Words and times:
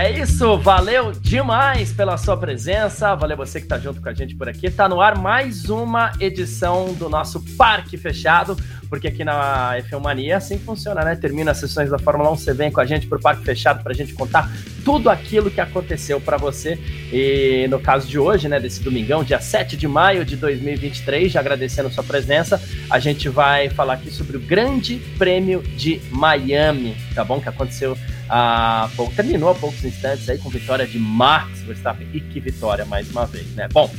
É 0.00 0.12
isso, 0.12 0.56
valeu 0.58 1.10
demais 1.10 1.92
pela 1.92 2.16
sua 2.16 2.36
presença, 2.36 3.16
valeu 3.16 3.36
você 3.36 3.58
que 3.58 3.66
está 3.66 3.80
junto 3.80 4.00
com 4.00 4.08
a 4.08 4.14
gente 4.14 4.32
por 4.32 4.48
aqui. 4.48 4.70
Tá 4.70 4.88
no 4.88 5.00
ar 5.00 5.18
mais 5.18 5.68
uma 5.68 6.12
edição 6.20 6.94
do 6.94 7.08
nosso 7.08 7.40
Parque 7.56 7.96
Fechado, 7.96 8.56
porque 8.88 9.08
aqui 9.08 9.24
na 9.24 9.72
F1 9.90 10.00
Mania 10.00 10.36
assim 10.36 10.56
funciona, 10.56 11.02
né? 11.02 11.16
Termina 11.16 11.50
as 11.50 11.56
sessões 11.56 11.90
da 11.90 11.98
Fórmula 11.98 12.30
1, 12.30 12.36
você 12.36 12.54
vem 12.54 12.70
com 12.70 12.80
a 12.80 12.86
gente 12.86 13.08
pro 13.08 13.18
Parque 13.18 13.44
Fechado 13.44 13.82
para 13.82 13.90
a 13.90 13.94
gente 13.94 14.14
contar 14.14 14.48
tudo 14.84 15.10
aquilo 15.10 15.50
que 15.50 15.60
aconteceu 15.60 16.20
para 16.20 16.36
você. 16.36 16.78
E 17.12 17.66
no 17.68 17.80
caso 17.80 18.06
de 18.06 18.20
hoje, 18.20 18.48
né, 18.48 18.60
desse 18.60 18.80
domingão, 18.80 19.24
dia 19.24 19.40
7 19.40 19.76
de 19.76 19.88
maio 19.88 20.24
de 20.24 20.36
2023, 20.36 21.32
já 21.32 21.40
agradecendo 21.40 21.90
sua 21.90 22.04
presença, 22.04 22.62
a 22.88 23.00
gente 23.00 23.28
vai 23.28 23.68
falar 23.68 23.94
aqui 23.94 24.12
sobre 24.12 24.36
o 24.36 24.40
Grande 24.40 25.02
Prêmio 25.18 25.60
de 25.60 26.00
Miami, 26.12 26.96
tá 27.16 27.24
bom? 27.24 27.40
Que 27.40 27.48
aconteceu 27.48 27.98
há 28.28 28.88
pouco, 28.96 29.14
terminou 29.14 29.50
há 29.50 29.54
poucos 29.54 29.84
instantes 29.84 30.28
aí 30.28 30.38
com 30.38 30.48
vitória 30.48 30.86
de 30.86 30.98
Max 30.98 31.60
Verstappen. 31.62 32.08
E 32.12 32.20
que 32.20 32.40
vitória 32.40 32.84
mais 32.84 33.10
uma 33.10 33.26
vez, 33.26 33.46
né? 33.54 33.68
Bom, 33.72 33.90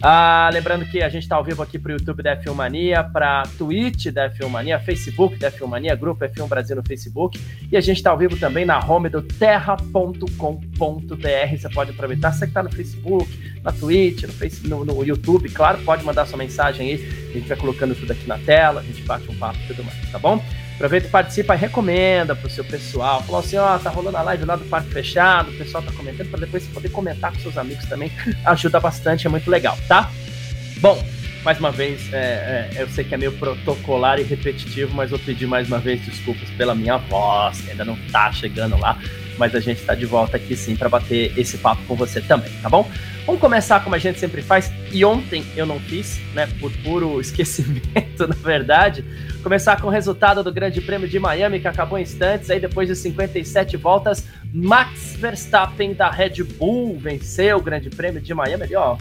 ah, 0.00 0.48
lembrando 0.52 0.84
que 0.84 1.02
a 1.02 1.08
gente 1.08 1.24
está 1.24 1.34
ao 1.34 1.42
vivo 1.42 1.60
aqui 1.60 1.76
para 1.76 1.90
o 1.90 1.92
YouTube 1.92 2.22
da 2.22 2.36
F1 2.36 2.54
Mania, 2.54 3.02
para 3.02 3.42
Twitch 3.58 4.06
da 4.06 4.30
F1 4.30 4.48
Mania, 4.48 4.78
Facebook 4.78 5.36
da 5.36 5.50
F1 5.50 5.66
Mania, 5.66 5.96
Grupo 5.96 6.24
F1 6.24 6.46
Brasil 6.46 6.76
no 6.76 6.84
Facebook. 6.84 7.40
E 7.70 7.76
a 7.76 7.80
gente 7.80 7.96
está 7.96 8.10
ao 8.10 8.18
vivo 8.18 8.36
também 8.36 8.64
na 8.64 8.78
home 8.78 9.08
do 9.08 9.20
terra.com.br. 9.22 10.28
Você 11.56 11.68
pode 11.70 11.90
aproveitar, 11.90 12.32
você 12.32 12.46
que 12.46 12.50
está 12.50 12.62
no 12.62 12.70
Facebook, 12.70 13.60
na 13.62 13.72
Twitch, 13.72 14.22
no, 14.22 14.32
Facebook, 14.32 14.68
no, 14.68 14.84
no, 14.84 15.04
YouTube, 15.04 15.48
claro, 15.48 15.78
pode 15.78 16.04
mandar 16.04 16.26
sua 16.26 16.38
mensagem 16.38 16.92
aí. 16.92 17.28
A 17.30 17.32
gente 17.32 17.48
vai 17.48 17.56
colocando 17.56 17.94
tudo 17.96 18.12
aqui 18.12 18.26
na 18.28 18.38
tela, 18.38 18.80
a 18.80 18.84
gente 18.84 19.02
bate 19.02 19.28
um 19.28 19.34
papo 19.34 19.58
e 19.64 19.66
tudo 19.66 19.82
mais, 19.82 20.12
tá 20.12 20.18
bom? 20.18 20.40
Aproveita 20.78 21.08
participa 21.08 21.56
recomenda 21.56 22.36
pro 22.36 22.48
seu 22.48 22.64
pessoal. 22.64 23.20
Falou 23.24 23.40
assim, 23.40 23.56
ó, 23.56 23.76
tá 23.78 23.90
rolando 23.90 24.16
a 24.16 24.22
live 24.22 24.44
lá 24.44 24.54
do 24.54 24.64
Parque 24.66 24.90
Fechado, 24.90 25.50
o 25.50 25.58
pessoal 25.58 25.82
tá 25.82 25.90
comentando, 25.90 26.30
para 26.30 26.38
depois 26.38 26.62
você 26.62 26.72
poder 26.72 26.88
comentar 26.90 27.32
com 27.32 27.40
seus 27.40 27.58
amigos 27.58 27.84
também. 27.86 28.12
Ajuda 28.44 28.78
bastante, 28.78 29.26
é 29.26 29.30
muito 29.30 29.50
legal, 29.50 29.76
tá? 29.88 30.08
Bom, 30.76 31.04
mais 31.42 31.58
uma 31.58 31.72
vez, 31.72 32.12
é, 32.12 32.70
é, 32.76 32.82
eu 32.82 32.88
sei 32.90 33.02
que 33.02 33.12
é 33.12 33.18
meio 33.18 33.32
protocolar 33.32 34.20
e 34.20 34.22
repetitivo, 34.22 34.94
mas 34.94 35.10
vou 35.10 35.18
pedir 35.18 35.48
mais 35.48 35.66
uma 35.66 35.80
vez 35.80 36.00
desculpas 36.00 36.48
pela 36.50 36.76
minha 36.76 36.96
voz, 36.96 37.60
que 37.60 37.72
ainda 37.72 37.84
não 37.84 37.96
tá 38.12 38.30
chegando 38.30 38.78
lá, 38.78 38.96
mas 39.38 39.54
a 39.54 39.60
gente 39.60 39.82
tá 39.82 39.94
de 39.94 40.04
volta 40.04 40.36
aqui 40.36 40.56
sim 40.56 40.76
para 40.76 40.88
bater 40.88 41.32
esse 41.38 41.58
papo 41.58 41.82
com 41.86 41.94
você 41.94 42.20
também, 42.20 42.50
tá 42.62 42.68
bom? 42.68 42.88
Vamos 43.24 43.40
começar 43.40 43.84
como 43.84 43.94
a 43.94 43.98
gente 43.98 44.18
sempre 44.18 44.42
faz, 44.42 44.72
e 44.90 45.04
ontem 45.04 45.44
eu 45.56 45.66
não 45.66 45.78
fiz, 45.78 46.20
né, 46.34 46.48
por 46.58 46.72
puro 46.78 47.20
esquecimento, 47.20 48.26
na 48.26 48.34
verdade. 48.34 49.04
Começar 49.42 49.80
com 49.80 49.86
o 49.86 49.90
resultado 49.90 50.42
do 50.42 50.52
Grande 50.52 50.80
Prêmio 50.80 51.08
de 51.08 51.18
Miami, 51.18 51.60
que 51.60 51.68
acabou 51.68 51.98
em 51.98 52.02
instantes, 52.02 52.50
aí 52.50 52.58
depois 52.58 52.88
de 52.88 52.96
57 52.96 53.76
voltas, 53.76 54.26
Max 54.52 55.14
Verstappen 55.16 55.94
da 55.94 56.10
Red 56.10 56.42
Bull 56.42 56.98
venceu 56.98 57.58
o 57.58 57.62
Grande 57.62 57.88
Prêmio 57.90 58.20
de 58.20 58.34
Miami 58.34 58.64
ali, 58.64 58.74
ó 58.74 58.96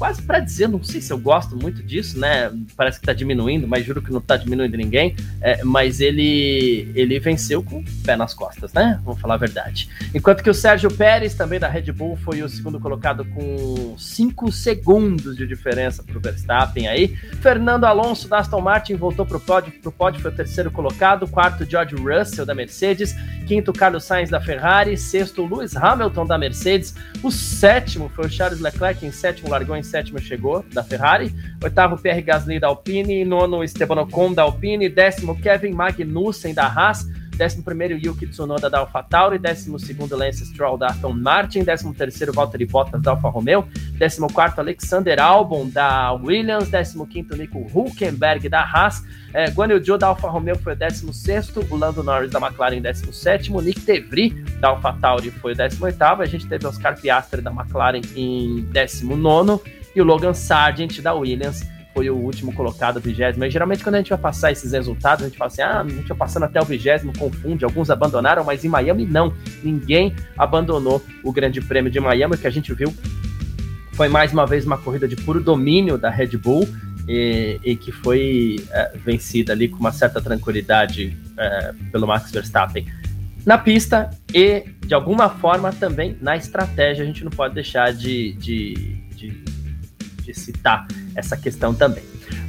quase 0.00 0.22
para 0.22 0.40
dizer, 0.40 0.66
não 0.66 0.82
sei 0.82 0.98
se 1.02 1.12
eu 1.12 1.18
gosto 1.18 1.54
muito 1.54 1.82
disso, 1.82 2.18
né? 2.18 2.50
Parece 2.74 2.98
que 2.98 3.04
tá 3.04 3.12
diminuindo, 3.12 3.68
mas 3.68 3.84
juro 3.84 4.00
que 4.00 4.10
não 4.10 4.18
tá 4.18 4.34
diminuindo 4.34 4.74
ninguém. 4.74 5.14
É, 5.42 5.62
mas 5.62 6.00
ele 6.00 6.90
ele 6.94 7.20
venceu 7.20 7.62
com 7.62 7.80
o 7.80 7.84
pé 8.02 8.16
nas 8.16 8.32
costas, 8.32 8.72
né? 8.72 8.98
Vamos 9.04 9.20
falar 9.20 9.34
a 9.34 9.36
verdade. 9.36 9.90
Enquanto 10.14 10.42
que 10.42 10.48
o 10.48 10.54
Sérgio 10.54 10.90
Pérez, 10.90 11.34
também 11.34 11.60
da 11.60 11.68
Red 11.68 11.92
Bull, 11.92 12.16
foi 12.16 12.42
o 12.42 12.48
segundo 12.48 12.80
colocado 12.80 13.26
com 13.26 13.94
5 13.98 14.50
segundos 14.50 15.36
de 15.36 15.46
diferença 15.46 16.02
pro 16.02 16.18
Verstappen 16.18 16.88
aí. 16.88 17.08
Fernando 17.42 17.84
Alonso 17.84 18.26
da 18.26 18.38
Aston 18.38 18.62
Martin 18.62 18.94
voltou 18.94 19.26
pro 19.26 19.38
pódio, 19.38 19.70
pro 19.82 19.92
pódio 19.92 20.22
foi 20.22 20.30
o 20.30 20.34
terceiro 20.34 20.70
colocado, 20.70 21.28
quarto 21.28 21.68
George 21.68 21.94
Russell 21.96 22.46
da 22.46 22.54
Mercedes, 22.54 23.14
quinto 23.46 23.70
Carlos 23.70 24.04
Sainz 24.04 24.30
da 24.30 24.40
Ferrari, 24.40 24.96
sexto 24.96 25.44
Lewis 25.44 25.76
Hamilton 25.76 26.24
da 26.24 26.38
Mercedes, 26.38 26.94
o 27.22 27.30
sétimo 27.30 28.08
foi 28.08 28.24
o 28.24 28.30
Charles 28.30 28.60
Leclerc 28.60 29.04
em 29.04 29.12
sétimo 29.12 29.50
largou 29.50 29.76
em 29.76 29.89
sétimo, 29.90 30.18
chegou, 30.20 30.64
da 30.72 30.82
Ferrari. 30.82 31.34
Oitavo, 31.62 31.98
Pierre 31.98 32.22
Gasly 32.22 32.60
da 32.60 32.68
Alpine. 32.68 33.24
Nono, 33.24 33.64
Esteban 33.64 34.00
Ocon 34.02 34.32
da 34.32 34.42
Alpine. 34.42 34.88
Décimo, 34.88 35.36
Kevin 35.40 35.72
Magnussen 35.72 36.54
da 36.54 36.66
Haas. 36.66 37.06
Décimo 37.40 37.64
primeiro, 37.64 37.94
Yuki 37.96 38.26
Tsunoda 38.26 38.68
da 38.68 38.80
AlphaTauri. 38.80 39.38
Décimo 39.38 39.78
segundo, 39.78 40.14
Lance 40.14 40.44
Stroll 40.44 40.76
da 40.76 40.88
Aston 40.88 41.14
Martin. 41.14 41.64
Décimo 41.64 41.94
terceiro, 41.94 42.34
Valtteri 42.34 42.66
Bottas 42.66 43.00
da 43.00 43.12
Alfa 43.12 43.30
Romeo. 43.30 43.66
Décimo 43.98 44.30
quarto, 44.30 44.60
Alexander 44.60 45.18
Albon 45.18 45.66
da 45.66 46.12
Williams. 46.12 46.68
Décimo 46.68 47.06
quinto, 47.06 47.34
Nico 47.34 47.58
Hulkenberg 47.58 48.46
da 48.48 48.60
Haas. 48.60 49.02
É, 49.32 49.48
Guan 49.50 49.70
Yu 49.70 49.96
da 49.96 50.08
Alfa 50.08 50.28
Romeo 50.28 50.58
foi 50.58 50.74
o 50.74 50.76
16, 50.76 51.56
o 51.70 51.76
Lando 51.76 52.02
Norris 52.02 52.30
da 52.30 52.40
McLaren 52.40 52.82
17, 52.82 53.52
o 53.52 53.60
Nick 53.60 53.80
DeVry 53.80 54.30
da 54.60 54.68
AlphaTauri 54.68 55.30
foi 55.30 55.52
o 55.52 55.56
18, 55.56 56.02
a 56.02 56.26
gente 56.26 56.48
teve 56.48 56.66
Oscar 56.66 57.00
Piastri 57.00 57.40
da 57.40 57.50
McLaren 57.50 58.02
em 58.16 58.62
19 58.72 59.79
e 59.94 60.00
o 60.00 60.04
Logan 60.04 60.34
Sargent 60.34 61.00
da 61.00 61.14
Williams 61.14 61.68
foi 61.92 62.08
o 62.08 62.16
último 62.16 62.52
colocado, 62.52 63.00
vigésimo. 63.00 63.48
Geralmente 63.50 63.82
quando 63.82 63.96
a 63.96 63.98
gente 63.98 64.10
vai 64.10 64.18
passar 64.18 64.52
esses 64.52 64.72
resultados, 64.72 65.24
a 65.24 65.28
gente 65.28 65.36
fala 65.36 65.50
assim, 65.50 65.62
ah, 65.62 65.80
a 65.80 65.88
gente 65.88 66.08
vai 66.08 66.16
passando 66.16 66.44
até 66.44 66.60
o 66.60 66.64
vigésimo, 66.64 67.12
confunde, 67.18 67.64
alguns 67.64 67.90
abandonaram, 67.90 68.44
mas 68.44 68.64
em 68.64 68.68
Miami 68.68 69.04
não, 69.06 69.34
ninguém 69.62 70.14
abandonou 70.38 71.02
o 71.24 71.32
Grande 71.32 71.60
Prêmio 71.60 71.90
de 71.90 71.98
Miami, 71.98 72.36
que 72.36 72.46
a 72.46 72.50
gente 72.50 72.72
viu 72.72 72.94
foi 73.92 74.08
mais 74.08 74.32
uma 74.32 74.46
vez 74.46 74.64
uma 74.64 74.78
corrida 74.78 75.06
de 75.06 75.14
puro 75.14 75.42
domínio 75.42 75.98
da 75.98 76.08
Red 76.08 76.38
Bull, 76.38 76.66
e, 77.06 77.60
e 77.62 77.76
que 77.76 77.92
foi 77.92 78.64
é, 78.70 78.96
vencida 78.96 79.52
ali 79.52 79.68
com 79.68 79.78
uma 79.78 79.92
certa 79.92 80.22
tranquilidade 80.22 81.14
é, 81.36 81.74
pelo 81.90 82.06
Max 82.06 82.30
Verstappen 82.30 82.86
na 83.44 83.58
pista 83.58 84.08
e, 84.32 84.64
de 84.86 84.94
alguma 84.94 85.28
forma, 85.28 85.72
também 85.72 86.16
na 86.20 86.36
estratégia. 86.36 87.02
A 87.02 87.06
gente 87.06 87.24
não 87.24 87.30
pode 87.30 87.52
deixar 87.52 87.92
de, 87.92 88.32
de, 88.34 88.74
de, 89.14 89.30
de 90.32 90.38
citar 90.38 90.86
essa 91.14 91.36
questão 91.36 91.74
também. 91.74 92.04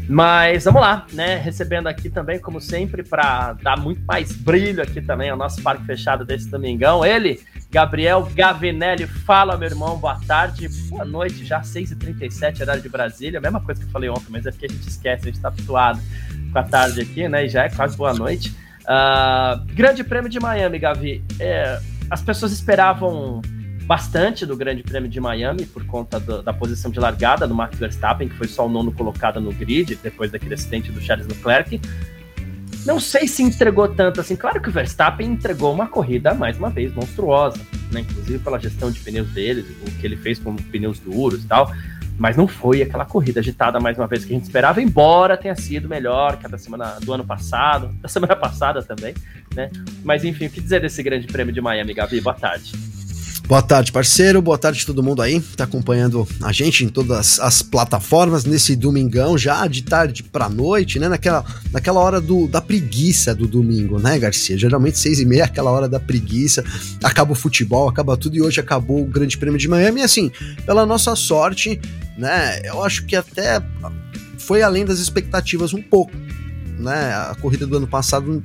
Mas 0.07 0.65
vamos 0.65 0.81
lá, 0.81 1.05
né? 1.13 1.37
Recebendo 1.37 1.87
aqui 1.87 2.09
também, 2.09 2.39
como 2.39 2.59
sempre, 2.59 3.01
para 3.01 3.53
dar 3.53 3.77
muito 3.77 4.01
mais 4.05 4.31
brilho 4.31 4.83
aqui 4.83 5.01
também 5.01 5.29
ao 5.29 5.37
nosso 5.37 5.61
parque 5.61 5.85
fechado 5.85 6.25
desse 6.25 6.49
domingão. 6.49 7.05
Ele, 7.05 7.39
Gabriel 7.71 8.29
Gavinelli. 8.35 9.07
Fala, 9.07 9.55
meu 9.57 9.69
irmão, 9.69 9.97
boa 9.97 10.19
tarde, 10.27 10.67
boa 10.89 11.05
noite, 11.05 11.45
já 11.45 11.61
6h37, 11.61 12.61
horário 12.61 12.81
de 12.81 12.89
Brasília. 12.89 13.39
Mesma 13.39 13.61
coisa 13.61 13.79
que 13.79 13.87
eu 13.87 13.91
falei 13.91 14.09
ontem, 14.09 14.27
mas 14.29 14.45
é 14.45 14.51
porque 14.51 14.65
a 14.65 14.69
gente 14.69 14.87
esquece, 14.87 15.23
a 15.23 15.25
gente 15.27 15.35
está 15.35 15.47
habituado 15.47 16.01
com 16.51 16.59
a 16.59 16.63
tarde 16.63 17.01
aqui, 17.01 17.29
né? 17.29 17.45
E 17.45 17.49
já 17.49 17.63
é 17.63 17.69
quase 17.69 17.95
boa 17.95 18.13
noite. 18.13 18.53
Uh, 18.81 19.63
grande 19.73 20.03
Prêmio 20.03 20.29
de 20.29 20.39
Miami, 20.39 20.77
Gavi. 20.77 21.23
É, 21.39 21.79
as 22.09 22.21
pessoas 22.21 22.51
esperavam 22.51 23.41
bastante 23.83 24.45
do 24.45 24.55
Grande 24.55 24.83
Prêmio 24.83 25.09
de 25.09 25.19
Miami 25.19 25.65
por 25.65 25.85
conta 25.85 26.19
do, 26.19 26.41
da 26.41 26.53
posição 26.53 26.91
de 26.91 26.99
largada 26.99 27.47
do 27.47 27.53
Max 27.53 27.77
Verstappen, 27.77 28.29
que 28.29 28.35
foi 28.35 28.47
só 28.47 28.65
o 28.65 28.69
nono 28.69 28.91
colocado 28.91 29.39
no 29.41 29.51
grid 29.51 29.95
depois 30.01 30.31
daquele 30.31 30.53
acidente 30.53 30.91
do 30.91 31.01
Charles 31.01 31.27
Leclerc. 31.27 31.79
Não 32.85 32.99
sei 32.99 33.27
se 33.27 33.43
entregou 33.43 33.87
tanto 33.87 34.21
assim. 34.21 34.35
Claro 34.35 34.59
que 34.59 34.69
o 34.69 34.71
Verstappen 34.71 35.27
entregou 35.27 35.71
uma 35.71 35.87
corrida, 35.87 36.33
mais 36.33 36.57
uma 36.57 36.69
vez, 36.69 36.93
monstruosa, 36.93 37.59
né? 37.91 38.01
Inclusive 38.01 38.39
pela 38.39 38.59
gestão 38.59 38.89
de 38.89 38.99
pneus 38.99 39.29
dele, 39.29 39.65
o 39.85 39.91
que 39.99 40.05
ele 40.05 40.17
fez 40.17 40.39
com 40.39 40.55
pneus 40.55 40.99
duros 40.99 41.43
e 41.43 41.47
tal. 41.47 41.71
Mas 42.17 42.35
não 42.35 42.47
foi 42.47 42.81
aquela 42.81 43.05
corrida 43.05 43.39
agitada 43.39 43.79
mais 43.79 43.97
uma 43.97 44.07
vez 44.07 44.25
que 44.25 44.33
a 44.33 44.35
gente 44.35 44.43
esperava, 44.43 44.81
embora 44.81 45.37
tenha 45.37 45.55
sido 45.55 45.87
melhor 45.87 46.37
que 46.37 46.45
a 46.45 46.49
da 46.49 46.57
semana 46.57 46.99
do 47.01 47.13
ano 47.13 47.25
passado, 47.25 47.89
da 48.01 48.07
semana 48.07 48.35
passada 48.35 48.81
também, 48.81 49.13
né? 49.55 49.69
Mas 50.03 50.23
enfim, 50.23 50.47
o 50.47 50.49
que 50.49 50.59
dizer 50.59 50.81
desse 50.81 51.01
grande 51.03 51.27
prêmio 51.27 51.53
de 51.53 51.61
Miami, 51.61 51.93
Gabi? 51.93 52.19
Boa 52.19 52.35
tarde. 52.35 53.00
Boa 53.47 53.61
tarde, 53.61 53.91
parceiro. 53.91 54.41
Boa 54.41 54.57
tarde 54.57 54.85
todo 54.85 55.03
mundo 55.03 55.21
aí. 55.21 55.41
Tá 55.41 55.65
acompanhando 55.65 56.25
a 56.41 56.53
gente 56.53 56.85
em 56.85 56.87
todas 56.87 57.37
as 57.39 57.61
plataformas 57.61 58.45
nesse 58.45 58.77
domingão, 58.77 59.37
já 59.37 59.67
de 59.67 59.81
tarde 59.81 60.23
pra 60.23 60.47
noite, 60.47 60.97
né? 60.99 61.09
Naquela, 61.09 61.43
naquela 61.71 61.99
hora 61.99 62.21
do, 62.21 62.47
da 62.47 62.61
preguiça 62.61 63.35
do 63.35 63.47
domingo, 63.47 63.99
né, 63.99 64.17
Garcia? 64.17 64.57
Geralmente 64.57 64.97
seis 64.97 65.19
e 65.19 65.25
meia, 65.25 65.45
aquela 65.45 65.69
hora 65.69 65.89
da 65.89 65.99
preguiça. 65.99 66.63
Acaba 67.03 67.33
o 67.33 67.35
futebol, 67.35 67.89
acaba 67.89 68.15
tudo 68.15 68.37
e 68.37 68.41
hoje 68.41 68.59
acabou 68.59 69.01
o 69.01 69.05
Grande 69.05 69.37
Prêmio 69.37 69.59
de 69.59 69.67
Miami. 69.67 69.99
E 69.99 70.03
assim, 70.03 70.31
pela 70.65 70.85
nossa 70.85 71.13
sorte, 71.15 71.81
né? 72.17 72.61
Eu 72.63 72.81
acho 72.83 73.05
que 73.05 73.17
até 73.17 73.61
foi 74.37 74.61
além 74.61 74.85
das 74.85 74.99
expectativas 74.99 75.73
um 75.73 75.81
pouco, 75.81 76.13
né? 76.79 77.13
A 77.13 77.35
corrida 77.41 77.67
do 77.67 77.75
ano 77.75 77.87
passado 77.87 78.41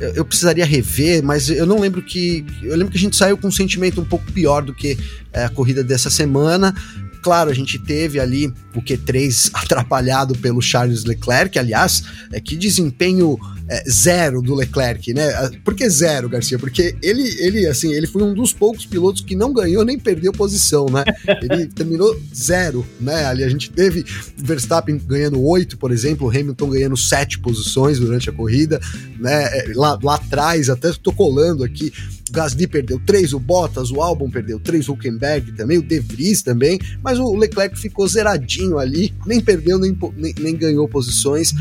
eu 0.00 0.24
precisaria 0.24 0.64
rever, 0.64 1.22
mas 1.22 1.48
eu 1.50 1.66
não 1.66 1.80
lembro 1.80 2.02
que. 2.02 2.44
Eu 2.62 2.76
lembro 2.76 2.92
que 2.92 2.98
a 2.98 3.00
gente 3.00 3.16
saiu 3.16 3.36
com 3.36 3.48
um 3.48 3.52
sentimento 3.52 4.00
um 4.00 4.04
pouco 4.04 4.30
pior 4.32 4.62
do 4.62 4.74
que 4.74 4.98
é, 5.32 5.44
a 5.44 5.48
corrida 5.48 5.82
dessa 5.82 6.10
semana. 6.10 6.74
Claro, 7.22 7.50
a 7.50 7.54
gente 7.54 7.78
teve 7.78 8.20
ali 8.20 8.46
o 8.74 8.80
Q3 8.80 9.50
atrapalhado 9.54 10.34
pelo 10.36 10.62
Charles 10.62 11.04
Leclerc, 11.04 11.58
aliás, 11.58 12.04
é, 12.32 12.40
que 12.40 12.56
desempenho 12.56 13.38
é, 13.68 13.84
zero 13.88 14.40
do 14.40 14.54
Leclerc, 14.54 15.12
né? 15.12 15.28
Ah, 15.34 15.50
por 15.62 15.74
que 15.74 15.88
zero, 15.90 16.28
Garcia? 16.28 16.58
Porque 16.58 16.96
ele, 17.02 17.22
ele, 17.38 17.66
assim, 17.66 17.92
ele 17.92 18.06
foi 18.06 18.22
um 18.22 18.32
dos 18.32 18.52
poucos 18.52 18.86
pilotos 18.86 19.20
que 19.20 19.36
não 19.36 19.52
ganhou 19.52 19.84
nem 19.84 19.98
perdeu 19.98 20.32
posição, 20.32 20.86
né? 20.86 21.04
Ele 21.42 21.66
terminou 21.74 22.18
zero, 22.34 22.86
né? 22.98 23.26
Ali 23.26 23.44
a 23.44 23.48
gente 23.48 23.70
teve 23.70 24.04
Verstappen 24.36 24.98
ganhando 24.98 25.42
oito, 25.42 25.76
por 25.76 25.92
exemplo, 25.92 26.30
Hamilton 26.30 26.70
ganhando 26.70 26.96
sete 26.96 27.38
posições 27.38 27.98
durante 27.98 28.30
a 28.30 28.32
corrida, 28.32 28.80
né? 29.18 29.44
É, 29.58 29.72
lá, 29.74 29.98
lá 30.02 30.14
atrás, 30.14 30.70
até 30.70 30.90
tô 30.92 31.12
colando 31.12 31.62
aqui, 31.62 31.92
Gasly 32.30 32.66
perdeu 32.66 33.00
três, 33.04 33.32
o 33.32 33.38
Bottas, 33.38 33.90
o 33.90 34.00
Albon 34.00 34.30
perdeu 34.30 34.58
três, 34.58 34.88
o 34.88 34.92
Huckenberg 34.92 35.52
também, 35.52 35.78
o 35.78 35.82
De 35.82 36.00
Vries 36.00 36.42
também, 36.42 36.78
mas 37.02 37.18
o 37.18 37.34
Leclerc 37.34 37.78
ficou 37.78 38.08
zeradinho 38.08 38.78
ali, 38.78 39.14
nem 39.26 39.40
perdeu 39.40 39.78
nem, 39.78 39.96
nem, 40.16 40.34
nem 40.38 40.56
ganhou 40.56 40.88
posições 40.88 41.54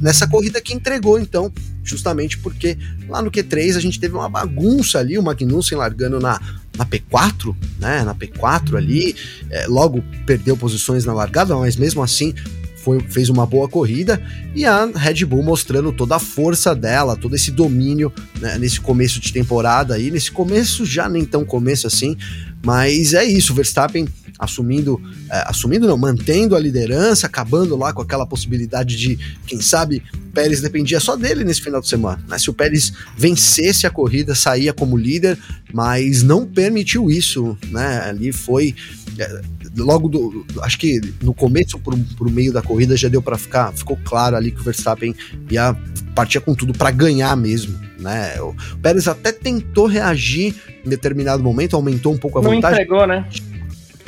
nessa 0.00 0.26
corrida 0.26 0.60
que 0.60 0.74
entregou, 0.74 1.18
então, 1.18 1.52
justamente 1.82 2.38
porque 2.38 2.76
lá 3.08 3.22
no 3.22 3.30
Q3 3.30 3.76
a 3.76 3.80
gente 3.80 4.00
teve 4.00 4.14
uma 4.14 4.28
bagunça 4.28 4.98
ali, 4.98 5.16
o 5.18 5.22
Magnussen 5.22 5.78
largando 5.78 6.18
na, 6.18 6.40
na 6.76 6.84
P4, 6.84 7.54
né, 7.78 8.02
na 8.02 8.14
P4 8.14 8.76
ali, 8.76 9.14
é, 9.50 9.66
logo 9.66 10.02
perdeu 10.26 10.56
posições 10.56 11.04
na 11.04 11.12
largada, 11.12 11.56
mas 11.56 11.76
mesmo 11.76 12.02
assim 12.02 12.34
foi, 12.76 13.00
fez 13.00 13.28
uma 13.30 13.46
boa 13.46 13.68
corrida 13.68 14.20
e 14.54 14.64
a 14.66 14.84
Red 14.86 15.24
Bull 15.24 15.42
mostrando 15.42 15.92
toda 15.92 16.16
a 16.16 16.20
força 16.20 16.74
dela, 16.74 17.16
todo 17.16 17.34
esse 17.34 17.50
domínio 17.50 18.12
né, 18.40 18.58
nesse 18.58 18.80
começo 18.80 19.20
de 19.20 19.32
temporada 19.32 19.94
aí, 19.94 20.10
nesse 20.10 20.30
começo 20.30 20.84
já 20.84 21.08
nem 21.08 21.24
tão 21.24 21.44
começo 21.44 21.86
assim, 21.86 22.16
mas 22.64 23.14
é 23.14 23.24
isso, 23.24 23.54
Verstappen 23.54 24.06
assumindo, 24.38 25.00
é, 25.30 25.44
assumindo 25.46 25.86
não, 25.86 25.96
mantendo 25.96 26.56
a 26.56 26.60
liderança, 26.60 27.26
acabando 27.26 27.76
lá 27.76 27.92
com 27.92 28.02
aquela 28.02 28.26
possibilidade 28.26 28.96
de, 28.96 29.18
quem 29.46 29.60
sabe, 29.60 30.02
Pérez 30.34 30.60
dependia 30.60 30.98
só 30.98 31.16
dele 31.16 31.44
nesse 31.44 31.62
final 31.62 31.80
de 31.80 31.88
semana. 31.88 32.22
Né? 32.28 32.38
Se 32.38 32.50
o 32.50 32.52
Pérez 32.52 32.92
vencesse 33.16 33.86
a 33.86 33.90
corrida, 33.90 34.34
saía 34.34 34.72
como 34.72 34.96
líder, 34.96 35.38
mas 35.72 36.22
não 36.22 36.44
permitiu 36.44 37.10
isso, 37.10 37.56
né? 37.70 38.00
Ali 38.00 38.32
foi 38.32 38.74
é, 39.18 39.40
logo 39.76 40.08
do, 40.08 40.44
acho 40.62 40.78
que 40.78 41.00
no 41.22 41.32
começo 41.32 41.78
pro, 41.78 41.96
pro 42.16 42.30
meio 42.30 42.52
da 42.52 42.60
corrida 42.60 42.96
já 42.96 43.08
deu 43.08 43.22
para 43.22 43.38
ficar, 43.38 43.72
ficou 43.72 43.98
claro 44.04 44.36
ali 44.36 44.50
que 44.50 44.60
o 44.60 44.64
Verstappen 44.64 45.14
ia 45.50 45.76
partir 46.14 46.40
com 46.40 46.54
tudo 46.54 46.72
para 46.72 46.90
ganhar 46.90 47.36
mesmo, 47.36 47.78
né? 47.98 48.40
O 48.40 48.54
Pérez 48.82 49.06
até 49.06 49.30
tentou 49.30 49.86
reagir 49.86 50.54
em 50.84 50.88
determinado 50.88 51.42
momento, 51.42 51.76
aumentou 51.76 52.12
um 52.12 52.18
pouco 52.18 52.38
a 52.38 52.42
não 52.42 52.50
vantagem. 52.50 52.76
Não 52.76 52.82
entregou, 52.84 53.06
né? 53.06 53.26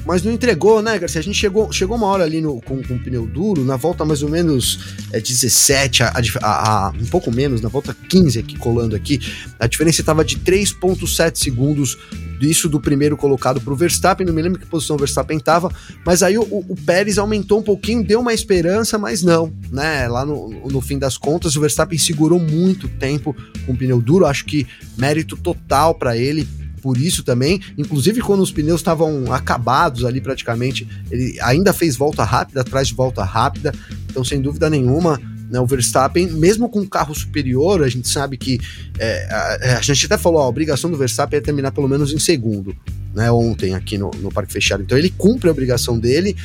Mas 0.06 0.22
não 0.22 0.30
entregou, 0.32 0.80
né, 0.80 0.98
Garcia? 0.98 1.20
A 1.20 1.24
gente 1.24 1.36
chegou, 1.36 1.72
chegou 1.72 1.96
uma 1.96 2.06
hora 2.06 2.24
ali 2.24 2.40
no, 2.40 2.60
com, 2.62 2.80
com 2.82 2.94
o 2.94 2.98
pneu 2.98 3.26
duro, 3.26 3.64
na 3.64 3.76
volta 3.76 4.04
mais 4.04 4.22
ou 4.22 4.30
menos 4.30 4.96
é, 5.12 5.20
17, 5.20 6.04
a, 6.04 6.12
a, 6.42 6.86
a, 6.86 6.90
um 6.90 7.06
pouco 7.06 7.30
menos, 7.32 7.60
na 7.60 7.68
volta 7.68 7.94
15 8.08 8.38
aqui, 8.38 8.56
colando 8.56 8.94
aqui, 8.94 9.20
a 9.58 9.66
diferença 9.66 10.00
estava 10.00 10.24
de 10.24 10.38
3,7 10.38 11.36
segundos 11.36 11.98
isso 12.40 12.68
do 12.68 12.80
primeiro 12.80 13.16
colocado 13.16 13.60
para 13.60 13.72
o 13.72 13.76
Verstappen, 13.76 14.26
não 14.26 14.34
me 14.34 14.42
lembro 14.42 14.58
que 14.58 14.66
posição 14.66 14.96
o 14.96 14.98
Verstappen 14.98 15.38
estava, 15.38 15.72
mas 16.04 16.22
aí 16.22 16.36
o, 16.36 16.42
o, 16.42 16.76
Pérez 16.84 17.18
aumentou 17.18 17.60
um 17.60 17.62
pouquinho, 17.62 18.04
deu 18.04 18.20
uma 18.20 18.34
esperança, 18.34 18.98
mas 18.98 19.22
não, 19.22 19.52
né? 19.70 20.06
Lá 20.06 20.24
no, 20.24 20.68
no 20.68 20.80
fim 20.80 20.98
das 20.98 21.16
contas, 21.16 21.56
o 21.56 21.60
Verstappen 21.60 21.98
segurou 21.98 22.38
muito 22.38 22.88
tempo 22.88 23.34
com 23.64 23.74
pneu 23.74 24.00
duro, 24.00 24.26
acho 24.26 24.44
que 24.44 24.66
mérito 24.96 25.36
total 25.36 25.94
para 25.94 26.16
ele 26.16 26.46
por 26.86 26.96
isso 26.96 27.24
também. 27.24 27.60
Inclusive, 27.76 28.20
quando 28.20 28.42
os 28.42 28.52
pneus 28.52 28.78
estavam 28.78 29.32
acabados 29.32 30.04
ali 30.04 30.20
praticamente, 30.20 30.86
ele 31.10 31.36
ainda 31.42 31.72
fez 31.72 31.96
volta 31.96 32.22
rápida, 32.22 32.60
atrás 32.60 32.86
de 32.86 32.94
volta 32.94 33.24
rápida. 33.24 33.74
Então, 34.08 34.22
sem 34.22 34.40
dúvida 34.40 34.70
nenhuma, 34.70 35.20
né, 35.50 35.58
o 35.58 35.66
Verstappen, 35.66 36.30
mesmo 36.30 36.68
com 36.68 36.78
um 36.78 36.86
carro 36.86 37.12
superior, 37.12 37.82
a 37.82 37.88
gente 37.88 38.08
sabe 38.08 38.36
que. 38.36 38.60
É, 39.00 39.26
a, 39.28 39.78
a, 39.78 39.82
gente 39.82 40.06
até 40.06 40.16
falou, 40.16 40.40
a 40.40 40.46
obrigação 40.46 40.88
do 40.88 40.96
Verstappen 40.96 41.38
é 41.38 41.42
terminar 41.42 41.72
pelo 41.72 41.88
menos 41.88 42.12
em 42.12 42.20
segundo, 42.20 42.72
né? 43.12 43.32
Ontem 43.32 43.74
aqui 43.74 43.98
no, 43.98 44.12
no 44.20 44.30
Parque 44.30 44.52
Fechado. 44.52 44.84
Então 44.84 44.96
ele 44.96 45.10
cumpre 45.10 45.48
a 45.48 45.52
obrigação 45.52 45.98
dele, 45.98 46.36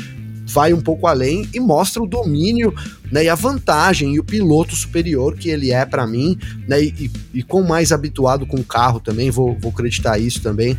vai 0.52 0.74
um 0.74 0.82
pouco 0.82 1.08
além 1.08 1.48
e 1.54 1.60
mostra 1.60 2.02
o 2.02 2.08
domínio 2.08 2.74
né, 3.12 3.26
e 3.26 3.30
a 3.30 3.36
vantagem 3.36 4.16
e 4.16 4.20
o 4.20 4.24
piloto 4.24 4.76
superior 4.76 5.36
que 5.36 5.50
ele 5.50 5.72
é 5.72 5.86
para 5.86 6.06
mim, 6.06 6.38
né, 6.68 6.82
e, 6.82 7.12
e 7.34 7.44
com 7.44 7.62
mais 7.62 7.92
habituado 7.92 8.46
com 8.46 8.58
o 8.58 8.64
carro 8.64 9.00
também, 9.00 9.30
vou, 9.30 9.58
vou 9.60 9.72
acreditar 9.72 10.18
isso 10.20 10.42
também, 10.42 10.78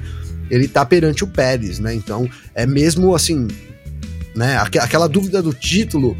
ele 0.52 0.68
tá 0.68 0.84
perante 0.84 1.24
o 1.24 1.26
Pérez, 1.26 1.78
né? 1.78 1.94
Então 1.94 2.28
é 2.54 2.66
mesmo 2.66 3.14
assim, 3.14 3.48
né? 4.36 4.58
Aqu 4.58 4.78
aquela 4.78 5.08
dúvida 5.08 5.40
do 5.40 5.54
título 5.54 6.14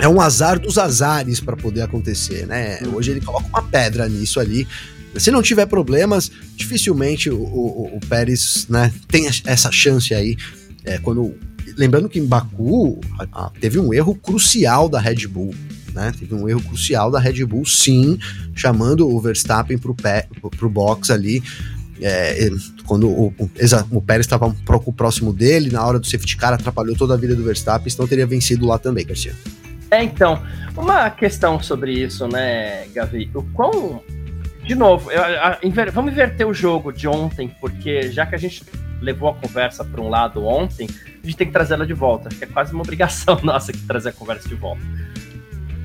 é 0.00 0.08
um 0.08 0.20
azar 0.20 0.58
dos 0.58 0.78
azares 0.78 1.38
para 1.38 1.56
poder 1.56 1.82
acontecer, 1.82 2.44
né? 2.44 2.80
Hoje 2.92 3.12
ele 3.12 3.20
coloca 3.20 3.46
uma 3.46 3.62
pedra 3.62 4.08
nisso 4.08 4.40
ali. 4.40 4.66
Se 5.16 5.30
não 5.30 5.42
tiver 5.42 5.66
problemas, 5.66 6.32
dificilmente 6.56 7.30
o, 7.30 7.36
o, 7.36 7.96
o 7.96 8.00
Pérez 8.08 8.66
né, 8.68 8.92
tem 9.06 9.28
essa 9.44 9.70
chance 9.70 10.12
aí. 10.12 10.36
É, 10.84 10.98
quando 10.98 11.32
lembrando 11.76 12.08
que 12.08 12.18
em 12.18 12.26
Baku 12.26 13.00
teve 13.60 13.78
um 13.78 13.92
erro 13.92 14.14
crucial 14.14 14.88
da 14.88 15.00
Red 15.00 15.26
Bull. 15.26 15.54
Né? 15.92 16.12
Teve 16.18 16.34
um 16.34 16.48
erro 16.48 16.62
crucial 16.62 17.10
da 17.10 17.20
Red 17.20 17.44
Bull, 17.44 17.66
sim, 17.66 18.18
chamando 18.54 19.08
o 19.08 19.20
Verstappen 19.20 19.78
para 19.78 20.66
o 20.66 20.70
box 20.70 21.10
ali. 21.10 21.42
É, 22.00 22.50
quando 22.84 23.08
o, 23.08 23.26
o, 23.38 23.50
o 23.90 24.02
Pérez 24.02 24.26
estava 24.26 24.54
próximo 24.96 25.32
dele, 25.32 25.70
na 25.70 25.84
hora 25.86 26.00
do 26.00 26.06
safety 26.06 26.36
car, 26.36 26.52
atrapalhou 26.52 26.96
toda 26.96 27.14
a 27.14 27.16
vida 27.16 27.36
do 27.36 27.44
Verstappen, 27.44 27.88
senão 27.88 28.08
teria 28.08 28.26
vencido 28.26 28.66
lá 28.66 28.78
também, 28.78 29.06
Garcia. 29.06 29.34
É, 29.90 30.02
então, 30.02 30.42
uma 30.74 31.10
questão 31.10 31.62
sobre 31.62 31.92
isso, 31.92 32.26
né, 32.26 32.86
Gavi? 32.94 33.30
O 33.34 33.42
quão. 33.42 34.02
De 34.64 34.74
novo, 34.74 35.10
eu, 35.10 35.22
a, 35.22 35.58
inver, 35.62 35.92
vamos 35.92 36.12
inverter 36.12 36.46
o 36.46 36.54
jogo 36.54 36.92
de 36.92 37.06
ontem, 37.06 37.54
porque 37.60 38.10
já 38.10 38.24
que 38.24 38.34
a 38.34 38.38
gente 38.38 38.64
levou 39.02 39.28
a 39.28 39.34
conversa 39.34 39.84
para 39.84 40.00
um 40.00 40.08
lado 40.08 40.44
ontem, 40.44 40.88
a 41.22 41.26
gente 41.26 41.36
tem 41.36 41.46
que 41.46 41.52
trazer 41.52 41.74
ela 41.74 41.86
de 41.86 41.92
volta. 41.92 42.28
Acho 42.28 42.38
que 42.38 42.44
é 42.44 42.46
quase 42.46 42.72
uma 42.72 42.82
obrigação 42.82 43.38
nossa 43.44 43.72
que 43.72 43.80
trazer 43.80 44.10
a 44.10 44.12
conversa 44.12 44.48
de 44.48 44.54
volta. 44.54 44.82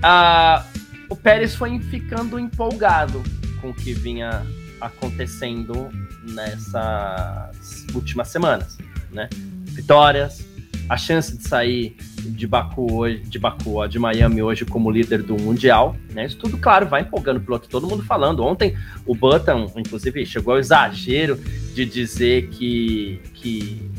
Ah, 0.02 0.66
o 1.10 1.16
Pérez 1.16 1.56
foi 1.56 1.80
ficando 1.80 2.40
empolgado 2.40 3.24
com 3.60 3.72
o 3.72 3.74
que 3.74 3.94
vinha 3.94 4.46
acontecendo 4.80 5.90
nessas 6.24 7.88
últimas 7.96 8.28
semanas, 8.28 8.78
né? 9.12 9.28
Vitórias, 9.66 10.46
a 10.88 10.98
chance 10.98 11.36
de 11.36 11.48
sair 11.48 11.98
de 12.28 12.48
Baku 12.48 12.94
hoje, 12.94 13.20
de 13.20 13.40
Baku, 13.40 13.88
de 13.88 14.00
Miami 14.00 14.42
hoje 14.42 14.66
como 14.66 14.92
líder 14.92 15.24
do 15.24 15.36
mundial, 15.36 15.96
né? 16.14 16.26
Isso 16.26 16.38
tudo, 16.38 16.58
claro, 16.58 16.88
vai 16.88 17.02
empolgando 17.02 17.38
o 17.38 17.42
piloto, 17.42 17.70
todo 17.70 17.88
mundo 17.88 18.04
falando. 18.04 18.44
Ontem 18.44 18.76
o 19.06 19.16
Button, 19.16 19.72
inclusive, 19.76 20.26
chegou 20.26 20.54
ao 20.54 20.60
exagero 20.60 21.40
de 21.74 21.86
dizer 21.86 22.50
que 22.50 23.22
que 23.34 23.92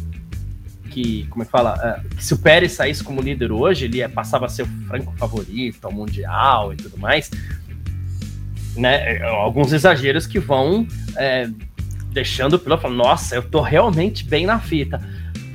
que, 0.88 1.26
como 1.30 1.42
é 1.42 1.46
que 1.46 1.52
fala, 1.52 1.74
é, 1.82 2.16
que 2.16 2.24
se 2.24 2.34
o 2.34 2.38
Pérez 2.38 2.72
saísse 2.72 3.04
como 3.04 3.20
líder 3.20 3.52
hoje, 3.52 3.84
ele 3.84 4.06
passava 4.08 4.46
a 4.46 4.48
ser 4.48 4.62
o 4.62 4.66
franco 4.86 5.12
favorito 5.16 5.84
ao 5.84 5.92
Mundial 5.92 6.72
e 6.72 6.76
tudo 6.76 6.98
mais. 6.98 7.30
Né? 8.74 9.16
É, 9.16 9.22
alguns 9.22 9.72
exageros 9.72 10.26
que 10.26 10.38
vão 10.38 10.86
é, 11.16 11.48
deixando 12.10 12.54
o 12.54 12.58
piloto 12.58 12.82
falando, 12.82 12.98
nossa, 12.98 13.34
eu 13.34 13.42
tô 13.42 13.60
realmente 13.60 14.24
bem 14.24 14.46
na 14.46 14.58
fita. 14.58 15.00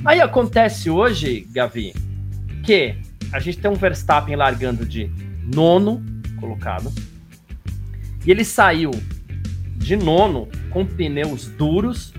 Aí 0.04 0.20
acontece 0.20 0.88
hoje, 0.88 1.46
Gavi, 1.50 1.94
que 2.64 2.96
a 3.32 3.38
gente 3.38 3.58
tem 3.58 3.70
um 3.70 3.74
Verstappen 3.74 4.36
largando 4.36 4.84
de 4.86 5.10
nono 5.54 6.04
colocado, 6.40 6.92
e 8.24 8.30
ele 8.30 8.44
saiu 8.44 8.90
de 9.76 9.96
nono 9.96 10.48
com 10.70 10.84
pneus 10.84 11.46
duros 11.46 12.12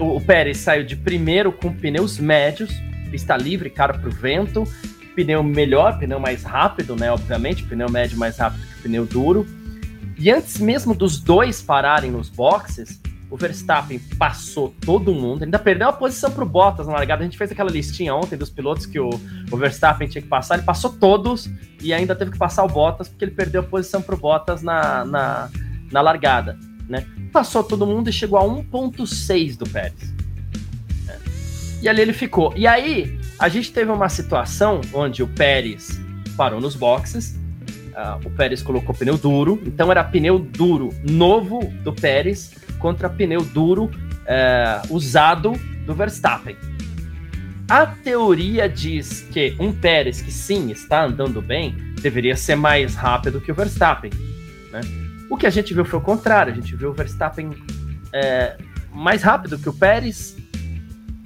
o 0.00 0.20
Pérez 0.20 0.58
saiu 0.58 0.84
de 0.84 0.96
primeiro 0.96 1.52
com 1.52 1.72
pneus 1.72 2.18
médios, 2.18 2.70
pista 3.10 3.36
livre, 3.36 3.68
cara 3.68 3.94
para 3.94 4.08
o 4.08 4.12
vento, 4.12 4.64
pneu 5.14 5.42
melhor, 5.42 5.98
pneu 5.98 6.18
mais 6.18 6.42
rápido, 6.42 6.96
né? 6.96 7.10
Obviamente, 7.10 7.64
pneu 7.64 7.90
médio 7.90 8.18
mais 8.18 8.38
rápido 8.38 8.66
que 8.66 8.82
pneu 8.82 9.04
duro. 9.04 9.46
E 10.18 10.30
antes 10.30 10.58
mesmo 10.58 10.94
dos 10.94 11.20
dois 11.20 11.60
pararem 11.60 12.10
nos 12.10 12.30
boxes, 12.30 13.00
o 13.30 13.36
Verstappen 13.36 13.98
passou 14.18 14.74
todo 14.80 15.12
mundo, 15.12 15.44
ainda 15.44 15.58
perdeu 15.58 15.88
a 15.88 15.92
posição 15.92 16.30
para 16.30 16.42
o 16.42 16.46
Bottas 16.46 16.86
na 16.86 16.94
largada. 16.94 17.22
A 17.22 17.24
gente 17.24 17.36
fez 17.36 17.52
aquela 17.52 17.70
listinha 17.70 18.14
ontem 18.14 18.36
dos 18.36 18.50
pilotos 18.50 18.86
que 18.86 18.98
o, 18.98 19.10
o, 19.50 19.56
Verstappen 19.56 20.08
tinha 20.08 20.22
que 20.22 20.28
passar, 20.28 20.54
ele 20.54 20.64
passou 20.64 20.90
todos 20.90 21.50
e 21.80 21.92
ainda 21.92 22.14
teve 22.14 22.30
que 22.30 22.38
passar 22.38 22.64
o 22.64 22.68
Bottas 22.68 23.08
porque 23.08 23.24
ele 23.24 23.32
perdeu 23.32 23.60
a 23.60 23.64
posição 23.64 24.00
para 24.00 24.14
o 24.14 24.18
Bottas 24.18 24.62
na, 24.62 25.04
na, 25.04 25.50
na 25.92 26.00
largada 26.00 26.58
né? 26.88 27.06
Passou 27.32 27.62
todo 27.62 27.86
mundo 27.86 28.08
e 28.08 28.12
chegou 28.12 28.38
a 28.38 28.42
1.6 28.42 29.56
do 29.56 29.68
Pérez. 29.68 30.14
Né? 31.04 31.18
E 31.82 31.88
ali 31.88 32.00
ele 32.00 32.12
ficou. 32.12 32.52
E 32.56 32.66
aí, 32.66 33.20
a 33.38 33.48
gente 33.48 33.70
teve 33.70 33.90
uma 33.90 34.08
situação 34.08 34.80
onde 34.92 35.22
o 35.22 35.28
Pérez 35.28 36.00
parou 36.36 36.60
nos 36.60 36.74
boxes, 36.74 37.38
uh, 37.92 38.26
o 38.26 38.30
Pérez 38.30 38.62
colocou 38.62 38.94
pneu 38.94 39.18
duro, 39.18 39.60
então 39.66 39.90
era 39.90 40.02
pneu 40.02 40.38
duro 40.38 40.90
novo 41.08 41.60
do 41.82 41.92
Pérez 41.92 42.54
contra 42.78 43.08
pneu 43.08 43.42
duro 43.42 43.84
uh, 43.84 44.94
usado 44.94 45.52
do 45.86 45.94
Verstappen. 45.94 46.56
A 47.68 47.86
teoria 47.86 48.68
diz 48.68 49.26
que 49.30 49.54
um 49.60 49.72
Pérez 49.72 50.22
que 50.22 50.32
sim 50.32 50.70
está 50.70 51.04
andando 51.04 51.42
bem 51.42 51.74
deveria 52.00 52.36
ser 52.36 52.56
mais 52.56 52.94
rápido 52.94 53.40
que 53.40 53.52
o 53.52 53.54
Verstappen. 53.54 54.10
Né? 54.72 54.80
O 55.28 55.36
que 55.36 55.46
a 55.46 55.50
gente 55.50 55.74
viu 55.74 55.84
foi 55.84 55.98
o 55.98 56.02
contrário, 56.02 56.52
a 56.52 56.56
gente 56.56 56.74
viu 56.74 56.90
o 56.90 56.94
Verstappen 56.94 57.50
é, 58.12 58.56
mais 58.90 59.22
rápido 59.22 59.58
que 59.58 59.68
o 59.68 59.72
Pérez 59.72 60.36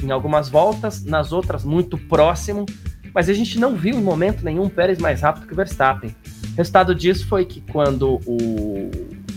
em 0.03 0.11
algumas 0.11 0.49
voltas, 0.49 1.05
nas 1.05 1.33
outras 1.33 1.65
muito 1.65 1.97
próximo, 1.97 2.67
mas 3.15 3.29
a 3.29 3.33
gente 3.33 3.59
não 3.59 3.77
viu 3.77 3.95
em 3.95 4.03
momento 4.03 4.45
nenhum 4.45 4.69
Pérez 4.69 4.99
mais 4.99 5.21
rápido 5.21 5.47
que 5.47 5.53
o 5.53 5.57
Verstappen. 5.57 6.15
O 6.53 6.57
resultado 6.57 6.95
disso 6.95 7.27
foi 7.29 7.45
que 7.45 7.61
quando 7.61 8.21
o 8.27 8.91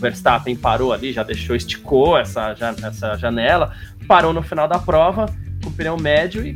Verstappen 0.06 0.56
parou 0.56 0.94
ali, 0.94 1.12
já 1.12 1.24
deixou, 1.24 1.56
esticou 1.56 2.16
essa, 2.16 2.56
essa 2.84 3.18
janela, 3.18 3.74
parou 4.08 4.32
no 4.32 4.44
final 4.44 4.68
da 4.68 4.78
prova 4.78 5.26
com 5.64 5.70
o 5.70 5.74
pneu 5.74 5.98
médio 5.98 6.46
e 6.46 6.54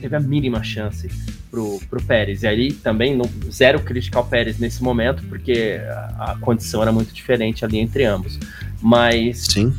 teve 0.00 0.16
a 0.16 0.20
mínima 0.20 0.62
chance 0.62 1.08
pro, 1.50 1.78
pro 1.90 2.02
Pérez. 2.02 2.42
E 2.42 2.46
aí 2.46 2.72
também 2.72 3.14
não, 3.14 3.28
zero 3.50 3.80
crítica 3.80 4.18
ao 4.18 4.24
Pérez 4.24 4.58
nesse 4.58 4.82
momento, 4.82 5.22
porque 5.28 5.78
a, 5.86 6.32
a 6.32 6.36
condição 6.40 6.80
era 6.80 6.90
muito 6.90 7.12
diferente 7.12 7.66
ali 7.66 7.78
entre 7.78 8.04
ambos. 8.04 8.38
Mas 8.80 9.44
Sim. 9.48 9.74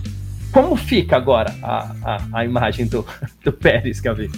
como 0.51 0.75
fica 0.75 1.15
agora 1.15 1.55
a, 1.63 1.95
a, 2.03 2.21
a 2.33 2.45
imagem 2.45 2.85
do, 2.85 3.03
do 3.43 3.51
Pérez, 3.51 3.99
Gavi? 3.99 4.29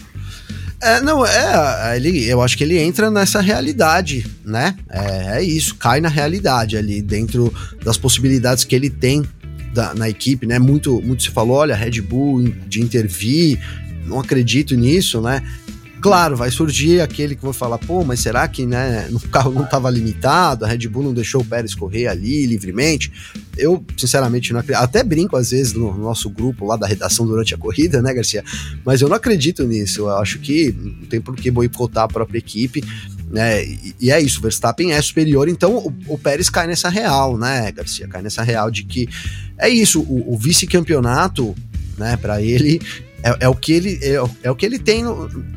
É, 0.83 1.01
não, 1.01 1.25
é, 1.25 1.95
ele, 1.95 2.25
eu 2.25 2.41
acho 2.41 2.57
que 2.57 2.63
ele 2.63 2.77
entra 2.77 3.09
nessa 3.09 3.39
realidade, 3.39 4.25
né? 4.43 4.75
É, 4.89 5.37
é 5.37 5.43
isso, 5.43 5.75
cai 5.75 6.01
na 6.01 6.09
realidade 6.09 6.75
ali, 6.75 7.01
dentro 7.01 7.53
das 7.83 7.97
possibilidades 7.97 8.65
que 8.65 8.75
ele 8.75 8.89
tem 8.89 9.23
da, 9.73 9.93
na 9.93 10.09
equipe, 10.09 10.45
né? 10.45 10.59
Muito, 10.59 11.01
muito 11.01 11.23
se 11.23 11.29
falou, 11.29 11.57
olha, 11.57 11.75
Red 11.75 12.01
Bull 12.01 12.43
de 12.67 12.81
intervir, 12.81 13.59
não 14.05 14.19
acredito 14.19 14.75
nisso, 14.75 15.21
né? 15.21 15.41
Claro, 16.03 16.35
vai 16.35 16.51
surgir 16.51 16.99
aquele 16.99 17.33
que 17.33 17.41
vai 17.41 17.53
falar, 17.53 17.77
pô, 17.77 18.03
mas 18.03 18.19
será 18.19 18.45
que 18.45 18.65
né, 18.65 19.07
o 19.15 19.19
carro 19.29 19.53
não 19.53 19.63
estava 19.63 19.89
limitado, 19.89 20.65
a 20.65 20.67
Red 20.67 20.89
Bull 20.89 21.01
não 21.01 21.13
deixou 21.13 21.39
o 21.39 21.45
Pérez 21.45 21.73
correr 21.73 22.07
ali 22.07 22.45
livremente? 22.45 23.09
Eu, 23.57 23.81
sinceramente, 23.95 24.51
não 24.51 24.59
acredito. 24.59 24.83
Até 24.83 25.01
brinco 25.01 25.37
às 25.37 25.51
vezes 25.51 25.71
no 25.71 25.97
nosso 25.97 26.29
grupo 26.29 26.65
lá 26.65 26.75
da 26.75 26.85
redação 26.85 27.25
durante 27.25 27.55
a 27.55 27.57
corrida, 27.57 28.01
né, 28.01 28.13
Garcia? 28.13 28.43
Mas 28.83 28.99
eu 28.99 29.07
não 29.07 29.15
acredito 29.15 29.63
nisso. 29.63 30.01
Eu 30.01 30.17
acho 30.17 30.39
que 30.39 30.75
não 30.77 31.07
tem 31.07 31.21
por 31.21 31.37
que 31.37 31.49
boicotar 31.49 32.03
a 32.03 32.07
própria 32.09 32.37
equipe. 32.37 32.83
E, 33.33 33.95
e 34.01 34.11
é 34.11 34.19
isso, 34.19 34.39
o 34.39 34.41
Verstappen 34.41 34.91
é 34.91 35.01
superior, 35.01 35.47
então 35.47 35.77
o, 35.77 35.93
o, 36.09 36.17
Pérez 36.19 36.49
cai 36.49 36.67
nessa 36.67 36.89
real, 36.89 37.37
né, 37.37 37.71
Garcia? 37.71 38.07
Cai 38.09 38.21
nessa 38.21 38.43
real 38.43 38.69
de 38.69 38.83
que 38.83 39.07
é 39.57 39.69
isso, 39.69 40.01
o, 40.01 40.33
o 40.33 40.37
vice-campeonato, 40.37 41.55
né, 41.97 42.15
para 42.17 42.41
ele 42.41 42.79
é, 43.23 43.45
é, 43.45 43.49
o 43.49 43.55
que 43.55 43.71
ele 43.71 43.99
é, 44.01 44.15
é, 44.43 44.51
o 44.51 44.55
que 44.55 44.65
ele 44.65 44.77
tem, 44.77 45.03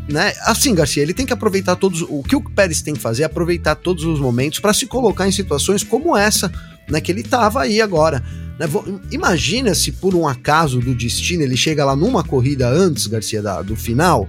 né? 0.08 0.32
Assim, 0.42 0.72
Garcia, 0.72 1.02
ele 1.02 1.12
tem 1.12 1.26
que 1.26 1.32
aproveitar 1.32 1.74
todos. 1.74 2.02
O 2.02 2.22
que 2.22 2.36
o 2.36 2.40
Pérez 2.40 2.80
tem 2.80 2.94
que 2.94 3.00
fazer 3.00 3.24
é 3.24 3.26
aproveitar 3.26 3.74
todos 3.74 4.04
os 4.04 4.20
momentos 4.20 4.60
para 4.60 4.72
se 4.72 4.86
colocar 4.86 5.26
em 5.26 5.32
situações 5.32 5.82
como 5.82 6.16
essa, 6.16 6.50
né? 6.88 7.00
Que 7.00 7.10
ele 7.10 7.24
tava 7.24 7.62
aí 7.62 7.80
agora. 7.80 8.22
Né? 8.56 8.66
Imagina 9.10 9.74
se 9.74 9.90
por 9.90 10.14
um 10.14 10.28
acaso 10.28 10.78
do 10.78 10.94
destino 10.94 11.42
ele 11.42 11.56
chega 11.56 11.84
lá 11.84 11.96
numa 11.96 12.22
corrida 12.22 12.68
antes, 12.68 13.08
Garcia, 13.08 13.42
da, 13.42 13.60
do 13.62 13.74
final, 13.74 14.28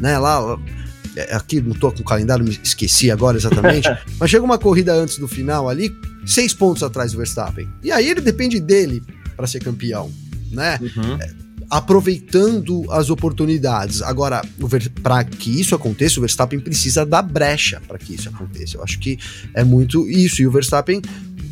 né? 0.00 0.18
Lá, 0.18 0.58
é, 1.14 1.34
aqui 1.36 1.60
não 1.60 1.74
tô 1.74 1.92
com 1.92 2.00
o 2.00 2.04
calendário, 2.04 2.42
me 2.42 2.58
esqueci 2.62 3.10
agora 3.10 3.36
exatamente, 3.36 3.86
mas 4.18 4.30
chega 4.30 4.44
uma 4.44 4.58
corrida 4.58 4.94
antes 4.94 5.18
do 5.18 5.28
final 5.28 5.68
ali, 5.68 5.94
seis 6.24 6.54
pontos 6.54 6.82
atrás 6.82 7.12
do 7.12 7.18
Verstappen. 7.18 7.68
E 7.82 7.92
aí 7.92 8.08
ele 8.08 8.22
depende 8.22 8.58
dele 8.58 9.02
para 9.36 9.46
ser 9.46 9.60
campeão, 9.60 10.10
né? 10.50 10.78
Uhum. 10.80 11.18
É, 11.20 11.47
aproveitando 11.70 12.90
as 12.90 13.10
oportunidades. 13.10 14.00
Agora, 14.02 14.42
para 15.02 15.24
que 15.24 15.60
isso 15.60 15.74
aconteça, 15.74 16.18
o 16.18 16.22
Verstappen 16.22 16.60
precisa 16.60 17.04
dar 17.04 17.22
brecha 17.22 17.80
para 17.86 17.98
que 17.98 18.14
isso 18.14 18.28
aconteça. 18.28 18.76
Eu 18.76 18.82
acho 18.82 18.98
que 18.98 19.18
é 19.54 19.62
muito 19.62 20.08
isso. 20.08 20.40
E 20.40 20.46
o 20.46 20.50
Verstappen 20.50 21.02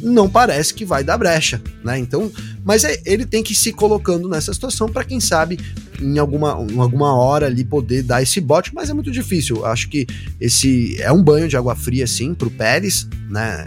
não 0.01 0.29
parece 0.29 0.73
que 0.75 0.85
vai 0.85 1.03
dar 1.03 1.19
brecha, 1.19 1.61
né? 1.85 1.99
Então, 1.99 2.31
mas 2.65 2.85
é, 2.85 3.01
ele 3.05 3.27
tem 3.27 3.43
que 3.43 3.53
ir 3.53 3.57
se 3.57 3.73
colocando 3.73 4.29
nessa 4.29 4.53
situação 4.53 4.89
para 4.89 5.05
quem 5.05 5.21
sabe 5.21 5.59
em 6.01 6.19
alguma, 6.19 6.65
em 6.71 6.79
alguma 6.79 7.15
hora 7.15 7.47
ali 7.47 7.65
poder 7.65 8.03
dar 8.03 8.23
esse 8.23 8.41
bote, 8.41 8.75
mas 8.75 8.91
é 8.91 8.95
muito 8.95 9.11
difícil. 9.11 9.57
Eu 9.57 9.67
acho 9.67 9.89
que 9.89 10.07
esse 10.41 11.01
é 11.01 11.13
um 11.13 11.23
banho 11.23 11.49
de 11.49 11.57
água 11.57 11.75
fria 11.75 12.07
sim 12.07 12.35
para 12.35 12.49
o 12.49 12.51
Pérez, 12.51 13.07
né? 13.29 13.67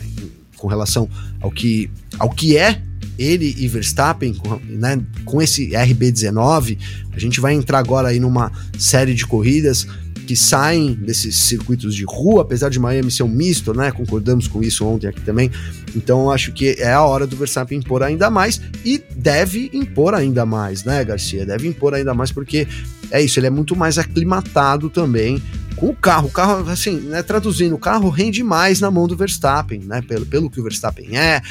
Com 0.57 0.67
relação 0.67 1.09
ao 1.41 1.51
que 1.51 1.89
ao 2.17 2.29
que 2.29 2.57
é 2.57 2.81
ele 3.17 3.53
e 3.57 3.67
Verstappen, 3.67 4.35
né, 4.67 5.01
com 5.25 5.41
esse 5.41 5.69
RB19, 5.69 6.77
a 7.11 7.19
gente 7.19 7.39
vai 7.41 7.53
entrar 7.53 7.79
agora 7.79 8.07
aí 8.07 8.19
numa 8.19 8.51
série 8.77 9.13
de 9.13 9.25
corridas 9.25 9.85
que 10.29 10.35
saem 10.35 10.93
desses 10.93 11.35
circuitos 11.35 11.95
de 11.95 12.05
rua, 12.05 12.43
apesar 12.43 12.69
de 12.69 12.79
Miami 12.79 13.09
ser 13.09 13.23
um 13.23 13.27
misto, 13.27 13.73
né? 13.73 13.91
Concordamos 13.91 14.47
com 14.47 14.61
isso 14.61 14.85
ontem 14.85 15.07
aqui 15.07 15.21
também. 15.21 15.49
Então 15.95 16.29
acho 16.29 16.51
que 16.51 16.75
é 16.77 16.93
a 16.93 17.03
hora 17.03 17.25
do 17.25 17.35
Verstappen 17.35 17.79
impor 17.79 18.03
ainda 18.03 18.29
mais 18.29 18.61
e 18.85 19.03
deve 19.15 19.71
impor 19.73 20.13
ainda 20.13 20.45
mais, 20.45 20.83
né, 20.83 21.03
Garcia? 21.03 21.47
Deve 21.47 21.67
impor 21.67 21.95
ainda 21.95 22.13
mais 22.13 22.31
porque 22.31 22.67
é 23.09 23.19
isso, 23.19 23.39
ele 23.39 23.47
é 23.47 23.49
muito 23.49 23.75
mais 23.75 23.97
aclimatado 23.97 24.87
também 24.87 25.41
com 25.75 25.87
o 25.87 25.95
carro. 25.95 26.27
O 26.27 26.31
carro, 26.31 26.69
assim, 26.69 26.99
né, 26.99 27.23
traduzindo, 27.23 27.73
o 27.73 27.79
carro 27.79 28.07
rende 28.09 28.43
mais 28.43 28.79
na 28.79 28.91
mão 28.91 29.07
do 29.07 29.17
Verstappen, 29.17 29.79
né? 29.79 30.03
Pelo, 30.03 30.27
pelo 30.27 30.47
que 30.47 30.59
o 30.59 30.63
Verstappen 30.63 31.17
é, 31.17 31.41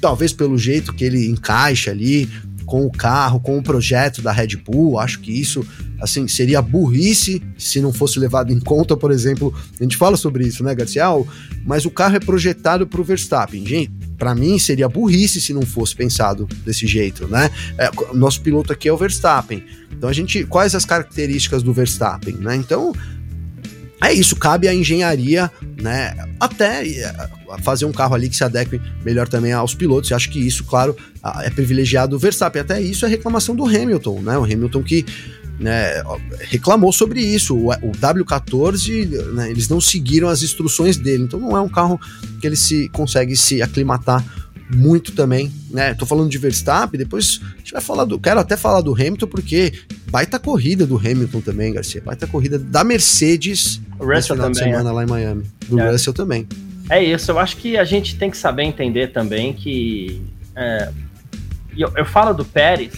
talvez 0.00 0.32
pelo 0.32 0.56
jeito 0.58 0.92
que 0.92 1.04
ele 1.04 1.26
encaixa 1.26 1.90
ali 1.90 2.28
com 2.66 2.84
o 2.84 2.90
carro, 2.90 3.40
com 3.40 3.56
o 3.56 3.62
projeto 3.62 4.20
da 4.20 4.32
Red 4.32 4.56
Bull. 4.56 4.98
Acho 4.98 5.20
que 5.20 5.32
isso, 5.32 5.64
assim, 6.00 6.26
seria 6.26 6.60
burrice 6.60 7.40
se 7.56 7.80
não 7.80 7.92
fosse 7.92 8.18
levado 8.18 8.52
em 8.52 8.58
conta, 8.58 8.96
por 8.96 9.12
exemplo. 9.12 9.54
A 9.78 9.82
gente 9.82 9.96
fala 9.96 10.16
sobre 10.16 10.46
isso, 10.46 10.64
né, 10.64 10.74
Garcia? 10.74 11.04
Mas 11.64 11.84
o 11.84 11.90
carro 11.90 12.16
é 12.16 12.20
projetado 12.20 12.86
para 12.86 13.00
o 13.00 13.04
Verstappen. 13.04 13.64
Gente, 13.64 13.92
para 14.18 14.34
mim 14.34 14.58
seria 14.58 14.88
burrice 14.88 15.40
se 15.40 15.52
não 15.52 15.62
fosse 15.62 15.94
pensado 15.94 16.48
desse 16.64 16.86
jeito, 16.86 17.28
né? 17.28 17.50
É, 17.78 17.90
nosso 18.14 18.40
piloto 18.40 18.72
aqui 18.72 18.88
é 18.88 18.92
o 18.92 18.96
Verstappen. 18.96 19.62
Então 19.92 20.08
a 20.08 20.12
gente, 20.12 20.44
quais 20.44 20.74
as 20.74 20.84
características 20.84 21.62
do 21.62 21.72
Verstappen, 21.72 22.34
né? 22.34 22.56
Então 22.56 22.92
é 24.02 24.12
isso, 24.12 24.36
cabe 24.36 24.68
à 24.68 24.74
engenharia, 24.74 25.50
né? 25.80 26.14
Até 26.38 26.86
eh, 26.86 27.28
fazer 27.62 27.86
um 27.86 27.92
carro 27.92 28.14
ali 28.14 28.28
que 28.28 28.36
se 28.36 28.44
adeque 28.44 28.80
melhor 29.04 29.26
também 29.26 29.52
aos 29.52 29.74
pilotos. 29.74 30.10
Eu 30.10 30.16
acho 30.16 30.30
que 30.30 30.38
isso, 30.38 30.64
claro, 30.64 30.94
é 31.42 31.48
privilegiado 31.48 32.14
o 32.14 32.18
Verstappen. 32.18 32.60
Até 32.60 32.80
isso 32.80 33.06
é 33.06 33.08
reclamação 33.08 33.56
do 33.56 33.64
Hamilton, 33.64 34.20
né? 34.20 34.36
O 34.36 34.44
Hamilton 34.44 34.82
que 34.82 35.04
né, 35.58 36.02
reclamou 36.40 36.92
sobre 36.92 37.20
isso. 37.20 37.56
O, 37.56 37.70
o 37.70 37.92
W14, 37.92 39.32
né, 39.32 39.50
eles 39.50 39.68
não 39.68 39.80
seguiram 39.80 40.28
as 40.28 40.42
instruções 40.42 40.96
dele. 40.96 41.24
Então 41.24 41.40
não 41.40 41.56
é 41.56 41.60
um 41.60 41.68
carro 41.68 41.98
que 42.40 42.46
ele 42.46 42.56
se 42.56 42.88
consegue 42.90 43.34
se 43.34 43.62
aclimatar 43.62 44.22
muito 44.70 45.12
também, 45.12 45.52
né? 45.70 45.94
Tô 45.94 46.04
falando 46.04 46.28
de 46.28 46.38
Verstappen, 46.38 46.98
depois 46.98 47.40
a 47.54 47.58
gente 47.58 47.72
vai 47.72 47.80
falar 47.80 48.04
do. 48.04 48.18
Quero 48.18 48.40
até 48.40 48.56
falar 48.56 48.80
do 48.80 48.92
Hamilton, 48.92 49.26
porque 49.26 49.72
baita 50.10 50.38
corrida 50.38 50.86
do 50.86 50.96
Hamilton 50.96 51.40
também, 51.40 51.72
Garcia. 51.72 52.02
Baita 52.04 52.26
corrida 52.26 52.58
da 52.58 52.82
Mercedes 52.82 53.80
o 53.98 54.04
Russell 54.04 54.36
final 54.36 54.50
também, 54.50 54.52
de 54.52 54.58
semana 54.58 54.90
é. 54.90 54.92
lá 54.92 55.02
em 55.04 55.06
Miami. 55.06 55.44
Do 55.68 55.78
é. 55.78 55.90
Russell 55.90 56.12
também. 56.12 56.46
É 56.88 57.02
isso, 57.02 57.30
eu 57.30 57.38
acho 57.38 57.56
que 57.56 57.76
a 57.76 57.84
gente 57.84 58.16
tem 58.16 58.30
que 58.30 58.36
saber 58.36 58.64
entender 58.64 59.08
também 59.08 59.52
que. 59.52 60.22
É, 60.54 60.90
eu, 61.76 61.92
eu 61.96 62.04
falo 62.04 62.32
do 62.32 62.44
Pérez, 62.44 62.94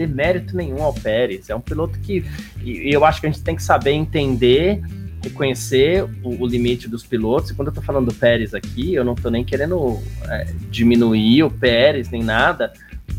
demérito 0.00 0.56
nenhum 0.56 0.82
ao 0.82 0.94
Pérez. 0.94 1.50
É 1.50 1.54
um 1.54 1.60
piloto 1.60 1.98
que. 2.00 2.24
E 2.62 2.92
eu 2.92 3.04
acho 3.04 3.20
que 3.20 3.26
a 3.26 3.30
gente 3.30 3.42
tem 3.42 3.54
que 3.54 3.62
saber 3.62 3.92
entender 3.92 4.82
reconhecer 5.22 6.04
o, 6.22 6.42
o, 6.42 6.46
limite 6.46 6.88
dos 6.88 7.04
pilotos. 7.04 7.50
E 7.50 7.54
quando 7.54 7.68
eu 7.68 7.74
tô 7.74 7.82
falando 7.82 8.06
do 8.06 8.14
Pérez 8.14 8.54
aqui, 8.54 8.94
eu 8.94 9.04
não 9.04 9.14
tô 9.14 9.30
nem 9.30 9.44
querendo 9.44 10.00
é, 10.26 10.46
diminuir 10.70 11.42
o 11.42 11.50
Pérez 11.50 12.10
nem 12.10 12.22
nada, 12.22 12.72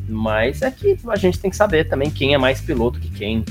mas 0.08 0.62
é 0.62 0.72
que 0.72 0.98
a 1.08 1.16
gente 1.16 1.40
tem 1.40 1.50
que 1.50 1.58
saber 1.58 1.88
também 1.88 2.10
quem 2.10 2.34
é 2.34 2.38
mais 2.38 2.62
piloto 2.62 3.00
que 3.00 3.10
quem. 3.10 3.46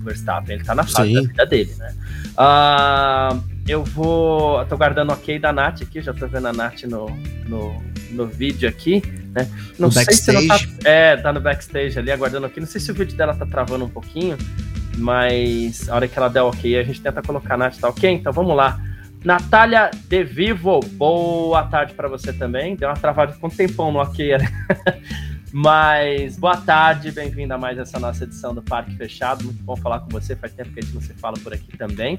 O 0.00 0.04
Verstappen, 0.04 0.56
ele 0.56 0.64
tá 0.64 0.74
na 0.74 0.82
fase 0.82 1.10
Sim. 1.10 1.14
da 1.14 1.20
vida 1.22 1.46
dele, 1.46 1.74
né? 1.78 1.94
Uh, 2.32 3.40
eu 3.68 3.84
vou. 3.84 4.64
tô 4.66 4.76
guardando 4.76 5.12
ok 5.12 5.38
da 5.38 5.52
Nath 5.52 5.82
aqui, 5.82 6.00
já 6.00 6.12
tô 6.12 6.26
vendo 6.26 6.48
a 6.48 6.52
Nath 6.52 6.82
no, 6.84 7.06
no, 7.46 7.80
no 8.10 8.26
vídeo 8.26 8.68
aqui, 8.68 9.00
né? 9.32 9.48
Não 9.78 9.88
no 9.88 9.92
sei 9.92 10.04
backstage. 10.04 10.38
se 10.38 10.50
ela 10.50 10.58
tá. 10.58 10.88
É, 10.88 11.16
tá 11.16 11.32
no 11.32 11.40
backstage 11.40 11.98
ali, 11.98 12.10
aguardando 12.10 12.46
aqui. 12.46 12.58
Não 12.58 12.66
sei 12.66 12.80
se 12.80 12.90
o 12.90 12.94
vídeo 12.94 13.16
dela 13.16 13.34
tá 13.34 13.46
travando 13.46 13.84
um 13.84 13.88
pouquinho. 13.88 14.36
Mas 14.98 15.88
a 15.88 15.94
hora 15.94 16.08
que 16.08 16.18
ela 16.18 16.28
der 16.28 16.42
ok, 16.42 16.78
a 16.78 16.82
gente 16.82 17.00
tenta 17.00 17.22
colocar 17.22 17.54
a 17.54 17.56
Nath, 17.56 17.78
tá 17.78 17.88
ok? 17.88 18.10
Então 18.10 18.32
vamos 18.32 18.56
lá. 18.56 18.80
Natália 19.24 19.90
De 20.08 20.24
Vivo, 20.24 20.80
boa 20.80 21.62
tarde 21.64 21.94
para 21.94 22.08
você 22.08 22.32
também. 22.32 22.74
Deu 22.74 22.88
uma 22.88 22.96
travada 22.96 23.32
com 23.34 23.46
um 23.46 23.50
tempão 23.50 23.92
no 23.92 24.00
ok, 24.00 24.36
né? 24.36 24.48
Mas 25.52 26.38
boa 26.38 26.56
tarde, 26.56 27.12
bem-vindo 27.12 27.52
a 27.52 27.58
mais 27.58 27.78
essa 27.78 28.00
nossa 28.00 28.24
edição 28.24 28.54
do 28.54 28.62
Parque 28.62 28.96
Fechado. 28.96 29.44
Muito 29.44 29.62
bom 29.62 29.76
falar 29.76 30.00
com 30.00 30.08
você, 30.08 30.34
faz 30.34 30.54
tempo 30.54 30.70
que 30.70 30.80
a 30.80 30.82
gente 30.82 30.94
não 30.94 31.02
se 31.02 31.12
fala 31.12 31.36
por 31.38 31.52
aqui 31.52 31.76
também. 31.76 32.18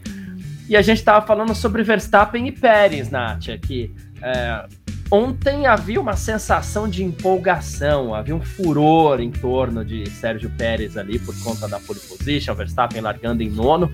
E 0.69 0.77
a 0.77 0.81
gente 0.81 0.99
estava 0.99 1.25
falando 1.25 1.53
sobre 1.55 1.81
Verstappen 1.81 2.47
e 2.47 2.51
Pérez, 2.51 3.09
Nath, 3.09 3.49
aqui. 3.49 3.93
É, 4.21 4.65
ontem 5.13 5.67
havia 5.67 6.01
uma 6.01 6.15
sensação 6.15 6.89
de 6.89 7.03
empolgação, 7.03 8.15
havia 8.15 8.35
um 8.35 8.41
furor 8.41 9.19
em 9.21 9.29
torno 9.29 9.85
de 9.85 10.09
Sérgio 10.09 10.49
Pérez 10.57 10.97
ali 10.97 11.19
por 11.19 11.39
conta 11.43 11.67
da 11.67 11.79
pole 11.79 11.99
position, 11.99 12.55
Verstappen 12.55 12.99
largando 12.99 13.43
em 13.43 13.49
nono. 13.49 13.91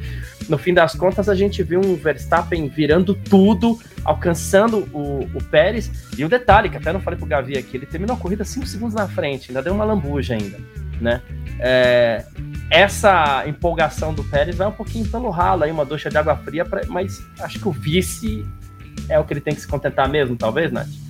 No 0.47 0.57
fim 0.57 0.73
das 0.73 0.95
contas, 0.95 1.27
a 1.27 1.35
gente 1.35 1.61
viu 1.61 1.81
um 1.81 1.97
Verstappen 1.97 2.69
virando 2.69 3.13
tudo, 3.13 3.77
alcançando 4.05 4.87
o, 4.93 5.29
o 5.35 5.43
Pérez. 5.43 5.91
E 6.17 6.23
o 6.23 6.29
detalhe, 6.29 6.69
que 6.69 6.77
até 6.77 6.93
não 6.93 7.01
falei 7.01 7.19
pro 7.19 7.27
Gavi 7.27 7.57
aqui, 7.57 7.75
ele 7.75 7.85
terminou 7.85 8.15
a 8.15 8.19
corrida 8.19 8.45
5 8.45 8.65
segundos 8.65 8.95
na 8.95 9.09
frente, 9.09 9.49
ainda 9.49 9.61
deu 9.61 9.73
uma 9.73 9.83
lambuja 9.83 10.35
ainda, 10.35 10.57
né? 11.01 11.21
É, 11.59 12.23
essa 12.71 13.43
empolgação 13.45 14.13
do 14.13 14.23
Pérez 14.23 14.55
vai 14.55 14.67
um 14.67 14.71
pouquinho 14.71 15.05
pelo 15.05 15.29
ralo 15.29 15.65
aí, 15.65 15.71
uma 15.71 15.83
ducha 15.83 16.09
de 16.09 16.17
água 16.17 16.37
fria, 16.37 16.63
pra, 16.63 16.83
mas 16.87 17.21
acho 17.41 17.59
que 17.59 17.67
o 17.67 17.73
vice 17.73 18.45
é 19.09 19.19
o 19.19 19.25
que 19.25 19.33
ele 19.33 19.41
tem 19.41 19.53
que 19.53 19.59
se 19.59 19.67
contentar 19.67 20.07
mesmo, 20.07 20.37
talvez, 20.37 20.71
Nath? 20.71 21.08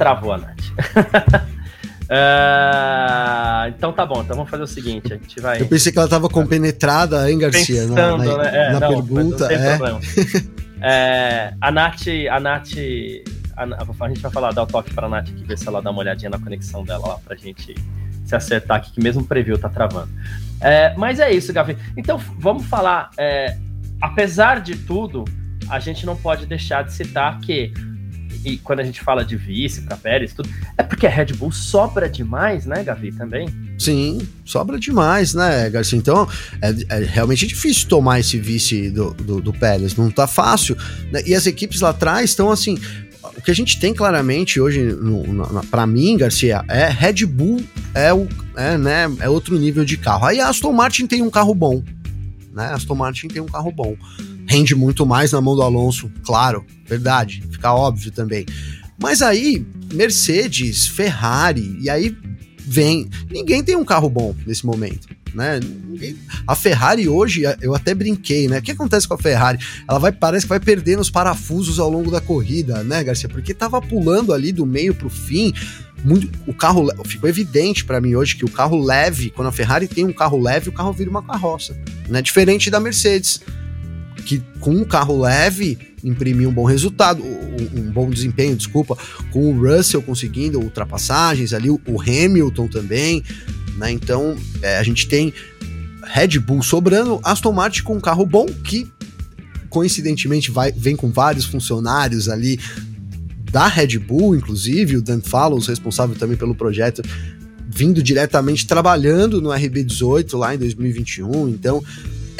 Travou 0.00 0.32
a 0.32 0.38
Nath. 0.38 0.60
uh, 2.08 3.68
então 3.76 3.92
tá 3.92 4.06
bom, 4.06 4.22
então 4.22 4.34
vamos 4.34 4.50
fazer 4.50 4.62
o 4.62 4.66
seguinte, 4.66 5.12
a 5.12 5.16
gente 5.16 5.38
vai... 5.38 5.60
Eu 5.60 5.66
pensei 5.66 5.92
que 5.92 5.98
ela 5.98 6.08
tava 6.08 6.26
compenetrada, 6.26 7.30
hein, 7.30 7.38
Garcia? 7.38 7.82
Pensando, 7.82 7.94
na, 7.94 8.16
na, 8.16 8.42
né? 8.42 8.50
é, 8.54 8.72
na 8.72 8.80
não, 8.80 8.88
pergunta, 8.88 9.46
não 9.46 9.54
é. 9.54 10.00
é. 10.80 11.54
A 11.60 11.70
Nath, 11.70 12.06
a 12.30 12.40
Nath, 12.40 12.70
a, 13.54 13.64
a, 14.04 14.08
gente 14.08 14.22
vai 14.22 14.30
falar, 14.32 14.52
dar 14.52 14.62
o 14.62 14.66
toque 14.66 14.94
pra 14.94 15.06
Nath 15.06 15.28
aqui, 15.28 15.44
ver 15.44 15.58
se 15.58 15.68
ela 15.68 15.82
dá 15.82 15.90
uma 15.90 16.00
olhadinha 16.00 16.30
na 16.30 16.38
conexão 16.38 16.82
dela 16.82 17.06
lá 17.06 17.18
pra 17.22 17.36
gente 17.36 17.74
se 18.24 18.34
acertar 18.34 18.78
aqui, 18.78 18.92
que 18.92 19.02
mesmo 19.02 19.20
o 19.20 19.26
preview 19.26 19.58
tá 19.58 19.68
travando. 19.68 20.08
É, 20.62 20.94
mas 20.96 21.20
é 21.20 21.30
isso, 21.30 21.52
Gavi. 21.52 21.76
Então 21.94 22.16
vamos 22.38 22.64
falar, 22.64 23.10
é, 23.18 23.54
apesar 24.00 24.62
de 24.62 24.76
tudo, 24.76 25.26
a 25.68 25.78
gente 25.78 26.06
não 26.06 26.16
pode 26.16 26.46
deixar 26.46 26.84
de 26.84 26.94
citar 26.94 27.38
que 27.40 27.70
e 28.44 28.56
quando 28.56 28.80
a 28.80 28.84
gente 28.84 29.00
fala 29.00 29.24
de 29.24 29.36
vice 29.36 29.82
para 29.82 29.96
Pérez, 29.96 30.32
tudo, 30.32 30.48
é 30.76 30.82
porque 30.82 31.06
a 31.06 31.10
Red 31.10 31.26
Bull 31.34 31.52
sobra 31.52 32.08
demais, 32.08 32.64
né, 32.64 32.82
Gavi, 32.82 33.12
também? 33.12 33.48
Sim, 33.78 34.26
sobra 34.44 34.78
demais, 34.78 35.34
né, 35.34 35.68
Garcia? 35.68 35.98
Então, 35.98 36.28
é, 36.62 36.74
é 36.88 37.04
realmente 37.04 37.46
difícil 37.46 37.88
tomar 37.88 38.20
esse 38.20 38.38
vice 38.38 38.90
do, 38.90 39.12
do, 39.12 39.40
do 39.40 39.52
Pérez, 39.52 39.94
não 39.94 40.10
tá 40.10 40.26
fácil. 40.26 40.76
Né? 41.12 41.22
E 41.26 41.34
as 41.34 41.46
equipes 41.46 41.80
lá 41.80 41.90
atrás 41.90 42.30
estão 42.30 42.50
assim. 42.50 42.78
O 43.36 43.42
que 43.42 43.50
a 43.50 43.54
gente 43.54 43.78
tem 43.78 43.94
claramente 43.94 44.60
hoje, 44.60 44.94
para 45.70 45.86
mim, 45.86 46.16
Garcia, 46.16 46.64
é 46.68 46.88
Red 46.88 47.26
Bull 47.26 47.62
é, 47.94 48.12
o, 48.12 48.26
é, 48.56 48.76
né, 48.76 49.04
é 49.20 49.28
outro 49.28 49.58
nível 49.58 49.84
de 49.84 49.96
carro. 49.96 50.26
Aí 50.26 50.40
a 50.40 50.48
Aston 50.48 50.72
Martin 50.72 51.06
tem 51.06 51.22
um 51.22 51.30
carro 51.30 51.54
bom, 51.54 51.82
né? 52.52 52.72
Aston 52.72 52.94
Martin 52.94 53.28
tem 53.28 53.40
um 53.40 53.46
carro 53.46 53.70
bom 53.70 53.96
rende 54.50 54.74
muito 54.74 55.06
mais 55.06 55.30
na 55.30 55.40
mão 55.40 55.54
do 55.54 55.62
Alonso, 55.62 56.10
claro, 56.24 56.66
verdade, 56.84 57.40
fica 57.52 57.72
óbvio 57.72 58.10
também. 58.10 58.44
Mas 59.00 59.22
aí, 59.22 59.64
Mercedes, 59.94 60.88
Ferrari, 60.88 61.78
e 61.80 61.88
aí 61.88 62.16
vem. 62.58 63.08
Ninguém 63.30 63.62
tem 63.62 63.76
um 63.76 63.84
carro 63.84 64.10
bom 64.10 64.34
nesse 64.44 64.66
momento. 64.66 65.06
Né? 65.32 65.60
A 66.44 66.56
Ferrari 66.56 67.08
hoje, 67.08 67.42
eu 67.62 67.76
até 67.76 67.94
brinquei, 67.94 68.48
né? 68.48 68.58
O 68.58 68.62
que 68.62 68.72
acontece 68.72 69.06
com 69.06 69.14
a 69.14 69.18
Ferrari? 69.18 69.60
Ela 69.88 70.00
vai, 70.00 70.10
parece 70.10 70.46
que 70.46 70.48
vai 70.48 70.58
perdendo 70.58 70.98
os 70.98 71.10
parafusos 71.10 71.78
ao 71.78 71.88
longo 71.88 72.10
da 72.10 72.20
corrida, 72.20 72.82
né, 72.82 73.04
Garcia? 73.04 73.28
Porque 73.28 73.54
tava 73.54 73.80
pulando 73.80 74.32
ali 74.32 74.50
do 74.50 74.66
meio 74.66 74.92
pro 74.92 75.08
fim. 75.08 75.54
Muito, 76.04 76.28
o 76.44 76.52
carro 76.52 76.88
ficou 77.04 77.30
evidente 77.30 77.84
para 77.84 78.00
mim 78.00 78.16
hoje 78.16 78.34
que 78.34 78.44
o 78.44 78.50
carro 78.50 78.82
leve, 78.82 79.30
quando 79.30 79.46
a 79.46 79.52
Ferrari 79.52 79.86
tem 79.86 80.04
um 80.04 80.12
carro 80.12 80.40
leve, 80.40 80.68
o 80.68 80.72
carro 80.72 80.92
vira 80.92 81.08
uma 81.08 81.22
carroça, 81.22 81.78
né? 82.08 82.20
Diferente 82.20 82.68
da 82.68 82.80
Mercedes 82.80 83.40
que 84.24 84.42
com 84.60 84.70
um 84.70 84.84
carro 84.84 85.20
leve 85.20 85.78
imprimiu 86.02 86.48
um 86.48 86.52
bom 86.52 86.64
resultado, 86.64 87.22
um, 87.22 87.80
um, 87.80 87.90
bom 87.90 88.08
desempenho, 88.10 88.56
desculpa, 88.56 88.96
com 89.30 89.50
o 89.50 89.60
Russell 89.60 90.02
conseguindo 90.02 90.60
ultrapassagens 90.60 91.52
ali, 91.52 91.70
o, 91.70 91.80
o 91.86 92.00
Hamilton 92.00 92.68
também, 92.68 93.22
né? 93.76 93.90
Então 93.90 94.36
é, 94.62 94.78
a 94.78 94.82
gente 94.82 95.08
tem 95.08 95.32
Red 96.02 96.38
Bull 96.38 96.62
sobrando, 96.62 97.20
Aston 97.22 97.52
Martin 97.52 97.82
com 97.82 97.96
um 97.96 98.00
carro 98.00 98.24
bom 98.24 98.46
que 98.46 98.90
coincidentemente 99.68 100.50
vai, 100.50 100.72
vem 100.72 100.96
com 100.96 101.10
vários 101.10 101.44
funcionários 101.44 102.28
ali 102.28 102.58
da 103.50 103.66
Red 103.68 103.98
Bull, 103.98 104.34
inclusive 104.34 104.96
o 104.96 105.02
Dan 105.02 105.20
Fallows, 105.20 105.66
responsável 105.66 106.14
também 106.16 106.36
pelo 106.36 106.54
projeto, 106.54 107.02
vindo 107.68 108.02
diretamente 108.02 108.66
trabalhando 108.66 109.40
no 109.40 109.50
RB18 109.50 110.36
lá 110.36 110.54
em 110.54 110.58
2021, 110.58 111.48
então 111.48 111.82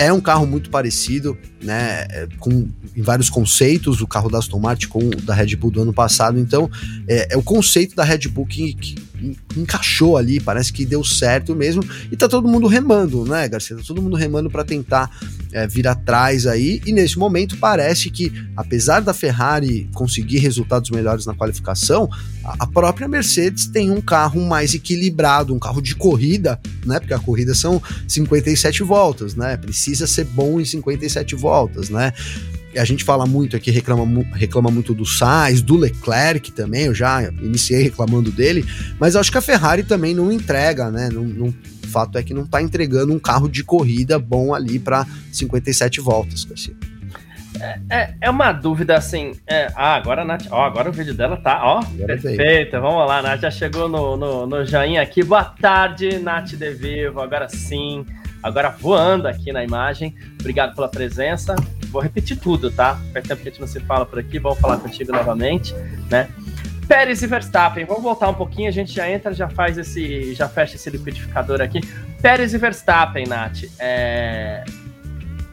é 0.01 0.11
um 0.11 0.21
carro 0.21 0.47
muito 0.47 0.71
parecido, 0.71 1.37
né? 1.63 2.07
É, 2.09 2.27
com, 2.39 2.67
em 2.97 3.03
vários 3.03 3.29
conceitos, 3.29 4.01
o 4.01 4.07
carro 4.07 4.31
da 4.31 4.39
Aston 4.39 4.59
Martin 4.59 4.89
com 4.89 4.99
o 4.99 5.11
da 5.11 5.35
Red 5.35 5.55
Bull 5.57 5.71
do 5.71 5.83
ano 5.83 5.93
passado. 5.93 6.39
Então, 6.39 6.71
é, 7.07 7.35
é 7.35 7.37
o 7.37 7.43
conceito 7.43 7.95
da 7.95 8.03
Red 8.03 8.27
Bull 8.29 8.47
que, 8.47 8.73
que, 8.73 8.95
encaixou 9.57 10.17
ali, 10.17 10.41
parece 10.41 10.73
que 10.73 10.85
deu 10.85 11.05
certo 11.05 11.55
mesmo. 11.55 11.83
E 12.11 12.17
tá 12.17 12.29
todo 12.29 12.49
mundo 12.49 12.67
remando, 12.67 13.25
né, 13.25 13.49
Garcia? 13.49 13.77
Tá 13.77 13.83
todo 13.87 14.03
mundo 14.03 14.17
remando 14.17 14.51
para 14.51 14.65
tentar 14.65 15.11
é, 15.53 15.67
vir 15.67 15.87
atrás 15.87 16.47
aí. 16.47 16.81
E 16.87 16.93
nesse 16.93 17.19
momento 17.19 17.57
parece 17.59 18.11
que, 18.11 18.33
apesar 18.57 19.01
da 19.01 19.13
Ferrari 19.13 19.89
conseguir 19.95 20.39
resultados 20.39 20.91
melhores 20.91 21.27
na 21.27 21.35
qualificação, 21.35 22.09
a 22.45 22.67
própria 22.67 23.07
Mercedes 23.07 23.67
tem 23.67 23.91
um 23.91 24.01
carro 24.01 24.41
mais 24.47 24.75
equilibrado, 24.75 25.55
um 25.55 25.59
carro 25.59 25.81
de 25.81 25.95
corrida, 25.95 26.59
né? 26.85 26.99
Porque 26.99 27.15
a 27.15 27.19
corrida 27.19 27.55
são 27.55 27.83
57 28.09 28.83
voltas, 28.83 29.35
né? 29.35 29.57
Precisa 29.57 30.07
ser 30.07 30.25
bom 30.25 30.61
em 30.61 30.65
57 30.65 31.35
voltas, 31.35 31.91
né? 31.91 32.13
A 32.77 32.85
gente 32.85 33.05
fala 33.05 33.27
muito 33.27 33.57
aqui, 33.57 33.71
reclama, 33.71 34.25
reclama 34.33 34.71
muito 34.71 34.95
do 34.95 35.05
Sainz, 35.05 35.61
do 35.61 35.77
Leclerc 35.77 36.53
também, 36.53 36.85
eu 36.85 36.95
já 36.95 37.23
iniciei 37.41 37.83
reclamando 37.83 38.31
dele, 38.31 38.65
mas 38.99 39.17
acho 39.17 39.31
que 39.31 39.39
a 39.39 39.43
Ferrari 39.43 39.83
também 39.83 40.15
não 40.15 40.31
entrega, 40.31 40.91
né? 40.91 41.09
Não, 41.13 41.23
não, 41.23 41.49
o 41.49 41.87
fato 41.89 42.17
é 42.17 42.23
que 42.23 42.33
não 42.33 42.45
está 42.45 42.63
entregando 42.63 43.13
um 43.13 43.19
carro 43.19 43.49
de 43.49 43.65
corrida 43.65 44.19
bom 44.19 44.55
ali 44.55 44.79
para 44.79 45.07
57 45.33 46.01
voltas, 46.01 46.45
Garcia. 46.45 46.75
É, 47.61 47.79
é, 47.91 48.15
é, 48.23 48.31
uma 48.31 48.53
dúvida 48.53 48.97
assim. 48.97 49.33
É, 49.47 49.67
ah, 49.75 49.97
agora 49.97 50.23
a 50.23 50.25
Nath. 50.25 50.47
Ó, 50.51 50.65
agora 50.65 50.89
o 50.89 50.93
vídeo 50.93 51.13
dela 51.13 51.37
tá, 51.37 51.61
ó. 51.63 51.83
Perfeito. 51.83 52.81
Vamos 52.81 53.07
lá, 53.07 53.21
Nath. 53.21 53.41
Já 53.41 53.51
chegou 53.51 53.89
no, 53.89 54.17
no, 54.17 54.47
no 54.47 54.65
joinha 54.65 55.03
aqui. 55.03 55.23
Boa 55.23 55.45
tarde, 55.45 56.19
Nath 56.19 56.53
De 56.53 56.71
Vivo. 56.71 57.21
Agora 57.21 57.49
sim. 57.49 58.07
Agora 58.43 58.71
voando 58.71 59.29
aqui 59.29 59.53
na 59.53 59.63
imagem. 59.63 60.15
Obrigado 60.39 60.75
pela 60.75 60.89
presença. 60.89 61.55
Vou 61.87 62.01
repetir 62.01 62.39
tudo, 62.39 62.71
tá? 62.71 63.01
Faz 63.13 63.27
tempo 63.27 63.43
que 63.43 63.49
a 63.49 63.51
gente 63.51 63.61
não 63.61 63.69
se 63.69 63.81
fala 63.81 64.07
por 64.07 64.19
aqui. 64.19 64.39
Vamos 64.39 64.59
falar 64.59 64.79
contigo 64.79 65.13
novamente, 65.13 65.75
né? 66.11 66.29
Pérez 66.91 67.23
e 67.23 67.27
Verstappen, 67.29 67.85
vamos 67.85 68.03
voltar 68.03 68.29
um 68.29 68.35
pouquinho, 68.35 68.69
a 68.69 68.73
gente 68.73 68.93
já 68.93 69.09
entra, 69.09 69.33
já 69.33 69.49
faz 69.49 69.79
esse, 69.79 70.35
já 70.35 70.49
fecha 70.49 70.75
esse 70.75 70.91
liquidificador 70.91 71.61
aqui. 71.61 71.79
Pérez 72.21 72.53
e 72.53 72.59
Verstappen, 72.59 73.29
Nath. 73.29 73.63
É, 73.79 74.65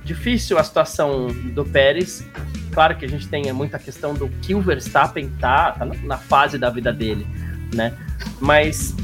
difícil 0.03 0.57
a 0.57 0.63
situação 0.63 1.27
do 1.53 1.63
Pérez. 1.63 2.27
Claro 2.73 2.95
que 2.97 3.05
a 3.05 3.07
gente 3.07 3.27
tem 3.27 3.53
muita 3.53 3.77
questão 3.77 4.15
do 4.15 4.27
que 4.41 4.55
o 4.55 4.61
Verstappen 4.61 5.29
tá, 5.39 5.73
tá 5.73 5.85
na 5.85 6.17
fase 6.17 6.57
da 6.57 6.71
vida 6.71 6.91
dele, 6.91 7.27
né? 7.71 7.93
Mas 8.41 8.95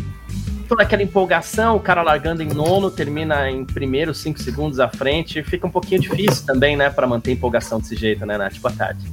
toda 0.67 0.83
aquela 0.83 1.03
empolgação, 1.03 1.75
o 1.75 1.79
cara 1.79 2.01
largando 2.01 2.41
em 2.41 2.47
nono, 2.47 2.89
termina 2.89 3.49
em 3.49 3.65
primeiro, 3.65 4.13
cinco 4.13 4.41
segundos 4.41 4.79
à 4.79 4.87
frente, 4.87 5.43
fica 5.43 5.67
um 5.67 5.69
pouquinho 5.69 6.01
difícil 6.01 6.45
também, 6.45 6.75
né, 6.75 6.89
para 6.89 7.05
manter 7.07 7.31
empolgação 7.31 7.79
desse 7.79 7.95
jeito, 7.95 8.25
né, 8.25 8.37
Nath? 8.37 8.57
Boa 8.59 8.73
tarde. 8.73 9.05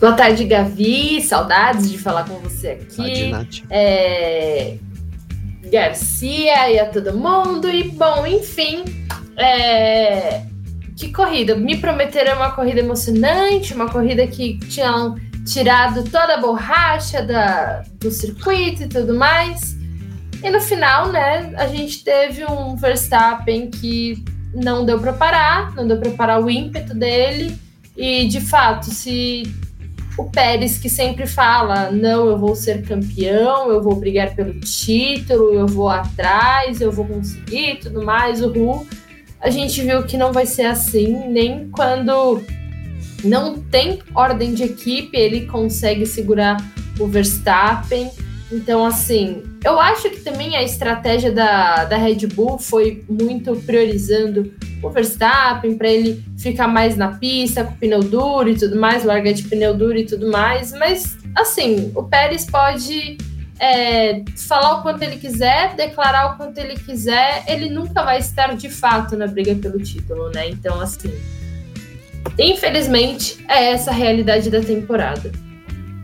Boa 0.00 0.12
tarde, 0.12 0.44
Gavi. 0.44 1.22
Saudades 1.22 1.90
de 1.90 1.98
falar 1.98 2.28
com 2.28 2.38
você 2.40 2.70
aqui. 2.70 3.30
Nath. 3.30 3.62
É... 3.70 4.76
Garcia 5.70 6.70
e 6.70 6.78
a 6.78 6.86
todo 6.86 7.16
mundo. 7.16 7.68
E, 7.68 7.84
bom, 7.84 8.26
enfim, 8.26 8.84
é 9.36 10.42
que 11.02 11.12
corrida. 11.12 11.56
Me 11.56 11.76
prometeram 11.78 12.36
uma 12.36 12.52
corrida 12.52 12.78
emocionante, 12.78 13.74
uma 13.74 13.88
corrida 13.88 14.24
que 14.26 14.58
tinham 14.58 15.16
tirado 15.44 16.04
toda 16.04 16.34
a 16.34 16.40
borracha 16.40 17.22
da, 17.22 17.82
do 17.98 18.10
circuito 18.10 18.84
e 18.84 18.88
tudo 18.88 19.14
mais. 19.14 19.76
E 20.42 20.50
no 20.50 20.60
final, 20.60 21.10
né, 21.10 21.52
a 21.56 21.66
gente 21.66 22.02
teve 22.02 22.44
um 22.44 22.76
Verstappen 22.76 23.70
que 23.70 24.24
não 24.54 24.84
deu 24.84 24.98
para 24.98 25.12
parar, 25.12 25.74
não 25.74 25.86
deu 25.86 25.98
para 25.98 26.10
parar 26.10 26.40
o 26.42 26.50
ímpeto 26.50 26.94
dele. 26.94 27.56
E 27.96 28.26
de 28.26 28.40
fato, 28.40 28.86
se 28.86 29.44
o 30.18 30.24
Pérez 30.24 30.78
que 30.78 30.88
sempre 30.88 31.26
fala: 31.26 31.90
não, 31.90 32.26
eu 32.26 32.38
vou 32.38 32.56
ser 32.56 32.82
campeão, 32.82 33.70
eu 33.70 33.82
vou 33.82 33.94
brigar 33.94 34.34
pelo 34.34 34.58
título, 34.60 35.54
eu 35.54 35.66
vou 35.66 35.88
atrás, 35.88 36.80
eu 36.80 36.90
vou 36.90 37.06
conseguir 37.06 37.78
tudo 37.80 38.04
mais, 38.04 38.42
o 38.42 38.48
Ru 38.48 38.86
a 39.42 39.50
gente 39.50 39.82
viu 39.82 40.04
que 40.04 40.16
não 40.16 40.32
vai 40.32 40.46
ser 40.46 40.66
assim, 40.66 41.28
nem 41.28 41.68
quando 41.68 42.40
não 43.24 43.60
tem 43.60 43.98
ordem 44.14 44.54
de 44.54 44.62
equipe, 44.62 45.16
ele 45.16 45.46
consegue 45.46 46.06
segurar 46.06 46.56
o 46.98 47.08
Verstappen. 47.08 48.08
Então, 48.52 48.84
assim, 48.84 49.42
eu 49.64 49.80
acho 49.80 50.10
que 50.10 50.20
também 50.20 50.54
a 50.54 50.62
estratégia 50.62 51.32
da, 51.32 51.86
da 51.86 51.96
Red 51.96 52.26
Bull 52.26 52.58
foi 52.58 53.02
muito 53.08 53.56
priorizando 53.56 54.52
o 54.82 54.90
Verstappen 54.90 55.78
para 55.78 55.88
ele 55.88 56.22
ficar 56.36 56.68
mais 56.68 56.94
na 56.94 57.16
pista, 57.16 57.64
com 57.64 57.72
pneu 57.74 58.00
duro 58.00 58.50
e 58.50 58.54
tudo 58.54 58.78
mais, 58.78 59.04
larga 59.04 59.32
de 59.32 59.44
pneu 59.44 59.74
duro 59.74 59.96
e 59.96 60.04
tudo 60.04 60.30
mais. 60.30 60.70
Mas, 60.72 61.16
assim, 61.34 61.90
o 61.94 62.02
Pérez 62.02 62.44
pode 62.44 63.16
é, 63.58 64.22
falar 64.36 64.80
o 64.80 64.82
quanto 64.82 65.02
ele 65.02 65.16
quiser, 65.16 65.74
declarar 65.74 66.34
o 66.34 66.36
quanto 66.36 66.58
ele 66.58 66.74
quiser, 66.74 67.44
ele 67.46 67.70
nunca 67.70 68.02
vai 68.02 68.18
estar 68.18 68.54
de 68.54 68.68
fato 68.68 69.16
na 69.16 69.26
briga 69.26 69.54
pelo 69.54 69.78
título, 69.78 70.30
né? 70.30 70.50
Então, 70.50 70.78
assim, 70.78 71.10
infelizmente, 72.38 73.42
é 73.48 73.70
essa 73.70 73.92
a 73.92 73.94
realidade 73.94 74.50
da 74.50 74.60
temporada. 74.60 75.32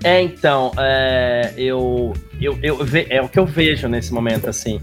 É, 0.05 0.23
então, 0.23 0.71
é, 0.79 1.53
eu, 1.57 2.15
eu, 2.47 2.59
eu 2.63 2.85
ve, 2.85 3.07
é 3.11 3.21
o 3.21 3.29
que 3.29 3.39
eu 3.39 3.47
vejo 3.47 3.89
nesse 3.89 4.13
momento, 4.13 4.49
assim. 4.49 4.81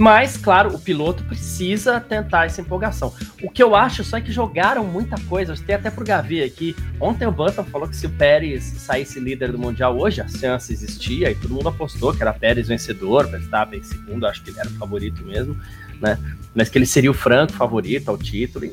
Mas, 0.00 0.38
claro, 0.38 0.74
o 0.74 0.78
piloto 0.78 1.22
precisa 1.24 2.00
tentar 2.00 2.46
essa 2.46 2.62
empolgação. 2.62 3.12
O 3.42 3.50
que 3.50 3.62
eu 3.62 3.76
acho 3.76 4.02
só 4.02 4.16
é 4.16 4.20
que 4.22 4.32
jogaram 4.32 4.82
muita 4.82 5.14
coisa. 5.28 5.54
Tem 5.54 5.74
até 5.74 5.90
pro 5.90 6.06
Gavi 6.06 6.42
aqui. 6.42 6.74
Ontem 6.98 7.26
o 7.26 7.30
Button 7.30 7.64
falou 7.64 7.86
que 7.86 7.94
se 7.94 8.06
o 8.06 8.10
Pérez 8.10 8.64
saísse 8.64 9.20
líder 9.20 9.52
do 9.52 9.58
Mundial 9.58 9.98
hoje, 9.98 10.22
a 10.22 10.26
chance 10.26 10.72
existia 10.72 11.30
e 11.30 11.34
todo 11.34 11.52
mundo 11.52 11.68
apostou 11.68 12.14
que 12.14 12.22
era 12.22 12.32
Pérez 12.32 12.68
vencedor, 12.68 13.28
Verstappen 13.28 13.82
segundo, 13.82 14.26
acho 14.26 14.42
que 14.42 14.48
ele 14.48 14.58
era 14.58 14.70
o 14.70 14.72
favorito 14.72 15.22
mesmo, 15.22 15.54
né? 16.00 16.18
Mas 16.54 16.70
que 16.70 16.78
ele 16.78 16.86
seria 16.86 17.10
o 17.10 17.14
franco 17.14 17.52
favorito 17.52 18.08
ao 18.08 18.16
título. 18.16 18.72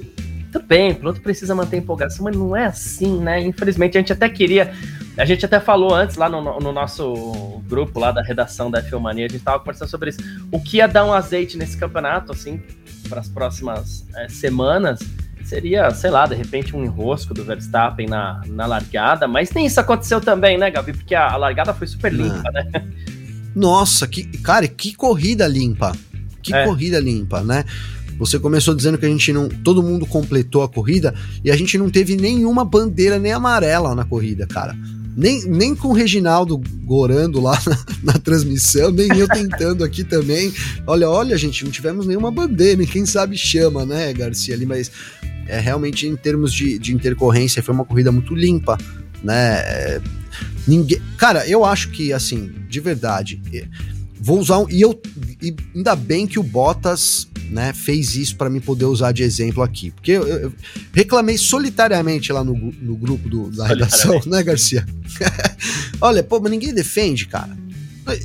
Tudo 0.52 0.66
bem, 0.66 0.92
o 0.92 0.96
piloto 0.96 1.22
precisa 1.22 1.54
manter 1.54 1.78
empolgação, 1.78 2.24
mas 2.24 2.36
não 2.36 2.56
é 2.56 2.66
assim, 2.66 3.20
né? 3.20 3.42
Infelizmente, 3.42 3.98
a 3.98 4.02
gente 4.02 4.14
até 4.14 4.30
queria. 4.30 4.74
A 5.18 5.26
gente 5.26 5.46
até 5.46 5.60
falou 5.60 5.94
antes 5.94 6.16
lá 6.16 6.30
no, 6.30 6.60
no 6.60 6.72
nosso 6.72 7.62
grupo 7.68 8.00
lá 8.00 8.12
da 8.12 8.22
redação 8.22 8.70
da 8.70 8.82
F1 8.82 9.00
Mania, 9.00 9.26
a 9.26 9.30
gente 9.30 9.40
estava 9.40 9.60
conversando 9.60 9.90
sobre 9.90 10.12
isso. 10.12 10.20
O 10.52 10.60
que 10.60 10.78
ia 10.78 10.88
dar 10.88 11.06
um 11.06 11.14
azeite 11.14 11.58
nesse 11.58 11.76
campeonato, 11.76 12.32
assim, 12.32 12.62
para 13.10 13.20
as 13.20 13.28
próximas 13.28 14.06
é, 14.16 14.30
semanas, 14.30 15.00
seria, 15.44 15.90
sei 15.92 16.12
lá, 16.12 16.28
de 16.28 16.36
repente 16.36 16.76
um 16.76 16.84
enrosco 16.84 17.34
do 17.34 17.44
Verstappen 17.44 18.08
na, 18.08 18.42
na 18.48 18.66
largada, 18.66 19.28
mas 19.28 19.52
nem 19.52 19.66
isso 19.66 19.80
aconteceu 19.80 20.22
também, 20.22 20.58
né, 20.58 20.70
Gabi? 20.70 20.94
Porque 20.94 21.16
a, 21.16 21.32
a 21.32 21.38
largada 21.38 21.74
foi 21.74 21.88
super 21.88 22.14
limpa, 22.14 22.52
né? 22.52 22.66
Nossa, 23.56 24.08
que, 24.08 24.24
cara, 24.40 24.68
que 24.68 24.94
corrida 24.94 25.48
limpa. 25.48 25.94
Que 26.44 26.54
é. 26.54 26.64
corrida 26.64 27.00
limpa, 27.00 27.42
né? 27.42 27.66
Você 28.18 28.40
começou 28.40 28.76
dizendo 28.76 28.98
que 28.98 29.06
a 29.06 29.10
gente 29.10 29.32
não. 29.32 29.48
Todo 29.48 29.84
mundo 29.84 30.06
completou 30.06 30.64
a 30.64 30.70
corrida 30.70 31.14
e 31.44 31.52
a 31.52 31.56
gente 31.56 31.78
não 31.78 31.90
teve 31.90 32.16
nenhuma 32.16 32.66
bandeira 32.66 33.20
nem 33.20 33.32
amarela 33.32 33.94
na 33.94 34.04
corrida, 34.04 34.48
cara. 34.48 34.76
Nem, 35.16 35.46
nem 35.46 35.76
com 35.76 35.88
o 35.88 35.94
Reginaldo 35.94 36.62
gorando 36.84 37.42
lá 37.42 37.60
na, 37.66 38.14
na 38.14 38.20
transmissão, 38.20 38.92
nem 38.92 39.08
eu 39.18 39.28
tentando 39.28 39.84
aqui 39.84 40.04
também. 40.04 40.54
Olha, 40.86 41.10
olha, 41.10 41.36
gente, 41.38 41.64
não 41.64 41.72
tivemos 41.72 42.06
nenhuma 42.06 42.32
bandeira, 42.32 42.86
quem 42.86 43.04
sabe 43.06 43.36
chama, 43.36 43.84
né, 43.84 44.14
Garcia 44.14 44.54
ali, 44.54 44.66
mas 44.66 44.92
é 45.48 45.60
realmente 45.60 46.06
em 46.06 46.16
termos 46.16 46.54
de, 46.54 46.78
de 46.78 46.94
intercorrência 46.94 47.64
foi 47.64 47.74
uma 47.74 47.86
corrida 47.86 48.12
muito 48.12 48.36
limpa, 48.36 48.78
né? 49.24 49.60
É, 49.60 50.02
ninguém, 50.68 51.02
cara, 51.18 51.48
eu 51.48 51.66
acho 51.66 51.90
que 51.90 52.14
assim, 52.14 52.52
de 52.70 52.80
verdade, 52.80 53.42
vou 54.20 54.40
usar 54.40 54.60
um, 54.60 54.70
e 54.70 54.82
eu 54.82 55.00
e 55.42 55.56
ainda 55.76 55.96
bem 55.96 56.26
que 56.26 56.40
o 56.40 56.44
Bottas 56.44 57.28
né, 57.50 57.74
fez 57.74 58.16
isso 58.16 58.36
para 58.36 58.50
mim 58.50 58.60
poder 58.60 58.86
usar 58.86 59.12
de 59.12 59.24
exemplo 59.24 59.64
aqui. 59.64 59.92
Porque 59.92 60.12
eu, 60.12 60.28
eu 60.28 60.54
reclamei 60.94 61.38
solitariamente 61.38 62.32
lá 62.32 62.44
no, 62.44 62.54
no 62.54 62.96
grupo 62.96 63.30
do, 63.30 63.50
da 63.52 63.68
redação, 63.68 64.20
né, 64.26 64.44
Garcia? 64.44 64.86
Olha, 66.02 66.24
pô, 66.24 66.40
mas 66.40 66.52
ninguém 66.52 66.74
defende, 66.74 67.28
cara. 67.28 67.56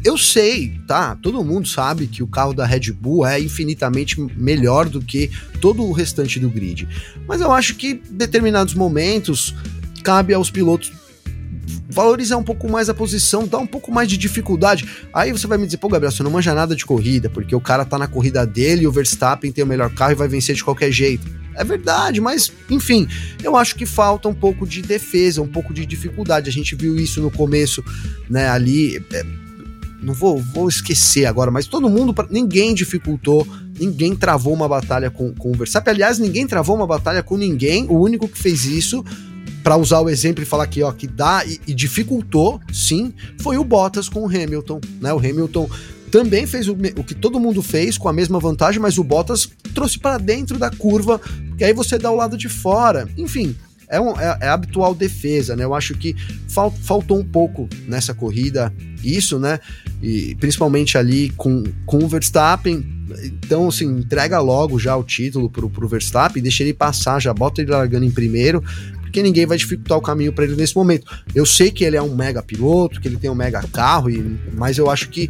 Eu 0.05 0.17
sei, 0.17 0.79
tá? 0.87 1.17
Todo 1.17 1.43
mundo 1.43 1.67
sabe 1.67 2.07
que 2.07 2.23
o 2.23 2.27
carro 2.27 2.55
da 2.55 2.65
Red 2.65 2.93
Bull 2.93 3.27
é 3.27 3.41
infinitamente 3.41 4.21
melhor 4.37 4.89
do 4.89 5.03
que 5.03 5.29
todo 5.61 5.83
o 5.83 5.91
restante 5.91 6.39
do 6.39 6.49
grid. 6.49 6.89
Mas 7.27 7.41
eu 7.41 7.51
acho 7.51 7.75
que 7.75 8.01
em 8.09 8.17
determinados 8.17 8.75
momentos 8.75 9.55
cabe 10.05 10.35
aos 10.35 10.51
pilotos 10.51 10.93
valorizar 11.89 12.37
um 12.37 12.43
pouco 12.43 12.69
mais 12.69 12.89
a 12.89 12.95
posição, 12.95 13.47
dar 13.47 13.59
um 13.59 13.67
pouco 13.67 13.93
mais 13.93 14.09
de 14.09 14.17
dificuldade. 14.17 14.89
Aí 15.13 15.33
você 15.33 15.47
vai 15.47 15.59
me 15.59 15.67
dizer, 15.67 15.79
pô, 15.79 15.89
Gabriel, 15.89 16.11
você 16.11 16.23
não 16.23 16.31
manja 16.31 16.55
nada 16.55 16.75
de 16.75 16.85
corrida, 16.85 17.29
porque 17.29 17.55
o 17.55 17.61
cara 17.61 17.85
tá 17.85 17.99
na 17.99 18.07
corrida 18.07 18.47
dele 18.47 18.83
e 18.83 18.87
o 18.87 18.93
Verstappen 18.93 19.53
tem 19.53 19.63
o 19.63 19.67
melhor 19.67 19.91
carro 19.91 20.13
e 20.13 20.17
vai 20.17 20.29
vencer 20.29 20.55
de 20.55 20.65
qualquer 20.65 20.91
jeito. 20.91 21.27
É 21.55 21.63
verdade, 21.63 22.21
mas 22.21 22.51
enfim, 22.71 23.07
eu 23.43 23.57
acho 23.57 23.77
que 23.77 23.85
falta 23.85 24.27
um 24.29 24.35
pouco 24.35 24.67
de 24.67 24.81
defesa, 24.81 25.43
um 25.43 25.49
pouco 25.49 25.75
de 25.75 25.85
dificuldade. 25.85 26.49
A 26.49 26.53
gente 26.53 26.75
viu 26.75 26.97
isso 26.97 27.21
no 27.21 27.31
começo, 27.31 27.85
né, 28.29 28.49
ali. 28.49 29.05
É, 29.13 29.25
não 30.03 30.15
vou, 30.15 30.41
vou 30.41 30.69
esquecer 30.69 31.27
agora, 31.27 31.51
mas 31.51 31.67
todo 31.67 31.89
mundo, 31.89 32.13
ninguém 32.29 32.75
dificultou, 32.75 33.47
ninguém 33.79 34.17
travou 34.17 34.53
uma 34.53 34.69
batalha 34.69 35.11
com, 35.11 35.33
com 35.33 35.51
o 35.53 35.55
Verstappen. 35.55 35.93
Aliás, 35.93 36.19
ninguém 36.19 36.47
travou 36.47 36.75
uma 36.75 36.87
batalha 36.87 37.23
com 37.23 37.37
ninguém. 37.37 37.87
O 37.89 38.01
único 38.01 38.27
que 38.27 38.37
fez 38.37 38.65
isso 38.65 39.05
para 39.63 39.77
usar 39.77 40.01
o 40.01 40.09
exemplo 40.09 40.43
e 40.43 40.47
falar 40.47 40.65
aqui, 40.65 40.83
ó, 40.83 40.93
que 40.93 41.07
dá 41.07 41.45
e, 41.47 41.61
e, 41.67 41.75
dificultou, 41.75 42.61
sim, 42.73 43.13
foi 43.41 43.57
o 43.59 43.65
Bottas 43.65 44.09
com 44.09 44.21
o 44.21 44.27
Hamilton, 44.27 44.81
né? 45.01 45.13
O 45.13 45.19
Hamilton 45.19 45.69
também 46.11 46.47
fez 46.47 46.69
o, 46.69 46.73
o 46.73 47.05
que 47.05 47.15
todo 47.15 47.41
mundo 47.41 47.63
fez 47.63 47.97
com 47.97 48.09
a 48.09 48.13
mesma 48.13 48.39
vantagem, 48.39 48.81
mas 48.81 48.99
o 48.99 49.05
Bottas 49.05 49.49
trouxe 49.75 49.99
para 49.99 50.19
dentro 50.19 50.59
da 50.59 50.71
curva, 50.71 51.21
que 51.57 51.65
aí 51.65 51.73
você 51.73 51.99
dá 51.99 52.11
o 52.11 52.17
lado 52.17 52.37
de 52.37 52.49
fora. 52.49 53.09
Enfim, 53.17 53.57
é, 53.93 54.01
um, 54.01 54.19
é, 54.19 54.39
é, 54.41 54.49
habitual 54.49 54.95
defesa, 54.95 55.55
né? 55.55 55.65
Eu 55.65 55.75
acho 55.75 55.95
que 55.95 56.17
fal, 56.49 56.71
faltou 56.71 57.19
um 57.19 57.25
pouco 57.25 57.69
nessa 57.87 58.15
corrida 58.15 58.73
isso, 59.05 59.39
né? 59.39 59.61
E 60.03 60.35
principalmente 60.37 60.97
ali 60.97 61.31
com, 61.31 61.63
com 61.85 61.99
o 61.99 62.09
Verstappen. 62.09 62.85
Então, 63.23 63.69
assim, 63.69 63.87
entrega 63.87 64.41
logo 64.41 64.79
já 64.79 64.97
o 64.97 65.05
título 65.05 65.51
pro, 65.51 65.69
pro 65.69 65.87
Verstappen, 65.87 66.43
deixa 66.43 66.63
ele 66.63 66.73
passar, 66.73 67.21
já 67.21 67.35
bota 67.35 67.61
ele 67.61 67.71
largando 67.71 68.07
em 68.07 68.11
primeiro, 68.11 68.65
porque 69.13 69.23
ninguém 69.23 69.45
vai 69.45 69.59
dificultar 69.59 69.99
o 69.99 70.01
caminho 70.01 70.33
para 70.33 70.45
ele 70.45 70.57
nesse 70.57 70.75
momento. 70.75 71.07
Eu 71.35 71.45
sei 71.45 71.71
que 71.71 71.85
ele 71.85 71.99
é 71.99 72.03
um 72.03 72.15
mega 72.15 72.43
piloto, 72.43 72.99
que 72.99 73.07
ele 73.07 73.19
tem 73.19 73.29
um 73.29 73.35
mega 73.35 73.63
carro, 73.71 74.09
e, 74.09 74.39
mas 74.55 74.79
eu 74.79 74.89
acho 74.89 75.11
que 75.11 75.29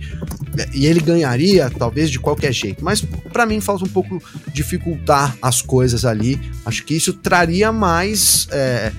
e 0.72 0.86
ele 0.86 1.00
ganharia 1.00 1.68
talvez 1.68 2.08
de 2.08 2.20
qualquer 2.20 2.52
jeito. 2.52 2.84
Mas 2.84 3.00
para 3.00 3.44
mim 3.44 3.60
falta 3.60 3.84
um 3.84 3.88
pouco 3.88 4.22
dificultar 4.54 5.36
as 5.42 5.60
coisas 5.60 6.04
ali. 6.04 6.40
Acho 6.64 6.84
que 6.84 6.94
isso 6.94 7.12
traria 7.12 7.72
mais 7.72 8.46
é, 8.52 8.92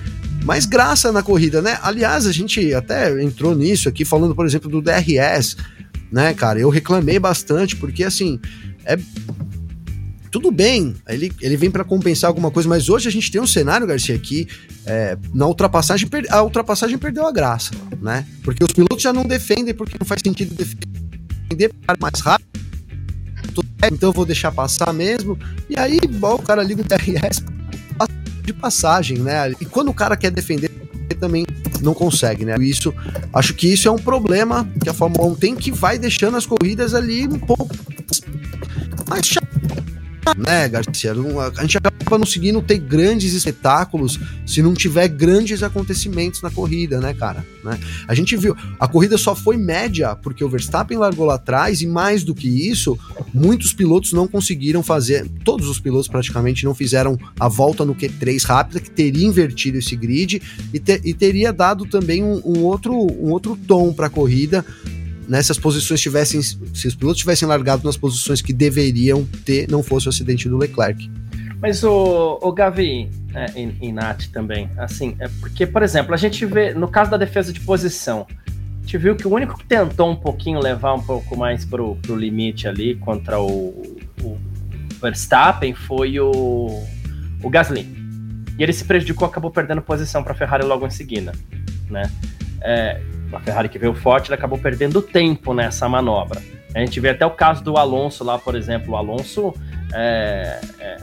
mais 0.44 0.66
graça 0.66 1.10
na 1.10 1.22
corrida, 1.22 1.62
né? 1.62 1.78
Aliás, 1.80 2.26
a 2.26 2.32
gente 2.32 2.74
até 2.74 3.22
entrou 3.22 3.54
nisso 3.54 3.88
aqui 3.88 4.04
falando, 4.04 4.34
por 4.34 4.44
exemplo, 4.44 4.68
do 4.68 4.82
DRS, 4.82 5.56
né, 6.12 6.34
cara? 6.34 6.60
Eu 6.60 6.68
reclamei 6.68 7.18
bastante 7.18 7.74
porque 7.74 8.04
assim 8.04 8.38
é 8.84 8.98
tudo 10.34 10.50
bem, 10.50 10.96
ele, 11.08 11.30
ele 11.40 11.56
vem 11.56 11.70
para 11.70 11.84
compensar 11.84 12.26
alguma 12.26 12.50
coisa, 12.50 12.68
mas 12.68 12.88
hoje 12.88 13.06
a 13.06 13.12
gente 13.12 13.30
tem 13.30 13.40
um 13.40 13.46
cenário, 13.46 13.86
Garcia, 13.86 14.16
aqui 14.16 14.48
é, 14.84 15.16
na 15.32 15.46
ultrapassagem, 15.46 16.08
a 16.28 16.42
ultrapassagem 16.42 16.98
perdeu 16.98 17.24
a 17.24 17.30
graça, 17.30 17.70
né? 18.02 18.26
Porque 18.42 18.64
os 18.64 18.72
pilotos 18.72 19.00
já 19.00 19.12
não 19.12 19.22
defendem, 19.22 19.72
porque 19.72 19.96
não 19.96 20.04
faz 20.04 20.20
sentido 20.24 20.52
defender 20.52 21.70
mais 22.00 22.18
rápido. 22.18 22.48
Então 23.92 24.10
vou 24.10 24.26
deixar 24.26 24.50
passar 24.50 24.92
mesmo. 24.92 25.38
E 25.70 25.78
aí, 25.78 26.00
bom, 26.00 26.34
o 26.34 26.42
cara 26.42 26.64
liga 26.64 26.82
o 26.82 26.84
TRS 26.84 27.40
de 28.42 28.52
passagem, 28.52 29.18
né? 29.18 29.52
E 29.60 29.64
quando 29.64 29.90
o 29.90 29.94
cara 29.94 30.16
quer 30.16 30.32
defender, 30.32 30.68
também 31.20 31.46
não 31.80 31.94
consegue, 31.94 32.44
né? 32.44 32.56
Isso, 32.58 32.92
acho 33.32 33.54
que 33.54 33.72
isso 33.72 33.86
é 33.86 33.90
um 33.92 33.98
problema 33.98 34.68
que 34.82 34.88
a 34.88 34.94
Fórmula 34.94 35.28
1 35.28 35.34
tem 35.36 35.54
que 35.54 35.70
vai 35.70 35.96
deixando 35.96 36.36
as 36.36 36.44
corridas 36.44 36.92
ali 36.92 37.24
um 37.28 37.38
pouco 37.38 37.70
mais 39.08 39.26
chato 39.26 39.43
né, 40.36 40.68
Garcia? 40.68 41.12
A 41.56 41.62
gente 41.62 41.78
acaba 41.78 41.96
não 41.98 42.18
conseguindo 42.18 42.62
ter 42.62 42.78
grandes 42.78 43.32
espetáculos 43.34 44.18
se 44.46 44.62
não 44.62 44.74
tiver 44.74 45.08
grandes 45.08 45.62
acontecimentos 45.62 46.42
na 46.42 46.50
corrida, 46.50 47.00
né, 47.00 47.14
cara? 47.14 47.44
Né? 47.62 47.78
A 48.06 48.14
gente 48.14 48.36
viu, 48.36 48.56
a 48.78 48.88
corrida 48.88 49.16
só 49.18 49.34
foi 49.34 49.56
média 49.56 50.14
porque 50.16 50.44
o 50.44 50.48
Verstappen 50.48 50.98
largou 50.98 51.26
lá 51.26 51.34
atrás 51.34 51.82
e 51.82 51.86
mais 51.86 52.22
do 52.22 52.34
que 52.34 52.48
isso, 52.48 52.98
muitos 53.32 53.72
pilotos 53.72 54.12
não 54.12 54.26
conseguiram 54.26 54.82
fazer, 54.82 55.28
todos 55.44 55.68
os 55.68 55.80
pilotos 55.80 56.08
praticamente 56.08 56.64
não 56.64 56.74
fizeram 56.74 57.18
a 57.38 57.48
volta 57.48 57.84
no 57.84 57.94
Q3 57.94 58.44
rápida, 58.44 58.80
que 58.80 58.90
teria 58.90 59.26
invertido 59.26 59.78
esse 59.78 59.96
grid 59.96 60.40
e, 60.72 60.78
te, 60.78 61.00
e 61.04 61.14
teria 61.14 61.52
dado 61.52 61.86
também 61.86 62.22
um, 62.22 62.40
um, 62.44 62.62
outro, 62.64 62.94
um 62.94 63.30
outro 63.30 63.56
tom 63.66 63.92
para 63.92 64.06
a 64.06 64.10
corrida 64.10 64.64
né, 65.28 65.42
se 65.42 65.52
as 65.52 65.58
posições 65.58 66.00
tivessem, 66.00 66.42
se 66.42 66.86
os 66.86 66.94
pilotos 66.94 67.20
tivessem 67.20 67.46
largado 67.46 67.84
nas 67.84 67.96
posições 67.96 68.40
que 68.42 68.52
deveriam 68.52 69.24
ter, 69.44 69.70
não 69.70 69.82
fosse 69.82 70.06
o 70.06 70.10
acidente 70.10 70.48
do 70.48 70.56
Leclerc. 70.56 71.10
Mas 71.60 71.82
o, 71.82 72.38
o 72.42 72.52
Gavi 72.52 73.08
é, 73.34 73.46
e, 73.58 73.88
e 73.88 73.92
Nath 73.92 74.26
também, 74.32 74.68
assim, 74.76 75.16
é 75.18 75.28
porque, 75.40 75.66
por 75.66 75.82
exemplo, 75.82 76.12
a 76.12 76.16
gente 76.16 76.44
vê, 76.44 76.74
no 76.74 76.88
caso 76.88 77.10
da 77.10 77.16
defesa 77.16 77.52
de 77.52 77.60
posição, 77.60 78.26
a 78.28 78.80
gente 78.82 78.98
viu 78.98 79.16
que 79.16 79.26
o 79.26 79.32
único 79.32 79.56
que 79.56 79.64
tentou 79.64 80.10
um 80.10 80.16
pouquinho 80.16 80.60
levar 80.60 80.92
um 80.92 81.00
pouco 81.00 81.36
mais 81.36 81.64
pro, 81.64 81.96
pro 81.96 82.14
limite 82.14 82.68
ali 82.68 82.96
contra 82.96 83.40
o, 83.40 83.98
o 84.22 84.38
Verstappen 85.00 85.74
foi 85.74 86.20
o, 86.20 86.84
o 87.42 87.50
Gasly. 87.50 87.88
E 88.58 88.62
ele 88.62 88.72
se 88.72 88.84
prejudicou, 88.84 89.26
acabou 89.26 89.50
perdendo 89.50 89.80
posição 89.80 90.22
para 90.22 90.32
a 90.32 90.36
Ferrari 90.36 90.64
logo 90.64 90.86
em 90.86 90.90
seguida, 90.90 91.32
né? 91.88 92.10
É, 92.60 93.00
a 93.32 93.40
Ferrari 93.40 93.68
que 93.68 93.78
veio 93.78 93.94
forte, 93.94 94.28
ele 94.28 94.34
acabou 94.34 94.58
perdendo 94.58 95.00
tempo 95.02 95.52
nessa 95.54 95.88
manobra. 95.88 96.42
A 96.74 96.80
gente 96.80 96.98
vê 96.98 97.10
até 97.10 97.24
o 97.24 97.30
caso 97.30 97.62
do 97.62 97.76
Alonso 97.76 98.24
lá, 98.24 98.38
por 98.38 98.54
exemplo. 98.54 98.94
O 98.94 98.96
Alonso 98.96 99.54
é, 99.92 100.60
é 100.80 100.96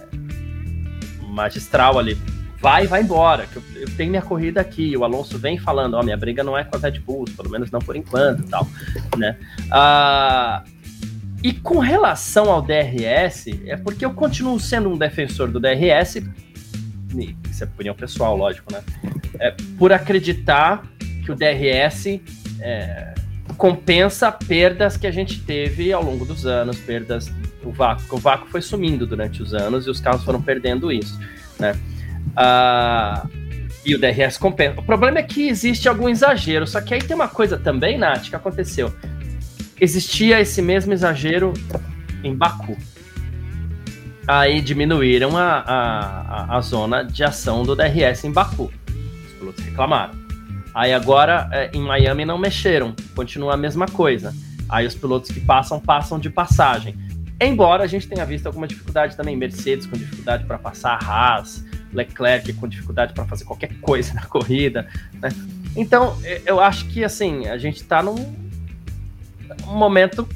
magistral 1.21 1.97
ali. 1.97 2.17
Vai, 2.59 2.85
vai 2.85 3.01
embora, 3.01 3.47
que 3.47 3.55
eu, 3.55 3.63
eu, 3.75 3.89
tenho 3.95 4.11
minha 4.11 4.21
corrida 4.21 4.61
aqui. 4.61 4.95
O 4.95 5.03
Alonso 5.03 5.39
vem 5.39 5.57
falando, 5.57 5.95
ó, 5.95 6.03
minha 6.03 6.17
briga 6.17 6.43
não 6.43 6.57
é 6.57 6.63
com 6.63 6.75
a 6.75 6.79
Red 6.79 6.99
Bulls, 6.99 7.31
pelo 7.31 7.49
menos 7.49 7.71
não 7.71 7.79
por 7.79 7.95
enquanto 7.95 8.43
tal, 8.43 8.67
né? 9.17 9.35
Ah, 9.71 10.63
e 11.43 11.53
com 11.53 11.79
relação 11.79 12.51
ao 12.51 12.61
DRS, 12.61 13.47
é 13.65 13.75
porque 13.75 14.05
eu 14.05 14.13
continuo 14.13 14.59
sendo 14.59 14.89
um 14.89 14.97
defensor 14.97 15.47
do 15.49 15.59
DRS, 15.59 16.17
isso 17.49 17.63
é 17.63 17.65
opinião 17.65 17.95
pessoal, 17.95 18.37
lógico, 18.37 18.71
né? 18.71 18.83
É, 19.39 19.55
por 19.79 19.91
acreditar 19.91 20.83
que 21.23 21.31
o 21.31 21.35
DRS 21.35 22.19
é, 22.59 23.13
compensa 23.57 24.31
perdas 24.31 24.97
que 24.97 25.07
a 25.07 25.11
gente 25.11 25.41
teve 25.41 25.93
ao 25.93 26.03
longo 26.03 26.25
dos 26.25 26.45
anos, 26.45 26.77
perdas 26.79 27.31
o 27.63 27.71
vácuo, 27.71 28.17
o 28.17 28.19
vácuo 28.19 28.47
foi 28.49 28.61
sumindo 28.61 29.05
durante 29.05 29.41
os 29.41 29.53
anos 29.53 29.85
e 29.85 29.89
os 29.89 29.99
carros 29.99 30.23
foram 30.23 30.41
perdendo 30.41 30.91
isso, 30.91 31.19
né? 31.59 31.77
Ah, 32.35 33.27
e 33.85 33.95
o 33.95 33.99
DRS 33.99 34.37
compensa. 34.37 34.79
O 34.79 34.83
problema 34.83 35.19
é 35.19 35.23
que 35.23 35.47
existe 35.47 35.87
algum 35.87 36.07
exagero, 36.07 36.67
só 36.67 36.81
que 36.81 36.93
aí 36.93 37.01
tem 37.01 37.15
uma 37.15 37.27
coisa 37.27 37.57
também, 37.57 37.97
Nath, 37.97 38.29
que 38.29 38.35
aconteceu. 38.35 38.93
Existia 39.79 40.39
esse 40.39 40.61
mesmo 40.61 40.93
exagero 40.93 41.53
em 42.23 42.35
Baku. 42.35 42.77
Aí 44.27 44.61
diminuíram 44.61 45.35
a, 45.35 45.63
a, 45.65 46.57
a 46.57 46.61
zona 46.61 47.03
de 47.03 47.23
ação 47.23 47.63
do 47.63 47.75
DRS 47.75 48.23
em 48.23 48.31
Baku. 48.31 48.71
Os 49.25 49.33
pilotos 49.33 49.65
reclamaram. 49.65 50.20
Aí 50.73 50.93
agora 50.93 51.49
é, 51.51 51.71
em 51.73 51.81
Miami 51.81 52.25
não 52.25 52.37
mexeram, 52.37 52.95
continua 53.15 53.53
a 53.53 53.57
mesma 53.57 53.85
coisa. 53.85 54.33
Aí 54.69 54.85
os 54.85 54.95
pilotos 54.95 55.31
que 55.31 55.39
passam, 55.39 55.79
passam 55.79 56.17
de 56.17 56.29
passagem. 56.29 56.95
Embora 57.39 57.83
a 57.83 57.87
gente 57.87 58.07
tenha 58.07 58.25
visto 58.25 58.47
alguma 58.47 58.67
dificuldade 58.67 59.17
também, 59.17 59.35
Mercedes 59.35 59.85
com 59.85 59.97
dificuldade 59.97 60.45
para 60.45 60.57
passar, 60.57 60.99
Haas, 61.03 61.65
Leclerc 61.91 62.53
com 62.53 62.67
dificuldade 62.67 63.13
para 63.13 63.25
fazer 63.25 63.43
qualquer 63.43 63.73
coisa 63.81 64.13
na 64.13 64.25
corrida, 64.25 64.87
né? 65.19 65.29
Então, 65.75 66.17
eu 66.45 66.59
acho 66.59 66.85
que 66.87 67.03
assim, 67.03 67.47
a 67.47 67.57
gente 67.57 67.77
está 67.77 68.03
num 68.03 68.41
um 69.67 69.75
momento 69.75 70.27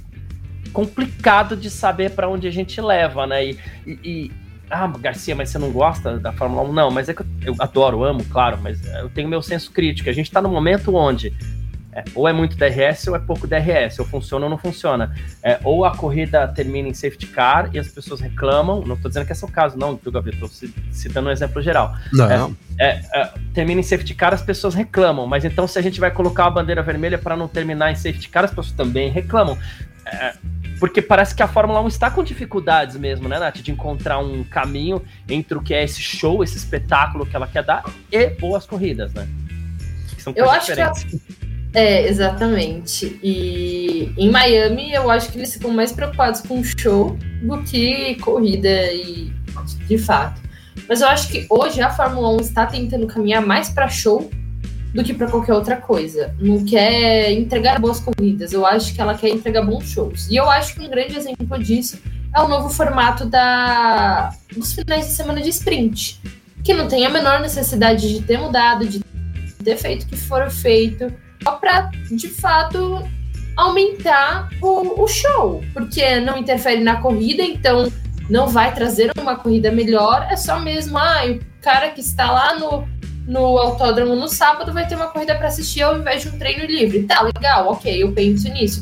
complicado 0.74 1.56
de 1.56 1.70
saber 1.70 2.12
para 2.12 2.28
onde 2.28 2.48
a 2.48 2.52
gente 2.52 2.80
leva, 2.82 3.26
né? 3.26 3.46
E, 3.46 3.60
e, 3.86 4.32
ah, 4.70 4.88
Garcia, 5.00 5.36
mas 5.36 5.50
você 5.50 5.58
não 5.58 5.72
gosta 5.72 6.18
da 6.18 6.32
Fórmula 6.32 6.64
1? 6.64 6.74
Não, 6.74 6.92
mas 6.92 7.10
é 7.10 7.14
que 7.14 7.22
eu, 7.22 7.28
eu 7.46 7.56
adoro, 7.60 8.04
amo, 8.04 8.24
claro, 8.26 8.58
mas 8.62 8.86
eu 8.86 9.10
tenho 9.10 9.28
meu 9.28 9.42
senso 9.42 9.72
crítico. 9.72 10.10
A 10.10 10.14
gente 10.14 10.28
está 10.28 10.42
no 10.42 10.50
momento 10.50 10.96
onde 10.96 11.34
é, 11.96 12.04
ou 12.14 12.28
é 12.28 12.34
muito 12.34 12.58
DRS 12.58 13.08
ou 13.08 13.16
é 13.16 13.20
pouco 13.20 13.48
DRS, 13.48 14.00
ou 14.00 14.06
funciona 14.06 14.46
ou 14.46 14.50
não 14.50 14.58
funciona. 14.58 15.16
É, 15.42 15.58
ou 15.64 15.86
a 15.86 15.96
corrida 15.96 16.46
termina 16.46 16.90
em 16.90 16.94
safety 16.94 17.28
car 17.28 17.70
e 17.74 17.80
as 17.80 17.88
pessoas 17.88 18.20
reclamam, 18.20 18.84
não 18.86 18.96
estou 18.96 19.08
dizendo 19.08 19.26
que 19.26 19.32
esse 19.32 19.46
é 19.46 19.48
o 19.48 19.52
caso, 19.52 19.78
não, 19.78 19.96
viu, 19.96 20.12
Gabi? 20.12 20.32
Estou 20.32 20.50
citando 20.92 21.30
um 21.30 21.32
exemplo 21.32 21.62
geral. 21.62 21.96
Não. 22.12 22.54
É, 22.78 23.02
é, 23.14 23.32
termina 23.54 23.80
em 23.80 23.84
safety 23.84 24.14
car, 24.14 24.34
as 24.34 24.42
pessoas 24.42 24.76
reclamam, 24.76 25.26
mas 25.26 25.46
então 25.46 25.66
se 25.66 25.80
a 25.80 25.82
gente 25.82 25.98
vai 25.98 26.12
colocar 26.12 26.48
a 26.48 26.50
bandeira 26.50 26.84
vermelha 26.84 27.18
para 27.18 27.38
não 27.38 27.48
terminar 27.48 27.94
em 27.94 27.96
safety 27.96 28.28
car, 28.28 28.44
as 28.44 28.52
pessoas 28.52 28.74
também 28.74 29.10
reclamam. 29.10 29.58
É, 30.06 30.34
porque 30.80 31.02
parece 31.02 31.34
que 31.34 31.42
a 31.42 31.48
Fórmula 31.48 31.82
1 31.82 31.88
está 31.88 32.12
com 32.12 32.24
dificuldades 32.24 32.96
mesmo, 32.96 33.28
né, 33.28 33.40
Nath? 33.40 33.58
De 33.58 33.72
encontrar 33.72 34.20
um 34.20 34.44
caminho 34.44 35.02
entre 35.28 35.58
o 35.58 35.62
que 35.62 35.74
é 35.74 35.84
esse 35.84 36.02
show, 36.02 36.44
esse 36.44 36.58
espetáculo 36.58 37.26
que 37.26 37.36
ela 37.36 37.48
quer 37.48 37.64
dar 37.64 37.84
e 38.12 38.30
boas 38.30 38.66
corridas, 38.66 39.14
né? 39.14 39.28
Eu 40.36 40.50
acho 40.50 40.68
diferentes. 40.68 41.04
que 41.04 41.46
é, 41.76 42.08
exatamente. 42.08 43.20
E 43.22 44.14
em 44.18 44.32
Miami, 44.32 44.94
eu 44.94 45.12
acho 45.12 45.30
que 45.30 45.38
eles 45.38 45.54
ficam 45.54 45.72
mais 45.72 45.92
preocupados 45.92 46.40
com 46.40 46.64
show 46.64 47.18
do 47.44 47.62
que 47.64 48.16
corrida 48.16 48.94
e 48.94 49.34
de 49.86 49.98
fato. 49.98 50.42
Mas 50.88 51.02
eu 51.02 51.08
acho 51.08 51.28
que 51.28 51.46
hoje 51.50 51.82
a 51.82 51.90
Fórmula 51.90 52.30
1 52.36 52.38
está 52.38 52.66
tentando 52.66 53.06
caminhar 53.08 53.46
mais 53.46 53.70
para 53.70 53.90
show 53.90 54.30
do 54.96 55.04
que 55.04 55.14
para 55.14 55.30
qualquer 55.30 55.54
outra 55.54 55.76
coisa. 55.76 56.34
Não 56.40 56.64
quer 56.64 57.34
entregar 57.34 57.80
boas 57.82 58.00
corridas, 58.00 58.54
eu 58.54 58.66
acho 58.66 58.96
que 58.96 59.02
ela 59.02 59.14
quer 59.14 59.28
entregar 59.28 59.62
bons 59.62 59.90
shows. 59.90 60.30
E 60.30 60.38
eu 60.38 60.50
acho 60.50 60.74
que 60.74 60.82
um 60.82 60.90
grande 60.90 61.18
exemplo 61.18 61.62
disso 61.62 62.00
é 62.34 62.42
o 62.42 62.48
novo 62.48 62.70
formato 62.70 63.26
da 63.26 64.34
dos 64.56 64.74
finais 64.74 65.06
de 65.06 65.12
semana 65.12 65.42
de 65.42 65.50
sprint, 65.50 66.22
que 66.64 66.74
não 66.74 66.88
tem 66.88 67.06
a 67.06 67.10
menor 67.10 67.42
necessidade 67.42 68.08
de 68.08 68.22
ter 68.22 68.40
mudado, 68.40 68.88
de 68.88 69.02
ter 69.66 69.76
feito 69.76 70.04
o 70.04 70.08
que 70.08 70.16
for 70.16 70.50
feito 70.50 71.14
para, 71.60 71.90
de 72.10 72.30
fato, 72.30 73.06
aumentar 73.58 74.48
o, 74.62 75.04
o, 75.04 75.08
show, 75.08 75.62
porque 75.74 76.22
não 76.22 76.38
interfere 76.38 76.82
na 76.82 77.02
corrida, 77.02 77.44
então 77.44 77.92
não 78.30 78.48
vai 78.48 78.74
trazer 78.74 79.12
uma 79.20 79.36
corrida 79.36 79.72
melhor, 79.72 80.26
é 80.30 80.38
só 80.38 80.60
mesmo, 80.60 80.98
ah, 80.98 81.26
o 81.28 81.62
cara 81.62 81.90
que 81.90 82.00
está 82.00 82.32
lá 82.32 82.58
no, 82.58 82.88
no 83.28 83.58
autódromo 83.58 84.16
no 84.16 84.28
sábado 84.28 84.72
vai 84.72 84.88
ter 84.88 84.96
uma 84.96 85.08
corrida 85.08 85.36
para 85.36 85.48
assistir 85.48 85.82
ao 85.82 85.98
invés 85.98 86.22
de 86.22 86.30
um 86.30 86.38
treino 86.38 86.66
livre. 86.66 87.04
Tá, 87.04 87.22
legal, 87.22 87.70
ok, 87.70 88.04
eu 88.04 88.12
penso 88.12 88.48
nisso. 88.50 88.82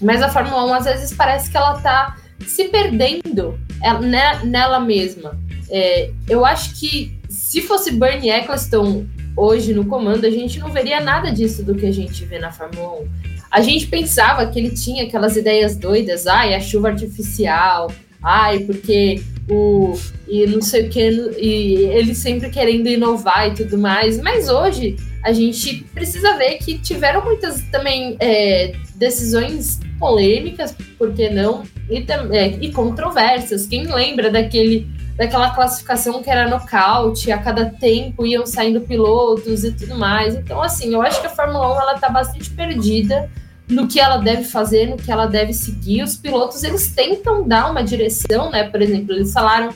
Mas 0.00 0.22
a 0.22 0.28
Fórmula 0.28 0.64
1 0.66 0.74
às 0.74 0.84
vezes 0.84 1.12
parece 1.12 1.50
que 1.50 1.56
ela 1.56 1.78
tá 1.80 2.16
se 2.46 2.64
perdendo 2.64 3.58
né, 4.02 4.40
nela 4.44 4.80
mesma. 4.80 5.38
É, 5.68 6.10
eu 6.28 6.44
acho 6.44 6.74
que 6.78 7.18
se 7.28 7.60
fosse 7.60 7.92
Bernie 7.92 8.30
Eccleston 8.30 9.06
hoje 9.36 9.72
no 9.72 9.84
comando, 9.84 10.26
a 10.26 10.30
gente 10.30 10.58
não 10.58 10.70
veria 10.70 11.00
nada 11.00 11.30
disso 11.30 11.62
do 11.62 11.74
que 11.74 11.86
a 11.86 11.92
gente 11.92 12.24
vê 12.24 12.38
na 12.38 12.50
Fórmula 12.50 13.02
1. 13.02 13.08
A 13.50 13.60
gente 13.60 13.86
pensava 13.86 14.46
que 14.46 14.58
ele 14.58 14.70
tinha 14.70 15.04
aquelas 15.04 15.36
ideias 15.36 15.76
doidas, 15.76 16.26
ai, 16.26 16.54
a 16.54 16.60
chuva 16.60 16.88
artificial, 16.88 17.90
ai, 18.22 18.60
porque 18.60 19.22
o 19.50 19.98
e 20.28 20.46
não 20.46 20.62
sei 20.62 20.86
o 20.86 20.88
que, 20.88 21.10
e 21.38 21.74
ele 21.86 22.14
sempre 22.14 22.50
querendo 22.50 22.88
inovar 22.88 23.48
e 23.48 23.54
tudo 23.54 23.76
mais, 23.76 24.20
mas 24.20 24.48
hoje 24.48 24.96
a 25.24 25.32
gente 25.32 25.84
precisa 25.92 26.36
ver 26.36 26.58
que 26.58 26.78
tiveram 26.78 27.24
muitas 27.24 27.60
também 27.70 28.16
é, 28.20 28.72
decisões 28.94 29.80
polêmicas, 29.98 30.74
por 30.96 31.12
que 31.12 31.28
não? 31.28 31.64
E, 31.90 32.06
é, 32.30 32.46
e 32.60 32.72
controversas. 32.72 33.66
Quem 33.66 33.92
lembra 33.92 34.30
daquele 34.30 34.86
daquela 35.16 35.50
classificação 35.50 36.22
que 36.22 36.30
era 36.30 36.48
nocaute, 36.48 37.30
a 37.30 37.36
cada 37.36 37.66
tempo 37.66 38.24
iam 38.24 38.46
saindo 38.46 38.80
pilotos 38.80 39.64
e 39.64 39.72
tudo 39.72 39.94
mais. 39.94 40.34
Então, 40.34 40.62
assim, 40.62 40.94
eu 40.94 41.02
acho 41.02 41.20
que 41.20 41.26
a 41.26 41.30
Fórmula 41.30 41.76
1 41.76 41.80
ela 41.82 41.98
tá 41.98 42.08
bastante 42.08 42.48
perdida 42.48 43.28
no 43.70 43.86
que 43.86 44.00
ela 44.00 44.18
deve 44.18 44.44
fazer, 44.44 44.86
no 44.86 44.96
que 44.96 45.10
ela 45.10 45.26
deve 45.26 45.52
seguir. 45.52 46.02
Os 46.02 46.16
pilotos, 46.16 46.62
eles 46.62 46.92
tentam 46.94 47.46
dar 47.46 47.70
uma 47.70 47.82
direção, 47.82 48.50
né? 48.50 48.64
Por 48.64 48.82
exemplo, 48.82 49.12
eles 49.12 49.32
falaram 49.32 49.72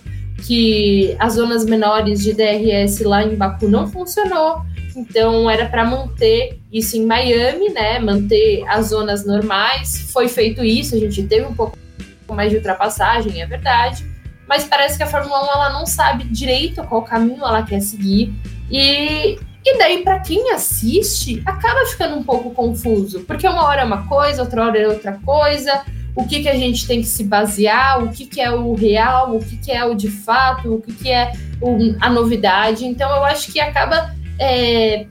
que 0.46 1.16
as 1.18 1.34
zonas 1.34 1.64
menores 1.64 2.22
de 2.22 2.34
DRS 2.34 3.00
lá 3.00 3.22
em 3.22 3.36
Baku 3.36 3.68
não 3.68 3.86
funcionou, 3.86 4.62
então 4.94 5.48
era 5.48 5.66
para 5.66 5.84
manter 5.84 6.60
isso 6.72 6.96
em 6.96 7.06
Miami, 7.06 7.70
né? 7.70 7.98
Manter 7.98 8.64
as 8.68 8.88
zonas 8.88 9.24
normais. 9.24 10.10
Foi 10.12 10.28
feito 10.28 10.62
isso, 10.62 10.94
a 10.94 10.98
gente 10.98 11.22
teve 11.22 11.46
um 11.46 11.54
pouco 11.54 11.78
mais 12.28 12.50
de 12.50 12.56
ultrapassagem, 12.56 13.40
é 13.40 13.46
verdade 13.46 14.14
mas 14.46 14.64
parece 14.64 14.96
que 14.96 15.02
a 15.02 15.06
Fórmula 15.06 15.42
1 15.42 15.46
ela 15.46 15.70
não 15.70 15.86
sabe 15.86 16.24
direito 16.24 16.82
qual 16.84 17.02
caminho 17.02 17.44
ela 17.44 17.62
quer 17.62 17.80
seguir. 17.80 18.34
E, 18.70 19.38
e 19.64 19.78
daí, 19.78 20.02
para 20.02 20.20
quem 20.20 20.52
assiste, 20.52 21.42
acaba 21.46 21.86
ficando 21.86 22.16
um 22.16 22.22
pouco 22.22 22.50
confuso, 22.50 23.20
porque 23.20 23.48
uma 23.48 23.64
hora 23.64 23.80
é 23.80 23.84
uma 23.84 24.06
coisa, 24.06 24.42
outra 24.42 24.66
hora 24.66 24.78
é 24.78 24.86
outra 24.86 25.18
coisa. 25.24 25.82
O 26.14 26.28
que, 26.28 26.42
que 26.42 26.48
a 26.48 26.54
gente 26.54 26.86
tem 26.86 27.00
que 27.00 27.08
se 27.08 27.24
basear, 27.24 28.04
o 28.04 28.12
que, 28.12 28.26
que 28.26 28.40
é 28.40 28.50
o 28.52 28.74
real, 28.74 29.34
o 29.34 29.44
que, 29.44 29.56
que 29.56 29.72
é 29.72 29.84
o 29.84 29.94
de 29.94 30.08
fato, 30.08 30.74
o 30.74 30.80
que, 30.80 30.92
que 30.92 31.10
é 31.10 31.32
o, 31.60 31.96
a 32.00 32.08
novidade. 32.08 32.84
Então, 32.84 33.10
eu 33.10 33.24
acho 33.24 33.50
que 33.50 33.58
acaba 33.58 34.14
é, 34.38 35.06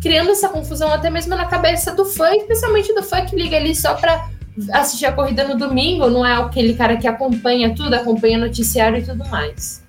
criando 0.00 0.30
essa 0.30 0.48
confusão 0.48 0.90
até 0.92 1.10
mesmo 1.10 1.36
na 1.36 1.44
cabeça 1.44 1.94
do 1.94 2.04
fã, 2.04 2.34
especialmente 2.34 2.92
do 2.94 3.02
fã 3.02 3.24
que 3.24 3.36
liga 3.36 3.56
ali 3.56 3.76
só 3.76 3.94
para 3.94 4.28
assistir 4.72 5.06
a 5.06 5.12
corrida 5.12 5.46
no 5.46 5.56
domingo, 5.56 6.08
não 6.08 6.26
é 6.26 6.34
aquele 6.34 6.74
cara 6.74 6.96
que 6.96 7.06
acompanha 7.06 7.74
tudo, 7.74 7.94
acompanha 7.94 8.38
noticiário 8.38 8.98
e 8.98 9.02
tudo 9.02 9.26
mais. 9.28 9.84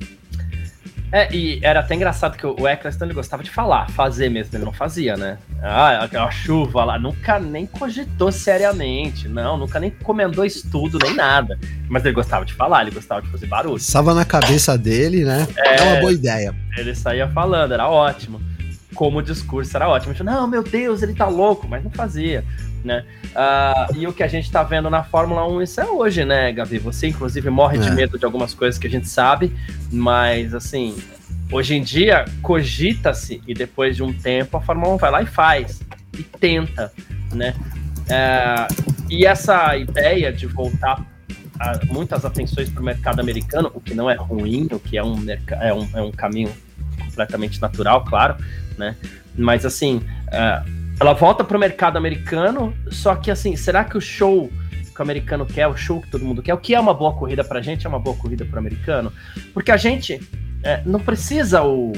É, 1.12 1.34
e 1.36 1.60
era 1.62 1.82
até 1.82 1.94
engraçado 1.94 2.38
que 2.38 2.46
o 2.46 2.68
Eccleston 2.68 3.06
ele 3.06 3.14
gostava 3.14 3.44
de 3.44 3.52
falar, 3.52 3.90
fazer 3.92 4.30
mesmo, 4.30 4.56
ele 4.56 4.64
não 4.64 4.72
fazia, 4.72 5.18
né? 5.18 5.38
Ah, 5.62 6.08
a 6.10 6.32
chuva 6.32 6.86
lá, 6.86 6.98
nunca 6.98 7.38
nem 7.38 7.66
cogitou 7.66 8.32
seriamente, 8.32 9.28
não, 9.28 9.58
nunca 9.58 9.80
nem 9.80 9.92
comendou 9.92 10.46
estudo, 10.46 10.98
nem 11.00 11.14
nada. 11.14 11.60
Mas 11.90 12.06
ele 12.06 12.14
gostava 12.14 12.46
de 12.46 12.54
falar, 12.54 12.84
ele 12.84 12.92
gostava 12.92 13.22
de 13.22 13.30
fazer 13.30 13.46
barulho. 13.46 13.78
Estava 13.78 14.14
na 14.14 14.24
cabeça 14.24 14.78
dele, 14.78 15.26
né? 15.26 15.46
É, 15.58 15.76
é 15.76 15.82
uma 15.82 16.00
boa 16.00 16.14
ideia. 16.14 16.56
Ele 16.78 16.96
saía 16.96 17.28
falando, 17.28 17.74
era 17.74 17.90
ótimo. 17.90 18.42
Como 18.96 19.20
o 19.20 19.22
discurso 19.22 19.76
era 19.76 19.90
ótimo. 19.90 20.14
Não, 20.24 20.48
meu 20.48 20.64
Deus, 20.64 21.02
ele 21.02 21.14
tá 21.14 21.28
louco, 21.28 21.68
mas 21.68 21.84
não 21.84 21.92
fazia 21.92 22.44
né? 22.84 23.06
Uh, 23.28 23.98
e 23.98 24.08
o 24.08 24.14
que 24.14 24.24
a 24.24 24.28
gente 24.28 24.46
está 24.46 24.64
vendo 24.64 24.90
na 24.90 25.04
Fórmula 25.04 25.48
1, 25.48 25.62
isso 25.62 25.82
é 25.82 25.86
hoje, 25.86 26.26
né, 26.26 26.52
Gavi? 26.52 26.80
Você, 26.80 27.08
inclusive, 27.08 27.50
morre 27.50 27.78
é. 27.78 27.82
de 27.82 27.92
medo 27.92 28.18
de 28.18 28.26
algumas 28.26 28.54
coisas 28.54 28.80
que 28.80 28.88
a 28.88 28.90
gente 28.90 29.08
sabe, 29.08 29.56
mas, 29.92 30.54
assim, 30.54 30.96
hoje 31.52 31.76
em 31.76 31.84
dia, 31.84 32.26
cogita-se, 32.42 33.42
e 33.48 33.54
depois 33.54 33.96
de 33.96 34.04
um 34.04 34.14
tempo, 34.14 34.58
a 34.58 34.62
Fórmula 34.62 34.94
1 34.96 34.98
vai 34.98 35.12
lá 35.12 35.22
e 35.22 35.28
faz. 35.28 35.82
e 36.18 36.24
tenta, 36.24 36.92
né? 37.34 37.54
É, 38.10 38.68
e 39.10 39.26
essa 39.26 39.78
ideia 39.78 40.34
de 40.34 40.48
voltar 40.48 41.06
muitas 41.88 42.26
atenções 42.26 42.70
para 42.70 42.82
o 42.82 42.84
mercado 42.86 43.20
americano, 43.20 43.72
o 43.74 43.80
que 43.80 43.94
não 43.94 44.10
é 44.10 44.16
ruim, 44.16 44.68
o 44.72 44.80
que 44.80 44.98
é 44.98 45.04
um, 45.04 45.24
é 45.30 45.74
um, 45.74 45.90
é 45.94 46.02
um 46.02 46.12
caminho 46.12 46.52
completamente 47.06 47.62
natural, 47.62 48.04
claro, 48.04 48.36
né? 48.78 48.96
Mas 49.36 49.66
assim, 49.66 50.02
é, 50.32 50.64
ela 51.02 51.14
volta 51.14 51.44
para 51.44 51.58
o 51.58 51.60
mercado 51.60 51.98
americano, 51.98 52.76
só 52.92 53.16
que 53.16 53.32
assim, 53.32 53.56
será 53.56 53.84
que 53.84 53.98
o 53.98 54.02
show 54.02 54.52
que 54.94 55.00
o 55.00 55.02
americano 55.02 55.48
quer, 55.48 55.66
o 55.66 55.76
show 55.76 56.00
que 56.00 56.08
todo 56.08 56.24
mundo 56.24 56.44
quer, 56.44 56.54
o 56.54 56.60
que 56.60 56.76
é 56.76 56.80
uma 56.80 56.94
boa 56.94 57.12
corrida 57.12 57.44
para 57.44 57.58
a 57.58 57.62
gente 57.62 57.88
é 57.88 57.90
uma 57.90 57.98
boa 57.98 58.16
corrida 58.16 58.46
para 58.46 58.58
o 58.58 58.60
americano? 58.60 59.12
Porque 59.52 59.72
a 59.72 59.78
gente 59.78 60.22
é, 60.62 60.84
não 60.86 61.00
precisa 61.00 61.64
o, 61.64 61.92
o, 61.92 61.96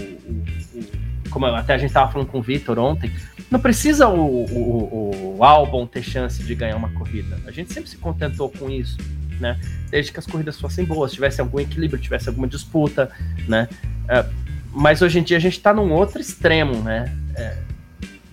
o, 0.74 1.30
como 1.30 1.46
até 1.48 1.74
a 1.74 1.78
gente 1.78 1.90
estava 1.90 2.10
falando 2.14 2.30
com 2.30 2.40
o 2.40 2.42
Vitor 2.42 2.80
ontem, 2.80 3.12
não 3.52 3.60
precisa 3.60 4.08
o, 4.08 4.46
o, 4.46 5.36
o, 5.38 5.44
álbum 5.44 5.86
ter 5.86 6.02
chance 6.02 6.42
de 6.42 6.56
ganhar 6.56 6.78
uma 6.78 6.90
corrida. 6.92 7.38
A 7.46 7.52
gente 7.52 7.74
sempre 7.74 7.90
se 7.90 7.98
contentou 7.98 8.50
com 8.52 8.70
isso, 8.70 8.96
né? 9.38 9.60
Desde 9.90 10.14
que 10.14 10.20
as 10.20 10.26
corridas 10.26 10.58
fossem 10.62 10.86
boas, 10.86 11.12
tivesse 11.12 11.42
algum 11.42 11.60
equilíbrio, 11.60 12.00
tivesse 12.00 12.30
alguma 12.30 12.48
disputa, 12.48 13.12
né? 13.50 13.68
É, 14.08 14.26
mas 14.72 15.02
hoje 15.02 15.20
em 15.20 15.24
dia 15.24 15.36
a 15.36 15.42
gente 15.42 15.58
está 15.58 15.74
num 15.74 15.92
outro 15.92 16.22
extremo, 16.22 16.76
né? 16.82 17.14
É, 17.36 17.73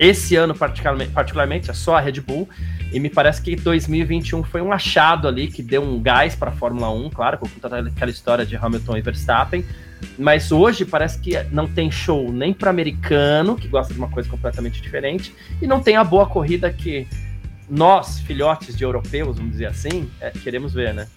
esse 0.01 0.35
ano, 0.35 0.55
particularmente, 0.55 1.69
é 1.69 1.73
só 1.75 1.95
a 1.95 1.99
Red 1.99 2.21
Bull, 2.21 2.49
e 2.91 2.99
me 2.99 3.07
parece 3.07 3.39
que 3.39 3.55
2021 3.55 4.43
foi 4.43 4.59
um 4.59 4.71
achado 4.71 5.27
ali 5.27 5.47
que 5.47 5.61
deu 5.61 5.83
um 5.83 6.01
gás 6.01 6.33
para 6.33 6.49
a 6.49 6.53
Fórmula 6.53 6.89
1, 6.89 7.11
claro, 7.11 7.37
por 7.37 7.47
conta 7.47 7.83
daquela 7.83 8.09
história 8.09 8.43
de 8.43 8.55
Hamilton 8.55 8.97
e 8.97 9.01
Verstappen. 9.01 9.63
Mas 10.17 10.51
hoje 10.51 10.85
parece 10.85 11.19
que 11.19 11.41
não 11.51 11.67
tem 11.67 11.91
show 11.91 12.33
nem 12.33 12.51
para 12.51 12.71
americano, 12.71 13.55
que 13.55 13.67
gosta 13.67 13.93
de 13.93 13.99
uma 13.99 14.09
coisa 14.09 14.27
completamente 14.27 14.81
diferente, 14.81 15.35
e 15.61 15.67
não 15.67 15.79
tem 15.79 15.95
a 15.95 16.03
boa 16.03 16.25
corrida 16.25 16.73
que 16.73 17.07
nós, 17.69 18.21
filhotes 18.21 18.75
de 18.75 18.83
europeus, 18.83 19.37
vamos 19.37 19.51
dizer 19.51 19.67
assim, 19.67 20.09
é, 20.19 20.31
queremos 20.31 20.73
ver, 20.73 20.95
né? 20.95 21.07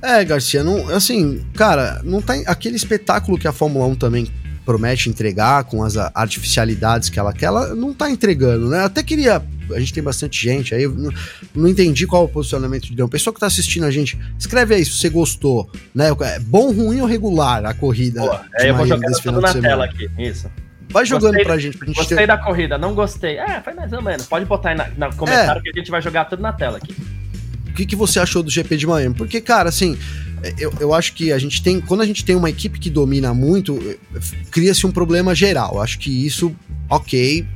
É, 0.00 0.24
Garcia, 0.24 0.62
não, 0.62 0.88
assim, 0.90 1.44
cara, 1.56 2.00
não 2.04 2.22
tá 2.22 2.34
aquele 2.46 2.76
espetáculo 2.76 3.36
que 3.36 3.48
a 3.48 3.52
Fórmula 3.52 3.86
1 3.86 3.96
também 3.96 4.32
promete 4.64 5.08
entregar 5.08 5.64
com 5.64 5.82
as 5.82 5.96
artificialidades 5.96 7.08
que 7.08 7.18
ela 7.18 7.32
quer, 7.32 7.46
ela 7.46 7.74
não 7.74 7.92
tá 7.92 8.10
entregando, 8.10 8.68
né? 8.68 8.80
Eu 8.80 8.86
até 8.86 9.02
queria. 9.02 9.42
A 9.72 9.78
gente 9.78 9.94
tem 9.94 10.02
bastante 10.02 10.42
gente 10.42 10.74
aí, 10.74 10.86
não, 10.86 11.12
não 11.54 11.68
entendi 11.68 12.06
qual 12.06 12.22
é 12.22 12.24
o 12.26 12.28
posicionamento 12.28 12.84
de 12.84 12.94
Deus. 12.94 13.08
Pessoa 13.08 13.32
que 13.32 13.40
tá 13.40 13.46
assistindo 13.46 13.84
a 13.84 13.90
gente, 13.90 14.18
escreve 14.38 14.74
aí 14.74 14.84
se 14.84 14.92
você 14.92 15.08
gostou, 15.08 15.70
né? 15.94 16.10
É 16.20 16.38
bom, 16.38 16.72
ruim 16.72 17.00
ou 17.00 17.06
regular 17.06 17.64
a 17.64 17.74
corrida? 17.74 18.20
Pô, 18.20 18.38
é, 18.56 18.70
eu 18.70 18.74
vou 18.74 18.86
jogar 18.86 19.10
tudo 19.12 19.40
na 19.40 19.52
tela 19.54 19.84
aqui, 19.84 20.10
isso. 20.18 20.50
Vai 20.90 21.04
jogando 21.04 21.32
gostei, 21.32 21.44
pra 21.44 21.58
gente. 21.58 21.76
Pra 21.76 21.86
gente 21.86 21.96
gostei 21.96 22.18
ter... 22.18 22.26
da 22.26 22.38
corrida, 22.38 22.78
não 22.78 22.94
gostei. 22.94 23.36
É, 23.36 23.60
foi 23.62 23.74
mais 23.74 23.92
ou 23.92 24.02
menos. 24.02 24.26
Pode 24.26 24.44
botar 24.44 24.70
aí 24.70 24.76
no 24.76 25.16
comentário 25.16 25.60
é. 25.60 25.62
que 25.62 25.70
a 25.70 25.80
gente 25.80 25.90
vai 25.90 26.00
jogar 26.00 26.26
tudo 26.26 26.40
na 26.40 26.52
tela 26.52 26.78
aqui. 26.78 26.94
O 27.68 27.72
que, 27.74 27.84
que 27.84 27.96
você 27.96 28.20
achou 28.20 28.42
do 28.42 28.50
GP 28.50 28.76
de 28.76 28.86
Miami? 28.86 29.14
Porque, 29.16 29.40
cara, 29.40 29.68
assim, 29.68 29.98
eu, 30.58 30.72
eu 30.80 30.94
acho 30.94 31.14
que 31.14 31.32
a 31.32 31.38
gente 31.38 31.62
tem. 31.62 31.80
Quando 31.80 32.00
a 32.00 32.06
gente 32.06 32.24
tem 32.24 32.36
uma 32.36 32.50
equipe 32.50 32.78
que 32.78 32.90
domina 32.90 33.32
muito, 33.32 33.78
cria-se 34.50 34.86
um 34.86 34.90
problema 34.90 35.34
geral. 35.34 35.80
Acho 35.80 35.98
que 35.98 36.26
isso, 36.26 36.54
ok, 36.90 37.46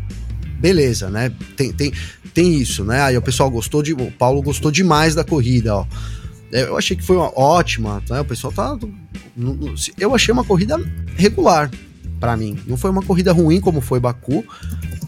beleza, 0.58 1.10
né? 1.10 1.32
Tem, 1.56 1.72
tem, 1.72 1.92
tem 2.32 2.54
isso, 2.54 2.84
né? 2.84 3.02
Aí 3.02 3.16
o 3.16 3.22
pessoal 3.22 3.50
gostou 3.50 3.82
de. 3.82 3.92
O 3.92 4.10
Paulo 4.12 4.42
gostou 4.42 4.70
demais 4.70 5.14
da 5.14 5.24
corrida, 5.24 5.76
ó. 5.76 5.86
É, 6.52 6.62
eu 6.62 6.78
achei 6.78 6.96
que 6.96 7.02
foi 7.02 7.16
uma 7.16 7.30
ótima, 7.38 8.02
né? 8.08 8.20
O 8.20 8.24
pessoal 8.24 8.52
tá. 8.52 8.78
Eu 9.98 10.14
achei 10.14 10.32
uma 10.32 10.44
corrida 10.44 10.78
regular 11.16 11.70
para 12.18 12.36
mim. 12.36 12.58
Não 12.66 12.76
foi 12.76 12.90
uma 12.90 13.02
corrida 13.02 13.32
ruim 13.32 13.60
como 13.60 13.80
foi 13.80 14.00
Baku, 14.00 14.44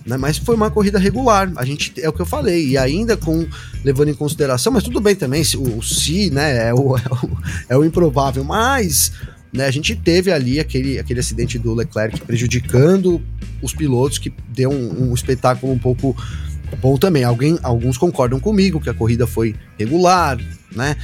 né? 0.05 0.17
Mas 0.17 0.39
foi 0.39 0.55
uma 0.55 0.71
corrida 0.71 0.99
regular. 0.99 1.51
A 1.57 1.65
gente 1.65 1.93
é 2.01 2.09
o 2.09 2.13
que 2.13 2.21
eu 2.21 2.27
falei 2.27 2.69
e 2.69 2.79
ainda 2.79 3.17
com 3.17 3.47
levando 3.85 4.09
em 4.09 4.15
consideração, 4.15 4.73
mas 4.73 4.83
tudo 4.83 5.01
bem 5.01 5.15
também. 5.15 5.43
O, 5.57 5.79
o 5.79 5.83
se, 5.83 6.31
né? 6.31 6.69
É 6.69 6.75
o, 6.75 6.97
é 6.99 7.03
o, 7.11 7.39
é 7.71 7.77
o 7.77 7.85
improvável, 7.85 8.45
mas 8.45 9.13
né, 9.53 9.67
a 9.67 9.71
gente 9.71 9.97
teve 9.97 10.33
ali 10.33 10.61
aquele, 10.61 10.99
aquele 10.99 11.21
acidente 11.21 11.59
do 11.59 11.75
Leclerc 11.75 12.21
prejudicando 12.21 13.21
os 13.61 13.75
pilotos 13.75 14.19
que 14.19 14.33
deu 14.49 14.71
um, 14.71 15.11
um 15.11 15.15
espetáculo 15.15 15.73
um 15.73 15.79
pouco 15.79 16.17
bom 16.81 16.97
também. 16.97 17.25
Alguém, 17.25 17.59
alguns 17.63 17.99
concordam 17.99 18.39
comigo 18.39 18.81
que 18.81 18.91
a 18.91 18.95
corrida 18.95 19.27
foi 19.27 19.55
regular, 19.79 20.39
né? 20.73 20.97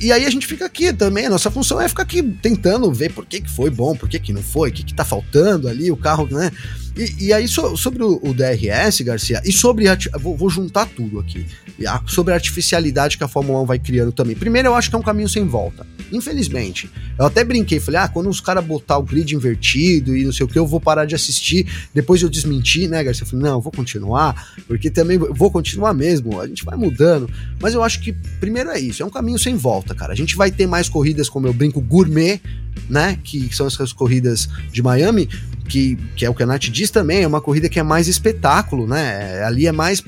E 0.00 0.12
aí 0.12 0.24
a 0.24 0.30
gente 0.30 0.46
fica 0.46 0.64
aqui 0.64 0.92
também, 0.92 1.26
a 1.26 1.30
nossa 1.30 1.50
função 1.50 1.80
é 1.80 1.88
ficar 1.88 2.04
aqui 2.04 2.22
tentando 2.22 2.92
ver 2.92 3.12
por 3.12 3.26
que, 3.26 3.40
que 3.40 3.50
foi 3.50 3.68
bom, 3.68 3.96
por 3.96 4.08
que, 4.08 4.20
que 4.20 4.32
não 4.32 4.42
foi, 4.42 4.70
o 4.70 4.72
que, 4.72 4.84
que 4.84 4.94
tá 4.94 5.04
faltando 5.04 5.68
ali, 5.68 5.90
o 5.90 5.96
carro, 5.96 6.28
né? 6.30 6.52
E, 6.96 7.26
e 7.26 7.32
aí, 7.32 7.46
so, 7.46 7.76
sobre 7.76 8.02
o, 8.02 8.18
o, 8.22 8.32
DRS, 8.32 9.02
Garcia, 9.02 9.42
e 9.44 9.52
sobre. 9.52 9.84
Vou, 10.18 10.36
vou 10.36 10.48
juntar 10.48 10.86
tudo 10.86 11.20
aqui. 11.20 11.46
A, 11.86 12.00
sobre 12.06 12.32
a 12.32 12.36
artificialidade 12.36 13.18
que 13.18 13.24
a 13.24 13.28
Fórmula 13.28 13.60
1 13.60 13.66
vai 13.66 13.78
criando 13.78 14.12
também. 14.12 14.34
Primeiro, 14.34 14.68
eu 14.68 14.74
acho 14.74 14.88
que 14.88 14.96
é 14.96 14.98
um 14.98 15.02
caminho 15.02 15.28
sem 15.28 15.44
volta. 15.46 15.86
Infelizmente. 16.10 16.90
Eu 17.18 17.26
até 17.26 17.44
brinquei, 17.44 17.80
falei, 17.80 18.00
ah, 18.00 18.08
quando 18.08 18.28
os 18.28 18.40
caras 18.40 18.64
botar 18.64 18.98
o 18.98 19.02
grid 19.02 19.34
invertido 19.34 20.16
e 20.16 20.24
não 20.24 20.32
sei 20.32 20.44
o 20.44 20.48
que, 20.48 20.58
eu 20.58 20.66
vou 20.66 20.80
parar 20.80 21.04
de 21.04 21.14
assistir. 21.14 21.66
Depois 21.92 22.22
eu 22.22 22.28
desmenti, 22.28 22.86
né, 22.88 23.02
Garcia? 23.02 23.24
Eu 23.24 23.28
falei, 23.28 23.44
não, 23.44 23.56
eu 23.56 23.60
vou 23.60 23.72
continuar, 23.72 24.54
porque 24.66 24.90
também 24.90 25.18
vou 25.18 25.50
continuar 25.50 25.92
mesmo. 25.92 26.40
A 26.40 26.46
gente 26.46 26.64
vai 26.64 26.76
mudando. 26.76 27.28
Mas 27.60 27.74
eu 27.74 27.82
acho 27.82 28.00
que, 28.00 28.12
primeiro 28.40 28.70
é 28.70 28.78
isso, 28.78 29.02
é 29.02 29.06
um 29.06 29.10
caminho 29.10 29.38
sem 29.38 29.54
volta, 29.54 29.94
cara. 29.94 30.12
A 30.12 30.16
gente 30.16 30.36
vai 30.36 30.50
ter 30.50 30.66
mais 30.66 30.88
corridas, 30.88 31.28
como 31.28 31.46
eu 31.46 31.52
brinco, 31.52 31.80
gourmet, 31.80 32.40
né? 32.88 33.18
Que 33.22 33.54
são 33.54 33.66
essas 33.66 33.92
corridas 33.92 34.48
de 34.70 34.82
Miami, 34.82 35.28
que, 35.66 35.96
que 36.16 36.24
é 36.24 36.30
o 36.30 36.34
que 36.34 36.42
a 36.42 36.46
Nath 36.46 36.64
diz 36.64 36.90
também, 36.90 37.22
é 37.22 37.26
uma 37.26 37.40
corrida 37.40 37.68
que 37.68 37.78
é 37.78 37.82
mais 37.82 38.08
espetáculo, 38.08 38.86
né? 38.86 39.42
Ali 39.44 39.66
é 39.66 39.72
mais. 39.72 40.02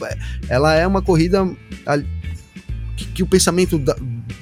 Ela 0.49 0.75
é 0.75 0.87
uma 0.87 1.03
corrida. 1.03 1.49
Que, 2.97 3.05
que 3.07 3.23
o 3.23 3.27
pensamento 3.27 3.79
da, 3.79 3.97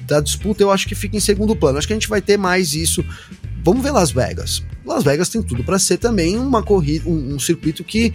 da, 0.07 0.19
disputa 0.19 0.63
eu 0.63 0.71
acho 0.71 0.87
que 0.87 0.95
fica 0.95 1.15
em 1.15 1.19
segundo 1.19 1.55
plano. 1.55 1.77
Acho 1.77 1.85
que 1.85 1.93
a 1.93 1.95
gente 1.95 2.09
vai 2.09 2.21
ter 2.21 2.37
mais 2.37 2.73
isso. 2.73 3.05
Vamos 3.63 3.83
ver 3.83 3.91
Las 3.91 4.11
Vegas. 4.11 4.63
Las 4.85 5.03
Vegas 5.03 5.29
tem 5.29 5.43
tudo 5.43 5.63
para 5.63 5.77
ser 5.77 5.97
também 5.97 6.37
uma 6.37 6.63
corrida, 6.63 7.07
um, 7.07 7.35
um 7.35 7.39
circuito 7.39 7.83
que 7.83 8.13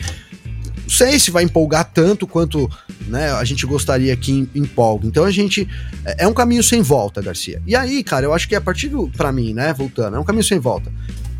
não 0.82 0.90
sei 0.90 1.18
se 1.18 1.30
vai 1.30 1.44
empolgar 1.44 1.90
tanto 1.92 2.26
quanto 2.26 2.70
né, 3.06 3.30
a 3.32 3.44
gente 3.44 3.64
gostaria 3.66 4.16
que 4.16 4.48
empolgue. 4.54 5.06
Então 5.06 5.24
a 5.24 5.30
gente. 5.30 5.68
É, 6.04 6.24
é 6.24 6.26
um 6.26 6.34
caminho 6.34 6.62
sem 6.62 6.82
volta, 6.82 7.22
Garcia. 7.22 7.62
E 7.66 7.76
aí, 7.76 8.02
cara, 8.02 8.26
eu 8.26 8.34
acho 8.34 8.48
que 8.48 8.54
a 8.54 8.60
partir 8.60 8.88
do. 8.88 9.08
Pra 9.08 9.32
mim, 9.32 9.54
né, 9.54 9.72
voltando, 9.72 10.16
é 10.16 10.20
um 10.20 10.24
caminho 10.24 10.44
sem 10.44 10.58
volta. 10.58 10.92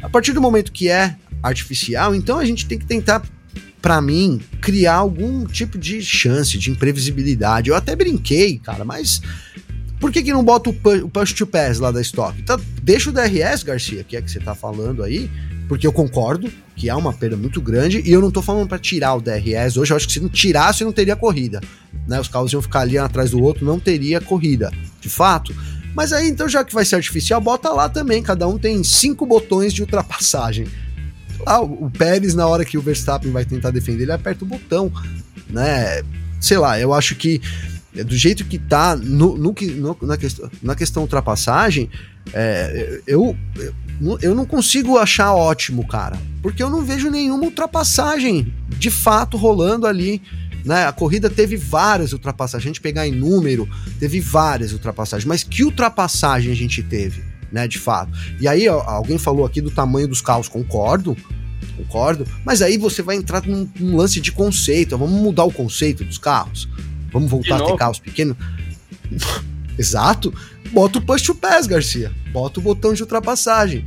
A 0.03 0.09
partir 0.09 0.33
do 0.33 0.41
momento 0.41 0.73
que 0.73 0.89
é 0.89 1.17
artificial, 1.43 2.15
então 2.15 2.39
a 2.39 2.45
gente 2.45 2.67
tem 2.67 2.79
que 2.79 2.87
tentar, 2.87 3.23
para 3.81 4.01
mim, 4.01 4.41
criar 4.61 4.95
algum 4.95 5.45
tipo 5.45 5.79
de 5.79 6.03
chance, 6.03 6.57
de 6.59 6.71
imprevisibilidade. 6.71 7.71
Eu 7.71 7.77
até 7.77 7.97
brinquei, 7.97 8.59
cara, 8.59 8.85
mas 8.85 9.21
por 10.03 10.11
que, 10.11 10.23
que 10.23 10.33
não 10.33 10.45
bota 10.45 10.71
o, 10.71 10.73
push, 10.73 11.03
o 11.03 11.09
push 11.09 11.33
to 11.33 11.47
pass 11.47 11.79
lá 11.79 11.91
da 11.91 12.01
Stock? 12.01 12.39
Então, 12.41 12.61
deixa 12.83 13.11
o 13.11 13.13
DRS, 13.13 13.63
Garcia, 13.63 14.03
que 14.03 14.17
é 14.17 14.23
que 14.23 14.31
você 14.31 14.41
tá 14.41 14.55
falando 14.55 15.03
aí, 15.03 15.31
porque 15.69 15.87
eu 15.87 15.93
concordo 15.93 16.51
que 16.75 16.91
há 16.91 16.97
uma 16.97 17.13
perda 17.13 17.37
muito 17.37 17.61
grande 17.61 18.03
e 18.05 18.11
eu 18.11 18.21
não 18.21 18.31
tô 18.31 18.43
falando 18.43 18.69
para 18.69 18.79
tirar 18.79 19.15
o 19.15 19.21
DRS. 19.21 19.77
Hoje 19.77 19.93
eu 19.93 19.97
acho 19.97 20.07
que 20.07 20.13
se 20.13 20.21
não 20.21 20.29
tirasse, 20.29 20.85
não 20.85 20.93
teria 20.93 21.15
corrida. 21.15 21.61
Né? 22.07 22.21
Os 22.21 22.29
carros 22.29 22.53
iam 22.53 22.61
ficar 22.61 22.81
ali 22.81 22.99
um 22.99 23.05
atrás 23.05 23.31
do 23.31 23.41
outro, 23.41 23.65
não 23.65 23.79
teria 23.79 24.21
corrida, 24.21 24.73
de 25.01 25.09
fato. 25.09 25.55
Mas 25.95 26.13
aí, 26.13 26.29
então, 26.29 26.49
já 26.49 26.65
que 26.65 26.75
vai 26.75 26.85
ser 26.85 26.97
artificial, 26.97 27.41
bota 27.41 27.69
lá 27.71 27.89
também. 27.89 28.23
Cada 28.23 28.49
um 28.49 28.59
tem 28.59 28.83
cinco 28.83 29.25
botões 29.25 29.73
de 29.73 29.83
ultrapassagem. 29.83 30.67
Ah, 31.47 31.61
o 31.61 31.91
Pérez, 31.91 32.35
na 32.35 32.47
hora 32.47 32.65
que 32.65 32.79
o 32.79 32.83
Verstappen 32.83 33.31
vai 33.31 33.45
tentar 33.45 33.71
defender, 33.71 34.03
ele 34.03 34.13
aperta 34.13 34.45
o 34.45 34.49
botão, 34.49 34.93
né? 35.49 36.03
Sei 36.41 36.59
lá, 36.59 36.79
eu 36.79 36.93
acho 36.93 37.15
que 37.15 37.41
do 38.05 38.17
jeito 38.17 38.45
que 38.47 38.59
tá 38.59 38.97
no, 38.97 39.37
no, 39.37 39.55
no 39.55 39.99
na, 40.03 40.17
questão, 40.17 40.51
na 40.63 40.75
questão 40.75 41.03
ultrapassagem, 41.03 41.91
é, 42.33 43.03
eu, 43.07 43.37
eu 44.23 44.35
não 44.35 44.47
consigo 44.47 44.97
achar 44.97 45.35
ótimo, 45.35 45.87
cara, 45.87 46.19
porque 46.41 46.63
eu 46.63 46.71
não 46.71 46.83
vejo 46.83 47.11
nenhuma 47.11 47.45
ultrapassagem 47.45 48.53
de 48.69 48.91
fato 48.91 49.37
rolando 49.37 49.87
ali. 49.87 50.23
Né? 50.65 50.87
A 50.87 50.93
corrida 50.93 51.29
teve 51.29 51.57
várias 51.57 52.13
ultrapassagens, 52.13 52.65
a 52.65 52.69
gente 52.69 52.81
pegar 52.81 53.07
em 53.07 53.13
número, 53.13 53.69
teve 53.99 54.21
várias 54.21 54.73
ultrapassagens, 54.73 55.27
mas 55.27 55.43
que 55.43 55.65
ultrapassagem 55.65 56.53
a 56.53 56.57
gente 56.57 56.83
teve? 56.83 57.32
Né, 57.53 57.69
de 57.69 57.79
fato. 57.79 58.11
E 58.41 58.49
aí, 58.49 58.69
ó, 58.69 58.81
alguém 58.81 59.19
falou 59.19 59.45
aqui 59.45 59.61
do 59.61 59.71
tamanho 59.71 60.09
dos 60.09 60.21
carros, 60.21 60.49
concordo, 60.49 61.17
concordo, 61.77 62.27
mas 62.45 62.63
aí 62.63 62.79
você 62.79 63.03
vai 63.03 63.17
entrar 63.17 63.47
num, 63.47 63.69
num 63.79 63.97
lance 63.97 64.21
de 64.21 64.33
conceito, 64.33 64.97
vamos 64.97 65.21
mudar 65.21 65.45
o 65.45 65.53
conceito 65.53 66.05
dos 66.05 66.19
carros, 66.19 66.69
vamos 67.13 67.31
voltar 67.31 67.61
a 67.61 67.65
ter 67.65 67.77
carros 67.77 67.99
pequenos. 67.99 68.37
Exato, 69.79 70.35
bota 70.73 70.99
o 70.99 71.03
push 71.03 71.23
to 71.23 71.35
pass, 71.35 71.67
Garcia, 71.67 72.13
bota 72.33 72.61
o 72.61 72.63
botão 72.63 72.93
de 72.93 73.03
ultrapassagem. 73.03 73.85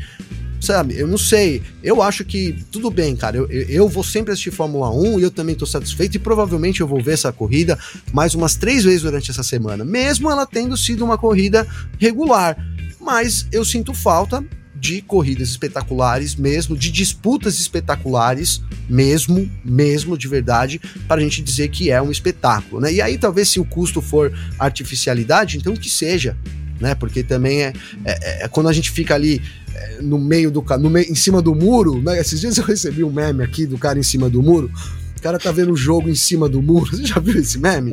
Sabe, 0.60 0.98
eu 0.98 1.06
não 1.06 1.18
sei. 1.18 1.62
Eu 1.84 2.02
acho 2.02 2.26
que 2.26 2.56
tudo 2.72 2.90
bem, 2.90 3.16
cara. 3.16 3.38
Eu, 3.38 3.48
eu 3.52 3.88
vou 3.88 4.04
sempre 4.04 4.32
assistir 4.32 4.50
Fórmula 4.50 4.90
1 4.90 5.20
e 5.20 5.24
eu 5.24 5.30
também 5.30 5.54
tô 5.54 5.64
satisfeito. 5.64 6.16
E 6.16 6.20
provavelmente 6.20 6.82
eu 6.82 6.88
vou 6.88 7.04
ver 7.04 7.12
essa 7.12 7.32
corrida 7.32 7.78
mais 8.12 8.34
umas 8.34 8.56
três 8.56 8.84
vezes 8.84 9.04
durante 9.04 9.30
essa 9.30 9.44
semana, 9.44 9.86
mesmo 9.86 10.32
ela 10.32 10.44
tendo 10.44 10.76
sido 10.76 11.06
uma 11.06 11.20
corrida 11.20 11.68
regular 12.00 12.58
mas 13.06 13.48
eu 13.52 13.64
sinto 13.64 13.94
falta 13.94 14.44
de 14.76 15.02
corridas 15.02 15.50
espetaculares 15.50 16.36
mesmo, 16.36 16.76
de 16.76 16.92
disputas 16.92 17.60
espetaculares 17.60 18.62
mesmo, 18.90 19.50
mesmo 19.64 20.18
de 20.18 20.28
verdade, 20.28 20.82
para 21.08 21.22
a 21.22 21.24
gente 21.24 21.42
dizer 21.42 21.70
que 21.70 21.90
é 21.90 22.02
um 22.02 22.12
espetáculo, 22.12 22.82
né? 22.82 22.92
E 22.92 23.02
aí 23.02 23.18
talvez 23.18 23.48
se 23.48 23.60
o 23.60 23.66
custo 23.66 24.02
for 24.02 24.34
artificialidade, 24.60 25.58
então 25.58 25.76
que 25.76 25.90
seja, 25.90 26.36
né? 26.80 26.94
Porque 26.94 27.24
também 27.24 27.64
é, 27.64 27.74
é, 28.04 28.46
é 28.46 28.48
quando 28.48 28.68
a 28.68 28.74
gente 28.74 28.92
fica 28.92 29.16
ali 29.16 29.42
é, 29.74 30.02
no 30.02 30.20
meio 30.20 30.52
do 30.52 30.62
no 30.80 30.90
meio, 30.90 31.10
em 31.10 31.16
cima 31.16 31.42
do 31.42 31.56
muro, 31.56 32.02
né? 32.02 32.20
Esses 32.20 32.42
dias 32.42 32.58
eu 32.58 32.64
recebi 32.66 33.04
um 33.04 33.12
meme 33.12 33.44
aqui 33.44 33.66
do 33.66 33.78
cara 33.78 33.98
em 33.98 34.04
cima 34.04 34.30
do 34.30 34.42
muro. 34.44 34.70
O 35.18 35.22
cara 35.22 35.40
tá 35.40 35.52
vendo 35.52 35.72
o 35.72 35.78
jogo 35.78 36.10
em 36.10 36.16
cima 36.16 36.50
do 36.50 36.62
muro. 36.62 36.92
Você 36.96 37.06
já 37.06 37.20
viu 37.20 37.40
esse 37.40 37.58
meme? 37.58 37.92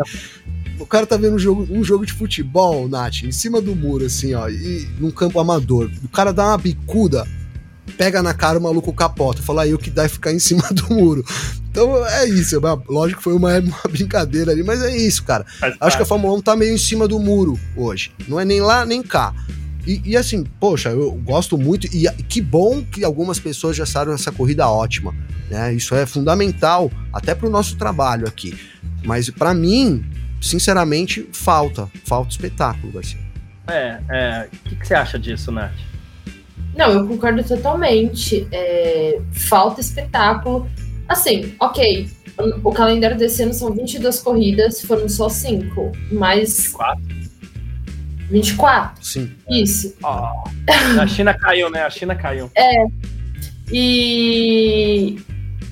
O 0.83 0.87
cara 0.87 1.07
tá 1.07 1.17
vendo 1.17 1.37
um 1.37 1.39
jogo, 1.39 1.67
um 1.71 1.85
jogo 1.85 2.05
de 2.05 2.13
futebol, 2.13 2.89
Nath, 2.89 3.23
em 3.23 3.31
cima 3.31 3.61
do 3.61 3.75
muro, 3.75 4.05
assim, 4.05 4.35
ó, 4.35 4.49
e 4.49 4.89
num 4.99 5.13
campo 5.13 5.39
amador. 5.39 5.89
O 6.03 6.09
cara 6.09 6.33
dá 6.33 6.49
uma 6.49 6.59
bicuda, 6.59 7.27
pega 7.97 8.21
na 8.21 8.35
cara 8.35 8.59
o 8.59 8.63
maluco 8.63 8.93
capota. 8.93 9.41
Fala 9.41 9.63
aí 9.63 9.73
o 9.73 9.79
que 9.79 9.91
dá 9.91 10.05
é 10.05 10.09
ficar 10.09 10.33
em 10.33 10.39
cima 10.41 10.65
do 10.73 10.93
muro. 10.93 11.25
Então 11.71 12.05
é 12.05 12.29
isso. 12.29 12.61
Lógico 12.89 13.19
que 13.19 13.25
foi 13.25 13.35
uma, 13.35 13.59
uma 13.61 13.83
brincadeira 13.89 14.51
ali, 14.51 14.65
mas 14.65 14.83
é 14.83 14.97
isso, 14.97 15.23
cara. 15.23 15.47
Acho 15.81 15.97
que 15.97 16.03
a 16.03 16.07
Fórmula 16.07 16.37
1 16.39 16.43
tá 16.43 16.57
meio 16.57 16.75
em 16.75 16.79
cima 16.79 17.07
do 17.07 17.19
muro 17.21 17.59
hoje. 17.77 18.13
Não 18.27 18.41
é 18.41 18.45
nem 18.45 18.61
lá 18.61 18.85
nem 18.85 19.03
cá. 19.03 19.33
E, 19.87 20.01
e, 20.05 20.17
assim, 20.17 20.45
poxa, 20.61 20.91
eu 20.91 21.13
gosto 21.25 21.59
muito 21.59 21.87
e 21.89 22.09
que 22.25 22.41
bom 22.41 22.85
que 22.85 23.05
algumas 23.05 23.39
pessoas 23.39 23.77
já 23.77 23.83
acharam 23.83 24.13
essa 24.13 24.31
corrida 24.31 24.69
ótima, 24.69 25.15
né? 25.51 25.75
Isso 25.75 25.95
é 25.95 26.07
fundamental 26.07 26.91
até 27.13 27.35
para 27.35 27.49
o 27.49 27.51
nosso 27.51 27.77
trabalho 27.77 28.27
aqui. 28.29 28.57
Mas 29.05 29.29
para 29.29 29.53
mim, 29.53 30.05
sinceramente, 30.43 31.29
falta. 31.33 31.89
Falta 32.05 32.31
espetáculo, 32.31 32.93
Garcia. 32.93 33.21
É, 33.69 34.01
é. 34.11 34.49
O 34.53 34.69
que, 34.69 34.77
que 34.77 34.87
você 34.87 34.95
acha 34.95 35.19
disso, 35.19 35.51
Nath? 35.53 35.73
Não, 36.75 36.91
eu 36.91 37.07
concordo 37.07 37.43
totalmente. 37.45 38.47
É, 38.51 39.21
falta 39.33 39.81
espetáculo. 39.81 40.69
Assim, 41.09 41.55
ok. 41.61 42.11
O 42.65 42.73
calendário 42.73 43.17
desse 43.17 43.43
ano 43.43 43.53
são 43.53 43.73
22 43.73 44.21
corridas, 44.21 44.81
foram 44.83 45.09
só 45.09 45.29
5. 45.29 45.93
Mas. 46.11 46.75
24? 46.75 47.03
24? 48.31 49.05
Sim. 49.05 49.31
Isso. 49.49 49.95
Oh, 50.03 50.99
a 51.01 51.07
China 51.07 51.35
caiu, 51.35 51.71
né? 51.71 51.83
A 51.83 51.91
China 51.91 52.15
caiu. 52.15 52.51
É. 52.55 52.87
E 53.71 55.19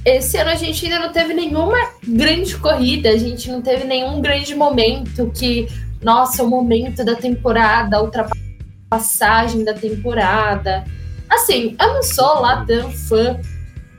esse 0.05 0.37
ano 0.37 0.51
a 0.51 0.55
gente 0.55 0.85
ainda 0.85 0.99
não 0.99 1.13
teve 1.13 1.35
nenhuma 1.35 1.77
grande 2.07 2.57
corrida, 2.57 3.11
a 3.11 3.17
gente 3.17 3.51
não 3.51 3.61
teve 3.61 3.85
nenhum 3.85 4.21
grande 4.21 4.55
momento 4.55 5.31
que, 5.35 5.69
nossa, 6.03 6.43
o 6.43 6.49
momento 6.49 7.05
da 7.05 7.15
temporada, 7.15 7.97
a 7.97 8.03
ultrapassagem 8.03 9.65
da 9.65 9.75
temporada. 9.75 10.85
Assim, 11.29 11.77
eu 11.81 11.95
não 11.95 12.03
sou 12.03 12.41
lá 12.41 12.65
tão 12.65 12.91
fã 12.91 13.39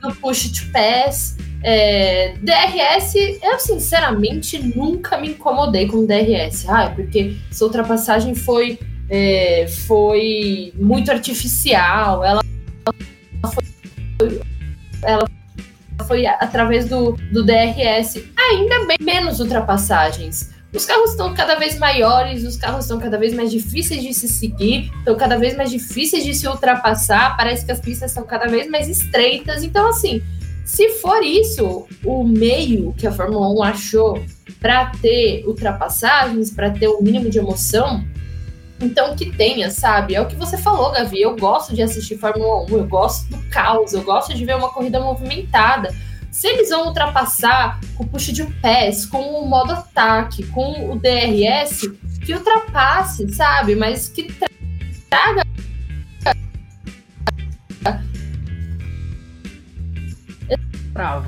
do 0.02 0.14
Push 0.16 0.52
to 0.52 0.72
Pass. 0.72 1.38
É, 1.64 2.34
DRS, 2.42 3.14
eu 3.42 3.60
sinceramente 3.60 4.58
nunca 4.76 5.18
me 5.18 5.30
incomodei 5.30 5.88
com 5.88 6.06
DRS. 6.06 6.68
Ah, 6.68 6.92
porque 6.94 7.38
essa 7.50 7.64
ultrapassagem 7.64 8.34
foi, 8.34 8.80
é, 9.10 9.68
foi 9.88 10.74
muito 10.76 11.12
artificial, 11.12 12.24
ela 12.24 12.42
foi, 14.20 14.42
ela 15.04 15.30
foi 16.02 16.26
através 16.26 16.88
do, 16.88 17.14
do 17.32 17.44
DRS. 17.44 18.24
Ainda 18.38 18.86
bem 18.86 18.98
menos 19.02 19.40
ultrapassagens. 19.40 20.52
Os 20.74 20.86
carros 20.86 21.12
estão 21.12 21.34
cada 21.34 21.56
vez 21.56 21.78
maiores, 21.78 22.46
os 22.46 22.56
carros 22.56 22.86
estão 22.86 22.98
cada 22.98 23.18
vez 23.18 23.34
mais 23.34 23.52
difíceis 23.52 24.02
de 24.02 24.14
se 24.14 24.30
seguir, 24.30 24.90
estão 25.00 25.16
cada 25.18 25.38
vez 25.38 25.56
mais 25.58 25.70
difíceis 25.70 26.24
de 26.24 26.34
se 26.34 26.48
ultrapassar. 26.48 27.36
Parece 27.36 27.66
que 27.66 27.72
as 27.74 27.80
pistas 27.80 28.12
estão 28.12 28.24
cada 28.24 28.48
vez 28.48 28.70
mais 28.70 28.88
estreitas. 28.88 29.64
Então, 29.64 29.90
assim, 29.90 30.22
se 30.64 30.88
for 31.02 31.22
isso 31.24 31.86
o 32.06 32.24
meio 32.24 32.94
que 32.94 33.06
a 33.06 33.12
Fórmula 33.12 33.50
1 33.50 33.64
achou 33.64 34.24
para 34.62 34.86
ter 35.02 35.44
ultrapassagens, 35.46 36.52
para 36.52 36.70
ter 36.70 36.88
o 36.88 37.00
um 37.00 37.02
mínimo 37.02 37.30
de 37.30 37.40
emoção, 37.40 38.06
então 38.84 39.16
que 39.16 39.32
tenha, 39.32 39.70
sabe? 39.70 40.16
É 40.16 40.22
o 40.22 40.28
que 40.28 40.36
você 40.36 40.58
falou, 40.58 40.92
Gavi. 40.92 41.22
Eu 41.22 41.36
gosto 41.36 41.74
de 41.74 41.82
assistir 41.82 42.18
Fórmula 42.18 42.66
1, 42.66 42.70
eu 42.70 42.88
gosto 42.88 43.30
do 43.30 43.38
caos, 43.50 43.94
eu 43.94 44.04
gosto 44.04 44.34
de 44.34 44.46
ver 44.46 44.56
uma 44.56 44.70
corrida 44.70 45.00
movimentada. 45.00 45.94
Se 46.32 46.48
eles 46.48 46.70
vão 46.70 46.88
ultrapassar 46.88 47.80
com 47.96 48.04
o 48.04 48.08
push 48.08 48.32
de 48.32 48.46
pés, 48.46 49.06
com 49.06 49.22
o 49.22 49.48
modo 49.48 49.74
ataque, 49.74 50.46
com 50.48 50.92
o 50.92 51.00
DRS, 51.00 51.92
que 52.26 52.34
ultrapasse, 52.34 53.28
sabe? 53.34 53.76
Mas 53.76 54.08
que 54.08 54.34
traga 55.10 55.44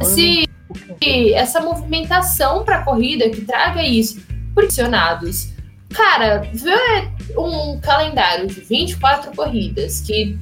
se 0.04 0.50
essa 1.36 1.60
movimentação 1.62 2.64
para 2.64 2.78
a 2.78 2.84
corrida 2.84 3.30
que 3.30 3.42
traga 3.42 3.84
isso, 3.84 4.22
pressionados. 4.56 5.53
Cara, 5.94 6.50
ver 6.54 7.12
um 7.38 7.80
calendário 7.80 8.48
de 8.48 8.62
24 8.62 9.36
corridas 9.36 10.02
que 10.02 10.38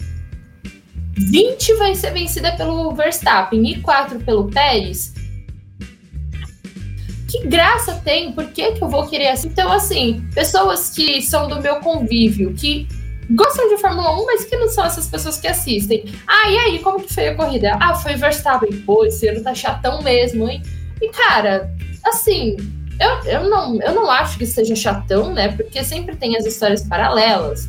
20 1.13 1.73
vai 1.75 1.93
ser 1.93 2.11
vencida 2.11 2.53
pelo 2.53 2.93
Verstappen 2.95 3.69
e 3.69 3.81
4 3.81 4.19
pelo 4.21 4.49
Pérez. 4.49 5.13
Que 7.29 7.47
graça 7.47 8.01
tem? 8.03 8.31
Por 8.33 8.47
que, 8.47 8.73
que 8.73 8.83
eu 8.83 8.89
vou 8.89 9.07
querer 9.07 9.29
assim? 9.29 9.47
Então, 9.47 9.71
assim, 9.71 10.25
pessoas 10.33 10.89
que 10.89 11.21
são 11.21 11.47
do 11.47 11.61
meu 11.61 11.77
convívio, 11.77 12.53
que 12.53 12.87
gostam 13.29 13.69
de 13.69 13.77
Fórmula 13.77 14.21
1, 14.21 14.25
mas 14.25 14.45
que 14.45 14.57
não 14.57 14.67
são 14.67 14.85
essas 14.85 15.07
pessoas 15.07 15.39
que 15.39 15.47
assistem. 15.47 16.03
Ah, 16.27 16.49
e 16.49 16.57
aí, 16.57 16.79
como 16.79 17.01
que 17.01 17.13
foi 17.13 17.29
a 17.29 17.35
corrida? 17.35 17.77
Ah, 17.79 17.93
foi 17.95 18.15
Verstappen. 18.15 18.81
Pô, 18.81 19.05
esse 19.05 19.27
ano 19.27 19.41
tá 19.41 19.53
chatão 19.55 20.01
mesmo, 20.01 20.49
hein? 20.49 20.61
E, 21.01 21.07
cara, 21.09 21.73
assim, 22.03 22.57
eu, 23.01 23.31
eu, 23.31 23.49
não, 23.49 23.81
eu 23.81 23.93
não 23.95 24.09
acho 24.09 24.37
que 24.37 24.45
seja 24.45 24.75
chatão, 24.75 25.33
né? 25.33 25.49
Porque 25.49 25.83
sempre 25.83 26.15
tem 26.15 26.37
as 26.37 26.45
histórias 26.45 26.83
paralelas. 26.83 27.67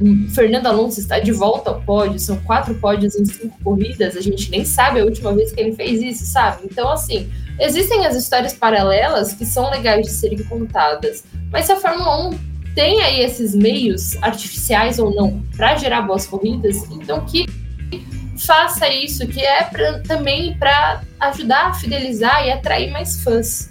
O 0.00 0.30
Fernando 0.30 0.66
Alonso 0.66 1.00
está 1.00 1.18
de 1.18 1.32
volta 1.32 1.70
ao 1.70 1.80
pódio, 1.80 2.18
são 2.20 2.36
quatro 2.40 2.74
pódios 2.74 3.16
em 3.16 3.24
cinco 3.24 3.58
corridas, 3.64 4.16
a 4.16 4.20
gente 4.20 4.48
nem 4.48 4.64
sabe 4.64 5.00
a 5.00 5.04
última 5.04 5.34
vez 5.34 5.50
que 5.50 5.60
ele 5.60 5.74
fez 5.74 6.00
isso, 6.00 6.24
sabe? 6.24 6.60
Então, 6.70 6.88
assim, 6.88 7.28
existem 7.58 8.06
as 8.06 8.14
histórias 8.14 8.52
paralelas 8.52 9.32
que 9.32 9.44
são 9.44 9.70
legais 9.70 10.06
de 10.06 10.12
serem 10.12 10.44
contadas. 10.44 11.24
Mas 11.50 11.64
se 11.64 11.72
a 11.72 11.76
Fórmula 11.76 12.28
1 12.28 12.38
tem 12.76 13.00
aí 13.02 13.20
esses 13.22 13.56
meios 13.56 14.14
artificiais 14.22 15.00
ou 15.00 15.12
não 15.12 15.42
para 15.56 15.74
gerar 15.76 16.02
boas 16.02 16.26
corridas, 16.26 16.76
então 16.92 17.24
que 17.24 17.46
faça 18.38 18.88
isso, 18.88 19.26
que 19.26 19.40
é 19.40 19.64
pra, 19.64 20.00
também 20.00 20.56
para 20.58 21.02
ajudar 21.18 21.68
a 21.68 21.74
fidelizar 21.74 22.46
e 22.46 22.52
atrair 22.52 22.92
mais 22.92 23.20
fãs. 23.22 23.70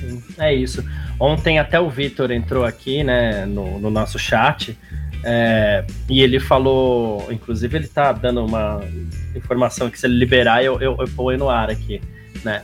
Sim, 0.00 0.22
é 0.38 0.54
isso. 0.54 0.84
Ontem 1.18 1.58
até 1.58 1.78
o 1.78 1.90
Vitor 1.90 2.30
entrou 2.30 2.64
aqui, 2.64 3.04
né, 3.04 3.44
no, 3.44 3.78
no 3.78 3.90
nosso 3.90 4.18
chat, 4.18 4.76
é, 5.22 5.84
e 6.08 6.22
ele 6.22 6.40
falou, 6.40 7.30
inclusive 7.30 7.76
ele 7.76 7.88
tá 7.88 8.10
dando 8.12 8.44
uma 8.44 8.80
informação 9.36 9.90
que 9.90 9.98
se 9.98 10.06
ele 10.06 10.16
liberar, 10.16 10.64
eu, 10.64 10.80
eu, 10.80 10.96
eu 10.98 11.08
ponho 11.08 11.38
no 11.38 11.50
ar 11.50 11.70
aqui 11.70 12.00
né? 12.44 12.62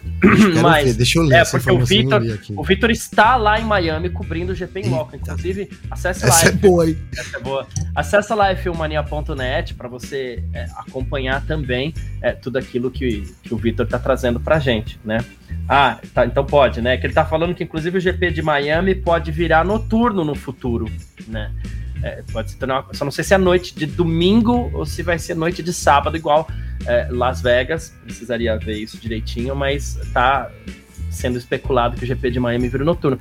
Mas 0.62 0.86
ver, 0.86 0.94
deixa 0.94 1.18
eu 1.18 1.22
ler. 1.22 1.36
É, 1.36 1.44
porque 1.44 1.70
o 1.70 1.84
Vitor, 1.84 2.22
o 2.56 2.64
Vitor 2.64 2.90
está 2.90 3.36
lá 3.36 3.60
em 3.60 3.64
Miami 3.64 4.10
cobrindo 4.10 4.52
o 4.52 4.54
GP 4.54 4.80
em 4.80 4.88
loco. 4.88 5.16
Inclusive, 5.16 5.70
acesse 5.90 6.24
lá. 6.24 6.28
Essa 6.28 6.48
é 6.48 6.52
boa, 6.52 6.88
hein? 6.88 6.98
Essa 7.16 7.36
é 7.36 7.40
boa. 7.40 7.66
Acesse 7.94 8.34
lá 8.34 8.54
filmania.net 8.56 9.74
para 9.74 9.88
você 9.88 10.42
é, 10.52 10.66
acompanhar 10.76 11.44
também 11.46 11.94
é, 12.22 12.32
tudo 12.32 12.58
aquilo 12.58 12.90
que, 12.90 13.32
que 13.42 13.54
o 13.54 13.56
Vitor 13.56 13.84
está 13.86 13.98
trazendo 13.98 14.40
pra 14.40 14.58
gente, 14.58 14.98
né? 15.04 15.18
Ah, 15.68 15.98
tá, 16.14 16.24
então 16.24 16.44
pode, 16.44 16.80
né? 16.80 16.96
Que 16.96 17.06
ele 17.06 17.14
tá 17.14 17.24
falando 17.24 17.54
que 17.54 17.64
inclusive 17.64 17.98
o 17.98 18.00
GP 18.00 18.30
de 18.30 18.42
Miami 18.42 18.94
pode 18.94 19.30
virar 19.30 19.64
noturno 19.64 20.24
no 20.24 20.34
futuro, 20.34 20.90
né? 21.26 21.52
É, 22.06 22.22
pode 22.32 22.52
se 22.52 22.56
tornar. 22.56 22.86
Só 22.92 23.04
não 23.04 23.10
sei 23.10 23.24
se 23.24 23.34
é 23.34 23.38
noite 23.38 23.74
de 23.74 23.84
domingo 23.84 24.70
ou 24.72 24.86
se 24.86 25.02
vai 25.02 25.18
ser 25.18 25.34
noite 25.34 25.60
de 25.60 25.72
sábado, 25.72 26.16
igual 26.16 26.48
é, 26.86 27.08
Las 27.10 27.40
Vegas. 27.40 27.92
Precisaria 28.04 28.56
ver 28.56 28.78
isso 28.78 28.96
direitinho, 28.96 29.56
mas 29.56 29.98
tá 30.12 30.48
sendo 31.10 31.36
especulado 31.36 31.96
que 31.96 32.04
o 32.04 32.06
GP 32.06 32.30
de 32.30 32.38
Miami 32.38 32.68
vira 32.68 32.84
noturno. 32.84 33.18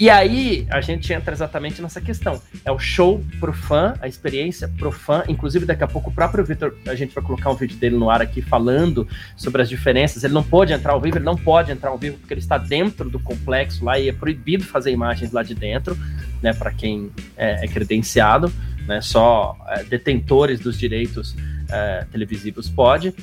E 0.00 0.08
aí 0.08 0.66
a 0.70 0.80
gente 0.80 1.12
entra 1.12 1.34
exatamente 1.34 1.82
nessa 1.82 2.00
questão. 2.00 2.40
É 2.64 2.72
o 2.72 2.78
show 2.78 3.22
pro 3.38 3.52
fã, 3.52 3.94
a 4.00 4.08
experiência 4.08 4.66
pro 4.66 4.90
fã. 4.90 5.22
Inclusive, 5.28 5.66
daqui 5.66 5.84
a 5.84 5.86
pouco 5.86 6.08
o 6.08 6.12
próprio 6.14 6.42
Victor, 6.44 6.74
a 6.86 6.94
gente 6.94 7.14
vai 7.14 7.22
colocar 7.22 7.50
um 7.50 7.54
vídeo 7.54 7.76
dele 7.76 7.96
no 7.96 8.08
ar 8.08 8.22
aqui 8.22 8.40
falando 8.40 9.06
sobre 9.36 9.60
as 9.60 9.68
diferenças. 9.68 10.24
Ele 10.24 10.32
não 10.32 10.42
pode 10.42 10.72
entrar 10.72 10.94
ao 10.94 11.00
vivo, 11.00 11.18
ele 11.18 11.24
não 11.24 11.36
pode 11.36 11.70
entrar 11.70 11.90
ao 11.90 11.98
vivo 11.98 12.16
porque 12.18 12.32
ele 12.32 12.40
está 12.40 12.56
dentro 12.56 13.10
do 13.10 13.20
complexo 13.20 13.84
lá 13.84 13.98
e 13.98 14.08
é 14.08 14.12
proibido 14.12 14.64
fazer 14.64 14.90
imagens 14.90 15.30
lá 15.30 15.42
de 15.42 15.54
dentro, 15.54 15.96
né? 16.42 16.52
Para 16.52 16.72
quem 16.72 17.10
é, 17.36 17.64
é, 17.64 17.68
credenciado, 17.68 18.52
né? 18.86 19.00
Só 19.00 19.56
é, 19.68 19.84
detentores 19.84 20.60
dos 20.60 20.78
direitos 20.78 21.36
é, 21.70 22.04
televisivos 22.10 22.68
pode. 22.68 23.14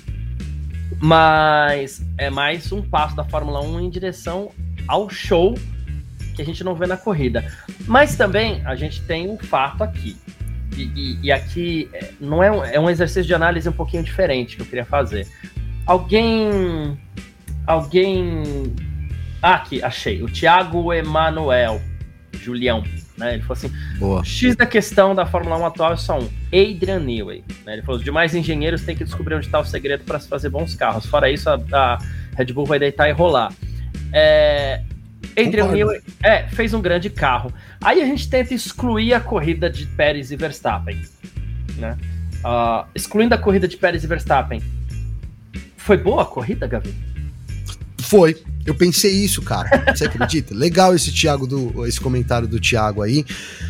Mas 1.02 2.02
é 2.18 2.30
mais 2.30 2.72
um 2.72 2.82
passo 2.82 3.16
da 3.16 3.24
Fórmula 3.24 3.62
1 3.62 3.80
em 3.82 3.90
direção 3.90 4.52
ao 4.88 5.10
show 5.10 5.56
que 6.36 6.42
a 6.42 6.46
gente 6.46 6.64
não 6.64 6.74
vê 6.74 6.88
na 6.88 6.98
corrida. 6.98 7.46
Mas 7.86 8.16
também 8.16 8.62
a 8.66 8.76
gente 8.76 9.02
tem 9.02 9.30
um 9.30 9.38
fato 9.38 9.84
aqui. 9.84 10.16
e, 10.76 10.84
e, 10.96 11.20
e 11.24 11.32
aqui 11.32 11.90
é, 11.94 12.12
não 12.20 12.42
é 12.42 12.52
um, 12.52 12.64
é 12.64 12.80
um 12.80 12.90
exercício 12.90 13.26
de 13.26 13.34
análise 13.34 13.68
um 13.68 13.74
pouquinho 13.74 14.04
diferente 14.04 14.56
que 14.56 14.62
eu 14.62 14.66
queria 14.66 14.86
fazer. 14.86 15.28
Alguém. 15.86 16.98
Alguém. 17.66 18.74
Ah, 19.42 19.56
aqui, 19.56 19.82
achei. 19.84 20.22
O 20.22 20.30
Thiago 20.30 20.94
Emanuel, 20.94 21.82
Julião. 22.34 22.84
Né? 23.20 23.34
Ele 23.34 23.44
falou 23.44 23.58
assim: 23.58 23.72
Boa. 24.00 24.24
X 24.24 24.56
da 24.56 24.66
questão 24.66 25.14
da 25.14 25.26
Fórmula 25.26 25.58
1 25.58 25.66
atual 25.66 25.94
é 25.94 25.98
só 25.98 26.18
um. 26.18 26.30
Adrian 26.48 27.00
Newey. 27.00 27.44
Né? 27.66 27.74
Ele 27.74 27.82
falou: 27.82 27.98
os 27.98 28.04
demais 28.04 28.34
engenheiros 28.34 28.82
têm 28.84 28.96
que 28.96 29.04
descobrir 29.04 29.36
onde 29.36 29.46
está 29.46 29.60
o 29.60 29.66
segredo 29.66 30.06
para 30.06 30.20
se 30.20 30.28
fazer 30.28 30.50
bons 30.50 30.74
carros. 30.74 31.06
Fora 31.06 31.30
isso, 31.30 31.50
a, 31.50 31.60
a, 31.74 32.00
Red 32.36 32.54
Bull 32.54 32.66
vai 32.66 32.80
deitar 32.80 33.10
e 33.10 33.12
rolar. 33.12 33.54
É, 34.14 34.82
Adrian 35.38 35.68
Newey 35.68 36.02
é, 36.24 36.48
fez 36.48 36.74
um 36.74 36.82
grande 36.82 37.10
carro. 37.10 37.54
Aí 37.84 38.02
a 38.02 38.06
gente 38.06 38.30
tenta 38.30 38.54
excluir 38.54 39.14
a 39.14 39.20
corrida 39.20 39.70
de 39.70 39.86
Pérez 39.86 40.32
e 40.32 40.38
Verstappen. 40.38 41.02
Né? 41.78 41.98
Uh, 42.40 42.88
excluindo 42.96 43.36
a 43.36 43.38
corrida 43.38 43.68
de 43.68 43.76
Pérez 43.76 44.04
e 44.04 44.08
Verstappen, 44.08 44.62
foi 45.76 45.98
boa 45.98 46.22
a 46.22 46.26
corrida, 46.26 46.68
Gavi? 46.68 46.94
Foi. 48.00 48.42
Eu 48.70 48.76
pensei 48.76 49.12
isso, 49.12 49.42
cara. 49.42 49.96
Você 49.96 50.06
acredita? 50.06 50.54
Legal 50.54 50.94
esse 50.94 51.12
Thiago 51.12 51.48
do 51.48 51.88
esse 51.88 52.00
comentário 52.00 52.48
do 52.48 52.60
Thiago 52.60 53.02
aí. 53.02 53.26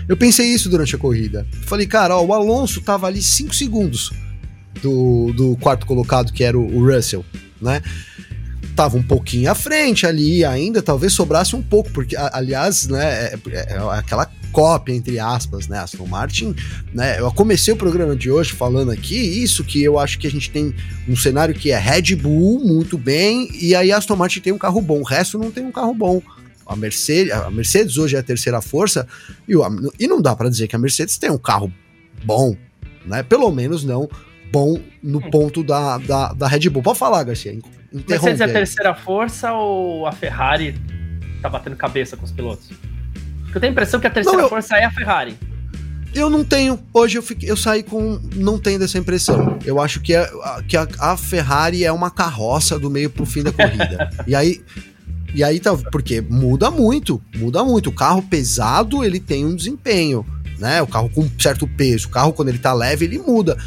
Eu 0.10 0.18
pensei 0.18 0.48
isso 0.48 0.70
durante 0.70 0.94
a 0.94 1.00
corrida. 1.00 1.48
Falei, 1.62 1.88
cara, 1.88 2.18
ó, 2.18 2.26
o 2.26 2.34
Alonso 2.34 2.82
tava 2.82 3.08
ali 3.08 3.22
5 3.22 3.56
segundos 3.56 4.12
do, 4.82 5.32
do 5.32 5.56
quarto 5.56 5.86
colocado, 5.86 6.34
que 6.34 6.44
era 6.44 6.60
o, 6.60 6.76
o 6.76 6.86
Russell, 6.86 7.24
né? 7.62 7.82
Tava 8.76 8.98
um 8.98 9.04
pouquinho 9.04 9.52
à 9.52 9.56
frente 9.56 10.06
ali 10.06 10.46
ainda, 10.46 10.82
talvez 10.82 11.14
sobrasse 11.14 11.56
um 11.56 11.62
pouco, 11.62 11.90
porque, 11.92 12.16
aliás, 12.16 12.88
né, 12.88 13.26
é, 13.26 13.40
é, 13.52 13.74
é 13.74 13.78
aquela 13.98 14.26
cópia, 14.52 14.94
entre 14.94 15.20
aspas, 15.20 15.68
né? 15.68 15.80
Aston 15.80 16.06
Martin, 16.06 16.56
né? 16.94 17.20
Eu 17.20 17.32
comecei 17.32 17.74
o 17.74 17.78
programa 17.78 18.16
de 18.16 18.32
hoje 18.32 18.54
falando 18.54 18.92
aqui 18.92 19.16
isso, 19.16 19.64
que 19.64 19.84
eu 19.84 20.00
acho 20.00 20.18
que 20.18 20.28
a 20.28 20.32
gente 20.32 20.50
tem 20.50 20.74
um 21.08 21.16
cenário 21.16 21.54
que 21.54 21.72
é 21.72 21.78
Red 21.78 22.16
Bull 22.16 22.60
muito 22.60 22.98
bem, 22.98 23.50
e 23.54 23.76
aí 23.76 23.92
Aston 23.92 24.16
Martin 24.16 24.40
tem 24.40 24.54
um 24.54 24.58
carro 24.58 24.82
bom, 24.82 25.00
o 25.00 25.04
resto 25.04 25.38
não 25.38 25.52
tem 25.52 25.66
um 25.66 25.72
carro 25.72 25.94
bom. 25.94 26.22
A 26.66 26.76
Mercedes, 26.76 27.34
a 27.34 27.50
Mercedes 27.50 27.98
hoje 27.98 28.16
é 28.16 28.20
a 28.20 28.24
terceira 28.24 28.62
força, 28.62 29.08
e, 29.48 29.54
e 30.00 30.08
não 30.08 30.22
dá 30.22 30.36
para 30.36 30.50
dizer 30.50 30.68
que 30.68 30.76
a 30.76 30.80
Mercedes 30.80 31.18
tem 31.18 31.30
um 31.30 31.38
carro 31.38 31.72
bom, 32.24 32.56
né? 33.06 33.24
Pelo 33.24 33.52
menos 33.52 33.84
não 33.84 34.10
bom 34.52 34.80
no 35.02 35.20
hum. 35.20 35.30
ponto 35.30 35.64
da, 35.64 35.98
da, 35.98 36.34
da 36.34 36.48
Red 36.48 36.70
Bull. 36.70 36.84
Pode 36.84 37.00
falar, 37.00 37.24
Garcia. 37.24 37.58
Mercedes 37.92 38.42
é 38.42 38.44
a 38.44 38.52
terceira 38.52 38.94
força 38.94 39.52
ou 39.54 40.06
a 40.06 40.12
Ferrari 40.12 40.76
tá 41.42 41.50
batendo 41.50 41.76
cabeça 41.76 42.16
com 42.16 42.26
os 42.26 42.32
pilotos? 42.32 42.70
Porque 43.44 43.58
eu 43.58 43.62
tenho 43.62 43.72
a 43.72 43.74
impressão 43.74 44.00
que 44.00 44.08
a 44.08 44.12
terceira 44.12 44.38
não, 44.38 44.46
eu... 44.46 44.50
força 44.50 44.78
é 44.78 44.86
a 44.86 44.92
Ferrari. 44.92 45.36
Eu 46.14 46.30
não 46.30 46.44
tenho. 46.44 46.80
Hoje 46.94 47.18
eu, 47.18 47.22
fiquei, 47.22 47.50
eu 47.50 47.58
saí 47.58 47.84
com. 47.84 48.20
Não 48.36 48.58
tenho 48.58 48.80
dessa 48.80 48.98
impressão. 48.98 49.60
Eu 49.64 49.80
acho 49.80 50.02
que, 50.02 50.14
é, 50.14 50.30
que 50.68 50.76
a, 50.76 50.88
a 51.00 51.18
Ferrari 51.18 51.84
é 51.84 51.92
uma 51.92 52.10
carroça 52.10 52.80
do 52.80 52.90
meio 52.90 53.10
pro 53.10 53.26
fim 53.26 53.44
da 53.44 53.52
corrida. 53.52 54.10
e 54.26 54.36
aí. 54.36 54.62
E 55.34 55.44
aí 55.44 55.60
tá. 55.60 55.76
Porque 55.92 56.22
muda 56.22 56.72
muito. 56.72 57.22
Muda 57.36 57.64
muito. 57.64 57.92
O 57.92 57.94
carro 57.94 58.24
pesado, 58.24 59.04
ele 59.04 59.20
tem 59.20 59.46
um 59.46 59.56
desempenho. 59.56 60.26
Né, 60.60 60.82
o 60.82 60.88
carro 60.88 61.10
com 61.10 61.26
certo 61.40 61.66
peso, 61.66 62.08
o 62.08 62.12
carro 62.12 62.34
quando 62.34 62.50
ele 62.50 62.58
tá 62.58 62.74
leve, 62.74 63.06
ele 63.06 63.18
muda. 63.18 63.58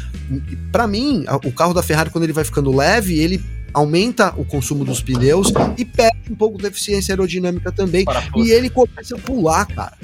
Para 0.71 0.87
mim, 0.87 1.25
o 1.43 1.51
carro 1.51 1.73
da 1.73 1.81
Ferrari 1.81 2.11
quando 2.11 2.23
ele 2.23 2.33
vai 2.33 2.43
ficando 2.43 2.71
leve, 2.71 3.17
ele 3.17 3.43
aumenta 3.73 4.31
o 4.37 4.45
consumo 4.45 4.85
dos 4.85 5.01
pneus 5.01 5.51
e 5.75 5.83
perde 5.83 6.31
um 6.31 6.35
pouco 6.35 6.59
de 6.59 6.67
eficiência 6.67 7.13
aerodinâmica 7.13 7.71
também. 7.71 8.05
E 8.35 8.51
ele 8.51 8.69
começa 8.69 9.15
a 9.15 9.19
pular, 9.19 9.65
cara. 9.65 9.97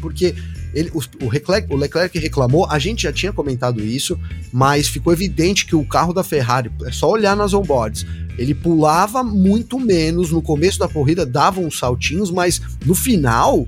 Porque 0.00 0.36
ele, 0.72 0.90
o, 0.94 1.00
o, 1.24 1.30
Leclerc, 1.30 1.72
o 1.72 1.76
Leclerc 1.76 2.16
reclamou, 2.18 2.66
a 2.70 2.78
gente 2.78 3.02
já 3.02 3.12
tinha 3.12 3.32
comentado 3.32 3.84
isso, 3.84 4.18
mas 4.52 4.86
ficou 4.86 5.12
evidente 5.12 5.66
que 5.66 5.74
o 5.74 5.84
carro 5.84 6.12
da 6.12 6.22
Ferrari, 6.22 6.70
é 6.84 6.92
só 6.92 7.10
olhar 7.10 7.36
nas 7.36 7.52
onboards, 7.52 8.06
ele 8.36 8.54
pulava 8.54 9.24
muito 9.24 9.80
menos 9.80 10.30
no 10.30 10.40
começo 10.40 10.78
da 10.78 10.88
corrida, 10.88 11.26
dava 11.26 11.60
uns 11.60 11.78
saltinhos, 11.78 12.30
mas 12.30 12.60
no 12.84 12.94
final 12.94 13.66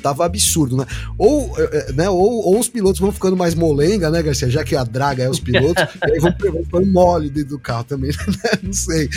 tava 0.00 0.24
absurdo, 0.24 0.76
né? 0.76 0.86
Ou, 1.18 1.52
é, 1.58 1.62
é, 1.62 1.92
né, 1.92 2.10
ou, 2.10 2.46
ou 2.46 2.58
os 2.58 2.68
pilotos 2.68 3.00
vão 3.00 3.12
ficando 3.12 3.36
mais 3.36 3.54
molenga, 3.54 4.10
né, 4.10 4.22
Garcia? 4.22 4.50
Já 4.50 4.64
que 4.64 4.74
a 4.74 4.84
draga 4.84 5.22
é 5.22 5.28
os 5.28 5.40
pilotos, 5.40 5.82
e 6.06 6.12
aí 6.12 6.18
vão, 6.18 6.34
vão 6.52 6.64
ficando 6.64 6.86
mole 6.86 7.30
dentro 7.30 7.50
do 7.50 7.58
carro 7.58 7.84
também, 7.84 8.10
né? 8.26 8.50
Não 8.62 8.72
sei. 8.72 9.08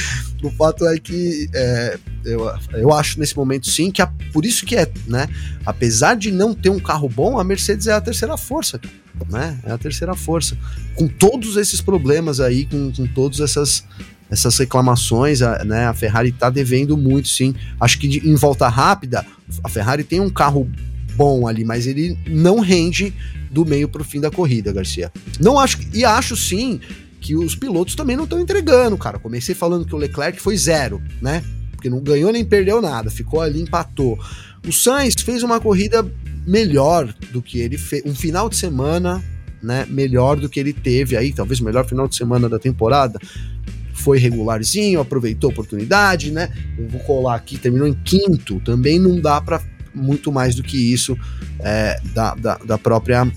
O 0.44 0.52
fato 0.52 0.86
é 0.88 0.98
que 1.00 1.50
é, 1.54 1.98
eu, 2.24 2.52
eu 2.74 2.94
acho 2.94 3.20
nesse 3.20 3.36
momento 3.36 3.68
sim 3.68 3.92
que 3.92 4.02
a, 4.02 4.08
por 4.32 4.46
isso 4.46 4.66
que 4.66 4.76
é, 4.76 4.92
né? 5.08 5.28
Apesar 5.66 6.16
de 6.16 6.32
não 6.32 6.54
ter 6.54 6.70
um 6.70 6.80
carro 6.80 7.10
bom, 7.10 7.40
a 7.40 7.44
Mercedes 7.44 7.88
é 7.88 7.94
a 7.94 8.02
terceira 8.02 8.38
força, 8.38 8.80
né? 9.30 9.60
É 9.64 9.72
a 9.72 9.78
terceira 9.78 10.16
força. 10.16 10.58
Com 10.96 11.08
todos 11.08 11.58
esses 11.58 11.82
problemas 11.82 12.40
aí, 12.40 12.66
com, 12.66 12.92
com 12.92 13.08
todas 13.08 13.40
essas 13.40 13.84
essas 14.30 14.58
reclamações, 14.58 15.42
a, 15.42 15.64
né, 15.64 15.86
a 15.86 15.94
Ferrari 15.94 16.30
está 16.30 16.50
devendo 16.50 16.98
muito, 16.98 17.28
sim. 17.28 17.54
Acho 17.80 18.00
que 18.00 18.08
de, 18.08 18.28
em 18.28 18.36
volta 18.36 18.68
rápida, 18.68 19.26
a 19.64 19.70
Ferrari 19.70 20.04
tem 20.04 20.20
um 20.20 20.30
carro 20.30 20.70
bom 21.16 21.48
ali, 21.48 21.64
mas 21.64 21.88
ele 21.88 22.18
não 22.28 22.60
rende 22.60 23.14
do 23.52 23.66
meio 23.66 23.88
para 23.88 24.02
o 24.02 24.06
fim 24.06 24.20
da 24.20 24.30
corrida, 24.30 24.74
Garcia. 24.74 25.12
Não 25.40 25.58
acho 25.60 25.80
e 25.94 26.04
acho 26.04 26.36
sim 26.36 26.80
que 27.22 27.36
os 27.36 27.56
pilotos 27.56 27.96
também 27.96 28.16
não 28.16 28.26
estão 28.26 28.40
entregando, 28.40 28.98
cara. 28.98 29.18
Comecei 29.18 29.56
falando 29.56 29.86
que 29.86 29.96
o 29.96 29.98
Leclerc 29.98 30.40
foi 30.40 30.58
zero, 30.58 31.02
né? 31.22 31.44
Porque 31.72 31.90
não 31.90 32.02
ganhou 32.02 32.32
nem 32.32 32.44
perdeu 32.44 32.82
nada, 32.82 33.10
ficou 33.10 33.42
ali 33.42 33.62
empatou. 33.62 34.20
O 34.68 34.74
Sainz 34.74 35.16
fez 35.16 35.44
uma 35.44 35.60
corrida 35.60 36.06
melhor 36.46 37.14
do 37.32 37.42
que 37.42 37.60
ele 37.60 37.78
fez, 37.78 38.04
um 38.06 38.14
final 38.14 38.50
de 38.50 38.56
semana, 38.56 39.24
né, 39.62 39.86
melhor 39.90 40.38
do 40.38 40.48
que 40.48 40.60
ele 40.60 40.74
teve 40.74 41.18
aí, 41.18 41.34
talvez 41.34 41.60
o 41.60 41.64
melhor 41.64 41.86
final 41.88 42.08
de 42.08 42.16
semana 42.16 42.48
da 42.48 42.60
temporada 42.60 43.20
foi 44.06 44.20
regularzinho, 44.20 45.00
aproveitou 45.00 45.50
a 45.50 45.54
oportunidade, 45.54 46.30
né? 46.30 46.52
Eu 46.78 46.88
vou 46.88 47.02
colar 47.02 47.34
aqui, 47.34 47.58
terminou 47.58 47.88
em 47.88 47.96
quinto, 47.96 48.60
também 48.60 49.00
não 49.00 49.20
dá 49.20 49.42
para 49.42 49.60
muito 49.96 50.32
mais 50.32 50.54
do 50.54 50.62
que 50.62 50.78
isso 50.78 51.18
é, 51.60 52.00
da, 52.14 52.36
da, 52.36 52.56
da 52.58 52.78
própria 52.78 53.28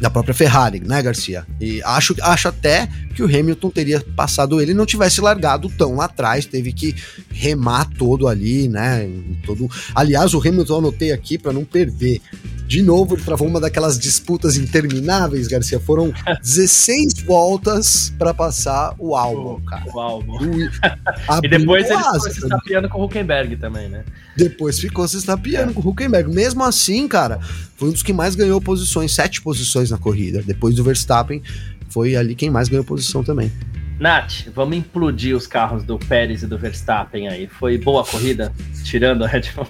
da 0.00 0.10
própria 0.10 0.34
Ferrari, 0.34 0.80
né, 0.80 1.00
Garcia? 1.00 1.46
E 1.60 1.80
acho, 1.84 2.16
acho 2.20 2.48
até 2.48 2.88
que 3.14 3.22
o 3.22 3.26
Hamilton 3.26 3.70
teria 3.70 4.00
passado 4.16 4.60
ele 4.60 4.74
não 4.74 4.84
tivesse 4.84 5.20
largado 5.20 5.70
tão 5.78 5.94
lá 5.94 6.06
atrás, 6.06 6.44
teve 6.44 6.72
que 6.72 6.96
remar 7.30 7.88
todo 7.96 8.26
ali, 8.26 8.68
né? 8.68 9.08
Todo... 9.46 9.70
Aliás, 9.94 10.34
o 10.34 10.40
Hamilton 10.40 10.72
eu 10.72 10.78
anotei 10.78 11.12
aqui 11.12 11.38
para 11.38 11.52
não 11.52 11.64
perder. 11.64 12.20
De 12.66 12.80
novo, 12.82 13.14
ele 13.14 13.22
travou 13.22 13.46
uma 13.46 13.60
daquelas 13.60 13.98
disputas 13.98 14.56
intermináveis, 14.56 15.46
Garcia. 15.46 15.78
Foram 15.78 16.12
16 16.40 17.22
voltas 17.22 18.12
para 18.18 18.32
passar 18.32 18.94
o 18.98 19.14
álbum, 19.14 19.60
cara. 19.64 19.84
O 19.92 20.00
álbum. 20.00 20.38
e 21.42 21.48
depois 21.48 21.90
ele 21.90 21.98
ficou 21.98 22.20
se 22.20 22.38
estapeando 22.38 22.88
com 22.88 23.00
o 23.00 23.04
Huckenberg 23.04 23.56
também, 23.56 23.88
né? 23.88 24.04
Depois 24.36 24.80
ficou 24.80 25.06
se 25.06 25.16
estapeando 25.16 25.70
é. 25.70 25.74
com 25.74 25.80
o 25.80 25.90
Huckenberg. 25.90 26.32
Mesmo 26.32 26.64
assim, 26.64 27.06
cara, 27.06 27.38
foi 27.76 27.88
um 27.88 27.92
dos 27.92 28.02
que 28.02 28.12
mais 28.12 28.34
ganhou 28.34 28.60
posições, 28.60 29.12
sete 29.12 29.42
posições 29.42 29.90
na 29.90 29.98
corrida. 29.98 30.42
Depois 30.42 30.74
do 30.74 30.82
Verstappen, 30.82 31.42
foi 31.88 32.16
ali 32.16 32.34
quem 32.34 32.50
mais 32.50 32.68
ganhou 32.68 32.84
posição 32.84 33.22
também. 33.22 33.52
Nath, 33.98 34.48
vamos 34.54 34.76
implodir 34.76 35.36
os 35.36 35.46
carros 35.46 35.84
do 35.84 35.98
Pérez 35.98 36.42
e 36.42 36.46
do 36.46 36.58
Verstappen 36.58 37.28
aí. 37.28 37.46
Foi 37.46 37.78
boa 37.78 38.02
a 38.02 38.04
corrida, 38.04 38.52
tirando 38.82 39.24
a 39.24 39.28
Red 39.28 39.52
Bull? 39.54 39.68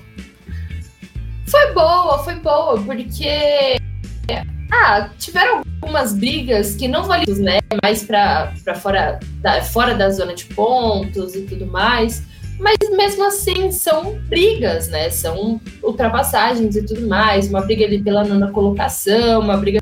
Foi 1.47 1.73
boa, 1.73 2.19
foi 2.25 2.35
boa, 2.37 2.81
porque. 2.83 3.77
Ah, 4.73 5.11
tiveram 5.19 5.63
algumas 5.81 6.15
brigas 6.15 6.75
que 6.75 6.89
não 6.89 7.05
valiam, 7.05 7.37
né? 7.39 7.59
Mais 7.83 8.03
para 8.03 8.53
fora 8.81 9.21
da, 9.41 9.63
fora 9.63 9.95
da 9.95 10.11
zona 10.11 10.35
de 10.35 10.47
pontos 10.47 11.35
e 11.35 11.43
tudo 11.43 11.67
mais. 11.67 12.23
Mas 12.59 12.77
mesmo 12.91 13.25
assim 13.25 13.71
são 13.71 14.19
brigas, 14.29 14.89
né? 14.89 15.11
São 15.11 15.61
ultrapassagens 15.83 16.77
e 16.77 16.85
tudo 16.85 17.07
mais. 17.07 17.49
Uma 17.49 17.61
briga 17.61 17.85
ali 17.85 18.03
pela 18.03 18.25
nona 18.25 18.51
colocação, 18.51 19.41
uma 19.41 19.57
briga 19.57 19.81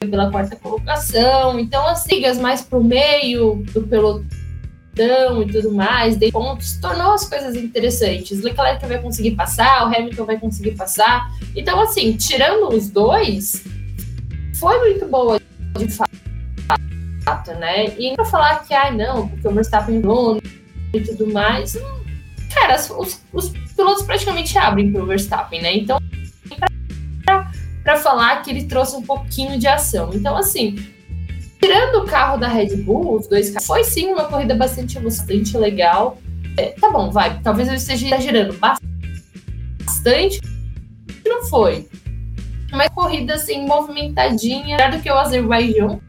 pela 0.00 0.30
quarta 0.30 0.56
colocação. 0.56 1.58
Então, 1.58 1.86
as 1.86 2.04
brigas 2.04 2.38
mais 2.38 2.62
pro 2.62 2.82
meio 2.82 3.62
do 3.72 3.82
pelotão 3.82 4.26
e 4.94 5.52
tudo 5.52 5.72
mais, 5.72 6.16
de 6.16 6.30
pontos, 6.30 6.78
tornou 6.80 7.12
as 7.12 7.28
coisas 7.28 7.56
interessantes. 7.56 8.42
Leclerc 8.42 8.84
vai 8.86 9.00
conseguir 9.00 9.32
passar, 9.32 9.84
o 9.84 9.94
Hamilton 9.94 10.24
vai 10.24 10.38
conseguir 10.38 10.72
passar. 10.72 11.30
Então, 11.56 11.80
assim, 11.80 12.12
tirando 12.16 12.68
os 12.74 12.90
dois, 12.90 13.64
foi 14.54 14.78
muito 14.80 15.06
boa 15.06 15.40
de 15.78 15.88
fato, 15.88 17.52
né? 17.58 17.96
E 17.98 18.14
não 18.16 18.24
falar 18.24 18.64
que, 18.64 18.74
ai, 18.74 18.88
ah, 18.88 18.92
não, 18.92 19.28
porque 19.28 19.48
o 19.48 19.54
Verstappen 19.54 20.00
dono 20.00 20.40
e 20.92 21.00
tudo 21.00 21.32
mais. 21.32 21.76
Cara, 22.52 22.76
os, 22.76 23.22
os 23.32 23.48
pilotos 23.74 24.02
praticamente 24.04 24.58
abrem 24.58 24.92
pro 24.92 25.06
Verstappen, 25.06 25.62
né? 25.62 25.76
Então, 25.76 25.98
para 27.82 27.96
falar 27.96 28.42
que 28.42 28.50
ele 28.50 28.64
trouxe 28.64 28.94
um 28.94 29.02
pouquinho 29.02 29.58
de 29.58 29.66
ação. 29.66 30.10
Então, 30.14 30.36
assim, 30.36 30.76
Tirando 31.62 32.02
o 32.02 32.06
carro 32.06 32.38
da 32.38 32.48
Red 32.48 32.76
Bull, 32.76 33.18
os 33.18 33.28
dois 33.28 33.50
carros, 33.50 33.66
foi 33.66 33.84
sim 33.84 34.08
uma 34.08 34.24
corrida 34.24 34.54
bastante, 34.54 34.98
bastante 34.98 35.56
legal. 35.56 36.18
É, 36.56 36.70
tá 36.70 36.90
bom, 36.90 37.10
vai. 37.10 37.40
Talvez 37.40 37.68
eu 37.68 37.74
esteja 37.74 38.06
exagerando 38.06 38.58
bastante. 38.58 40.40
Não 41.24 41.44
foi. 41.44 41.88
uma 42.72 42.88
corrida 42.90 43.34
assim, 43.34 43.64
movimentadinha, 43.64 44.76
melhor 44.76 44.90
do 44.90 45.00
que 45.00 45.08
o 45.08 45.14
Azerbaijão, 45.14 46.00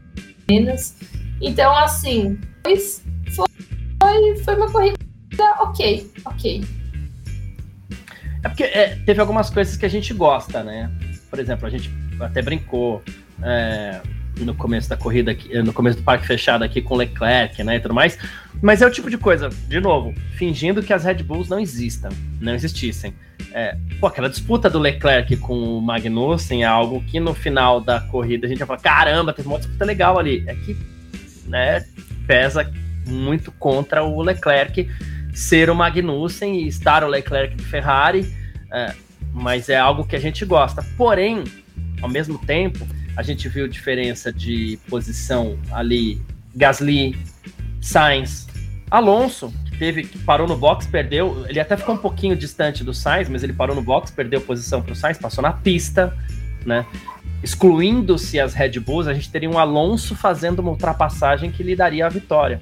menos. 0.48 0.94
Então, 1.40 1.72
assim, 1.76 2.38
foi, 2.64 2.76
foi, 3.36 4.36
foi 4.38 4.56
uma 4.56 4.70
corrida 4.70 4.98
ok, 5.60 6.10
ok. 6.24 6.64
É 8.42 8.48
porque 8.48 8.64
é, 8.64 8.96
teve 9.06 9.20
algumas 9.20 9.50
coisas 9.50 9.76
que 9.76 9.86
a 9.86 9.88
gente 9.88 10.12
gosta, 10.12 10.64
né? 10.64 10.90
Por 11.30 11.38
exemplo, 11.38 11.66
a 11.66 11.70
gente 11.70 11.90
até 12.20 12.42
brincou 12.42 13.02
é, 13.42 14.00
no 14.38 14.54
começo 14.54 14.88
da 14.88 14.96
corrida, 14.96 15.30
aqui, 15.32 15.62
no 15.62 15.72
começo 15.72 15.98
do 15.98 16.02
parque 16.02 16.26
fechado 16.26 16.64
aqui 16.64 16.82
com 16.82 16.96
Leclerc, 16.96 17.62
né, 17.62 17.76
e 17.76 17.80
tudo 17.80 17.94
mais. 17.94 18.18
Mas 18.62 18.82
é 18.82 18.86
o 18.86 18.90
tipo 18.90 19.10
de 19.10 19.18
coisa, 19.18 19.48
de 19.68 19.80
novo, 19.80 20.14
fingindo 20.36 20.82
que 20.82 20.92
as 20.92 21.04
Red 21.04 21.22
Bulls 21.22 21.48
não 21.48 21.60
existam, 21.60 22.08
não 22.40 22.54
existissem. 22.54 23.14
É, 23.52 23.76
pô, 24.00 24.06
aquela 24.06 24.28
disputa 24.28 24.68
do 24.68 24.78
Leclerc 24.78 25.36
com 25.36 25.78
o 25.78 25.80
Magnussen 25.80 26.62
é 26.62 26.66
algo 26.66 27.02
que 27.04 27.20
no 27.20 27.34
final 27.34 27.80
da 27.80 28.00
corrida 28.00 28.46
a 28.46 28.48
gente 28.48 28.58
vai 28.58 28.66
falar, 28.66 28.80
caramba, 28.80 29.32
teve 29.32 29.48
uma 29.48 29.58
disputa 29.58 29.84
legal 29.84 30.18
ali. 30.18 30.44
É 30.46 30.54
que, 30.54 30.76
né, 31.46 31.84
pesa 32.26 32.70
muito 33.06 33.52
contra 33.52 34.02
o 34.02 34.22
Leclerc 34.22 34.88
ser 35.32 35.68
o 35.68 35.74
Magnussen 35.74 36.60
e 36.60 36.68
estar 36.68 37.04
o 37.04 37.08
Leclerc 37.08 37.56
de 37.56 37.64
Ferrari, 37.64 38.32
é, 38.72 38.94
mas 39.32 39.68
é 39.68 39.76
algo 39.76 40.04
que 40.04 40.16
a 40.16 40.20
gente 40.20 40.44
gosta. 40.44 40.82
Porém, 40.96 41.44
ao 42.00 42.08
mesmo 42.08 42.38
tempo, 42.38 42.86
a 43.16 43.22
gente 43.22 43.48
viu 43.48 43.68
diferença 43.68 44.32
de 44.32 44.78
posição 44.88 45.58
ali, 45.70 46.20
Gasly, 46.54 47.16
Sainz, 47.80 48.46
Alonso, 48.90 49.52
que 49.64 49.78
teve, 49.78 50.04
que 50.04 50.18
parou 50.18 50.46
no 50.46 50.56
box, 50.56 50.86
perdeu, 50.86 51.44
ele 51.48 51.60
até 51.60 51.76
ficou 51.76 51.94
um 51.94 51.98
pouquinho 51.98 52.36
distante 52.36 52.82
do 52.82 52.92
Sainz, 52.92 53.28
mas 53.28 53.42
ele 53.42 53.52
parou 53.52 53.74
no 53.74 53.82
box, 53.82 54.10
perdeu 54.10 54.40
posição 54.40 54.82
para 54.82 54.92
o 54.92 54.96
Sainz, 54.96 55.18
passou 55.18 55.42
na 55.42 55.52
pista, 55.52 56.16
né? 56.64 56.86
Excluindo-se 57.42 58.40
as 58.40 58.54
Red 58.54 58.80
Bulls, 58.80 59.06
a 59.06 59.14
gente 59.14 59.30
teria 59.30 59.50
um 59.50 59.58
Alonso 59.58 60.14
fazendo 60.14 60.60
uma 60.60 60.70
ultrapassagem 60.70 61.50
que 61.50 61.62
lhe 61.62 61.76
daria 61.76 62.06
a 62.06 62.08
vitória, 62.08 62.60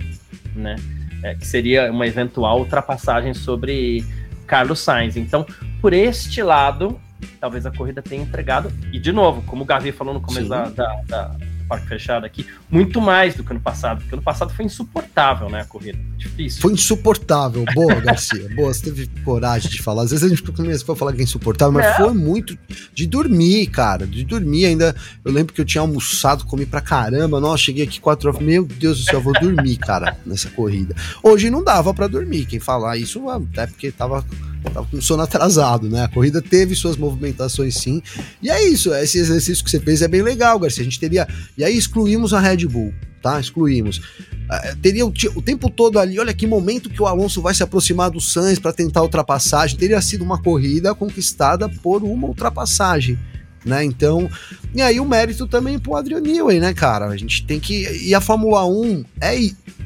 né? 0.54 0.76
É, 1.22 1.34
que 1.34 1.46
seria 1.46 1.90
uma 1.90 2.06
eventual 2.06 2.58
ultrapassagem 2.58 3.32
sobre 3.32 4.04
Carlos 4.46 4.80
Sainz. 4.80 5.16
Então, 5.16 5.46
por 5.80 5.92
este 5.92 6.42
lado, 6.42 7.00
talvez 7.40 7.66
a 7.66 7.70
corrida 7.70 8.02
tenha 8.02 8.22
entregado. 8.22 8.72
E, 8.92 8.98
de 8.98 9.12
novo, 9.12 9.42
como 9.42 9.62
o 9.62 9.66
Gavi 9.66 9.92
falou 9.92 10.14
no 10.14 10.20
começo 10.20 10.48
da, 10.48 10.68
da, 10.68 11.02
da, 11.06 11.36
parque 11.72 11.88
fechado 11.88 12.26
aqui, 12.26 12.46
muito 12.70 13.00
mais 13.00 13.34
do 13.34 13.42
que 13.42 13.54
no 13.54 13.60
passado, 13.60 14.00
porque 14.00 14.14
no 14.14 14.22
passado 14.22 14.52
foi 14.52 14.64
insuportável, 14.64 15.48
né, 15.48 15.62
a 15.62 15.64
corrida. 15.64 15.98
Difícil. 16.18 16.60
Foi 16.60 16.72
insuportável. 16.72 17.64
Boa, 17.74 17.94
Garcia. 17.94 18.48
Boa, 18.54 18.72
você 18.72 18.84
teve 18.84 19.08
coragem 19.24 19.70
de 19.70 19.80
falar. 19.80 20.02
Às 20.02 20.10
vezes 20.10 20.24
a 20.24 20.28
gente 20.28 20.42
começa 20.42 20.92
a 20.92 20.96
falar 20.96 21.12
que 21.12 21.20
é 21.20 21.24
insuportável, 21.24 21.72
mas 21.72 21.86
é. 21.86 21.94
foi 21.94 22.12
muito 22.12 22.58
de 22.92 23.06
dormir, 23.06 23.66
cara. 23.68 24.06
De 24.06 24.22
dormir 24.24 24.66
ainda. 24.66 24.94
Eu 25.24 25.32
lembro 25.32 25.52
que 25.52 25.60
eu 25.60 25.64
tinha 25.64 25.80
almoçado, 25.80 26.44
comi 26.44 26.66
pra 26.66 26.80
caramba. 26.80 27.40
Nossa, 27.40 27.64
cheguei 27.64 27.84
aqui 27.84 28.00
quatro 28.00 28.28
horas. 28.28 28.40
Meu 28.42 28.64
Deus 28.64 28.98
do 28.98 29.04
céu, 29.04 29.14
eu 29.14 29.22
vou 29.22 29.32
dormir, 29.32 29.76
cara, 29.78 30.16
nessa 30.26 30.50
corrida. 30.50 30.94
Hoje 31.22 31.50
não 31.50 31.64
dava 31.64 31.94
para 31.94 32.06
dormir. 32.06 32.46
Quem 32.46 32.60
falar 32.60 32.96
isso, 32.96 33.28
até 33.28 33.66
porque 33.66 33.90
tava 33.90 34.24
tava 34.70 34.86
com 34.86 35.00
sono 35.00 35.22
atrasado, 35.22 35.88
né? 35.88 36.04
A 36.04 36.08
corrida 36.08 36.40
teve 36.40 36.74
suas 36.74 36.96
movimentações 36.96 37.76
sim. 37.76 38.02
E 38.42 38.50
é 38.50 38.68
isso, 38.68 38.92
esse 38.94 39.18
exercício 39.18 39.64
que 39.64 39.70
você 39.70 39.80
fez 39.80 40.02
é 40.02 40.08
bem 40.08 40.22
legal, 40.22 40.58
Garcia. 40.58 40.82
A 40.82 40.84
gente 40.84 41.00
teria. 41.00 41.26
E 41.56 41.64
aí 41.64 41.76
excluímos 41.76 42.32
a 42.32 42.40
Red 42.40 42.66
Bull, 42.66 42.92
tá? 43.20 43.40
Excluímos. 43.40 43.98
Uh, 43.98 44.76
teria 44.82 45.06
o, 45.06 45.42
tempo 45.42 45.70
todo 45.70 45.98
ali, 45.98 46.18
olha 46.18 46.34
que 46.34 46.46
momento 46.46 46.90
que 46.90 47.00
o 47.00 47.06
Alonso 47.06 47.40
vai 47.40 47.54
se 47.54 47.62
aproximar 47.62 48.10
do 48.10 48.20
Sainz 48.20 48.58
para 48.58 48.72
tentar 48.72 49.02
ultrapassagem. 49.02 49.78
Teria 49.78 50.00
sido 50.02 50.22
uma 50.22 50.42
corrida 50.42 50.94
conquistada 50.94 51.68
por 51.68 52.02
uma 52.02 52.28
ultrapassagem. 52.28 53.18
Né? 53.64 53.84
Então, 53.84 54.28
e 54.74 54.82
aí 54.82 54.98
o 54.98 55.04
mérito 55.04 55.46
também 55.46 55.78
pro 55.78 55.94
Adrian 55.94 56.20
Newey, 56.20 56.58
né, 56.58 56.74
cara? 56.74 57.06
A 57.06 57.16
gente 57.16 57.46
tem 57.46 57.60
que. 57.60 57.88
E 58.04 58.14
a 58.14 58.20
Fórmula 58.20 58.66
1 58.66 59.04
é, 59.20 59.36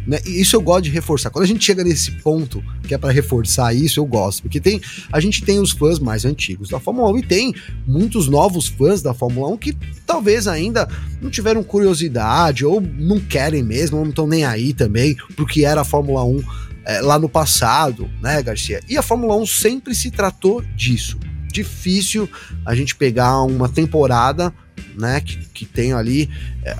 né? 0.06 0.20
Isso 0.24 0.54
eu 0.54 0.60
gosto 0.60 0.84
de 0.84 0.90
reforçar. 0.90 1.30
Quando 1.30 1.44
a 1.44 1.48
gente 1.48 1.64
chega 1.64 1.82
nesse 1.82 2.12
ponto 2.12 2.62
que 2.86 2.94
é 2.94 2.98
para 2.98 3.10
reforçar 3.10 3.74
isso, 3.74 3.98
eu 3.98 4.06
gosto, 4.06 4.42
porque 4.42 4.60
tem 4.60 4.80
a 5.12 5.18
gente 5.18 5.42
tem 5.42 5.58
os 5.58 5.72
fãs 5.72 5.98
mais 5.98 6.24
antigos 6.24 6.68
da 6.68 6.78
Fórmula 6.78 7.10
1 7.12 7.18
e 7.18 7.22
tem 7.22 7.54
muitos 7.86 8.28
novos 8.28 8.68
fãs 8.68 9.02
da 9.02 9.12
Fórmula 9.12 9.48
1 9.48 9.56
que 9.56 9.76
talvez 10.06 10.46
ainda 10.46 10.88
não 11.20 11.28
tiveram 11.28 11.62
curiosidade 11.62 12.64
ou 12.64 12.80
não 12.80 13.18
querem 13.18 13.62
mesmo, 13.62 13.98
não 13.98 14.10
estão 14.10 14.26
nem 14.26 14.44
aí 14.44 14.72
também 14.72 15.16
pro 15.34 15.46
que 15.46 15.64
era 15.64 15.80
a 15.80 15.84
Fórmula 15.84 16.24
1 16.24 16.44
é, 16.84 17.00
lá 17.00 17.18
no 17.18 17.28
passado, 17.28 18.08
né, 18.22 18.40
Garcia? 18.42 18.80
E 18.88 18.96
a 18.96 19.02
Fórmula 19.02 19.36
1 19.36 19.46
sempre 19.46 19.94
se 19.94 20.10
tratou 20.10 20.62
disso. 20.76 21.18
Difícil 21.52 22.28
a 22.64 22.74
gente 22.76 22.94
pegar 22.94 23.42
uma 23.42 23.68
temporada, 23.68 24.54
né, 24.96 25.20
que, 25.20 25.36
que 25.48 25.64
tem 25.64 25.92
ali 25.92 26.30
é, 26.62 26.76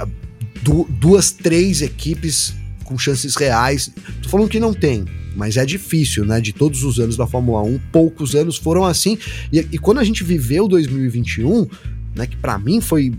du 0.62 0.86
duas, 0.88 1.32
três 1.32 1.82
equipes 1.82 2.54
com 2.86 2.96
chances 2.96 3.36
reais. 3.36 3.90
Tô 4.22 4.28
falando 4.28 4.48
que 4.48 4.60
não 4.60 4.72
tem, 4.72 5.04
mas 5.34 5.56
é 5.56 5.66
difícil, 5.66 6.24
né? 6.24 6.40
De 6.40 6.52
todos 6.52 6.82
os 6.82 6.98
anos 6.98 7.16
da 7.16 7.26
Fórmula 7.26 7.62
1, 7.62 7.78
poucos 7.92 8.34
anos 8.34 8.56
foram 8.56 8.84
assim. 8.84 9.18
E, 9.52 9.58
e 9.58 9.78
quando 9.78 9.98
a 9.98 10.04
gente 10.04 10.24
viveu 10.24 10.66
2021, 10.66 11.66
né? 12.14 12.26
Que 12.26 12.36
para 12.36 12.58
mim 12.58 12.80
foi 12.80 13.12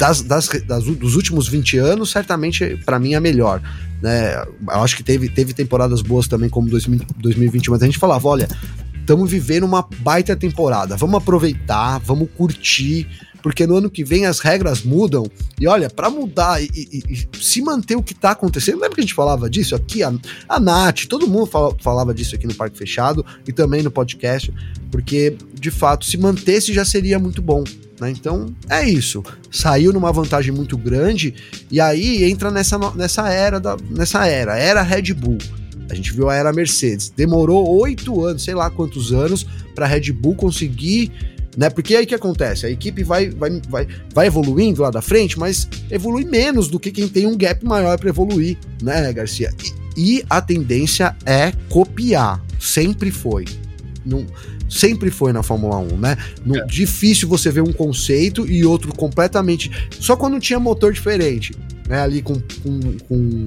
das, 0.00 0.22
das, 0.22 0.48
das, 0.66 0.84
dos 0.84 1.14
últimos 1.14 1.46
20 1.46 1.76
anos, 1.76 2.10
certamente 2.10 2.80
para 2.86 2.98
mim 2.98 3.14
é 3.14 3.20
melhor. 3.20 3.60
Né? 4.00 4.34
Eu 4.34 4.82
acho 4.82 4.96
que 4.96 5.02
teve, 5.02 5.28
teve 5.28 5.52
temporadas 5.52 6.00
boas 6.00 6.26
também, 6.26 6.48
como 6.48 6.70
2000, 6.70 7.00
2021, 7.18 7.74
mas 7.74 7.82
a 7.82 7.86
gente 7.86 7.98
falava: 7.98 8.26
olha, 8.26 8.48
estamos 8.98 9.30
vivendo 9.30 9.64
uma 9.64 9.86
baita 9.98 10.34
temporada, 10.34 10.96
vamos 10.96 11.16
aproveitar, 11.16 11.98
vamos 11.98 12.28
curtir 12.34 13.06
porque 13.42 13.66
no 13.66 13.76
ano 13.76 13.90
que 13.90 14.04
vem 14.04 14.26
as 14.26 14.40
regras 14.40 14.82
mudam. 14.82 15.24
E 15.60 15.66
olha, 15.66 15.88
para 15.90 16.10
mudar 16.10 16.62
e, 16.62 16.68
e, 16.74 17.02
e, 17.08 17.28
se 17.42 17.62
manter 17.62 17.96
o 17.96 18.02
que 18.02 18.14
tá 18.14 18.32
acontecendo, 18.32 18.80
lembra 18.80 18.94
que 18.94 19.00
a 19.00 19.04
gente 19.04 19.14
falava 19.14 19.48
disso 19.48 19.74
aqui? 19.74 20.02
A, 20.02 20.12
a 20.48 20.60
Nath, 20.60 21.06
todo 21.08 21.26
mundo 21.28 21.46
fala, 21.46 21.74
falava 21.80 22.14
disso 22.14 22.34
aqui 22.34 22.46
no 22.46 22.54
Parque 22.54 22.78
Fechado 22.78 23.24
e 23.46 23.52
também 23.52 23.82
no 23.82 23.90
podcast, 23.90 24.52
porque 24.90 25.36
de 25.54 25.70
fato, 25.70 26.06
se 26.06 26.16
mantesse 26.16 26.72
já 26.72 26.84
seria 26.84 27.18
muito 27.18 27.42
bom. 27.42 27.62
Né? 28.00 28.10
Então 28.10 28.46
é 28.68 28.88
isso. 28.88 29.22
Saiu 29.50 29.92
numa 29.92 30.12
vantagem 30.12 30.52
muito 30.52 30.76
grande 30.76 31.34
e 31.70 31.80
aí 31.80 32.24
entra 32.24 32.50
nessa, 32.50 32.78
nessa 32.94 33.28
era 33.28 33.60
da, 33.60 33.76
nessa 33.90 34.26
era, 34.26 34.56
era 34.56 34.82
Red 34.82 35.12
Bull. 35.14 35.38
A 35.90 35.94
gente 35.94 36.12
viu 36.12 36.30
a 36.30 36.34
era 36.34 36.52
Mercedes. 36.52 37.10
Demorou 37.14 37.68
oito 37.80 38.24
anos, 38.24 38.44
sei 38.44 38.54
lá 38.54 38.70
quantos 38.70 39.12
anos, 39.12 39.44
para 39.74 39.86
Red 39.86 40.12
Bull 40.12 40.36
conseguir 40.36 41.12
né? 41.60 41.68
Porque 41.68 41.94
aí 41.94 42.06
que 42.06 42.14
acontece? 42.14 42.64
A 42.64 42.70
equipe 42.70 43.04
vai, 43.04 43.28
vai, 43.28 43.60
vai, 43.68 43.86
vai 44.14 44.26
evoluindo 44.28 44.80
lá 44.80 44.90
da 44.90 45.02
frente, 45.02 45.38
mas 45.38 45.68
evolui 45.90 46.24
menos 46.24 46.68
do 46.68 46.80
que 46.80 46.90
quem 46.90 47.06
tem 47.06 47.26
um 47.26 47.36
gap 47.36 47.62
maior 47.66 47.98
para 47.98 48.08
evoluir, 48.08 48.56
né, 48.82 49.12
Garcia? 49.12 49.52
E, 49.94 50.16
e, 50.16 50.24
a 50.30 50.40
tendência 50.40 51.14
é 51.26 51.52
copiar, 51.68 52.42
sempre 52.58 53.10
foi. 53.10 53.44
Não, 54.06 54.26
sempre 54.70 55.10
foi 55.10 55.34
na 55.34 55.42
Fórmula 55.42 55.76
1, 55.76 55.98
né? 55.98 56.16
No, 56.46 56.56
é. 56.56 56.64
Difícil 56.64 57.28
você 57.28 57.50
ver 57.50 57.60
um 57.60 57.74
conceito 57.74 58.50
e 58.50 58.64
outro 58.64 58.94
completamente. 58.94 59.70
Só 60.00 60.16
quando 60.16 60.40
tinha 60.40 60.58
motor 60.58 60.94
diferente, 60.94 61.54
né? 61.86 62.00
Ali 62.00 62.22
com, 62.22 62.40
com, 62.62 62.80
com 63.06 63.44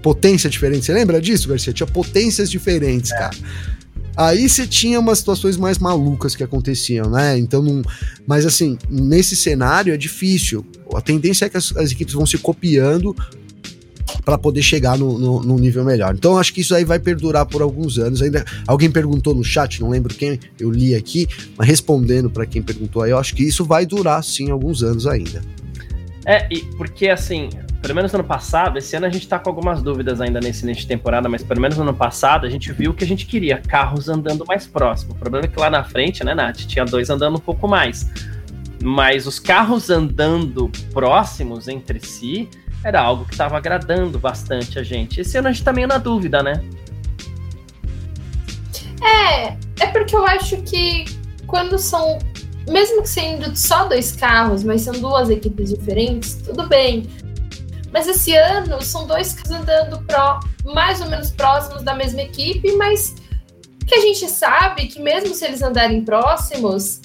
potência 0.00 0.48
diferente. 0.48 0.86
Você 0.86 0.92
lembra 0.92 1.20
disso, 1.20 1.48
Garcia? 1.48 1.72
Tinha 1.72 1.88
potências 1.88 2.48
diferentes, 2.48 3.10
é. 3.10 3.18
cara. 3.18 3.36
Aí 4.16 4.48
você 4.48 4.66
tinha 4.66 4.98
umas 4.98 5.18
situações 5.18 5.56
mais 5.56 5.78
malucas 5.78 6.34
que 6.34 6.42
aconteciam, 6.42 7.10
né? 7.10 7.38
Então, 7.38 7.62
não... 7.62 7.82
mas 8.26 8.46
assim, 8.46 8.78
nesse 8.88 9.36
cenário 9.36 9.92
é 9.92 9.96
difícil. 9.96 10.64
A 10.94 11.00
tendência 11.00 11.44
é 11.44 11.48
que 11.48 11.56
as, 11.56 11.76
as 11.76 11.90
equipes 11.90 12.14
vão 12.14 12.24
se 12.24 12.38
copiando 12.38 13.14
para 14.24 14.38
poder 14.38 14.62
chegar 14.62 14.96
no, 14.96 15.18
no, 15.18 15.42
no, 15.42 15.58
nível 15.58 15.84
melhor. 15.84 16.14
Então 16.14 16.38
acho 16.38 16.52
que 16.52 16.60
isso 16.60 16.74
aí 16.74 16.84
vai 16.84 16.98
perdurar 16.98 17.44
por 17.44 17.60
alguns 17.60 17.98
anos. 17.98 18.22
Ainda 18.22 18.44
alguém 18.66 18.90
perguntou 18.90 19.34
no 19.34 19.44
chat, 19.44 19.80
não 19.80 19.90
lembro 19.90 20.14
quem 20.14 20.38
eu 20.58 20.70
li 20.70 20.94
aqui, 20.94 21.28
mas 21.56 21.68
respondendo 21.68 22.30
para 22.30 22.46
quem 22.46 22.62
perguntou 22.62 23.02
aí, 23.02 23.10
eu 23.10 23.18
acho 23.18 23.34
que 23.34 23.42
isso 23.42 23.64
vai 23.64 23.84
durar 23.84 24.22
sim 24.24 24.50
alguns 24.50 24.82
anos 24.82 25.06
ainda. 25.06 25.42
É, 26.24 26.48
e 26.50 26.60
porque 26.76 27.08
assim, 27.08 27.50
pelo 27.80 27.94
menos 27.94 28.12
no 28.12 28.18
ano 28.18 28.28
passado, 28.28 28.78
esse 28.78 28.96
ano 28.96 29.06
a 29.06 29.08
gente 29.08 29.28
tá 29.28 29.38
com 29.38 29.48
algumas 29.48 29.82
dúvidas 29.82 30.20
ainda 30.20 30.40
nesse 30.40 30.64
início 30.64 30.82
de 30.82 30.88
temporada, 30.88 31.28
mas 31.28 31.42
pelo 31.42 31.60
menos 31.60 31.76
no 31.76 31.82
ano 31.82 31.94
passado 31.94 32.46
a 32.46 32.50
gente 32.50 32.72
viu 32.72 32.92
que 32.94 33.04
a 33.04 33.06
gente 33.06 33.26
queria, 33.26 33.58
carros 33.58 34.08
andando 34.08 34.44
mais 34.46 34.66
próximo. 34.66 35.12
O 35.12 35.16
problema 35.16 35.46
é 35.46 35.48
que 35.48 35.58
lá 35.58 35.70
na 35.70 35.84
frente, 35.84 36.24
né, 36.24 36.34
Nath, 36.34 36.58
tinha 36.58 36.84
dois 36.84 37.10
andando 37.10 37.36
um 37.36 37.40
pouco 37.40 37.68
mais. 37.68 38.10
Mas 38.82 39.26
os 39.26 39.38
carros 39.38 39.90
andando 39.90 40.70
próximos 40.92 41.68
entre 41.68 42.00
si 42.00 42.48
era 42.84 43.00
algo 43.00 43.24
que 43.24 43.32
estava 43.32 43.56
agradando 43.56 44.18
bastante 44.18 44.78
a 44.78 44.82
gente. 44.82 45.20
Esse 45.20 45.38
ano 45.38 45.48
a 45.48 45.52
gente 45.52 45.64
tá 45.64 45.72
meio 45.72 45.88
na 45.88 45.98
dúvida, 45.98 46.42
né? 46.42 46.62
É, 49.02 49.56
é 49.80 49.86
porque 49.92 50.14
eu 50.14 50.26
acho 50.26 50.56
que 50.62 51.04
quando 51.46 51.78
são 51.78 52.18
mesmo 52.68 53.02
que 53.02 53.08
sendo 53.08 53.56
só 53.56 53.86
dois 53.86 54.12
carros, 54.12 54.64
mas 54.64 54.82
são 54.82 54.94
duas 54.94 55.30
equipes 55.30 55.70
diferentes, 55.70 56.34
tudo 56.34 56.68
bem. 56.68 57.06
Mas 57.96 58.06
esse 58.06 58.36
ano 58.36 58.82
são 58.82 59.06
dois 59.06 59.32
carros 59.32 59.52
andando 59.52 60.04
pro, 60.04 60.40
mais 60.74 61.00
ou 61.00 61.08
menos 61.08 61.30
próximos 61.30 61.82
da 61.82 61.94
mesma 61.94 62.20
equipe, 62.20 62.70
mas 62.72 63.14
que 63.86 63.94
a 63.94 64.00
gente 64.02 64.28
sabe 64.28 64.86
que 64.86 65.00
mesmo 65.00 65.34
se 65.34 65.46
eles 65.46 65.62
andarem 65.62 66.04
próximos, 66.04 67.00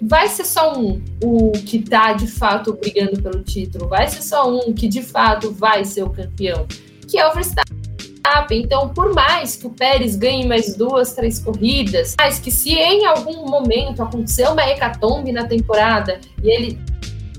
vai 0.00 0.28
ser 0.28 0.44
só 0.44 0.78
um 0.78 1.02
o 1.24 1.50
que 1.50 1.80
tá 1.80 2.12
de 2.12 2.28
fato 2.28 2.72
brigando 2.72 3.20
pelo 3.20 3.42
título, 3.42 3.88
vai 3.88 4.06
ser 4.06 4.22
só 4.22 4.48
um 4.48 4.72
que 4.72 4.86
de 4.86 5.02
fato 5.02 5.50
vai 5.50 5.84
ser 5.84 6.04
o 6.04 6.10
campeão, 6.10 6.68
que 7.08 7.18
é 7.18 7.26
o 7.26 7.34
Verstappen. 7.34 8.62
Então, 8.62 8.90
por 8.90 9.12
mais 9.12 9.56
que 9.56 9.66
o 9.66 9.70
Pérez 9.70 10.14
ganhe 10.14 10.46
mais 10.46 10.76
duas, 10.76 11.14
três 11.14 11.40
corridas, 11.40 12.14
mas 12.16 12.38
que 12.38 12.52
se 12.52 12.74
em 12.74 13.06
algum 13.06 13.44
momento 13.50 14.04
acontecer 14.04 14.46
uma 14.46 14.62
hecatombe 14.62 15.32
na 15.32 15.48
temporada 15.48 16.20
e 16.40 16.48
ele 16.48 16.80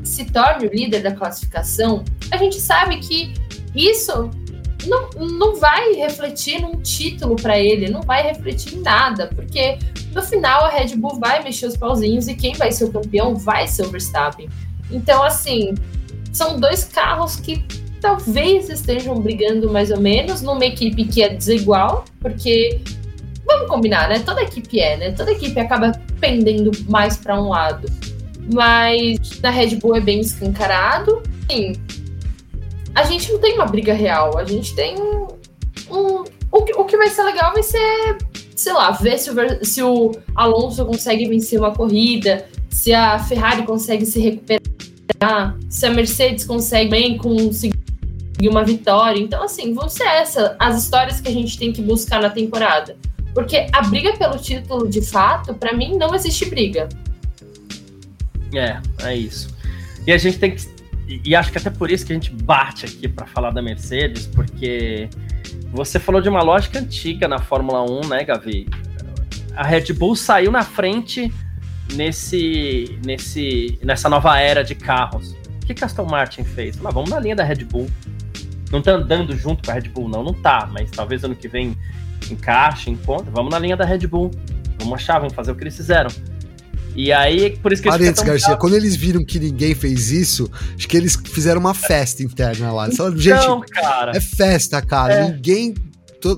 se 0.03 0.25
torne 0.25 0.67
o 0.67 0.71
líder 0.71 1.01
da 1.01 1.11
classificação, 1.11 2.03
a 2.31 2.37
gente 2.37 2.59
sabe 2.59 2.99
que 2.99 3.33
isso 3.75 4.29
não, 4.87 5.09
não 5.27 5.55
vai 5.55 5.93
refletir 5.93 6.61
num 6.61 6.81
título 6.81 7.35
para 7.35 7.59
ele, 7.59 7.89
não 7.89 8.01
vai 8.01 8.23
refletir 8.23 8.75
em 8.75 8.81
nada, 8.81 9.27
porque 9.27 9.77
no 10.13 10.21
final 10.21 10.65
a 10.65 10.69
Red 10.69 10.95
Bull 10.95 11.19
vai 11.19 11.43
mexer 11.43 11.67
os 11.67 11.77
pauzinhos 11.77 12.27
e 12.27 12.35
quem 12.35 12.53
vai 12.53 12.71
ser 12.71 12.85
o 12.85 12.91
campeão 12.91 13.35
vai 13.35 13.67
ser 13.67 13.85
o 13.85 13.89
Verstappen. 13.89 14.49
Então, 14.89 15.21
assim, 15.21 15.75
são 16.31 16.59
dois 16.59 16.85
carros 16.85 17.35
que 17.35 17.63
talvez 18.01 18.69
estejam 18.69 19.19
brigando 19.19 19.71
mais 19.71 19.91
ou 19.91 19.99
menos 19.99 20.41
numa 20.41 20.65
equipe 20.65 21.05
que 21.05 21.21
é 21.21 21.29
desigual, 21.29 22.05
porque 22.19 22.81
vamos 23.45 23.67
combinar, 23.67 24.07
né? 24.09 24.19
Toda 24.19 24.41
equipe 24.41 24.79
é, 24.79 24.97
né? 24.97 25.11
Toda 25.11 25.31
equipe 25.31 25.59
acaba 25.59 25.91
pendendo 26.19 26.71
mais 26.87 27.17
para 27.17 27.39
um 27.39 27.49
lado. 27.49 27.87
Mas 28.51 29.39
na 29.41 29.49
Red 29.49 29.75
Bull 29.75 29.95
é 29.95 30.01
bem 30.01 30.19
escancarado. 30.19 31.21
Sim, 31.49 31.73
a 32.95 33.03
gente 33.03 33.31
não 33.31 33.39
tem 33.39 33.53
uma 33.53 33.65
briga 33.65 33.93
real. 33.93 34.37
A 34.37 34.43
gente 34.43 34.75
tem 34.75 34.95
um. 34.99 35.27
o, 36.51 36.63
que, 36.63 36.73
o 36.73 36.85
que 36.85 36.97
vai 36.97 37.09
ser 37.09 37.23
legal 37.23 37.53
vai 37.53 37.63
ser, 37.63 38.17
sei 38.55 38.73
lá, 38.73 38.91
ver 38.91 39.17
se 39.17 39.29
o, 39.29 39.35
se 39.63 39.83
o 39.83 40.11
Alonso 40.35 40.85
consegue 40.85 41.27
vencer 41.27 41.59
uma 41.59 41.73
corrida, 41.73 42.45
se 42.69 42.93
a 42.93 43.19
Ferrari 43.19 43.63
consegue 43.63 44.05
se 44.05 44.19
recuperar, 44.19 45.57
se 45.69 45.85
a 45.85 45.91
Mercedes 45.91 46.45
consegue 46.45 46.89
bem 46.89 47.17
conseguir 47.17 47.77
uma 48.43 48.63
vitória. 48.63 49.19
Então, 49.19 49.43
assim, 49.43 49.73
vão 49.73 49.87
ser 49.89 50.07
essas 50.07 50.55
as 50.59 50.83
histórias 50.83 51.21
que 51.21 51.27
a 51.27 51.33
gente 51.33 51.57
tem 51.57 51.71
que 51.71 51.81
buscar 51.81 52.21
na 52.21 52.29
temporada. 52.29 52.97
Porque 53.33 53.67
a 53.71 53.81
briga 53.83 54.13
pelo 54.17 54.37
título, 54.37 54.87
de 54.87 55.01
fato, 55.01 55.53
para 55.53 55.71
mim, 55.73 55.95
não 55.97 56.13
existe 56.15 56.45
briga. 56.45 56.89
É, 58.53 58.79
é 59.03 59.15
isso. 59.15 59.55
E 60.05 60.11
a 60.11 60.17
gente 60.17 60.39
tem 60.39 60.55
que 60.55 60.79
e, 61.25 61.35
acho 61.35 61.51
que 61.51 61.57
até 61.57 61.71
por 61.71 61.89
isso 61.89 62.05
que 62.05 62.13
a 62.13 62.15
gente 62.15 62.31
bate 62.31 62.85
aqui 62.85 63.07
para 63.07 63.25
falar 63.25 63.49
da 63.49 63.63
Mercedes, 63.63 64.27
porque 64.27 65.09
você 65.71 65.99
falou 65.99 66.21
de 66.21 66.29
uma 66.29 66.43
lógica 66.43 66.77
antiga 66.77 67.27
na 67.27 67.39
Fórmula 67.39 67.81
1, 67.81 68.07
né, 68.07 68.23
Gavi? 68.23 68.69
A 69.55 69.63
Red 69.63 69.91
Bull 69.93 70.15
saiu 70.15 70.51
na 70.51 70.61
frente 70.61 71.33
nesse, 71.95 72.99
nesse, 73.03 73.79
nessa 73.83 74.07
nova 74.07 74.39
era 74.39 74.63
de 74.63 74.75
carros. 74.75 75.31
O 75.31 75.65
que, 75.65 75.73
que 75.73 75.83
Aston 75.83 76.05
Martin 76.05 76.43
fez? 76.43 76.75
Falou, 76.75 76.89
ah, 76.89 76.93
vamos 76.93 77.09
na 77.09 77.19
linha 77.19 77.35
da 77.35 77.43
Red 77.43 77.63
Bull. 77.65 77.89
Não 78.71 78.79
tá 78.79 78.91
andando 78.91 79.35
junto 79.35 79.65
com 79.65 79.71
a 79.71 79.73
Red 79.73 79.89
Bull, 79.89 80.07
não, 80.07 80.23
não 80.23 80.33
tá, 80.33 80.69
mas 80.71 80.91
talvez 80.91 81.23
ano 81.23 81.35
que 81.35 81.47
vem 81.47 81.75
encaixe, 82.29 82.91
encontre. 82.91 83.31
Vamos 83.31 83.51
na 83.51 83.57
linha 83.57 83.75
da 83.75 83.83
Red 83.83 84.05
Bull. 84.05 84.29
Vamos 84.77 84.93
achar, 84.93 85.17
vamos 85.17 85.33
fazer 85.33 85.51
o 85.51 85.55
que 85.55 85.63
eles 85.63 85.75
fizeram. 85.75 86.11
E 86.95 87.11
aí, 87.11 87.57
por 87.57 87.71
isso 87.71 87.81
que 87.81 87.89
Parentes, 87.89 88.21
Garcia, 88.21 88.55
quando 88.57 88.75
eles 88.75 88.95
viram 88.95 89.23
que 89.23 89.39
ninguém 89.39 89.73
fez 89.73 90.11
isso, 90.11 90.51
acho 90.75 90.87
que 90.87 90.97
eles 90.97 91.15
fizeram 91.15 91.59
uma 91.59 91.73
festa 91.73 92.23
interna 92.23 92.71
lá. 92.71 92.87
Então, 92.87 93.15
gente, 93.17 93.69
cara. 93.71 94.11
É 94.15 94.19
festa, 94.19 94.81
cara. 94.81 95.13
É. 95.13 95.31
Ninguém 95.31 95.75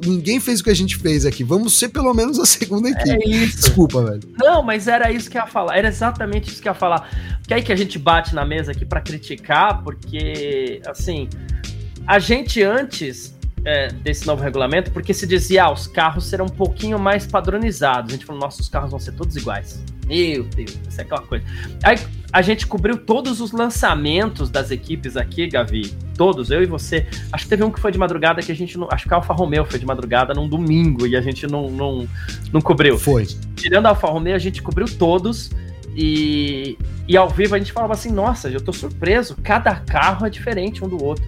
ninguém 0.06 0.40
fez 0.40 0.60
o 0.60 0.64
que 0.64 0.70
a 0.70 0.76
gente 0.76 0.96
fez 0.98 1.26
aqui. 1.26 1.44
Vamos 1.44 1.74
ser 1.78 1.90
pelo 1.90 2.14
menos 2.14 2.40
a 2.40 2.46
segunda 2.46 2.90
é 2.90 2.92
equipe. 2.92 3.10
É 3.10 3.28
isso. 3.28 3.58
Desculpa, 3.58 4.04
velho. 4.04 4.22
Não, 4.40 4.62
mas 4.62 4.88
era 4.88 5.12
isso 5.12 5.30
que 5.30 5.38
eu 5.38 5.42
ia 5.42 5.48
falar. 5.48 5.78
Era 5.78 5.88
exatamente 5.88 6.50
isso 6.50 6.62
que 6.62 6.68
eu 6.68 6.72
ia 6.72 6.78
falar. 6.78 7.10
Que 7.48 7.54
aí 7.54 7.64
que 7.64 7.72
a 7.72 7.76
gente 7.76 7.98
bate 7.98 8.36
na 8.36 8.46
mesa 8.46 8.72
aqui 8.72 8.86
para 8.86 9.02
criticar, 9.02 9.82
porque, 9.84 10.82
assim, 10.86 11.28
a 12.06 12.20
gente 12.20 12.62
antes 12.62 13.34
é, 13.66 13.90
desse 13.90 14.26
novo 14.26 14.42
regulamento, 14.42 14.92
porque 14.92 15.14
se 15.14 15.28
dizia, 15.28 15.66
ah, 15.66 15.72
os 15.72 15.88
carros 15.88 16.26
serão 16.26 16.46
um 16.46 16.50
pouquinho 16.50 16.98
mais 16.98 17.26
padronizados. 17.26 18.12
A 18.12 18.16
gente 18.16 18.26
falou, 18.26 18.42
nossa, 18.42 18.62
os 18.62 18.70
carros 18.70 18.92
vão 18.92 19.00
ser 19.00 19.12
todos 19.14 19.36
iguais. 19.36 19.84
Meu 20.08 20.44
Deus, 20.44 20.78
isso 20.90 21.00
é 21.00 21.04
aquela 21.04 21.22
coisa. 21.22 21.46
Aí 21.84 21.98
a 22.34 22.42
gente 22.42 22.66
cobriu 22.66 22.98
todos 22.98 23.40
os 23.40 23.52
lançamentos 23.52 24.50
das 24.50 24.72
equipes 24.72 25.16
aqui, 25.16 25.48
Gavi. 25.48 25.94
Todos, 26.16 26.52
eu 26.52 26.62
e 26.62 26.66
você. 26.66 27.08
Acho 27.32 27.46
que 27.46 27.50
teve 27.50 27.64
um 27.64 27.72
que 27.72 27.80
foi 27.80 27.92
de 27.92 27.98
madrugada 27.98 28.42
que 28.42 28.52
a 28.52 28.56
gente 28.56 28.78
não. 28.78 28.88
Acho 28.92 29.08
que 29.08 29.14
a 29.14 29.18
Alfa 29.18 29.34
Romeo 29.34 29.66
foi 29.66 29.80
de 29.80 29.86
madrugada 29.86 30.34
num 30.34 30.48
domingo 30.48 31.08
e 31.08 31.16
a 31.16 31.22
gente 31.22 31.48
não, 31.48 31.70
não, 31.70 32.08
não 32.52 32.62
cobriu. 32.62 32.98
Foi. 32.98 33.26
Tirando 33.56 33.86
a 33.86 33.90
Alfa 33.90 34.08
Romeo, 34.08 34.36
a 34.36 34.40
gente 34.40 34.62
cobriu 34.62 34.86
todos. 34.98 35.52
E, 35.96 36.78
e 37.08 37.18
ao 37.18 37.30
vivo 37.30 37.56
a 37.56 37.58
gente 37.58 37.72
falava 37.72 37.94
assim: 37.94 38.12
nossa, 38.12 38.50
eu 38.50 38.62
tô 38.62 38.74
surpreso, 38.74 39.36
cada 39.44 39.76
carro 39.76 40.26
é 40.26 40.30
diferente 40.30 40.84
um 40.84 40.88
do 40.88 41.04
outro. 41.04 41.26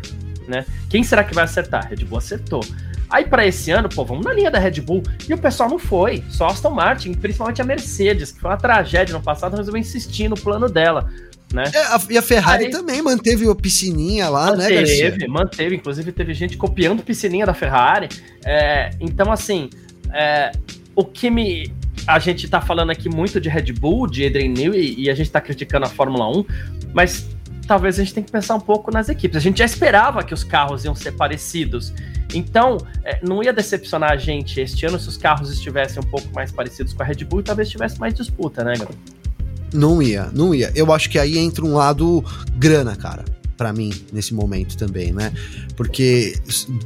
Né? 0.47 0.65
Quem 0.89 1.03
será 1.03 1.23
que 1.23 1.33
vai 1.33 1.43
acertar? 1.43 1.89
Red 1.89 2.05
Bull 2.05 2.17
acertou. 2.17 2.63
Aí 3.09 3.25
para 3.25 3.45
esse 3.45 3.69
ano, 3.69 3.87
pô, 3.87 4.03
vamos 4.03 4.25
na 4.25 4.33
linha 4.33 4.49
da 4.49 4.57
Red 4.57 4.81
Bull. 4.81 5.03
E 5.29 5.33
o 5.33 5.37
pessoal 5.37 5.69
não 5.69 5.77
foi, 5.77 6.23
só 6.29 6.47
Aston 6.47 6.71
Martin, 6.71 7.13
principalmente 7.13 7.61
a 7.61 7.65
Mercedes, 7.65 8.31
que 8.31 8.39
foi 8.39 8.49
uma 8.49 8.57
tragédia 8.57 9.13
no 9.13 9.21
passado, 9.21 9.55
resolveu 9.55 9.79
insistir 9.79 10.27
no 10.27 10.35
plano 10.35 10.67
dela. 10.67 11.09
Né? 11.53 11.63
É, 11.71 11.77
a, 11.77 12.01
e 12.09 12.17
a 12.17 12.21
Ferrari 12.23 12.65
Aí, 12.65 12.71
também 12.71 12.99
manteve 13.03 13.47
a 13.47 13.53
piscininha 13.53 14.27
lá, 14.27 14.47
manteve, 14.47 14.73
né, 14.73 14.75
Garcia? 14.75 15.27
Manteve, 15.29 15.75
inclusive 15.75 16.11
teve 16.11 16.33
gente 16.33 16.57
copiando 16.57 17.03
piscininha 17.03 17.45
da 17.45 17.53
Ferrari. 17.53 18.09
É, 18.43 18.89
então, 18.99 19.31
assim, 19.31 19.69
é, 20.11 20.51
o 20.95 21.05
que 21.05 21.29
me. 21.29 21.71
A 22.07 22.17
gente 22.17 22.47
tá 22.49 22.59
falando 22.59 22.89
aqui 22.89 23.07
muito 23.07 23.39
de 23.39 23.47
Red 23.47 23.71
Bull, 23.73 24.07
de 24.07 24.25
Adrian 24.25 24.49
Newey, 24.49 24.95
e 24.97 25.09
a 25.09 25.13
gente 25.13 25.29
tá 25.29 25.39
criticando 25.39 25.85
a 25.85 25.89
Fórmula 25.89 26.27
1, 26.27 26.45
mas 26.93 27.29
talvez 27.67 27.99
a 27.99 28.03
gente 28.03 28.13
tenha 28.13 28.25
que 28.25 28.31
pensar 28.31 28.55
um 28.55 28.59
pouco 28.59 28.91
nas 28.91 29.09
equipes. 29.09 29.37
A 29.37 29.39
gente 29.39 29.59
já 29.59 29.65
esperava 29.65 30.23
que 30.23 30.33
os 30.33 30.43
carros 30.43 30.83
iam 30.85 30.95
ser 30.95 31.13
parecidos. 31.13 31.93
Então, 32.33 32.77
é, 33.03 33.19
não 33.21 33.43
ia 33.43 33.53
decepcionar 33.53 34.11
a 34.11 34.17
gente 34.17 34.59
este 34.59 34.85
ano 34.85 34.99
se 34.99 35.07
os 35.07 35.17
carros 35.17 35.51
estivessem 35.51 36.01
um 36.01 36.05
pouco 36.05 36.27
mais 36.33 36.51
parecidos 36.51 36.93
com 36.93 37.03
a 37.03 37.05
Red 37.05 37.23
Bull 37.25 37.41
e 37.41 37.43
talvez 37.43 37.69
tivesse 37.69 37.99
mais 37.99 38.13
disputa, 38.13 38.63
né, 38.63 38.73
galera? 38.73 38.95
Não 39.73 40.01
ia, 40.01 40.29
não 40.33 40.53
ia. 40.53 40.71
Eu 40.75 40.91
acho 40.93 41.09
que 41.09 41.17
aí 41.17 41.37
entra 41.37 41.65
um 41.65 41.73
lado 41.73 42.23
grana, 42.57 42.95
cara 42.95 43.23
para 43.57 43.71
mim 43.71 43.91
nesse 44.11 44.33
momento 44.33 44.77
também, 44.77 45.11
né? 45.11 45.31
Porque 45.75 46.35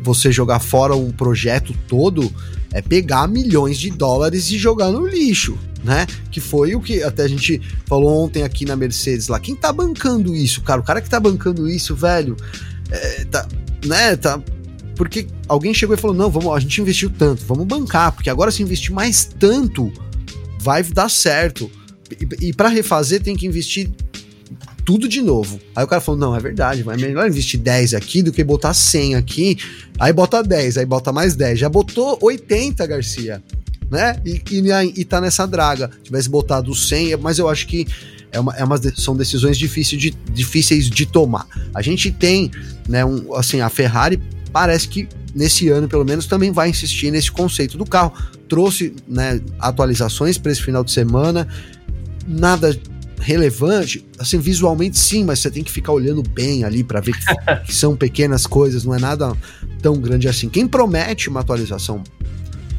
você 0.02 0.32
jogar 0.32 0.60
fora 0.60 0.96
um 0.96 1.12
projeto 1.12 1.74
todo 1.88 2.32
é 2.72 2.82
pegar 2.82 3.28
milhões 3.28 3.78
de 3.78 3.90
dólares 3.90 4.52
e 4.52 4.58
jogar 4.58 4.92
no 4.92 5.06
lixo, 5.08 5.58
né? 5.84 6.06
Que 6.32 6.40
foi 6.40 6.76
o 6.76 6.82
que 6.82 7.02
até 7.04 7.24
a 7.24 7.28
gente 7.28 7.62
falou 7.86 8.26
ontem 8.26 8.44
aqui 8.44 8.66
na 8.66 8.76
Mercedes 8.76 9.28
lá. 9.28 9.40
Quem 9.40 9.56
tá 9.56 9.72
bancando 9.72 10.36
isso, 10.36 10.62
cara? 10.62 10.82
O 10.82 10.84
cara 10.84 11.02
que 11.02 11.10
tá 11.10 11.20
bancando 11.20 11.70
isso, 11.70 11.96
velho, 11.96 12.36
é, 12.92 13.26
tá, 13.26 13.48
né? 13.86 14.16
Tá 14.16 14.42
porque 14.98 15.28
alguém 15.48 15.74
chegou 15.74 15.96
e 15.96 16.00
falou: 16.00 16.16
não, 16.16 16.30
vamos, 16.30 16.54
a 16.54 16.60
gente 16.60 16.82
investiu 16.82 17.10
tanto, 17.10 17.46
vamos 17.46 17.66
bancar, 17.66 18.12
porque 18.12 18.30
agora 18.30 18.52
se 18.52 18.64
investir 18.64 18.92
mais 18.92 19.24
tanto, 19.24 19.94
vai 20.60 20.84
dar 20.84 21.10
certo. 21.10 21.70
E, 22.12 22.48
e 22.48 22.54
para 22.54 22.68
refazer 22.68 23.22
tem 23.22 23.36
que 23.36 23.46
investir 23.46 23.90
tudo 24.88 25.06
de 25.10 25.22
novo. 25.22 25.60
Aí 25.76 25.84
o 25.84 25.88
cara 25.88 26.02
falou: 26.02 26.18
não, 26.18 26.34
é 26.34 26.40
verdade, 26.40 26.82
mas 26.82 27.04
é 27.04 27.08
melhor 27.08 27.28
investir 27.28 27.60
10 27.60 27.94
aqui 27.94 28.24
do 28.24 28.32
que 28.32 28.42
botar 28.42 28.74
100 28.74 29.16
aqui. 29.16 29.58
Aí 30.00 30.14
bota 30.14 30.42
10, 30.42 30.78
aí 30.78 30.86
bota 30.86 31.12
mais 31.12 31.36
10. 31.36 31.60
Já 31.60 31.68
botou 31.68 32.18
80, 32.22 32.88
Garcia, 32.88 33.44
né? 33.92 34.16
E, 34.26 34.42
e, 34.50 35.02
e 35.02 35.04
tá 35.04 35.20
nessa 35.20 35.46
draga. 35.46 35.92
Tivesse 36.02 36.30
botado 36.30 36.74
100, 36.74 37.18
mas 37.18 37.38
eu 37.38 37.50
acho 37.50 37.68
que 37.68 37.86
é 38.32 38.40
uma, 38.40 38.56
é 38.56 38.64
uma, 38.64 38.78
são 38.96 39.14
decisões 39.18 39.58
difíceis 39.58 40.02
de, 40.02 40.12
difíceis 40.32 40.90
de 40.90 41.06
tomar. 41.06 41.46
A 41.74 41.82
gente 41.82 42.10
tem, 42.10 42.50
né, 42.88 43.04
um, 43.04 43.36
assim, 43.36 43.60
a 43.60 43.70
Ferrari 43.70 44.22
parece 44.54 44.88
que 44.88 45.10
nesse 45.36 45.68
ano, 45.68 45.90
pelo 45.90 46.06
menos, 46.06 46.28
também 46.28 46.50
vai 46.50 46.70
insistir 46.70 47.12
nesse 47.12 47.30
conceito 47.30 47.78
do 47.78 47.86
carro. 47.86 48.14
Trouxe 48.48 48.96
né, 49.06 49.42
atualizações 49.60 50.38
para 50.38 50.54
esse 50.54 50.62
final 50.62 50.82
de 50.82 50.92
semana, 50.94 51.46
nada 52.26 52.80
relevante, 53.20 54.06
assim, 54.20 54.40
visualmente 54.40 54.98
sim, 54.98 55.24
mas 55.24 55.40
você 55.40 55.50
tem 55.50 55.64
que 55.64 55.72
ficar 55.72 55.92
olhando 55.92 56.22
bem 56.22 56.64
ali 56.64 56.84
para 56.84 57.02
ver 57.02 57.14
que, 57.14 57.66
que, 57.66 57.76
são 57.76 57.96
pequenas 57.96 58.46
coisas, 58.46 58.84
não 58.84 58.94
é 58.96 59.00
nada 59.00 59.36
tão 59.82 60.00
grande 60.00 60.28
assim. 60.28 60.50
Quem 60.50 60.68
promete 60.68 61.30
uma 61.30 61.40
atualização 61.40 62.04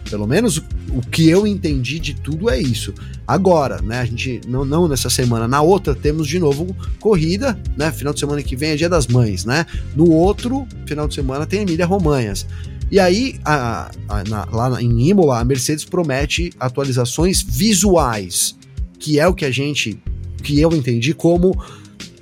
pelo 0.08 0.26
menos 0.26 0.62
o 0.90 1.00
que 1.00 1.28
eu 1.28 1.46
entendi 1.46 1.98
de 1.98 2.14
tudo 2.14 2.48
é 2.48 2.58
isso. 2.58 2.94
Agora, 3.26 3.80
né, 3.82 4.00
a 4.00 4.04
gente 4.04 4.40
não, 4.48 4.64
não 4.64 4.88
nessa 4.88 5.10
semana, 5.10 5.46
na 5.46 5.60
outra 5.60 5.94
temos 5.94 6.26
de 6.26 6.38
novo 6.38 6.74
corrida, 6.98 7.60
né? 7.76 7.92
Final 7.92 8.14
de 8.14 8.20
semana 8.20 8.42
que 8.42 8.56
vem 8.56 8.70
é 8.70 8.76
Dia 8.76 8.88
das 8.88 9.06
Mães, 9.06 9.44
né? 9.44 9.66
No 9.94 10.10
outro 10.10 10.66
final 10.86 11.06
de 11.06 11.14
semana 11.14 11.46
tem 11.46 11.60
Emília 11.60 11.84
Romanhas. 11.86 12.46
E 12.90 12.98
aí, 12.98 13.38
a, 13.44 13.90
a, 14.08 14.24
na, 14.24 14.44
lá 14.46 14.82
em 14.82 15.08
Imola, 15.10 15.40
a 15.40 15.44
Mercedes 15.44 15.84
promete 15.84 16.50
atualizações 16.58 17.42
visuais, 17.42 18.56
que 18.98 19.20
é 19.20 19.28
o 19.28 19.34
que 19.34 19.44
a 19.44 19.50
gente, 19.50 20.00
que 20.42 20.60
eu 20.60 20.70
entendi 20.72 21.14
como 21.14 21.58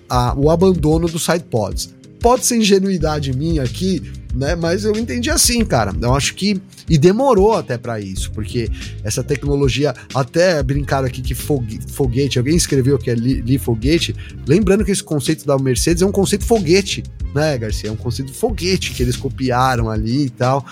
a, 0.09 0.35
o 0.37 0.51
abandono 0.51 1.09
dos 1.09 1.25
sidepods. 1.25 1.95
pode 2.21 2.47
ser 2.47 2.57
ingenuidade 2.57 3.37
minha 3.37 3.63
aqui, 3.63 4.03
né? 4.35 4.55
Mas 4.55 4.85
eu 4.85 4.97
entendi 4.97 5.31
assim, 5.31 5.65
cara. 5.65 5.95
Eu 6.01 6.15
acho 6.15 6.35
que 6.35 6.61
e 6.89 6.97
demorou 6.97 7.55
até 7.55 7.77
para 7.77 8.01
isso, 8.01 8.31
porque 8.31 8.71
essa 9.03 9.23
tecnologia 9.23 9.95
até 10.15 10.63
brincaram 10.63 11.07
aqui 11.07 11.21
que 11.21 11.35
foguete, 11.35 12.39
alguém 12.39 12.57
escreveu 12.57 12.97
que 12.97 13.11
é 13.11 13.15
li, 13.15 13.41
li 13.41 13.59
foguete, 13.59 14.15
lembrando 14.47 14.85
que 14.85 14.93
esse 14.93 15.03
conceito 15.03 15.45
da 15.45 15.59
Mercedes 15.59 16.03
é 16.03 16.07
um 16.07 16.13
conceito 16.13 16.45
foguete, 16.45 17.03
né, 17.35 17.59
Garcia? 17.59 17.91
É 17.91 17.93
um 17.93 17.97
conceito 17.97 18.33
foguete 18.33 18.93
que 18.93 19.03
eles 19.03 19.17
copiaram 19.17 19.91
ali 19.91 20.27
e 20.27 20.31
tal 20.31 20.65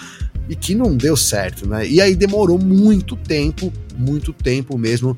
e 0.49 0.55
que 0.55 0.75
não 0.75 0.97
deu 0.97 1.17
certo, 1.17 1.67
né? 1.67 1.87
E 1.87 2.01
aí 2.01 2.15
demorou 2.15 2.59
muito 2.59 3.17
tempo, 3.17 3.73
muito 3.97 4.33
tempo 4.33 4.77
mesmo 4.77 5.17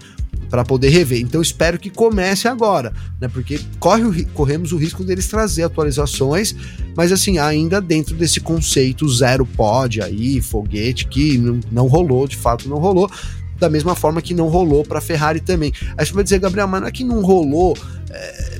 para 0.48 0.64
poder 0.64 0.88
rever. 0.88 1.20
Então 1.20 1.40
espero 1.42 1.78
que 1.78 1.90
comece 1.90 2.48
agora, 2.48 2.92
né? 3.20 3.28
Porque 3.28 3.60
corre 3.78 4.02
o, 4.02 4.26
corremos 4.28 4.72
o 4.72 4.76
risco 4.76 5.04
deles 5.04 5.28
trazer 5.28 5.64
atualizações, 5.64 6.54
mas 6.96 7.12
assim, 7.12 7.38
ainda 7.38 7.80
dentro 7.80 8.14
desse 8.14 8.40
conceito 8.40 9.08
zero 9.08 9.44
pod 9.44 10.02
aí, 10.02 10.40
foguete, 10.40 11.06
que 11.06 11.38
não, 11.38 11.60
não 11.70 11.86
rolou, 11.86 12.26
de 12.26 12.36
fato 12.36 12.68
não 12.68 12.78
rolou. 12.78 13.10
Da 13.58 13.70
mesma 13.70 13.94
forma 13.94 14.20
que 14.20 14.34
não 14.34 14.48
rolou 14.48 14.84
para 14.84 15.00
Ferrari 15.00 15.40
também. 15.40 15.72
Aí 15.96 16.04
você 16.04 16.12
vai 16.12 16.22
dizer, 16.22 16.38
Gabriel, 16.38 16.68
mas 16.68 16.80
não 16.82 16.88
é 16.88 16.92
que 16.92 17.02
não 17.02 17.22
rolou. 17.22 17.74
É, 18.10 18.58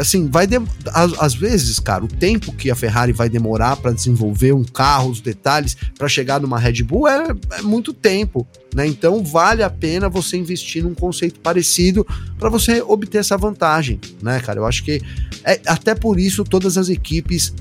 assim, 0.00 0.28
vai 0.28 0.46
de... 0.46 0.56
às, 0.92 1.12
às, 1.20 1.34
vezes, 1.34 1.78
cara, 1.78 2.04
o 2.04 2.08
tempo 2.08 2.52
que 2.52 2.70
a 2.70 2.74
Ferrari 2.74 3.12
vai 3.12 3.28
demorar 3.28 3.76
para 3.76 3.92
desenvolver 3.92 4.52
um 4.52 4.64
carro, 4.64 5.10
os 5.10 5.20
detalhes 5.20 5.76
para 5.96 6.08
chegar 6.08 6.40
numa 6.40 6.58
Red 6.58 6.82
Bull 6.82 7.08
é, 7.08 7.28
é, 7.52 7.62
muito 7.62 7.92
tempo, 7.92 8.46
né? 8.74 8.86
Então 8.86 9.24
vale 9.24 9.62
a 9.62 9.70
pena 9.70 10.08
você 10.08 10.36
investir 10.36 10.82
num 10.82 10.94
conceito 10.94 11.40
parecido 11.40 12.06
para 12.38 12.48
você 12.48 12.82
obter 12.82 13.18
essa 13.18 13.36
vantagem, 13.36 14.00
né, 14.22 14.40
cara? 14.40 14.60
Eu 14.60 14.66
acho 14.66 14.84
que 14.84 15.00
é 15.44 15.60
até 15.66 15.94
por 15.94 16.18
isso 16.18 16.44
todas 16.44 16.76
as 16.76 16.88
equipes 16.88 17.54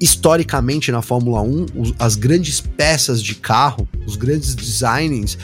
historicamente 0.00 0.92
na 0.92 1.02
Fórmula 1.02 1.42
1, 1.42 1.66
os, 1.74 1.94
as 1.98 2.14
grandes 2.14 2.60
peças 2.60 3.22
de 3.22 3.34
carro, 3.34 3.88
os 4.06 4.16
grandes 4.16 4.54
designs 4.54 5.36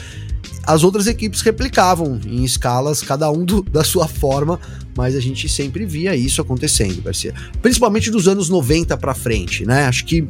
as 0.65 0.83
outras 0.83 1.05
equipes 1.07 1.41
replicavam 1.41 2.19
em 2.25 2.43
escalas, 2.43 3.01
cada 3.01 3.29
um 3.29 3.45
do, 3.45 3.61
da 3.61 3.83
sua 3.83 4.07
forma, 4.07 4.59
mas 4.97 5.15
a 5.15 5.19
gente 5.19 5.47
sempre 5.49 5.85
via 5.85 6.15
isso 6.15 6.41
acontecendo, 6.41 7.01
Garcia. 7.01 7.33
Principalmente 7.61 8.09
dos 8.09 8.27
anos 8.27 8.49
90 8.49 8.97
para 8.97 9.13
frente, 9.13 9.65
né? 9.65 9.85
Acho 9.85 10.05
que 10.05 10.25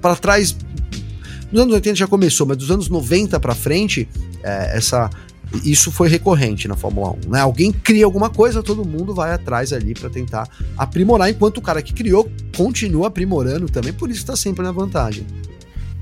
para 0.00 0.14
trás, 0.16 0.56
nos 1.50 1.62
anos 1.62 1.74
80 1.74 1.96
já 1.96 2.06
começou, 2.06 2.46
mas 2.46 2.56
dos 2.56 2.70
anos 2.70 2.88
90 2.88 3.38
para 3.40 3.54
frente, 3.54 4.08
é, 4.42 4.76
essa 4.76 5.10
isso 5.64 5.92
foi 5.92 6.08
recorrente 6.08 6.66
na 6.66 6.74
Fórmula 6.74 7.14
1, 7.26 7.30
né? 7.30 7.40
Alguém 7.40 7.70
cria 7.70 8.06
alguma 8.06 8.30
coisa, 8.30 8.62
todo 8.62 8.84
mundo 8.84 9.14
vai 9.14 9.32
atrás 9.32 9.72
ali 9.72 9.92
para 9.92 10.08
tentar 10.08 10.48
aprimorar, 10.78 11.28
enquanto 11.28 11.58
o 11.58 11.60
cara 11.60 11.82
que 11.82 11.92
criou 11.92 12.30
continua 12.56 13.08
aprimorando 13.08 13.66
também, 13.68 13.92
por 13.92 14.10
isso 14.10 14.20
está 14.20 14.34
sempre 14.34 14.62
na 14.62 14.72
vantagem. 14.72 15.26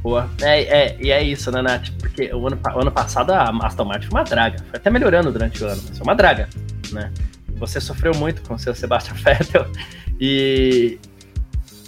Boa. 0.02 0.30
É, 0.40 0.62
é, 0.62 0.96
e 1.00 1.10
é 1.10 1.22
isso, 1.22 1.50
né, 1.50 1.60
Nath? 1.60 1.90
Porque 1.98 2.32
o 2.32 2.46
ano, 2.46 2.58
o 2.74 2.80
ano 2.80 2.90
passado 2.90 3.32
a 3.32 3.50
Aston 3.66 3.84
Martin 3.84 4.06
foi 4.06 4.20
uma 4.20 4.24
draga. 4.24 4.58
Foi 4.70 4.78
até 4.78 4.88
melhorando 4.88 5.30
durante 5.30 5.62
o 5.62 5.66
ano, 5.66 5.82
mas 5.86 5.98
foi 5.98 6.06
uma 6.06 6.14
draga, 6.14 6.48
né? 6.92 7.12
Você 7.60 7.80
sofreu 7.80 8.12
muito 8.14 8.42
com 8.42 8.54
o 8.54 8.58
seu 8.58 8.74
Sebastian 8.74 9.14
Vettel 9.22 9.66
e 10.20 10.98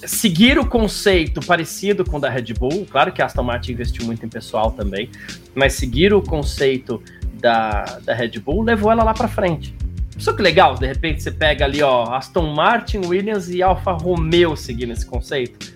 seguir 0.06 0.58
o 0.58 0.66
conceito 0.66 1.40
parecido 1.44 2.04
com 2.04 2.18
o 2.18 2.20
da 2.20 2.30
Red 2.30 2.54
Bull, 2.54 2.86
claro 2.88 3.12
que 3.12 3.20
a 3.20 3.26
Aston 3.26 3.42
Martin 3.42 3.72
investiu 3.72 4.04
muito 4.06 4.24
em 4.24 4.28
pessoal 4.28 4.70
também, 4.70 5.10
mas 5.54 5.74
seguir 5.74 6.12
o 6.14 6.22
conceito 6.22 7.02
da, 7.34 7.82
da 8.04 8.14
Red 8.14 8.38
Bull 8.38 8.62
levou 8.62 8.90
ela 8.92 9.02
lá 9.02 9.14
para 9.14 9.26
frente. 9.26 9.74
Só 10.18 10.32
que 10.32 10.42
legal, 10.42 10.76
de 10.76 10.86
repente 10.86 11.22
você 11.22 11.30
pega 11.30 11.64
ali, 11.64 11.82
ó, 11.82 12.14
Aston 12.14 12.52
Martin, 12.52 12.98
Williams 13.06 13.48
e 13.48 13.62
Alfa 13.62 13.92
Romeo 13.92 14.56
seguindo 14.56 14.92
esse 14.92 15.06
conceito 15.06 15.72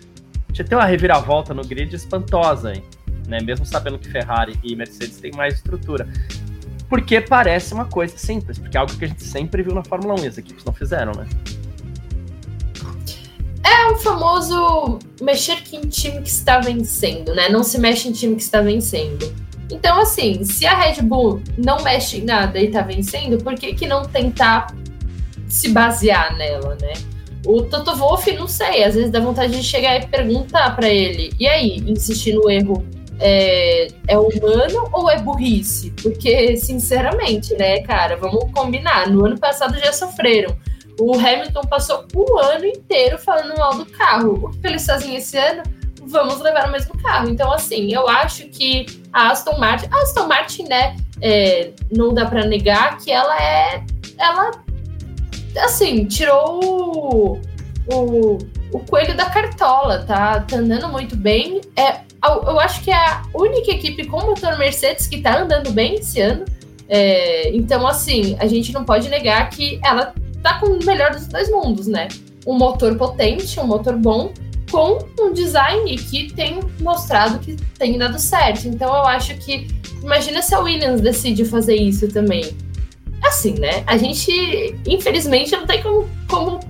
já 0.56 0.64
tem 0.64 0.78
uma 0.78 0.86
reviravolta 0.86 1.52
no 1.52 1.62
grid 1.62 1.94
espantosa, 1.94 2.72
hein? 2.72 2.82
Né? 3.28 3.40
Mesmo 3.42 3.66
sabendo 3.66 3.98
que 3.98 4.08
Ferrari 4.08 4.58
e 4.64 4.74
Mercedes 4.74 5.18
têm 5.18 5.30
mais 5.32 5.56
estrutura. 5.56 6.08
Porque 6.88 7.20
parece 7.20 7.74
uma 7.74 7.84
coisa 7.84 8.16
simples, 8.16 8.58
porque 8.58 8.76
é 8.76 8.80
algo 8.80 8.96
que 8.96 9.04
a 9.04 9.08
gente 9.08 9.24
sempre 9.24 9.62
viu 9.62 9.74
na 9.74 9.82
Fórmula 9.82 10.14
1 10.20 10.24
e 10.24 10.28
as 10.28 10.38
equipes 10.38 10.64
não 10.64 10.72
fizeram, 10.72 11.12
né? 11.12 11.26
É 13.64 13.86
o 13.90 13.96
famoso 13.96 15.00
mexer 15.20 15.58
em 15.72 15.80
time 15.88 16.22
que 16.22 16.28
está 16.28 16.60
vencendo, 16.60 17.34
né? 17.34 17.48
Não 17.48 17.64
se 17.64 17.80
mexe 17.80 18.08
em 18.08 18.12
time 18.12 18.36
que 18.36 18.42
está 18.42 18.60
vencendo. 18.60 19.34
Então, 19.70 20.00
assim, 20.00 20.44
se 20.44 20.64
a 20.64 20.78
Red 20.78 21.02
Bull 21.02 21.42
não 21.58 21.82
mexe 21.82 22.18
em 22.18 22.24
nada 22.24 22.58
e 22.60 22.66
está 22.66 22.82
vencendo, 22.82 23.42
por 23.42 23.54
que, 23.54 23.74
que 23.74 23.86
não 23.88 24.04
tentar 24.04 24.68
se 25.48 25.70
basear 25.70 26.36
nela, 26.36 26.76
né? 26.80 26.92
O 27.44 27.62
Toto 27.62 27.94
Wolff, 27.96 28.30
não 28.32 28.46
sei, 28.46 28.84
às 28.84 28.94
vezes 28.94 29.10
dá 29.10 29.20
vontade 29.20 29.56
de 29.56 29.62
chegar 29.62 29.96
e 29.96 30.06
perguntar 30.06 30.74
para 30.76 30.88
ele: 30.88 31.32
e 31.38 31.46
aí, 31.46 31.78
insistir 31.86 32.34
no 32.34 32.48
erro 32.50 32.84
é, 33.20 33.88
é, 34.08 34.18
humano 34.18 34.88
ou 34.92 35.10
é 35.10 35.18
burrice? 35.18 35.90
Porque, 36.02 36.56
sinceramente, 36.56 37.54
né, 37.54 37.80
cara, 37.82 38.16
vamos 38.16 38.50
combinar. 38.52 39.08
No 39.08 39.24
ano 39.24 39.38
passado 39.38 39.78
já 39.78 39.92
sofreram. 39.92 40.56
O 40.98 41.14
Hamilton 41.14 41.62
passou 41.62 42.06
o 42.14 42.38
ano 42.38 42.64
inteiro 42.64 43.18
falando 43.18 43.56
mal 43.58 43.74
do 43.74 43.86
carro. 43.86 44.46
O 44.46 44.50
que 44.50 44.66
eles 44.66 44.86
fazem 44.86 45.16
esse 45.16 45.36
ano? 45.36 45.62
Vamos 46.02 46.40
levar 46.40 46.68
o 46.68 46.72
mesmo 46.72 46.96
carro. 47.02 47.28
Então, 47.28 47.52
assim, 47.52 47.92
eu 47.92 48.08
acho 48.08 48.48
que 48.48 48.86
a 49.12 49.30
Aston 49.30 49.58
Martin, 49.58 49.88
a 49.90 50.02
Aston 50.02 50.26
Martin, 50.26 50.62
né, 50.64 50.96
é, 51.20 51.70
não 51.90 52.14
dá 52.14 52.26
para 52.26 52.46
negar 52.46 52.98
que 52.98 53.10
ela 53.10 53.36
é, 53.42 53.84
ela 54.18 54.50
assim, 55.64 56.04
tirou 56.06 56.60
o, 56.64 57.40
o, 57.92 58.38
o 58.72 58.78
coelho 58.80 59.16
da 59.16 59.26
cartola, 59.26 60.04
tá, 60.06 60.40
tá 60.40 60.56
andando 60.56 60.88
muito 60.88 61.16
bem. 61.16 61.60
É, 61.76 62.00
eu 62.24 62.58
acho 62.60 62.82
que 62.82 62.90
é 62.90 62.96
a 62.96 63.24
única 63.34 63.70
equipe 63.70 64.06
com 64.06 64.20
motor 64.20 64.58
Mercedes 64.58 65.06
que 65.06 65.20
tá 65.20 65.42
andando 65.42 65.70
bem 65.70 65.96
esse 65.96 66.20
ano. 66.20 66.44
É, 66.88 67.54
então, 67.54 67.86
assim, 67.86 68.36
a 68.38 68.46
gente 68.46 68.72
não 68.72 68.84
pode 68.84 69.08
negar 69.08 69.48
que 69.50 69.80
ela 69.84 70.14
tá 70.42 70.58
com 70.60 70.66
o 70.66 70.84
melhor 70.84 71.10
dos 71.12 71.26
dois 71.26 71.50
mundos, 71.50 71.86
né? 71.86 72.08
Um 72.46 72.54
motor 72.54 72.96
potente, 72.96 73.58
um 73.58 73.66
motor 73.66 73.96
bom, 73.96 74.32
com 74.70 74.98
um 75.20 75.32
design 75.32 75.96
que 75.96 76.32
tem 76.32 76.60
mostrado 76.80 77.38
que 77.38 77.56
tem 77.78 77.98
dado 77.98 78.18
certo. 78.18 78.68
Então, 78.68 78.88
eu 78.88 79.04
acho 79.04 79.34
que. 79.36 79.66
Imagina 80.02 80.40
se 80.42 80.54
a 80.54 80.60
Williams 80.60 81.00
decide 81.00 81.44
fazer 81.44 81.74
isso 81.74 82.06
também 82.08 82.54
assim, 83.26 83.54
né? 83.58 83.82
A 83.86 83.96
gente, 83.96 84.30
infelizmente, 84.86 85.52
não 85.52 85.66
tem 85.66 85.82
como, 85.82 86.08
como 86.28 86.60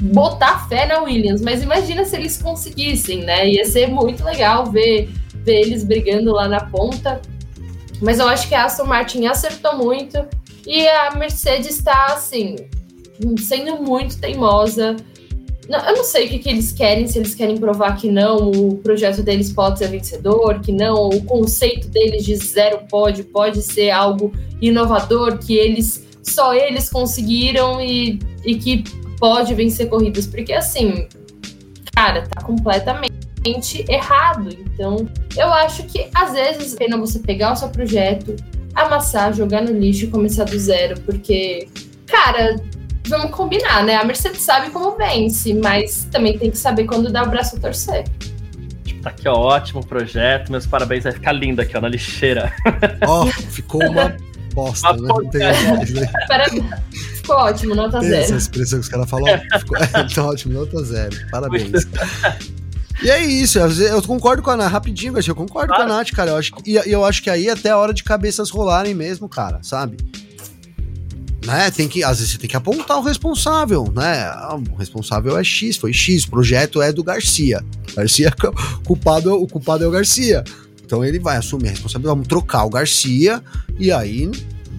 botar 0.00 0.68
fé 0.68 0.86
na 0.86 1.02
Williams, 1.02 1.40
mas 1.40 1.62
imagina 1.62 2.04
se 2.04 2.16
eles 2.16 2.40
conseguissem, 2.40 3.24
né? 3.24 3.48
Ia 3.48 3.64
ser 3.64 3.88
muito 3.88 4.24
legal 4.24 4.70
ver, 4.70 5.10
ver 5.34 5.60
eles 5.60 5.84
brigando 5.84 6.32
lá 6.32 6.48
na 6.48 6.60
ponta. 6.66 7.20
Mas 8.00 8.18
eu 8.18 8.28
acho 8.28 8.48
que 8.48 8.54
a 8.54 8.64
Aston 8.64 8.84
Martin 8.84 9.26
acertou 9.26 9.76
muito 9.76 10.26
e 10.66 10.86
a 10.88 11.14
Mercedes 11.14 11.78
está, 11.78 12.06
assim, 12.06 12.56
sendo 13.38 13.82
muito 13.82 14.18
teimosa. 14.18 14.96
Eu 15.68 15.96
não 15.96 16.04
sei 16.04 16.26
o 16.26 16.28
que, 16.28 16.38
que, 16.40 16.48
eles 16.50 16.72
querem, 16.72 17.06
se 17.06 17.18
eles 17.18 17.34
querem 17.34 17.56
provar 17.56 17.96
que 17.96 18.10
não, 18.10 18.50
o 18.50 18.76
projeto 18.78 19.22
deles 19.22 19.50
pode 19.50 19.78
ser 19.78 19.88
vencedor, 19.88 20.60
que 20.60 20.72
não, 20.72 21.08
o 21.08 21.24
conceito 21.24 21.88
deles 21.88 22.24
de 22.24 22.36
zero 22.36 22.80
pode 22.90 23.22
pode 23.22 23.62
ser 23.62 23.90
algo 23.90 24.30
inovador, 24.60 25.38
que 25.38 25.54
eles 25.56 26.04
só 26.22 26.54
eles 26.54 26.90
conseguiram 26.90 27.80
e, 27.80 28.18
e 28.44 28.56
que 28.56 28.84
pode 29.24 29.54
vencer 29.54 29.88
corridas, 29.88 30.26
porque 30.26 30.52
assim, 30.52 31.08
cara, 31.94 32.28
tá 32.28 32.42
completamente 32.42 33.82
errado. 33.88 34.50
Então, 34.50 35.08
eu 35.34 35.50
acho 35.50 35.84
que 35.84 36.10
às 36.14 36.32
vezes 36.32 36.74
é 36.74 36.76
pena 36.76 36.98
você 36.98 37.18
pegar 37.20 37.54
o 37.54 37.56
seu 37.56 37.70
projeto, 37.70 38.36
amassar, 38.74 39.32
jogar 39.32 39.62
no 39.62 39.72
lixo 39.72 40.04
e 40.04 40.08
começar 40.08 40.44
do 40.44 40.58
zero, 40.58 41.00
porque, 41.00 41.66
cara, 42.06 42.56
vamos 43.08 43.30
combinar, 43.30 43.82
né? 43.82 43.96
A 43.96 44.04
Mercedes 44.04 44.42
sabe 44.42 44.68
como 44.68 44.94
vence, 44.94 45.54
mas 45.54 46.06
também 46.12 46.38
tem 46.38 46.50
que 46.50 46.58
saber 46.58 46.84
quando 46.84 47.10
dá 47.10 47.22
o 47.22 47.30
braço 47.30 47.56
a 47.56 47.60
torcer. 47.60 48.04
Tipo, 48.84 49.00
tá 49.00 49.08
aqui, 49.08 49.26
ó, 49.26 49.32
ótimo 49.32 49.82
projeto, 49.86 50.52
meus 50.52 50.66
parabéns, 50.66 51.04
vai 51.04 51.12
ficar 51.14 51.32
lindo 51.32 51.62
aqui, 51.62 51.74
ó, 51.74 51.80
na 51.80 51.88
lixeira. 51.88 52.52
Ó, 53.08 53.22
oh, 53.22 53.26
ficou 53.26 53.82
uma 53.86 54.14
bosta, 54.52 54.92
né? 54.92 56.12
Parabéns. 56.28 56.84
Ficou 57.24 57.36
ótimo, 57.36 57.74
nota 57.74 58.00
Tem 58.00 58.10
zero. 58.10 58.22
Essa 58.22 58.36
expressão 58.36 58.78
que 58.78 58.84
os 58.84 58.88
caras 58.90 59.08
falam, 59.08 59.26
ficou 59.58 59.78
é, 59.78 59.86
tá 59.86 60.24
ótimo, 60.26 60.52
nota 60.52 60.84
zero. 60.84 61.16
Parabéns. 61.30 61.86
E 63.02 63.10
é 63.10 63.24
isso, 63.24 63.58
eu 63.58 64.02
concordo 64.02 64.42
com 64.42 64.50
a 64.50 64.56
Nath, 64.56 64.70
rapidinho, 64.70 65.14
Garcia, 65.14 65.30
eu 65.30 65.34
concordo 65.34 65.68
claro. 65.68 65.86
com 65.86 65.92
a 65.92 65.96
Nath, 65.96 66.10
cara. 66.10 66.32
Eu 66.32 66.36
acho, 66.36 66.52
e 66.66 66.76
eu 66.76 67.02
acho 67.02 67.22
que 67.22 67.30
aí 67.30 67.48
é 67.48 67.52
até 67.52 67.70
a 67.70 67.78
hora 67.78 67.94
de 67.94 68.04
cabeças 68.04 68.50
rolarem 68.50 68.94
mesmo, 68.94 69.26
cara, 69.26 69.58
sabe? 69.62 69.96
Né, 71.46 71.70
tem 71.70 71.88
que, 71.88 72.04
às 72.04 72.18
vezes 72.18 72.32
você 72.32 72.38
tem 72.38 72.48
que 72.48 72.56
apontar 72.56 72.98
o 72.98 73.02
responsável, 73.02 73.90
né? 73.94 74.24
Ah, 74.24 74.58
o 74.70 74.76
responsável 74.76 75.38
é 75.38 75.44
X, 75.44 75.78
foi 75.78 75.92
X, 75.92 76.24
o 76.24 76.30
projeto 76.30 76.80
é 76.80 76.92
do 76.92 77.02
Garcia. 77.02 77.64
Garcia, 77.96 78.32
culpado, 78.86 79.32
o 79.34 79.46
culpado 79.48 79.82
é 79.82 79.86
o 79.86 79.90
Garcia. 79.90 80.44
Então 80.84 81.02
ele 81.02 81.18
vai 81.18 81.38
assumir 81.38 81.68
a 81.68 81.70
responsabilidade, 81.70 82.14
vamos 82.14 82.28
trocar 82.28 82.64
o 82.64 82.70
Garcia 82.70 83.42
e 83.78 83.90
aí 83.90 84.30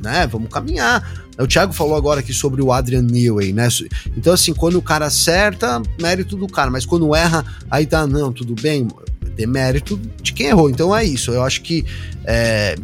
né? 0.05 0.27
Vamos 0.27 0.49
caminhar. 0.49 1.24
O 1.37 1.47
Thiago 1.47 1.73
falou 1.73 1.95
agora 1.95 2.21
aqui 2.21 2.33
sobre 2.33 2.61
o 2.61 2.71
Adrian 2.71 3.01
Newey, 3.01 3.51
né? 3.51 3.67
Então, 4.15 4.33
assim, 4.33 4.53
quando 4.53 4.77
o 4.77 4.81
cara 4.81 5.07
acerta, 5.07 5.81
mérito 6.01 6.37
do 6.37 6.47
cara, 6.47 6.71
mas 6.71 6.85
quando 6.85 7.13
erra, 7.13 7.45
aí 7.69 7.85
tá, 7.85 8.07
não, 8.07 8.31
tudo 8.31 8.55
bem, 8.55 8.87
mérito 9.45 9.99
de 10.21 10.31
quem 10.31 10.47
errou. 10.47 10.69
Então 10.69 10.95
é 10.95 11.03
isso. 11.03 11.31
Eu 11.31 11.43
acho 11.43 11.61
que. 11.61 11.83
É, 12.23 12.75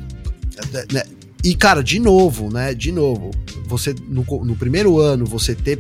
né? 0.92 1.04
E, 1.44 1.56
cara, 1.56 1.82
de 1.82 2.00
novo, 2.00 2.52
né? 2.52 2.74
De 2.74 2.92
novo, 2.92 3.32
você 3.66 3.96
no, 4.08 4.26
no 4.44 4.56
primeiro 4.56 5.00
ano, 5.00 5.26
você 5.26 5.56
ter 5.56 5.80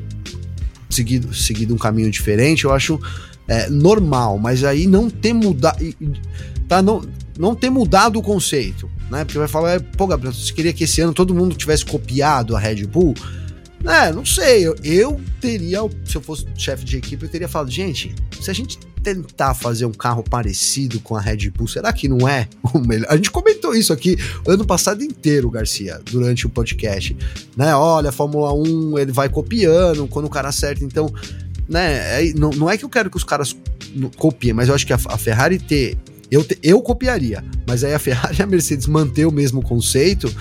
seguido, 0.89 1.34
seguido 1.34 1.74
um 1.74 1.78
caminho 1.78 2.09
diferente, 2.09 2.63
eu 2.63 2.72
acho 2.72 2.99
é, 3.47 3.69
normal, 3.69 4.38
mas 4.38 4.63
aí 4.63 4.88
não 4.88 5.09
ter 5.09 5.34
mudado. 5.34 5.78
Tá, 6.67 6.82
não, 6.82 7.01
não 7.42 7.56
ter 7.56 7.72
mudado 7.72 8.20
o 8.20 8.22
conceito, 8.22 8.88
né? 9.10 9.26
Porque 9.26 9.39
vai 9.39 9.48
falar, 9.48 9.82
pô, 9.82 10.06
Gabriel, 10.06 10.32
você 10.32 10.54
queria 10.54 10.72
que 10.72 10.84
esse 10.84 11.02
ano 11.02 11.12
todo 11.12 11.34
mundo 11.34 11.56
tivesse 11.56 11.84
copiado 11.84 12.56
a 12.56 12.60
Red 12.60 12.86
Bull? 12.86 13.16
É, 13.84 14.14
não 14.14 14.24
sei, 14.24 14.68
eu, 14.68 14.76
eu 14.84 15.20
teria, 15.39 15.80
se 16.06 16.16
eu 16.16 16.22
fosse 16.22 16.46
chefe 16.56 16.86
de 16.86 16.98
equipe, 16.98 17.24
eu 17.24 17.30
teria 17.30 17.48
falado, 17.48 17.72
gente, 17.72 18.14
se 18.39 18.52
a 18.52 18.54
gente 18.54 18.78
tentar 19.02 19.56
fazer 19.56 19.88
um 19.88 19.92
carro 19.92 20.24
parecido 20.24 21.00
com 21.00 21.16
a 21.16 21.20
Red 21.20 21.50
Bull, 21.50 21.68
será 21.68 21.92
que 21.92 22.08
não 22.08 22.30
é 22.30 22.48
o 22.76 22.78
melhor? 22.78 23.08
A 23.10 23.16
gente 23.16 23.32
comentou 23.32 23.74
isso 23.74 23.92
aqui 23.92 24.16
ano 24.48 24.64
passado 24.64 25.04
inteiro, 25.04 25.50
Garcia, 25.50 26.00
durante 26.12 26.46
o 26.46 26.50
podcast, 26.50 27.18
né? 27.58 27.74
Olha, 27.76 28.10
a 28.10 28.12
Fórmula 28.14 28.54
1, 28.54 29.00
ele 29.00 29.12
vai 29.12 29.30
copiando 29.30 30.08
quando 30.08 30.26
o 30.26 30.30
cara 30.30 30.50
acerta, 30.50 30.86
então, 30.86 31.12
né? 31.68 32.22
É, 32.22 32.34
não, 32.34 32.52
não 32.52 32.70
é 32.70 32.78
que 32.78 32.86
eu 32.86 32.89
quero 32.89 33.10
que 33.10 33.18
os 33.18 33.24
caras 33.24 33.56
copiem, 34.16 34.54
mas 34.54 34.70
eu 34.70 34.76
acho 34.76 34.86
que 34.86 34.94
a, 34.94 35.00
a 35.08 35.18
Ferrari 35.18 35.58
ter 35.58 35.98
eu, 36.32 36.43
te, 36.43 36.57
eu 36.63 36.82
copiaria, 36.82 37.43
mas 37.67 37.84
aí 37.84 37.93
a 37.93 37.99
Ferrari 37.99 38.38
e 38.39 38.41
a 38.41 38.47
Mercedes 38.47 38.88
manter 38.88 39.25
o 39.25 39.32
mesmo 39.32 39.61
conceito, 39.61 40.34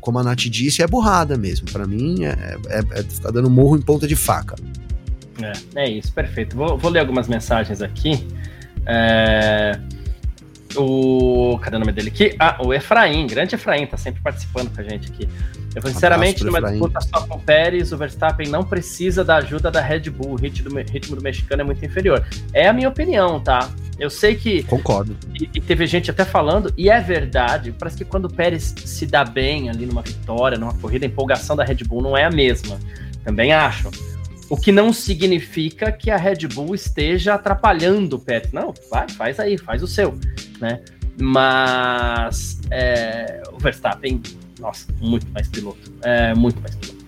como 0.00 0.18
a 0.18 0.22
Nath 0.24 0.40
disse, 0.40 0.82
é 0.82 0.86
burrada 0.86 1.38
mesmo. 1.38 1.70
Para 1.70 1.86
mim, 1.86 2.24
é, 2.24 2.58
é, 2.68 2.78
é, 2.98 3.02
ficar 3.02 3.30
dando 3.30 3.48
morro 3.48 3.76
em 3.76 3.80
ponta 3.80 4.06
de 4.06 4.16
faca. 4.16 4.56
É, 5.40 5.82
é 5.82 5.90
isso, 5.90 6.12
perfeito. 6.12 6.56
Vou, 6.56 6.76
vou 6.76 6.90
ler 6.90 6.98
algumas 6.98 7.28
mensagens 7.28 7.80
aqui. 7.80 8.26
É, 8.86 9.78
o. 10.76 11.58
Cadê 11.62 11.76
o 11.76 11.78
nome 11.78 11.92
dele 11.92 12.08
aqui? 12.08 12.34
Ah, 12.38 12.58
o 12.60 12.74
Efraim, 12.74 13.26
grande 13.26 13.54
Efraim, 13.54 13.86
tá 13.86 13.96
sempre 13.96 14.20
participando 14.20 14.74
com 14.74 14.80
a 14.80 14.84
gente 14.84 15.10
aqui. 15.10 15.28
Eu 15.74 15.82
sinceramente, 15.82 16.44
numa 16.44 16.60
disputa 16.60 17.00
só 17.00 17.26
com 17.26 17.36
o 17.36 17.40
Pérez, 17.40 17.92
o 17.92 17.96
Verstappen 17.96 18.48
não 18.48 18.62
precisa 18.62 19.24
da 19.24 19.36
ajuda 19.36 19.70
da 19.70 19.80
Red 19.80 20.08
Bull. 20.10 20.32
O 20.32 20.36
ritmo 20.36 20.70
do, 20.70 20.76
ritmo 20.78 21.16
do 21.16 21.22
mexicano 21.22 21.62
é 21.62 21.64
muito 21.64 21.84
inferior. 21.84 22.24
É 22.52 22.68
a 22.68 22.72
minha 22.72 22.88
opinião, 22.88 23.40
tá? 23.40 23.68
Eu 23.98 24.08
sei 24.08 24.36
que. 24.36 24.62
Concordo. 24.64 25.16
E, 25.34 25.50
e, 25.54 25.60
teve 25.60 25.86
gente 25.86 26.10
até 26.10 26.24
falando, 26.24 26.72
e 26.76 26.88
é 26.88 27.00
verdade. 27.00 27.74
Parece 27.76 27.98
que 27.98 28.04
quando 28.04 28.26
o 28.26 28.32
Pérez 28.32 28.72
se 28.84 29.04
dá 29.04 29.24
bem 29.24 29.68
ali 29.68 29.84
numa 29.84 30.02
vitória, 30.02 30.56
numa 30.56 30.74
corrida, 30.74 31.04
a 31.06 31.08
empolgação 31.08 31.56
da 31.56 31.64
Red 31.64 31.82
Bull 31.86 32.02
não 32.02 32.16
é 32.16 32.24
a 32.24 32.30
mesma. 32.30 32.78
Também 33.24 33.52
acho. 33.52 33.90
O 34.48 34.56
que 34.56 34.70
não 34.70 34.92
significa 34.92 35.90
que 35.90 36.10
a 36.10 36.16
Red 36.16 36.46
Bull 36.52 36.74
esteja 36.74 37.34
atrapalhando 37.34 38.16
o 38.16 38.18
Pérez. 38.20 38.52
Não, 38.52 38.72
vai, 38.90 39.08
faz 39.08 39.40
aí, 39.40 39.58
faz 39.58 39.82
o 39.82 39.88
seu, 39.88 40.16
né? 40.60 40.80
Mas 41.20 42.60
é, 42.70 43.42
o 43.52 43.58
Verstappen, 43.58 44.20
nossa, 44.64 44.86
muito 44.98 45.26
mais 45.30 45.46
piloto. 45.46 45.92
É, 46.02 46.34
muito 46.34 46.58
mais 46.60 46.74
piloto. 46.74 47.04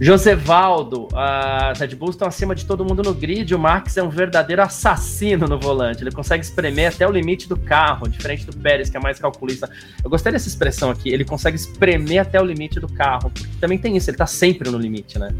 Josevaldo, 0.00 1.08
as 1.12 1.78
Red 1.78 1.94
Bulls 1.94 2.14
estão 2.14 2.26
acima 2.26 2.54
de 2.54 2.64
todo 2.64 2.84
mundo 2.84 3.02
no 3.02 3.14
grid. 3.14 3.54
O 3.54 3.58
Max 3.58 3.96
é 3.96 4.02
um 4.02 4.08
verdadeiro 4.08 4.62
assassino 4.62 5.46
no 5.46 5.58
volante. 5.58 6.02
Ele 6.02 6.10
consegue 6.10 6.44
espremer 6.44 6.92
até 6.92 7.06
o 7.06 7.10
limite 7.10 7.48
do 7.48 7.56
carro, 7.56 8.08
diferente 8.08 8.44
do 8.44 8.56
Pérez, 8.56 8.90
que 8.90 8.96
é 8.96 9.00
mais 9.00 9.18
calculista. 9.18 9.70
Eu 10.02 10.10
gostei 10.10 10.32
dessa 10.32 10.48
expressão 10.48 10.90
aqui. 10.90 11.08
Ele 11.08 11.24
consegue 11.24 11.56
espremer 11.56 12.22
até 12.22 12.40
o 12.40 12.44
limite 12.44 12.80
do 12.80 12.88
carro. 12.88 13.32
Também 13.60 13.78
tem 13.78 13.96
isso, 13.96 14.10
ele 14.10 14.16
tá 14.16 14.26
sempre 14.26 14.70
no 14.70 14.78
limite, 14.78 15.18
né? 15.18 15.32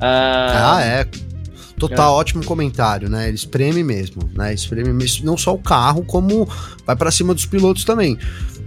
Ah, 0.00 0.76
ah 0.76 0.82
é. 0.82 1.06
Total, 1.78 2.14
é. 2.14 2.18
ótimo 2.18 2.44
comentário, 2.44 3.08
né? 3.08 3.28
Ele 3.28 3.36
espreme 3.36 3.84
mesmo, 3.84 4.28
né? 4.34 4.52
Espreme 4.52 4.92
mesmo, 4.92 5.24
não 5.24 5.36
só 5.36 5.54
o 5.54 5.58
carro, 5.58 6.02
como 6.04 6.48
vai 6.84 6.96
para 6.96 7.10
cima 7.10 7.32
dos 7.32 7.46
pilotos 7.46 7.84
também. 7.84 8.18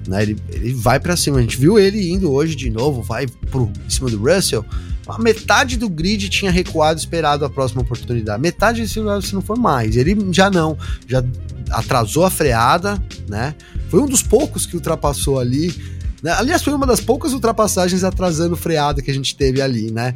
Né? 0.07 0.23
Ele, 0.23 0.37
ele 0.49 0.73
vai 0.73 0.99
para 0.99 1.15
cima. 1.15 1.37
A 1.37 1.41
gente 1.41 1.57
viu 1.57 1.77
ele 1.79 2.11
indo 2.11 2.31
hoje 2.31 2.55
de 2.55 2.69
novo, 2.69 3.01
vai 3.01 3.27
por 3.27 3.69
cima 3.87 4.09
do 4.09 4.17
Russell 4.17 4.65
a 5.07 5.19
metade 5.19 5.77
do 5.77 5.89
grid 5.89 6.29
tinha 6.29 6.51
recuado 6.51 6.99
esperado 6.99 7.43
a 7.43 7.49
próxima 7.49 7.81
oportunidade. 7.81 8.41
Metade, 8.41 8.87
se 8.87 8.99
não 8.99 9.41
for 9.41 9.57
mais. 9.57 9.95
Ele 9.95 10.15
já 10.31 10.49
não, 10.49 10.77
já 11.07 11.23
atrasou 11.69 12.23
a 12.23 12.29
freada, 12.29 13.01
né? 13.27 13.55
Foi 13.89 13.99
um 13.99 14.05
dos 14.05 14.21
poucos 14.21 14.65
que 14.65 14.75
ultrapassou 14.75 15.39
ali. 15.39 15.73
Né? 16.21 16.31
Aliás, 16.31 16.61
foi 16.61 16.73
uma 16.73 16.85
das 16.85 17.01
poucas 17.01 17.33
ultrapassagens 17.33 18.03
atrasando 18.03 18.55
freada 18.55 19.01
que 19.01 19.09
a 19.09 19.13
gente 19.13 19.35
teve 19.35 19.61
ali, 19.61 19.91
né? 19.91 20.15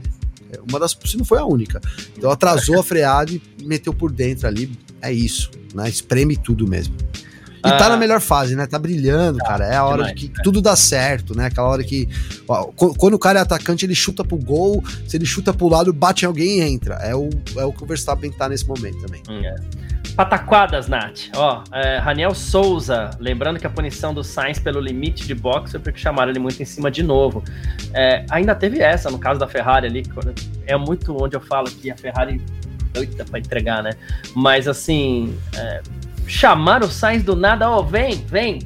É, 0.52 0.60
uma 0.70 0.80
das, 0.80 0.96
se 1.06 1.18
não 1.18 1.26
foi 1.26 1.40
a 1.40 1.46
única. 1.46 1.82
Então 2.18 2.30
atrasou 2.30 2.80
a 2.80 2.84
freada 2.84 3.32
e 3.32 3.42
meteu 3.64 3.94
por 3.94 4.12
dentro 4.12 4.48
ali. 4.48 4.72
É 5.02 5.12
isso, 5.12 5.52
né? 5.74 5.90
Espreme 5.90 6.38
tudo 6.38 6.68
mesmo. 6.68 6.96
E 7.66 7.78
tá 7.78 7.90
na 7.90 7.96
ah. 7.96 7.98
melhor 7.98 8.20
fase, 8.20 8.56
né? 8.56 8.68
Tá 8.68 8.78
brilhando, 8.78 9.38
tá, 9.40 9.46
cara. 9.46 9.66
É 9.66 9.76
a 9.76 9.86
hora 9.86 9.98
demais, 9.98 10.16
de 10.20 10.28
que 10.28 10.40
é. 10.40 10.44
tudo 10.44 10.62
dá 10.62 10.76
certo, 10.76 11.36
né? 11.36 11.48
Aquela 11.48 11.68
hora 11.68 11.84
que. 11.84 12.08
Ó, 12.48 12.66
quando 12.98 13.16
o 13.16 13.20
cara 13.20 13.40
é 13.40 13.42
atacante, 13.42 13.86
ele 13.86 13.96
chuta 13.96 14.24
pro 14.24 14.38
gol. 14.38 14.84
Se 15.08 15.18
ele 15.18 15.26
chuta 15.26 15.54
pro 15.54 15.68
lado, 15.68 15.92
bate 15.92 16.26
em 16.26 16.28
alguém 16.28 16.60
e 16.60 16.62
entra. 16.62 16.96
É 16.96 17.16
o, 17.16 17.30
é 17.58 17.66
o 17.66 17.74
que 17.74 17.84
o 17.84 17.86
Verstappen 17.86 18.32
tá 18.32 18.48
nesse 18.48 18.68
momento 18.68 19.00
também. 19.02 19.22
Hum, 19.30 19.44
é. 19.44 19.56
Pataquadas, 20.16 20.88
Nath. 20.88 21.30
Ó, 21.36 21.64
é, 21.74 21.98
Raniel 21.98 22.34
Souza, 22.34 23.10
lembrando 23.20 23.60
que 23.60 23.68
a 23.68 23.70
punição 23.70 24.14
do 24.14 24.24
Sainz 24.24 24.58
pelo 24.58 24.80
limite 24.80 25.28
de 25.28 25.36
boxe 25.36 25.72
foi 25.72 25.80
porque 25.80 26.00
chamaram 26.00 26.32
ele 26.32 26.40
muito 26.40 26.62
em 26.62 26.66
cima 26.66 26.90
de 26.90 27.04
novo. 27.04 27.44
É, 27.94 28.26
ainda 28.30 28.56
teve 28.56 28.80
essa, 28.80 29.10
no 29.10 29.20
caso 29.20 29.40
da 29.40 29.48
Ferrari 29.48 29.88
ali, 29.88 30.04
é 30.66 30.78
muito 30.78 31.16
onde 31.22 31.36
eu 31.36 31.42
falo 31.42 31.70
que 31.70 31.92
a 31.92 31.98
Ferrari 31.98 32.42
doida 32.94 33.26
pra 33.26 33.40
entregar, 33.40 33.84
né? 33.84 33.92
Mas 34.34 34.68
assim, 34.68 35.38
é, 35.56 35.82
chamar 36.28 36.84
o 36.84 36.90
Sainz 36.90 37.24
do 37.24 37.36
nada, 37.36 37.70
ó, 37.70 37.80
oh, 37.80 37.84
vem, 37.84 38.16
vem. 38.26 38.60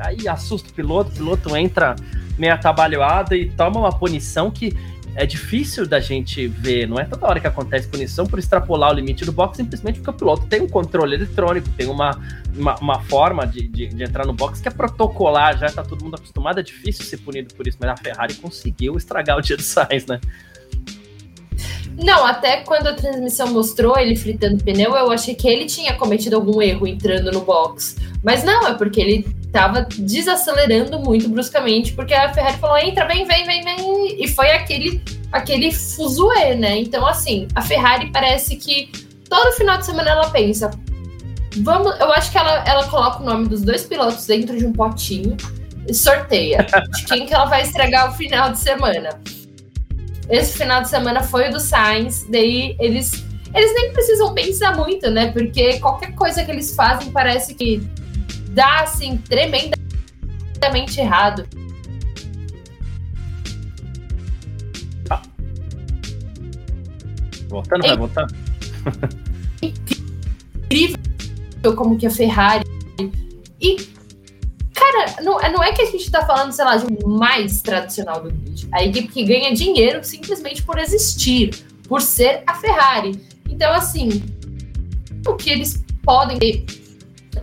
Aí 0.00 0.26
assusta 0.26 0.70
o 0.70 0.72
piloto, 0.72 1.10
o 1.10 1.14
piloto 1.14 1.56
entra 1.56 1.94
meio 2.36 2.52
atabalhoado 2.52 3.34
e 3.34 3.50
toma 3.50 3.78
uma 3.78 3.92
punição 3.92 4.50
que 4.50 4.76
é 5.16 5.24
difícil 5.24 5.86
da 5.86 6.00
gente 6.00 6.48
ver, 6.48 6.88
não 6.88 6.98
é 6.98 7.04
toda 7.04 7.26
hora 7.26 7.38
que 7.38 7.46
acontece 7.46 7.86
punição 7.86 8.26
por 8.26 8.38
extrapolar 8.38 8.90
o 8.90 8.94
limite 8.94 9.24
do 9.24 9.30
box, 9.30 9.56
simplesmente 9.56 10.00
porque 10.00 10.10
o 10.10 10.12
piloto 10.12 10.46
tem 10.46 10.60
um 10.60 10.68
controle 10.68 11.14
eletrônico, 11.14 11.68
tem 11.70 11.86
uma, 11.86 12.18
uma, 12.56 12.74
uma 12.80 13.00
forma 13.02 13.46
de, 13.46 13.68
de, 13.68 13.86
de, 13.86 14.02
entrar 14.02 14.26
no 14.26 14.32
box 14.32 14.60
que 14.60 14.66
é 14.66 14.72
protocolar, 14.72 15.56
já 15.56 15.70
tá 15.70 15.84
todo 15.84 16.02
mundo 16.02 16.16
acostumado, 16.16 16.58
é 16.58 16.62
difícil 16.64 17.04
ser 17.04 17.18
punido 17.18 17.54
por 17.54 17.66
isso, 17.66 17.78
mas 17.80 17.90
a 17.90 17.96
Ferrari 17.96 18.34
conseguiu 18.34 18.96
estragar 18.96 19.38
o 19.38 19.40
dia 19.40 19.56
do 19.56 19.62
Sainz, 19.62 20.04
né? 20.06 20.20
Não, 21.96 22.26
até 22.26 22.58
quando 22.58 22.88
a 22.88 22.94
transmissão 22.94 23.52
mostrou 23.52 23.96
ele 23.96 24.16
fritando 24.16 24.62
pneu, 24.62 24.96
eu 24.96 25.10
achei 25.10 25.34
que 25.34 25.46
ele 25.46 25.66
tinha 25.66 25.94
cometido 25.94 26.36
algum 26.36 26.60
erro 26.60 26.86
entrando 26.86 27.30
no 27.30 27.40
box. 27.40 27.96
Mas 28.22 28.42
não, 28.42 28.66
é 28.66 28.74
porque 28.74 29.00
ele 29.00 29.22
tava 29.52 29.86
desacelerando 29.96 30.98
muito 30.98 31.28
bruscamente, 31.28 31.92
porque 31.92 32.12
a 32.12 32.32
Ferrari 32.32 32.58
falou: 32.58 32.76
entra, 32.78 33.06
vem, 33.06 33.24
vem, 33.24 33.44
vem, 33.44 33.62
vem. 33.62 34.22
E 34.22 34.26
foi 34.26 34.50
aquele, 34.50 35.02
aquele 35.30 35.70
fuzuê, 35.72 36.54
né? 36.54 36.78
Então, 36.78 37.06
assim, 37.06 37.46
a 37.54 37.62
Ferrari 37.62 38.10
parece 38.10 38.56
que 38.56 38.90
todo 39.28 39.52
final 39.52 39.78
de 39.78 39.86
semana 39.86 40.10
ela 40.10 40.30
pensa. 40.30 40.70
Vamos, 41.58 41.98
eu 42.00 42.12
acho 42.12 42.32
que 42.32 42.38
ela, 42.38 42.64
ela 42.66 42.88
coloca 42.88 43.22
o 43.22 43.24
nome 43.24 43.46
dos 43.46 43.62
dois 43.62 43.84
pilotos 43.84 44.26
dentro 44.26 44.58
de 44.58 44.66
um 44.66 44.72
potinho 44.72 45.36
e 45.86 45.94
sorteia 45.94 46.66
de 46.90 47.04
quem 47.04 47.26
que 47.26 47.34
ela 47.34 47.44
vai 47.44 47.62
estragar 47.62 48.10
o 48.10 48.14
final 48.14 48.50
de 48.50 48.58
semana. 48.58 49.10
Esse 50.28 50.56
final 50.56 50.82
de 50.82 50.88
semana 50.88 51.22
foi 51.22 51.48
o 51.48 51.52
do 51.52 51.60
Sainz, 51.60 52.26
daí 52.30 52.76
eles 52.80 53.24
eles 53.54 53.72
nem 53.74 53.92
precisam 53.92 54.34
pensar 54.34 54.76
muito, 54.76 55.08
né? 55.10 55.30
Porque 55.30 55.78
qualquer 55.78 56.14
coisa 56.14 56.44
que 56.44 56.50
eles 56.50 56.74
fazem 56.74 57.10
parece 57.12 57.54
que 57.54 57.80
dá 58.50 58.80
assim 58.80 59.16
tremendamente 59.16 61.00
errado. 61.00 61.46
Ah. 65.08 65.22
Voltando, 67.48 67.84
é 67.84 67.88
vai 67.88 67.96
voltar. 67.96 68.26
Incrível 69.62 70.98
como 71.76 71.96
que 71.96 72.06
a 72.06 72.10
Ferrari 72.10 72.64
e 73.60 73.93
Cara, 74.94 75.22
não, 75.22 75.40
não 75.40 75.62
é 75.62 75.72
que 75.72 75.82
a 75.82 75.86
gente 75.86 76.08
tá 76.08 76.24
falando, 76.24 76.52
sei 76.52 76.64
lá, 76.64 76.76
de 76.76 76.86
um 76.86 77.08
mais 77.08 77.60
tradicional 77.60 78.22
do 78.22 78.30
grid. 78.30 78.68
A 78.72 78.84
equipe 78.84 79.08
que 79.08 79.24
ganha 79.24 79.52
dinheiro 79.52 80.04
simplesmente 80.04 80.62
por 80.62 80.78
existir, 80.78 81.66
por 81.88 82.00
ser 82.00 82.44
a 82.46 82.54
Ferrari. 82.54 83.20
Então, 83.50 83.72
assim, 83.72 84.22
o 85.26 85.34
que 85.34 85.50
eles 85.50 85.84
podem 86.04 86.38
ter 86.38 86.64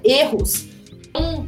erros 0.02 0.66
tão 1.12 1.46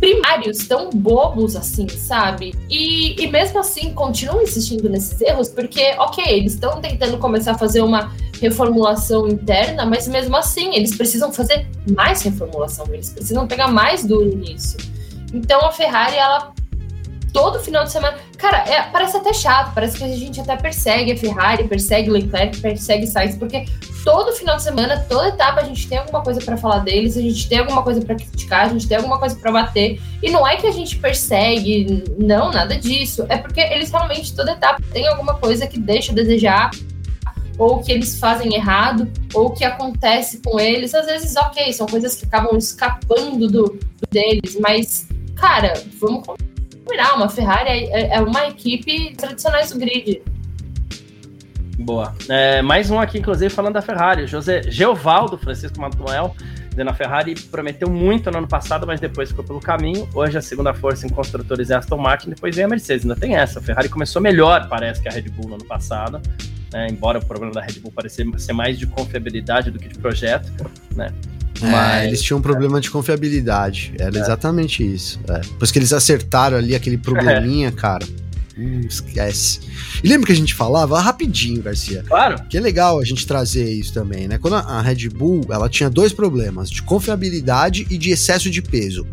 primários, 0.00 0.66
tão 0.66 0.90
bobos 0.90 1.54
assim, 1.54 1.88
sabe? 1.88 2.52
E, 2.68 3.22
e 3.22 3.28
mesmo 3.28 3.60
assim 3.60 3.94
continuam 3.94 4.42
insistindo 4.42 4.88
nesses 4.88 5.20
erros, 5.20 5.48
porque, 5.48 5.94
ok, 5.98 6.24
eles 6.26 6.54
estão 6.54 6.80
tentando 6.80 7.18
começar 7.18 7.52
a 7.52 7.58
fazer 7.58 7.82
uma 7.82 8.12
reformulação 8.40 9.28
interna, 9.28 9.84
mas 9.84 10.06
mesmo 10.08 10.36
assim 10.36 10.74
eles 10.74 10.96
precisam 10.96 11.32
fazer 11.32 11.66
mais 11.94 12.22
reformulação, 12.22 12.86
eles 12.92 13.10
precisam 13.10 13.46
pegar 13.46 13.68
mais 13.68 14.04
duro 14.04 14.36
nisso. 14.36 14.76
Então 15.32 15.66
a 15.66 15.72
Ferrari, 15.72 16.16
ela 16.16 16.52
todo 17.32 17.60
final 17.60 17.84
de 17.84 17.92
semana. 17.92 18.16
Cara, 18.36 18.58
é, 18.68 18.82
parece 18.82 19.16
até 19.16 19.32
chato, 19.32 19.74
parece 19.74 19.98
que 19.98 20.04
a 20.04 20.08
gente 20.08 20.40
até 20.40 20.56
persegue 20.56 21.12
a 21.12 21.16
Ferrari, 21.16 21.64
persegue 21.64 22.10
o 22.10 22.12
Leclerc, 22.12 22.60
persegue 22.60 23.06
Sainz, 23.06 23.36
porque 23.36 23.64
todo 24.04 24.32
final 24.32 24.56
de 24.56 24.62
semana, 24.62 25.04
toda 25.08 25.28
etapa, 25.28 25.60
a 25.60 25.64
gente 25.64 25.88
tem 25.88 25.98
alguma 25.98 26.22
coisa 26.22 26.40
para 26.40 26.56
falar 26.56 26.78
deles, 26.78 27.16
a 27.16 27.20
gente 27.20 27.48
tem 27.48 27.58
alguma 27.58 27.82
coisa 27.82 28.00
para 28.00 28.14
criticar, 28.14 28.66
a 28.66 28.68
gente 28.70 28.88
tem 28.88 28.96
alguma 28.96 29.18
coisa 29.18 29.36
para 29.36 29.52
bater. 29.52 30.00
E 30.22 30.30
não 30.30 30.46
é 30.46 30.56
que 30.56 30.66
a 30.66 30.70
gente 30.70 30.96
persegue, 30.98 32.04
não, 32.18 32.50
nada 32.50 32.76
disso. 32.76 33.26
É 33.28 33.36
porque 33.36 33.60
eles 33.60 33.90
realmente, 33.90 34.34
toda 34.34 34.52
etapa, 34.52 34.82
tem 34.92 35.06
alguma 35.08 35.34
coisa 35.34 35.66
que 35.66 35.78
deixa 35.78 36.12
a 36.12 36.14
desejar 36.14 36.70
ou 37.58 37.82
que 37.82 37.90
eles 37.90 38.18
fazem 38.18 38.54
errado, 38.54 39.10
ou 39.34 39.50
que 39.50 39.64
acontece 39.64 40.40
com 40.40 40.60
eles. 40.60 40.94
Às 40.94 41.06
vezes, 41.06 41.34
ok, 41.36 41.72
são 41.72 41.86
coisas 41.86 42.14
que 42.14 42.24
acabam 42.24 42.56
escapando 42.56 43.48
do, 43.48 43.64
do 43.64 44.08
deles, 44.10 44.56
mas, 44.60 45.08
cara, 45.34 45.74
vamos 46.00 46.24
combinar, 46.24 47.16
uma 47.16 47.28
Ferrari 47.28 47.88
é, 47.90 48.14
é 48.14 48.20
uma 48.20 48.46
equipe 48.46 49.14
tradicionais 49.16 49.70
do 49.70 49.78
grid. 49.78 50.22
Boa. 51.78 52.14
É, 52.28 52.62
mais 52.62 52.90
um 52.90 52.98
aqui, 52.98 53.18
inclusive, 53.18 53.52
falando 53.52 53.74
da 53.74 53.82
Ferrari. 53.82 54.26
José 54.26 54.62
Geovaldo 54.68 55.38
Francisco 55.38 55.80
Manuel, 55.80 56.34
dizendo 56.70 56.90
a 56.90 56.94
Ferrari 56.94 57.34
prometeu 57.34 57.88
muito 57.88 58.30
no 58.30 58.38
ano 58.38 58.48
passado, 58.48 58.84
mas 58.86 59.00
depois 59.00 59.30
ficou 59.30 59.44
pelo 59.44 59.60
caminho. 59.60 60.08
Hoje 60.12 60.36
a 60.36 60.42
segunda 60.42 60.74
força 60.74 61.06
em 61.06 61.08
construtores 61.08 61.70
é 61.70 61.76
Aston 61.76 61.98
Martin, 61.98 62.30
depois 62.30 62.54
vem 62.54 62.64
a 62.64 62.68
Mercedes. 62.68 63.04
Ainda 63.04 63.14
tem 63.14 63.36
essa. 63.36 63.60
A 63.60 63.62
Ferrari 63.62 63.88
começou 63.88 64.20
melhor, 64.20 64.68
parece, 64.68 65.00
que 65.00 65.08
a 65.08 65.12
Red 65.12 65.22
Bull 65.30 65.50
no 65.50 65.54
ano 65.54 65.64
passado 65.64 66.20
né? 66.72 66.88
embora 66.90 67.18
o 67.18 67.24
problema 67.24 67.52
da 67.52 67.60
Red 67.60 67.80
Bull 67.80 67.92
pareça 67.92 68.22
ser 68.36 68.52
mais 68.52 68.78
de 68.78 68.86
confiabilidade 68.86 69.70
do 69.70 69.78
que 69.78 69.88
de 69.88 69.98
projeto, 69.98 70.50
né? 70.94 71.12
É, 71.62 71.66
Mas, 71.66 72.06
eles 72.06 72.22
tinham 72.22 72.38
um 72.38 72.42
problema 72.42 72.78
é. 72.78 72.80
de 72.80 72.90
confiabilidade. 72.90 73.92
Era 73.98 74.16
é. 74.16 74.20
exatamente 74.20 74.84
isso. 74.84 75.20
É. 75.28 75.40
Depois 75.40 75.70
que 75.70 75.78
eles 75.78 75.92
acertaram 75.92 76.56
ali 76.56 76.74
aquele 76.74 76.98
probleminha, 76.98 77.70
cara. 77.72 78.06
Hum, 78.56 78.80
esquece. 78.88 79.60
E 80.02 80.08
lembra 80.08 80.26
que 80.26 80.32
a 80.32 80.36
gente 80.36 80.52
falava 80.52 81.00
rapidinho, 81.00 81.62
Garcia? 81.62 82.04
Claro. 82.06 82.42
Que 82.48 82.58
é 82.58 82.60
legal 82.60 82.98
a 82.98 83.04
gente 83.04 83.24
trazer 83.24 83.70
isso 83.70 83.94
também, 83.94 84.26
né? 84.26 84.36
Quando 84.36 84.54
a 84.54 84.80
Red 84.82 85.08
Bull, 85.08 85.42
ela 85.48 85.68
tinha 85.68 85.88
dois 85.88 86.12
problemas, 86.12 86.68
de 86.68 86.82
confiabilidade 86.82 87.86
e 87.88 87.96
de 87.96 88.10
excesso 88.10 88.50
de 88.50 88.60
peso. 88.60 89.06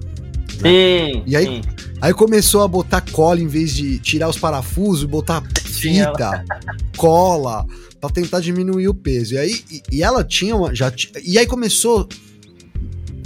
Né? 0.62 0.70
Sim. 0.70 1.24
E 1.28 1.36
aí, 1.36 1.46
sim. 1.46 1.62
Aí 2.02 2.14
começou 2.14 2.62
a 2.62 2.68
botar 2.68 3.02
cola 3.02 3.40
em 3.40 3.48
vez 3.48 3.74
de 3.74 4.00
tirar 4.00 4.30
os 4.30 4.38
parafusos, 4.38 5.06
botar 5.06 5.44
fita, 5.64 6.44
cola, 6.98 7.66
para 8.00 8.10
tentar 8.10 8.40
diminuir 8.40 8.88
o 8.88 8.94
peso. 8.94 9.36
E 9.36 9.38
aí 9.38 9.64
e, 9.72 9.84
e 9.92 10.04
ela 10.04 10.24
tinha 10.24 10.56
uma, 10.56 10.74
já 10.74 10.92
e 11.24 11.38
aí 11.38 11.46
começou 11.46 12.08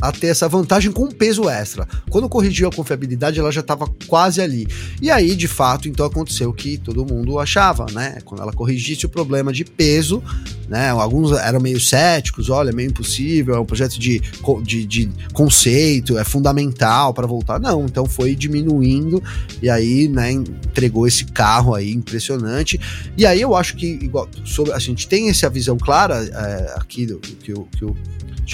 a 0.02 0.12
ter 0.12 0.28
essa 0.28 0.48
vantagem 0.48 0.92
com 0.92 1.08
peso 1.10 1.50
extra. 1.50 1.88
Quando 2.10 2.30
corrigiu 2.30 2.68
a 2.68 2.72
confiabilidade, 2.72 3.40
ela 3.40 3.52
já 3.52 3.62
estava 3.62 3.88
quase 4.08 4.42
ali. 4.42 4.68
E 5.02 5.10
aí, 5.12 5.36
de 5.36 5.48
fato, 5.48 5.88
então 5.88 6.06
aconteceu 6.06 6.50
o 6.50 6.54
que 6.54 6.78
todo 6.78 7.06
mundo 7.06 7.40
achava, 7.40 7.86
né? 7.92 8.20
Quando 8.24 8.42
ela 8.42 8.54
corrigisse 8.54 9.06
o 9.06 9.10
problema 9.10 9.52
de 9.52 9.66
peso, 9.66 10.24
né? 10.68 10.90
Alguns 10.90 11.32
eram 11.32 11.60
meio 11.60 11.80
céticos, 11.80 12.50
olha, 12.50 12.72
meio 12.72 12.90
impossível, 12.90 13.56
é 13.56 13.60
um 13.60 13.66
projeto 13.66 14.00
de, 14.00 14.22
de, 14.64 14.86
de 14.86 15.10
conceito, 15.34 16.18
é 16.18 16.24
fundamental 16.24 17.14
para 17.14 17.28
voltar. 17.28 17.60
Não, 17.60 17.86
então 17.86 18.06
foi 18.06 18.36
diminuindo 18.36 19.22
e 19.62 19.70
aí, 19.70 20.08
né, 20.08 20.32
entregou 20.32 21.08
esse 21.08 21.26
carro 21.26 21.74
aí 21.74 21.92
impressionante. 21.92 22.80
E 23.18 23.26
aí 23.26 23.42
eu 23.42 23.56
acho 23.56 23.76
que, 23.76 23.86
igual, 23.86 24.30
sobre, 24.46 24.74
a 24.74 24.80
gente 24.80 25.08
tem 25.08 25.30
essa 25.30 25.50
visão 25.50 25.78
clara 25.78 26.24
é, 26.24 26.74
aqui 26.78 27.06
do, 27.06 27.20
que 27.20 27.54
o 27.54 27.68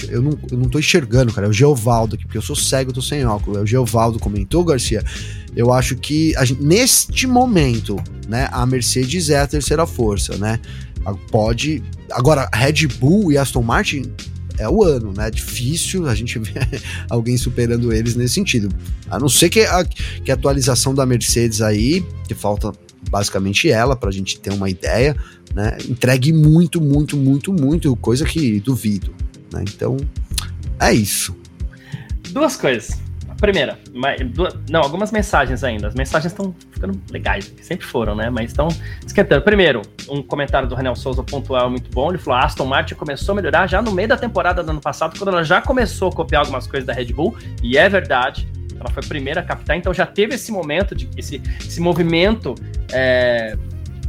eu 0.04 0.22
não, 0.22 0.38
eu 0.50 0.58
não 0.58 0.68
tô 0.68 0.78
enxergando, 0.78 1.32
cara. 1.32 1.46
É 1.46 1.50
o 1.50 1.52
Geovaldo 1.52 2.14
aqui, 2.14 2.24
porque 2.24 2.38
eu 2.38 2.42
sou 2.42 2.56
cego, 2.56 2.90
eu 2.90 2.94
tô 2.94 3.02
sem 3.02 3.24
óculos. 3.24 3.58
É 3.58 3.60
o 3.62 3.66
Geovaldo 3.66 4.18
comentou, 4.18 4.64
Garcia. 4.64 5.02
Eu 5.54 5.72
acho 5.72 5.96
que 5.96 6.34
gente, 6.44 6.62
neste 6.62 7.26
momento, 7.26 7.96
né, 8.28 8.48
a 8.52 8.66
Mercedes 8.66 9.30
é 9.30 9.40
a 9.40 9.46
terceira 9.46 9.86
força, 9.86 10.36
né? 10.36 10.60
Pode. 11.30 11.82
Agora, 12.10 12.48
Red 12.52 12.86
Bull 12.98 13.32
e 13.32 13.38
Aston 13.38 13.62
Martin 13.62 14.12
é 14.58 14.68
o 14.68 14.82
ano, 14.82 15.12
né? 15.12 15.30
Difícil 15.30 16.08
a 16.08 16.14
gente 16.14 16.38
ver 16.40 16.82
alguém 17.08 17.36
superando 17.36 17.92
eles 17.92 18.16
nesse 18.16 18.34
sentido. 18.34 18.68
A 19.10 19.18
não 19.18 19.28
ser 19.28 19.48
que 19.48 19.60
a, 19.60 19.84
que 19.84 20.30
a 20.30 20.34
atualização 20.34 20.94
da 20.94 21.06
Mercedes 21.06 21.60
aí, 21.60 22.04
que 22.26 22.34
falta 22.34 22.72
basicamente 23.10 23.70
ela, 23.70 23.94
para 23.94 24.08
a 24.08 24.12
gente 24.12 24.38
ter 24.40 24.52
uma 24.52 24.68
ideia, 24.68 25.16
né? 25.54 25.76
Entregue 25.88 26.32
muito, 26.32 26.80
muito, 26.80 27.16
muito, 27.16 27.52
muito, 27.52 27.94
coisa 27.96 28.24
que 28.24 28.60
duvido. 28.60 29.14
Né? 29.56 29.64
Então, 29.68 29.96
é 30.80 30.92
isso. 30.92 31.36
Duas 32.30 32.56
coisas. 32.56 33.06
Primeira, 33.40 33.78
duas, 34.32 34.56
não, 34.70 34.80
algumas 34.80 35.12
mensagens 35.12 35.62
ainda. 35.62 35.88
As 35.88 35.94
mensagens 35.94 36.32
estão 36.32 36.54
ficando 36.70 36.98
legais, 37.10 37.52
sempre 37.60 37.86
foram, 37.86 38.14
né? 38.14 38.30
Mas 38.30 38.50
estão 38.50 38.68
esquentando. 39.06 39.42
Primeiro, 39.42 39.82
um 40.08 40.22
comentário 40.22 40.66
do 40.66 40.74
Renan 40.74 40.94
Souza 40.94 41.22
pontual 41.22 41.68
muito 41.68 41.90
bom. 41.90 42.08
Ele 42.08 42.18
falou: 42.18 42.40
a 42.40 42.44
Aston 42.44 42.64
Martin 42.64 42.94
começou 42.94 43.34
a 43.34 43.36
melhorar 43.36 43.66
já 43.66 43.82
no 43.82 43.92
meio 43.92 44.08
da 44.08 44.16
temporada 44.16 44.62
do 44.62 44.70
ano 44.70 44.80
passado, 44.80 45.18
quando 45.18 45.28
ela 45.28 45.44
já 45.44 45.60
começou 45.60 46.08
a 46.08 46.12
copiar 46.12 46.40
algumas 46.40 46.66
coisas 46.66 46.86
da 46.86 46.94
Red 46.94 47.12
Bull, 47.12 47.36
e 47.62 47.76
é 47.76 47.88
verdade. 47.88 48.48
Ela 48.78 48.90
foi 48.90 49.02
a 49.04 49.06
primeira 49.06 49.40
a 49.40 49.44
captar, 49.44 49.76
então 49.76 49.92
já 49.92 50.06
teve 50.06 50.34
esse 50.34 50.52
momento, 50.52 50.94
de 50.94 51.08
esse, 51.16 51.40
esse 51.60 51.80
movimento 51.80 52.54
é, 52.92 53.56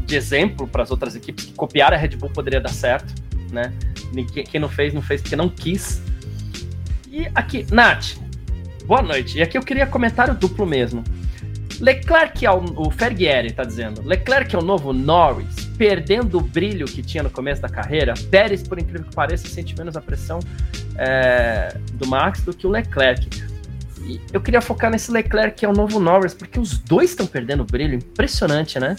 de 0.06 0.16
exemplo 0.16 0.68
para 0.68 0.84
as 0.84 0.92
outras 0.92 1.16
equipes 1.16 1.46
que 1.46 1.54
copiar 1.54 1.94
a 1.94 1.98
Red 1.98 2.16
Bull 2.18 2.30
poderia 2.30 2.60
dar 2.60 2.70
certo, 2.70 3.14
né? 3.52 3.74
Quem 4.50 4.60
não 4.60 4.70
fez, 4.70 4.94
não 4.94 5.02
fez 5.02 5.22
porque 5.22 5.36
não 5.36 5.50
quis. 5.50 6.02
E 7.10 7.28
aqui, 7.34 7.66
Nath, 7.72 8.16
boa 8.86 9.02
noite. 9.02 9.38
E 9.38 9.42
aqui 9.42 9.58
eu 9.58 9.62
queria 9.62 9.86
comentário 9.86 10.34
duplo 10.36 10.66
mesmo. 10.66 11.04
Leclerc 11.80 12.46
é 12.46 12.52
o, 12.52 12.64
o 12.76 12.92
Fergueri 12.92 13.52
tá 13.52 13.64
dizendo. 13.64 14.02
Leclerc 14.02 14.56
é 14.56 14.60
o 14.60 14.62
novo 14.62 14.92
Norris, 14.94 15.66
perdendo 15.78 16.38
o 16.38 16.42
brilho 16.42 16.86
que 16.86 17.04
tinha 17.04 17.24
no 17.24 17.30
começo 17.30 17.62
da 17.62 17.70
carreira. 17.70 18.14
Pérez, 18.32 18.64
por 18.64 18.80
incrível 18.80 19.08
que 19.08 19.16
pareça, 19.16 19.48
sente 19.48 19.76
menos 19.78 19.96
a 19.96 20.02
pressão 20.02 20.40
é, 20.98 21.78
do 21.94 22.08
Max 22.08 22.42
do 22.42 22.54
que 22.54 22.66
o 22.66 22.70
Leclerc. 22.70 23.28
E 24.02 24.20
eu 24.34 24.42
queria 24.42 24.62
focar 24.62 24.90
nesse 24.90 25.12
Leclerc 25.12 25.58
que 25.58 25.66
é 25.66 25.70
o 25.70 25.74
novo 25.74 26.00
Norris, 26.00 26.34
porque 26.34 26.60
os 26.60 26.80
dois 26.80 27.12
estão 27.12 27.28
perdendo 27.28 27.64
brilho. 27.64 27.96
Impressionante, 27.96 28.80
né? 28.80 28.96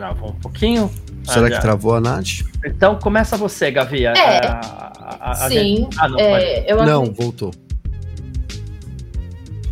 Travou 0.00 0.30
um 0.30 0.40
pouquinho. 0.40 0.90
Será 1.24 1.48
ah, 1.48 1.50
que 1.50 1.60
travou 1.60 1.94
a 1.94 2.00
Nath? 2.00 2.40
Então 2.64 2.98
começa 2.98 3.36
você, 3.36 3.70
Gavi. 3.70 4.06
É, 4.06 4.08
a, 4.08 4.92
a, 5.20 5.30
a, 5.32 5.34
sim. 5.50 5.86
Ah, 5.98 6.08
não, 6.08 6.18
é, 6.18 6.64
eu 6.66 6.82
não 6.86 7.04
voltou. 7.12 7.52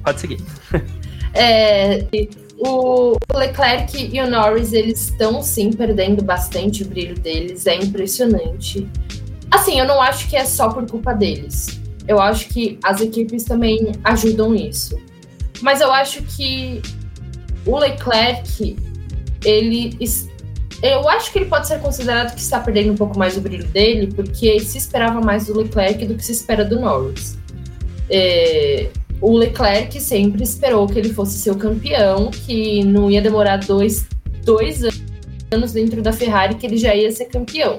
Pode 0.05 0.21
seguir. 0.21 0.39
É, 1.35 2.07
o 2.59 3.17
Leclerc 3.33 4.11
e 4.13 4.21
o 4.21 4.29
Norris, 4.29 4.73
eles 4.73 5.11
estão 5.11 5.43
sim 5.43 5.71
perdendo 5.71 6.25
bastante 6.25 6.83
o 6.83 6.87
brilho 6.89 7.15
deles, 7.15 7.67
é 7.67 7.77
impressionante. 7.77 8.89
Assim, 9.51 9.79
eu 9.79 9.87
não 9.87 10.01
acho 10.03 10.27
que 10.27 10.35
é 10.35 10.45
só 10.45 10.71
por 10.71 10.85
culpa 10.87 11.13
deles. 11.13 11.81
Eu 12.09 12.19
acho 12.19 12.49
que 12.49 12.79
as 12.83 13.01
equipes 13.01 13.45
também 13.45 13.93
ajudam 14.03 14.55
isso. 14.55 14.99
Mas 15.61 15.81
eu 15.81 15.93
acho 15.93 16.23
que 16.23 16.81
o 17.65 17.79
Leclerc, 17.79 18.77
ele 19.45 19.97
eu 20.83 21.09
acho 21.09 21.33
que 21.33 21.39
ele 21.39 21.47
pode 21.47 21.67
ser 21.67 21.81
considerado 21.81 22.35
que 22.35 22.41
está 22.41 22.61
perdendo 22.61 22.93
um 22.93 22.97
pouco 22.97 23.19
mais 23.19 23.37
o 23.37 23.41
brilho 23.41 23.67
dele, 23.67 24.13
porque 24.15 24.61
se 24.61 24.79
esperava 24.79 25.21
mais 25.21 25.47
do 25.47 25.59
Leclerc 25.59 26.07
do 26.07 26.15
que 26.15 26.25
se 26.25 26.33
espera 26.33 26.65
do 26.65 26.79
Norris. 26.79 27.37
É, 28.09 28.89
o 29.21 29.37
Leclerc 29.37 30.01
sempre 30.01 30.45
esperou 30.45 30.87
que 30.87 30.99
ele 30.99 31.13
fosse 31.13 31.39
seu 31.39 31.57
campeão, 31.57 32.31
que 32.31 32.85
não 32.85 33.11
ia 33.11 33.21
demorar 33.21 33.57
dois, 33.57 34.07
dois 34.45 34.83
anos 35.51 35.73
dentro 35.73 36.01
da 36.01 36.13
Ferrari, 36.13 36.55
que 36.55 36.65
ele 36.65 36.77
já 36.77 36.95
ia 36.95 37.11
ser 37.11 37.25
campeão. 37.25 37.79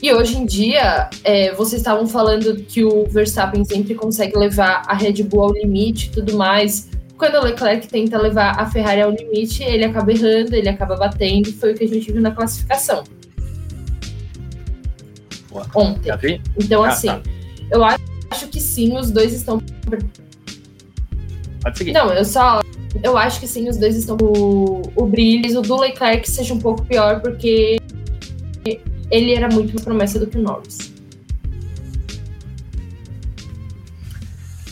E 0.00 0.12
hoje 0.12 0.36
em 0.36 0.46
dia, 0.46 1.08
é, 1.22 1.52
vocês 1.54 1.80
estavam 1.80 2.06
falando 2.06 2.56
que 2.56 2.84
o 2.84 3.06
Verstappen 3.06 3.64
sempre 3.64 3.94
consegue 3.94 4.38
levar 4.38 4.82
a 4.86 4.94
Red 4.94 5.22
Bull 5.22 5.42
ao 5.42 5.52
limite 5.52 6.08
e 6.08 6.10
tudo 6.10 6.36
mais. 6.36 6.88
Quando 7.16 7.36
o 7.36 7.44
Leclerc 7.44 7.86
tenta 7.86 8.18
levar 8.18 8.58
a 8.58 8.66
Ferrari 8.66 9.02
ao 9.02 9.10
limite, 9.10 9.62
ele 9.62 9.84
acaba 9.84 10.10
errando, 10.10 10.54
ele 10.54 10.68
acaba 10.68 10.96
batendo, 10.96 11.52
foi 11.52 11.72
o 11.72 11.74
que 11.74 11.84
a 11.84 11.88
gente 11.88 12.10
viu 12.10 12.20
na 12.20 12.32
classificação. 12.32 13.04
Boa. 15.48 15.66
Ontem. 15.74 16.40
Então, 16.58 16.82
ah, 16.82 16.88
assim, 16.88 17.06
tá. 17.06 17.22
eu 17.70 17.84
acho 17.84 18.48
que 18.48 18.60
sim, 18.60 18.96
os 18.98 19.10
dois 19.12 19.32
estão. 19.32 19.62
Pode 21.62 21.78
seguir. 21.78 21.92
Não, 21.92 22.12
eu 22.12 22.24
só. 22.24 22.60
Eu 23.02 23.16
acho 23.16 23.40
que 23.40 23.46
sim, 23.46 23.68
os 23.68 23.76
dois 23.76 23.96
estão. 23.96 24.16
O, 24.20 24.82
o 24.96 25.06
brilho, 25.06 25.58
o 25.58 25.62
do 25.62 25.76
Leclerc 25.76 26.28
seja 26.28 26.52
um 26.52 26.58
pouco 26.58 26.84
pior, 26.84 27.20
porque 27.20 27.78
ele 29.10 29.34
era 29.34 29.48
muito 29.48 29.80
promessa 29.82 30.18
do 30.18 30.26
que 30.26 30.36
o 30.36 30.42
Norris. 30.42 30.93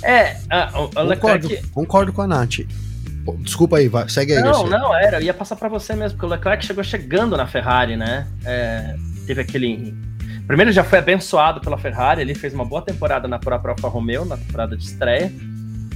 É, 0.02 0.36
a, 0.50 0.64
a 0.64 0.72
concordo, 0.72 1.08
Leclerc... 1.08 1.68
concordo 1.68 2.12
com 2.12 2.22
a 2.22 2.26
Nath. 2.26 2.60
Desculpa 3.38 3.76
aí, 3.76 3.88
vai, 3.88 4.08
segue 4.08 4.32
aí. 4.32 4.42
Não, 4.42 4.64
Garcia. 4.64 4.78
não, 4.78 4.94
era, 4.94 5.20
eu 5.20 5.22
ia 5.26 5.34
passar 5.34 5.54
para 5.54 5.68
você 5.68 5.94
mesmo, 5.94 6.18
porque 6.18 6.26
o 6.26 6.28
Leclerc 6.36 6.64
chegou 6.64 6.82
chegando 6.82 7.36
na 7.36 7.46
Ferrari, 7.46 7.96
né? 7.96 8.26
É, 8.44 8.96
teve 9.26 9.40
aquele. 9.40 9.94
Primeiro, 10.46 10.72
já 10.72 10.82
foi 10.82 10.98
abençoado 10.98 11.60
pela 11.60 11.78
Ferrari, 11.78 12.20
ele 12.20 12.34
fez 12.34 12.52
uma 12.52 12.64
boa 12.64 12.82
temporada 12.82 13.28
na 13.28 13.38
própria 13.38 13.72
Alfa 13.72 13.88
Romeo, 13.88 14.24
na 14.24 14.36
temporada 14.36 14.76
de 14.76 14.84
estreia. 14.84 15.32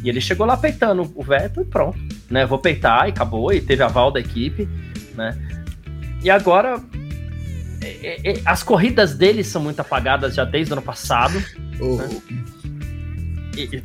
E 0.05 0.09
ele 0.09 0.21
chegou 0.21 0.47
lá 0.47 0.57
peitando 0.57 1.13
o 1.17 1.23
Vettel 1.23 1.65
e 1.65 1.67
pronto, 1.67 1.99
né? 2.31 2.47
Vou 2.47 2.59
peitar 2.59 3.07
e 3.07 3.11
acabou, 3.11 3.53
e 3.53 3.61
teve 3.61 3.83
aval 3.83 4.13
da 4.13 4.21
equipe, 4.21 4.69
né? 5.17 5.37
E 6.23 6.31
agora 6.31 6.81
é, 7.83 8.33
é, 8.33 8.41
as 8.45 8.63
corridas 8.63 9.15
dele 9.15 9.43
são 9.43 9.61
muito 9.61 9.81
apagadas 9.81 10.35
já 10.35 10.45
desde 10.45 10.73
o 10.73 10.75
ano 10.75 10.83
passado. 10.83 11.43
Oh. 11.81 11.97
Né? 11.97 12.09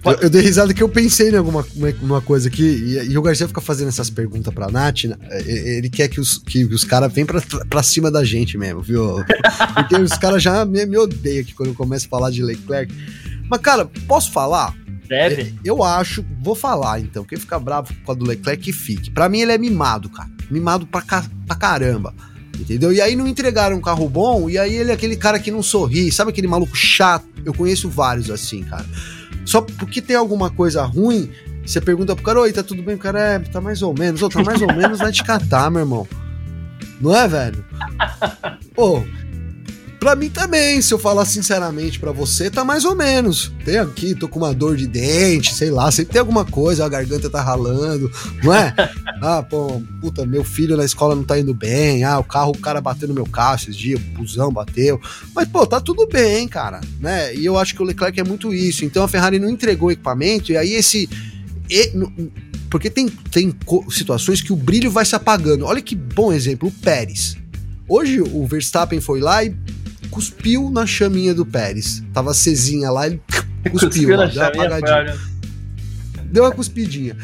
Eu, 0.03 0.13
eu, 0.23 0.29
dei 0.29 0.41
risada 0.41 0.73
que 0.73 0.83
eu 0.83 0.89
pensei 0.89 1.29
em 1.29 1.35
alguma 1.35 1.65
uma 2.01 2.21
coisa 2.21 2.49
aqui, 2.49 2.63
e, 2.63 3.11
e, 3.11 3.17
o 3.17 3.21
Garcia 3.21 3.47
fica 3.47 3.61
fazendo 3.61 3.87
essas 3.87 4.09
perguntas 4.09 4.53
pra 4.53 4.69
Nath, 4.69 5.05
né? 5.05 5.15
ele 5.45 5.89
quer 5.89 6.07
que 6.07 6.19
os, 6.19 6.37
que 6.37 6.65
os 6.65 6.83
caras 6.83 7.11
venham 7.11 7.27
pra, 7.27 7.41
pra 7.69 7.83
cima 7.83 8.11
da 8.11 8.23
gente 8.23 8.57
mesmo, 8.57 8.81
viu? 8.81 9.23
Porque 9.75 9.95
os 9.95 10.17
caras 10.17 10.43
já 10.43 10.65
me, 10.65 10.85
me 10.85 10.97
odeiam 10.97 11.41
aqui 11.41 11.53
quando 11.53 11.69
eu 11.69 11.75
começo 11.75 12.05
a 12.07 12.09
falar 12.09 12.31
de 12.31 12.43
Leclerc. 12.43 12.93
Mas, 13.49 13.61
cara, 13.61 13.85
posso 14.07 14.31
falar? 14.31 14.75
Deve. 15.07 15.53
Eu, 15.63 15.77
eu 15.77 15.83
acho, 15.83 16.25
vou 16.41 16.55
falar 16.55 16.99
então, 16.99 17.25
quem 17.25 17.37
fica 17.37 17.59
bravo 17.59 17.93
com 18.05 18.11
a 18.11 18.15
do 18.15 18.25
Leclerc 18.25 18.63
que 18.63 18.71
fique. 18.71 19.11
Pra 19.11 19.27
mim 19.27 19.41
ele 19.41 19.51
é 19.51 19.57
mimado, 19.57 20.09
cara. 20.09 20.29
Mimado 20.49 20.85
pra, 20.85 21.01
pra 21.01 21.55
caramba. 21.55 22.13
Entendeu? 22.57 22.93
E 22.93 23.01
aí 23.01 23.15
não 23.15 23.27
entregaram 23.27 23.75
um 23.75 23.81
carro 23.81 24.07
bom, 24.07 24.49
e 24.49 24.57
aí 24.57 24.73
ele 24.73 24.91
é 24.91 24.93
aquele 24.93 25.15
cara 25.15 25.39
que 25.39 25.49
não 25.49 25.63
sorri, 25.63 26.11
sabe 26.11 26.29
aquele 26.29 26.47
maluco 26.47 26.75
chato? 26.75 27.25
Eu 27.43 27.53
conheço 27.53 27.89
vários 27.89 28.29
assim, 28.29 28.63
cara. 28.63 28.85
Só 29.45 29.61
porque 29.61 30.01
tem 30.01 30.15
alguma 30.15 30.49
coisa 30.49 30.83
ruim, 30.83 31.31
você 31.65 31.79
pergunta 31.79 32.15
pro 32.15 32.23
cara, 32.23 32.41
oi, 32.41 32.51
tá 32.51 32.63
tudo 32.63 32.81
bem? 32.81 32.95
O 32.95 32.99
cara, 32.99 33.19
é, 33.19 33.39
tá 33.39 33.61
mais 33.61 33.81
ou 33.81 33.93
menos. 33.97 34.21
Ô, 34.21 34.29
tá 34.29 34.43
mais 34.43 34.61
ou 34.61 34.73
menos, 34.73 34.99
vai 34.99 35.11
te 35.11 35.23
catar, 35.23 35.69
meu 35.69 35.81
irmão. 35.81 36.07
Não 36.99 37.15
é, 37.15 37.27
velho? 37.27 37.63
Pô, 38.75 39.03
Pra 40.01 40.15
mim 40.15 40.31
também, 40.31 40.81
se 40.81 40.91
eu 40.91 40.97
falar 40.97 41.25
sinceramente 41.25 41.99
para 41.99 42.11
você, 42.11 42.49
tá 42.49 42.65
mais 42.65 42.85
ou 42.85 42.95
menos. 42.95 43.51
Tem 43.63 43.77
aqui, 43.77 44.15
tô 44.15 44.27
com 44.27 44.39
uma 44.39 44.51
dor 44.51 44.75
de 44.75 44.87
dente, 44.87 45.53
sei 45.53 45.69
lá, 45.69 45.91
sempre 45.91 46.13
tem 46.13 46.19
alguma 46.19 46.43
coisa, 46.43 46.83
a 46.83 46.89
garganta 46.89 47.29
tá 47.29 47.39
ralando, 47.39 48.11
não 48.43 48.51
é? 48.51 48.73
ah, 49.21 49.43
pô, 49.43 49.79
puta, 50.01 50.25
meu 50.25 50.43
filho 50.43 50.75
na 50.75 50.83
escola 50.83 51.13
não 51.13 51.23
tá 51.23 51.39
indo 51.39 51.53
bem, 51.53 52.03
ah, 52.03 52.17
o 52.17 52.23
carro, 52.23 52.49
o 52.49 52.57
cara 52.57 52.81
bateu 52.81 53.07
no 53.07 53.13
meu 53.13 53.27
carro 53.27 53.57
esses 53.57 53.77
dias, 53.77 54.01
o 54.01 54.17
busão 54.17 54.51
bateu. 54.51 54.99
Mas, 55.35 55.47
pô, 55.47 55.67
tá 55.67 55.79
tudo 55.79 56.07
bem, 56.07 56.47
cara, 56.47 56.81
né? 56.99 57.35
E 57.35 57.45
eu 57.45 57.55
acho 57.55 57.75
que 57.75 57.83
o 57.83 57.85
Leclerc 57.85 58.19
é 58.19 58.23
muito 58.23 58.51
isso. 58.51 58.83
Então 58.83 59.03
a 59.03 59.07
Ferrari 59.07 59.37
não 59.37 59.51
entregou 59.51 59.89
o 59.89 59.91
equipamento, 59.91 60.51
e 60.51 60.57
aí 60.57 60.73
esse. 60.73 61.07
E, 61.69 61.91
porque 62.71 62.89
tem, 62.89 63.07
tem 63.07 63.55
situações 63.91 64.41
que 64.41 64.51
o 64.51 64.55
brilho 64.55 64.89
vai 64.89 65.05
se 65.05 65.15
apagando. 65.15 65.63
Olha 65.63 65.79
que 65.79 65.93
bom 65.93 66.33
exemplo, 66.33 66.69
o 66.69 66.71
Pérez. 66.71 67.37
Hoje 67.87 68.19
o 68.19 68.47
Verstappen 68.47 68.99
foi 68.99 69.19
lá 69.19 69.43
e 69.43 69.53
cuspiu 70.11 70.69
na 70.69 70.85
chaminha 70.85 71.33
do 71.33 71.45
Pérez. 71.45 72.03
Tava 72.13 72.33
cezinha 72.33 72.91
lá, 72.91 73.07
ele 73.07 73.21
cuspiu, 73.71 73.89
cuspiu 73.89 74.17
lá, 74.17 74.25
deu 74.27 74.41
uma 74.41 74.47
apagadinha. 74.47 75.17
Deu 76.25 76.43
uma 76.43 76.51
cuspidinha. 76.51 77.15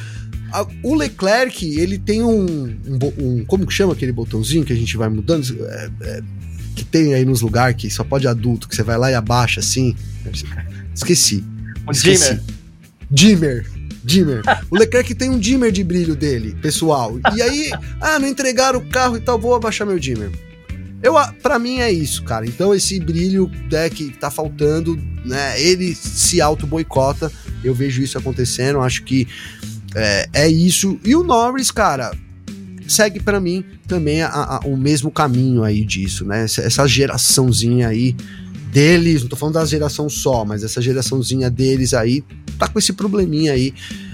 O 0.82 0.96
Leclerc, 0.96 1.66
ele 1.78 1.98
tem 1.98 2.24
um, 2.24 2.46
um, 2.46 3.00
um, 3.20 3.46
Como 3.46 3.66
que 3.68 3.74
chama 3.74 3.94
aquele 3.94 4.12
botãozinho 4.12 4.64
que 4.64 4.74
a 4.74 4.76
gente 4.76 4.96
vai 4.98 5.10
mudando? 5.10 5.46
É, 5.66 5.90
é, 6.02 6.22
que 6.76 6.86
tem 6.86 7.14
aí 7.14 7.26
nos 7.26 7.42
lugares 7.42 7.76
que 7.76 7.90
só 7.90 8.04
pode 8.04 8.28
adulto, 8.28 8.68
que 8.68 8.76
você 8.76 8.84
vai 8.84 8.98
lá 8.98 9.12
e 9.12 9.16
abaixa 9.16 9.60
assim. 9.60 9.96
Esqueci. 10.94 11.44
Um 11.88 11.92
dimmer. 11.92 12.42
Dimmer. 13.10 13.72
Dimmer. 14.04 14.42
O 14.70 14.78
Leclerc 14.78 15.14
tem 15.16 15.30
um 15.30 15.40
dimmer 15.40 15.72
de 15.72 15.84
brilho 15.84 16.16
dele, 16.16 16.56
pessoal. 16.62 17.20
E 17.36 17.42
aí, 17.42 17.72
ah, 18.00 18.20
não 18.20 18.28
entregaram 18.28 18.80
o 18.80 18.86
carro 18.86 19.18
e 19.18 19.20
tal, 19.20 19.40
vou 19.40 19.56
abaixar 19.56 19.86
meu 19.86 20.00
dimmer. 20.00 20.32
Eu, 21.02 21.14
para 21.44 21.60
mim 21.60 21.80
é 21.80 21.92
isso, 21.92 22.24
cara. 22.24 22.46
Então 22.46 22.74
esse 22.74 23.00
brilho 23.00 23.50
né, 23.72 23.90
que 23.90 24.10
tá 24.12 24.32
faltando, 24.32 25.00
né? 25.24 25.62
Ele 25.62 25.94
se 25.94 26.42
auto 26.42 26.66
boicota. 26.66 27.32
Eu 27.64 27.74
vejo 27.74 28.02
isso 28.02 28.18
acontecendo. 28.18 28.80
Acho 28.80 29.04
que 29.04 29.28
é, 29.96 30.30
é 30.34 30.50
isso. 30.50 31.00
E 31.04 31.16
o 31.16 31.24
Norris, 31.24 31.70
cara, 31.72 32.12
segue 32.88 33.20
para 33.20 33.40
mim 33.40 33.64
também 33.88 34.22
a, 34.22 34.30
a, 34.30 34.60
o 34.66 34.76
mesmo 34.76 35.12
caminho 35.12 35.64
aí 35.64 35.86
disso, 35.86 36.26
né? 36.26 36.44
Essa, 36.44 36.62
essa 36.62 36.88
geraçãozinha 36.88 37.88
aí 37.88 38.16
deles, 38.72 39.22
não 39.22 39.30
tô 39.30 39.36
falando 39.36 39.56
da 39.56 39.66
geração 39.66 40.10
só, 40.10 40.44
mas 40.44 40.64
essa 40.64 40.82
geraçãozinha 40.82 41.50
deles 41.50 41.94
aí 41.94 42.24
tá 42.60 42.68
com 42.68 42.78
esse 42.78 42.94
probleminha 42.94 43.54
aí 43.54 43.74
é, 43.74 44.07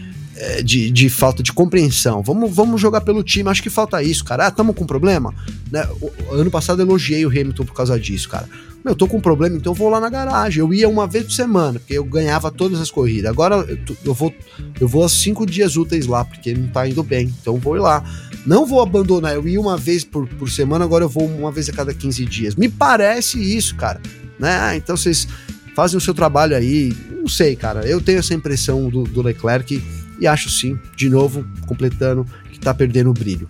de, 0.63 0.89
de 0.89 1.09
falta 1.09 1.43
de 1.43 1.53
compreensão. 1.53 2.21
Vamos, 2.23 2.53
vamos 2.53 2.81
jogar 2.81 3.01
pelo 3.01 3.23
time, 3.23 3.49
acho 3.49 3.61
que 3.61 3.69
falta 3.69 4.01
isso, 4.01 4.23
cara. 4.25 4.47
Ah, 4.47 4.51
tamo 4.51 4.73
com 4.73 4.85
problema? 4.85 5.33
Né? 5.71 5.87
O, 6.01 6.33
ano 6.33 6.49
passado 6.49 6.81
eu 6.81 6.87
elogiei 6.87 7.25
o 7.25 7.29
Hamilton 7.29 7.65
por 7.65 7.73
causa 7.73 7.99
disso, 7.99 8.29
cara. 8.29 8.47
Meu, 8.83 8.95
tô 8.95 9.07
com 9.07 9.19
problema, 9.21 9.55
então 9.55 9.71
eu 9.71 9.75
vou 9.75 9.89
lá 9.89 9.99
na 9.99 10.09
garagem. 10.09 10.59
Eu 10.59 10.73
ia 10.73 10.89
uma 10.89 11.07
vez 11.07 11.23
por 11.23 11.31
semana, 11.31 11.79
porque 11.79 11.93
eu 11.93 12.03
ganhava 12.03 12.51
todas 12.51 12.81
as 12.81 12.91
corridas. 12.91 13.31
Agora 13.31 13.55
eu, 13.55 13.97
eu 14.03 14.13
vou 14.13 14.33
eu 14.79 14.87
vou 14.87 15.07
cinco 15.07 15.45
dias 15.45 15.77
úteis 15.77 16.05
lá, 16.05 16.25
porque 16.25 16.53
não 16.53 16.67
tá 16.67 16.87
indo 16.87 17.01
bem. 17.01 17.33
Então 17.41 17.57
vou 17.57 17.77
ir 17.77 17.79
lá. 17.79 18.03
Não 18.45 18.65
vou 18.65 18.81
abandonar, 18.81 19.33
eu 19.33 19.47
ia 19.47 19.59
uma 19.59 19.77
vez 19.77 20.03
por, 20.03 20.27
por 20.27 20.49
semana, 20.49 20.83
agora 20.83 21.05
eu 21.05 21.09
vou 21.09 21.25
uma 21.25 21.51
vez 21.51 21.69
a 21.69 21.73
cada 21.73 21.93
15 21.93 22.25
dias. 22.25 22.55
Me 22.55 22.67
parece 22.67 23.39
isso, 23.39 23.75
cara. 23.75 24.01
Né? 24.37 24.51
Ah, 24.51 24.75
então 24.75 24.97
vocês 24.97 25.27
fazem 25.73 25.97
o 25.97 26.01
seu 26.01 26.13
trabalho 26.13 26.55
aí. 26.55 26.93
Não 27.09 27.27
sei, 27.29 27.55
cara. 27.55 27.87
Eu 27.87 28.01
tenho 28.01 28.19
essa 28.19 28.33
impressão 28.33 28.89
do, 28.89 29.03
do 29.03 29.21
Leclerc 29.21 29.81
e 30.23 30.27
acho 30.27 30.49
sim, 30.49 30.79
de 30.95 31.09
novo, 31.09 31.45
completando, 31.67 32.25
que 32.49 32.59
tá 32.59 32.73
perdendo 32.73 33.09
o 33.09 33.13
brilho. 33.13 33.49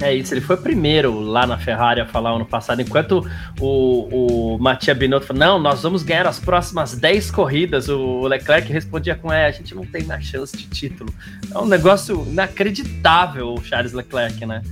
É 0.00 0.14
isso, 0.14 0.34
ele 0.34 0.40
foi 0.40 0.56
o 0.56 0.58
primeiro 0.58 1.18
lá 1.20 1.46
na 1.46 1.58
Ferrari 1.58 2.00
a 2.00 2.06
falar 2.06 2.30
ano 2.30 2.44
passado, 2.44 2.80
enquanto 2.80 3.24
o, 3.60 4.54
o 4.54 4.58
Matia 4.58 4.94
Binotto 4.94 5.26
falou, 5.26 5.40
não, 5.40 5.58
nós 5.60 5.82
vamos 5.82 6.02
ganhar 6.02 6.26
as 6.26 6.38
próximas 6.38 6.94
10 6.94 7.30
corridas, 7.30 7.88
o 7.88 8.26
Leclerc 8.26 8.72
respondia 8.72 9.14
com, 9.16 9.32
é, 9.32 9.46
a 9.46 9.50
gente 9.50 9.74
não 9.74 9.84
tem 9.84 10.04
mais 10.04 10.24
chance 10.24 10.56
de 10.56 10.66
título. 10.66 11.12
É 11.52 11.58
um 11.58 11.66
negócio 11.66 12.26
inacreditável 12.28 13.54
o 13.54 13.64
Charles 13.64 13.92
Leclerc, 13.92 14.44
né? 14.44 14.62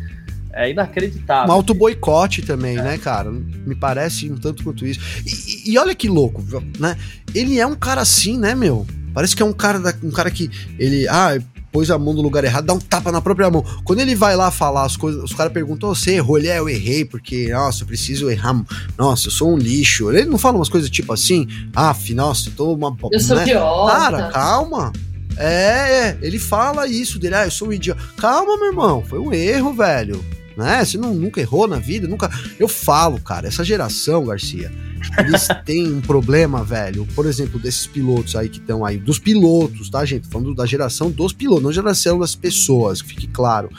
É 0.53 0.71
inacreditável. 0.71 1.51
Um 1.51 1.57
auto 1.57 1.75
boicote 1.75 2.43
também, 2.43 2.79
é. 2.79 2.83
né, 2.83 2.99
cara? 2.99 3.31
Me 3.31 3.75
parece 3.75 4.31
um 4.31 4.37
tanto 4.37 4.65
quanto 4.65 4.87
isso. 4.87 5.01
E, 5.25 5.73
e 5.73 5.79
olha 5.79 5.95
que 5.95 6.09
louco, 6.09 6.45
né? 6.79 6.97
Ele 7.35 7.59
é 7.61 7.67
um 7.67 7.75
cara 7.75 8.01
assim, 8.01 8.39
né, 8.39 8.55
meu? 8.55 8.87
Parece 9.17 9.35
que 9.35 9.43
é 9.43 9.47
um 9.47 9.53
cara, 9.55 9.81
da, 9.81 9.95
um 10.03 10.11
cara 10.11 10.31
que 10.31 10.51
ele, 10.79 11.09
ah, 11.09 11.39
pôs 11.73 11.91
a 11.91 11.99
mão 11.99 12.13
no 12.13 12.21
lugar 12.21 12.45
errado, 12.45 12.67
dá 12.67 12.75
um 12.75 12.79
tapa 12.79 13.11
na 13.11 13.23
própria 13.23 13.51
mão. 13.51 13.65
Quando 13.83 14.01
ele 14.01 14.15
vai 14.15 14.37
lá 14.37 14.51
falar 14.51 14.85
as 14.85 14.95
coisas, 14.95 15.25
os 15.25 15.33
caras 15.33 15.55
perguntam: 15.55 15.89
oh, 15.89 15.95
você 15.95 16.17
errou? 16.17 16.37
Ele 16.37 16.49
é, 16.49 16.59
eu 16.59 16.69
errei, 16.69 17.03
porque, 17.03 17.49
nossa, 17.49 17.83
eu 17.83 17.87
preciso 17.87 18.29
errar. 18.29 18.63
Nossa, 18.99 19.29
eu 19.29 19.31
sou 19.31 19.55
um 19.55 19.57
lixo. 19.57 20.13
Ele 20.13 20.27
não 20.27 20.37
fala 20.37 20.59
umas 20.59 20.69
coisas 20.69 20.91
tipo 20.91 21.15
assim, 21.15 21.49
ah, 21.75 21.97
nossa, 22.11 22.51
eu 22.51 22.53
tô 22.55 22.75
uma. 22.75 22.95
Eu 23.11 23.19
sou 23.19 23.37
né? 23.37 23.47
Cara, 23.91 24.29
calma. 24.29 24.93
É, 25.39 25.47
é, 25.47 26.19
ele 26.21 26.39
fala 26.39 26.87
isso 26.87 27.19
dele, 27.19 27.37
ah, 27.37 27.47
eu 27.47 27.51
sou 27.51 27.69
um 27.69 27.73
idiota. 27.73 28.03
Calma, 28.19 28.59
meu 28.59 28.67
irmão, 28.67 29.03
foi 29.03 29.19
um 29.19 29.33
erro, 29.33 29.73
velho. 29.73 30.23
Né? 30.57 30.85
Você 30.85 30.97
não, 30.97 31.15
nunca 31.15 31.41
errou 31.41 31.69
na 31.69 31.79
vida, 31.79 32.09
nunca. 32.09 32.31
Eu 32.59 32.69
falo, 32.69 33.21
cara, 33.21 33.47
essa 33.47 33.63
geração, 33.63 34.25
Garcia 34.25 34.73
eles 35.19 35.49
têm 35.65 35.93
um 35.93 36.01
problema, 36.01 36.65
velho. 36.65 37.07
Por 37.15 37.27
exemplo, 37.27 37.59
desses 37.59 37.87
pilotos 37.87 38.35
aí 38.37 38.49
que 38.49 38.59
estão 38.59 38.85
aí, 38.85 38.99
dos 38.99 39.19
pilotos, 39.19 39.89
tá, 39.89 40.05
gente? 40.05 40.29
Falando 40.29 40.55
da 40.55 40.67
geração 40.67 41.11
dos 41.11 41.33
pilotos, 41.33 41.63
não 41.63 41.73
geração 41.73 42.19
das 42.19 42.35
pessoas, 42.35 43.03
que 43.03 43.09
fique 43.09 43.27
claro. 43.29 43.71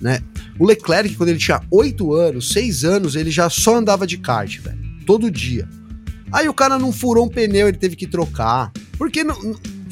Né? 0.00 0.20
O 0.58 0.66
Leclerc, 0.66 1.14
quando 1.14 1.28
ele 1.28 1.38
tinha 1.38 1.60
8 1.70 2.12
anos, 2.14 2.48
6 2.50 2.84
anos, 2.84 3.14
ele 3.16 3.30
já 3.30 3.48
só 3.48 3.76
andava 3.76 4.06
de 4.06 4.18
kart, 4.18 4.58
velho. 4.58 4.78
Todo 5.06 5.30
dia. 5.30 5.68
Aí 6.30 6.48
o 6.48 6.54
cara 6.54 6.78
não 6.78 6.92
furou 6.92 7.26
um 7.26 7.28
pneu, 7.28 7.68
ele 7.68 7.76
teve 7.76 7.94
que 7.94 8.06
trocar. 8.06 8.72
Porque 8.96 9.22
não, 9.22 9.36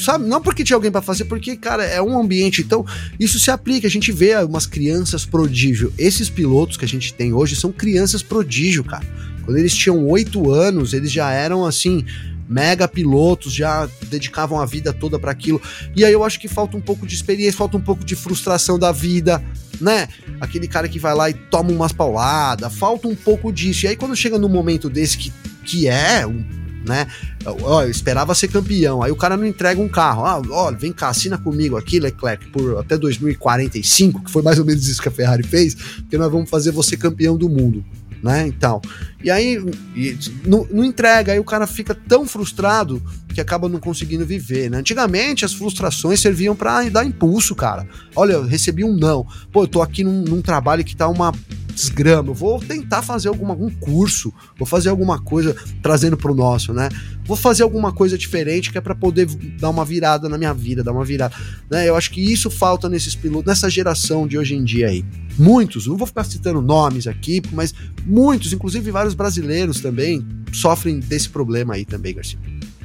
sabe? 0.03 0.27
Não 0.27 0.41
porque 0.41 0.65
tinha 0.65 0.77
alguém 0.77 0.91
para 0.91 1.03
fazer, 1.03 1.25
porque, 1.25 1.57
cara, 1.57 1.85
é 1.85 2.01
um 2.01 2.19
ambiente. 2.19 2.63
Então, 2.63 2.85
isso 3.19 3.39
se 3.39 3.51
aplica. 3.51 3.87
A 3.87 3.91
gente 3.91 4.13
vê 4.13 4.37
umas 4.37 4.67
crianças 4.67 5.25
prodígio. 5.25 5.93
Esses 5.99 6.29
pilotos 6.29 6.77
que 6.77 6.85
a 6.85 6.89
gente 6.89 7.13
tem 7.15 7.33
hoje 7.33 7.57
são 7.57 7.71
crianças 7.73 8.23
prodígio, 8.23 8.85
cara. 8.85 9.05
Quando 9.45 9.59
eles 9.59 9.75
tinham 9.75 10.07
oito 10.09 10.51
anos, 10.51 10.93
eles 10.93 11.11
já 11.11 11.31
eram 11.33 11.65
assim 11.65 12.05
mega 12.49 12.89
pilotos, 12.89 13.55
já 13.55 13.89
dedicavam 14.09 14.61
a 14.61 14.67
vida 14.67 14.93
toda 14.93 15.19
para 15.19 15.31
aquilo. 15.31 15.63
E 15.95 16.05
aí 16.05 16.13
eu 16.13 16.25
acho 16.25 16.41
que 16.41 16.49
falta 16.49 16.77
um 16.77 16.81
pouco 16.81 17.07
de 17.07 17.15
experiência, 17.15 17.57
falta 17.57 17.77
um 17.77 17.81
pouco 17.81 18.05
de 18.05 18.17
frustração 18.17 18.77
da 18.77 18.91
vida, 18.91 19.41
né? 19.81 20.09
Aquele 20.41 20.67
cara 20.67 20.89
que 20.89 20.99
vai 20.99 21.15
lá 21.15 21.31
e 21.31 21.35
toma 21.35 21.71
umas 21.71 21.93
pauladas, 21.93 22.75
falta 22.75 23.07
um 23.07 23.15
pouco 23.15 23.53
disso. 23.53 23.87
E 23.87 23.89
aí 23.89 23.97
quando 23.97 24.17
chega 24.17 24.37
num 24.37 24.49
momento 24.49 24.91
desse 24.91 25.17
que, 25.17 25.33
que 25.65 25.87
é 25.87 26.27
um 26.27 26.60
né? 26.87 27.07
Ó, 27.45 27.83
eu 27.83 27.91
esperava 27.91 28.35
ser 28.35 28.49
campeão. 28.49 29.03
Aí 29.03 29.11
o 29.11 29.17
cara 29.17 29.37
não 29.37 29.47
entrega 29.47 29.81
um 29.81 29.89
carro. 29.89 30.25
Ah, 30.25 30.43
olha, 30.51 30.77
vem 30.77 30.93
cá, 30.93 31.09
assina 31.09 31.39
comigo 31.39 31.77
aqui, 31.77 32.01
Leclerc, 32.01 32.47
por 32.49 32.79
até 32.79 32.97
2045, 32.97 34.25
que 34.25 34.31
foi 34.31 34.43
mais 34.43 34.59
ou 34.59 34.65
menos 34.65 34.87
isso 34.89 35.01
que 35.01 35.09
a 35.09 35.13
Ferrari 35.13 35.43
fez, 35.43 35.75
porque 35.75 36.19
nós 36.19 36.31
vamos 36.31 36.49
fazer 36.49 36.71
você 36.71 36.97
campeão 36.97 37.37
do 37.37 37.49
mundo 37.49 37.85
né? 38.23 38.47
Então, 38.47 38.81
e 39.23 39.31
aí 39.31 39.59
e, 39.95 40.19
não, 40.47 40.67
não, 40.71 40.85
entrega, 40.85 41.33
aí 41.33 41.39
o 41.39 41.45
cara 41.45 41.67
fica 41.67 41.95
tão 41.95 42.27
frustrado 42.27 43.03
que 43.41 43.43
acaba 43.43 43.69
não 43.69 43.81
conseguindo 43.81 44.27
viver, 44.27 44.71
né? 44.71 44.79
Antigamente 44.79 45.45
as 45.45 45.55
frustrações 45.55 46.21
serviam 46.21 46.55
para 46.55 46.89
dar 46.91 47.05
impulso, 47.05 47.55
cara. 47.55 47.87
Olha, 48.15 48.35
eu 48.35 48.45
recebi 48.45 48.85
um 48.85 48.95
não. 48.95 49.27
Pô, 49.51 49.65
eu 49.65 49.69
tô 49.69 49.81
aqui 49.81 50.05
num, 50.05 50.23
num 50.23 50.43
trabalho 50.43 50.85
que 50.85 50.95
tá 50.95 51.09
uma 51.09 51.33
desgrama. 51.75 52.31
Eu 52.31 52.35
vou 52.35 52.61
tentar 52.61 53.03
fazer 53.03 53.29
algum, 53.29 53.49
algum 53.49 53.71
curso, 53.71 54.33
vou 54.59 54.67
fazer 54.67 54.91
alguma 54.91 55.19
coisa 55.21 55.57
trazendo 55.83 56.17
pro 56.17 56.35
nosso, 56.35 56.75
né? 56.75 56.89
Vou 57.25 57.37
fazer 57.37 57.63
alguma 57.63 57.93
coisa 57.93 58.19
diferente 58.19 58.71
que 58.71 58.77
é 58.77 58.81
para 58.81 58.95
poder 58.95 59.27
dar 59.59 59.71
uma 59.71 59.85
virada 59.85 60.29
na 60.29 60.37
minha 60.37 60.53
vida, 60.53 60.85
dar 60.85 60.93
uma 60.93 61.05
virada, 61.05 61.35
né? 61.71 61.89
Eu 61.89 61.97
acho 61.97 62.11
que 62.11 62.21
isso 62.21 62.51
falta 62.51 62.89
nesses 62.89 63.15
pilotos, 63.15 63.47
nessa 63.47 63.71
geração 63.71 64.27
de 64.27 64.37
hoje 64.37 64.55
em 64.55 64.65
dia 64.65 64.89
aí. 64.89 65.05
Muitos, 65.39 65.87
não 65.87 65.97
vou 65.97 66.07
ficar 66.07 66.25
citando 66.25 66.61
nomes 66.61 67.07
aqui, 67.07 67.41
mas 67.53 67.73
muitos, 68.05 68.53
inclusive 68.53 68.91
vários 68.91 69.15
brasileiros 69.15 69.81
também, 69.81 70.27
sofrem 70.53 70.99
desse 71.01 71.29
problema 71.29 71.75
aí 71.75 71.85
também, 71.85 72.15
Garcia. 72.15 72.39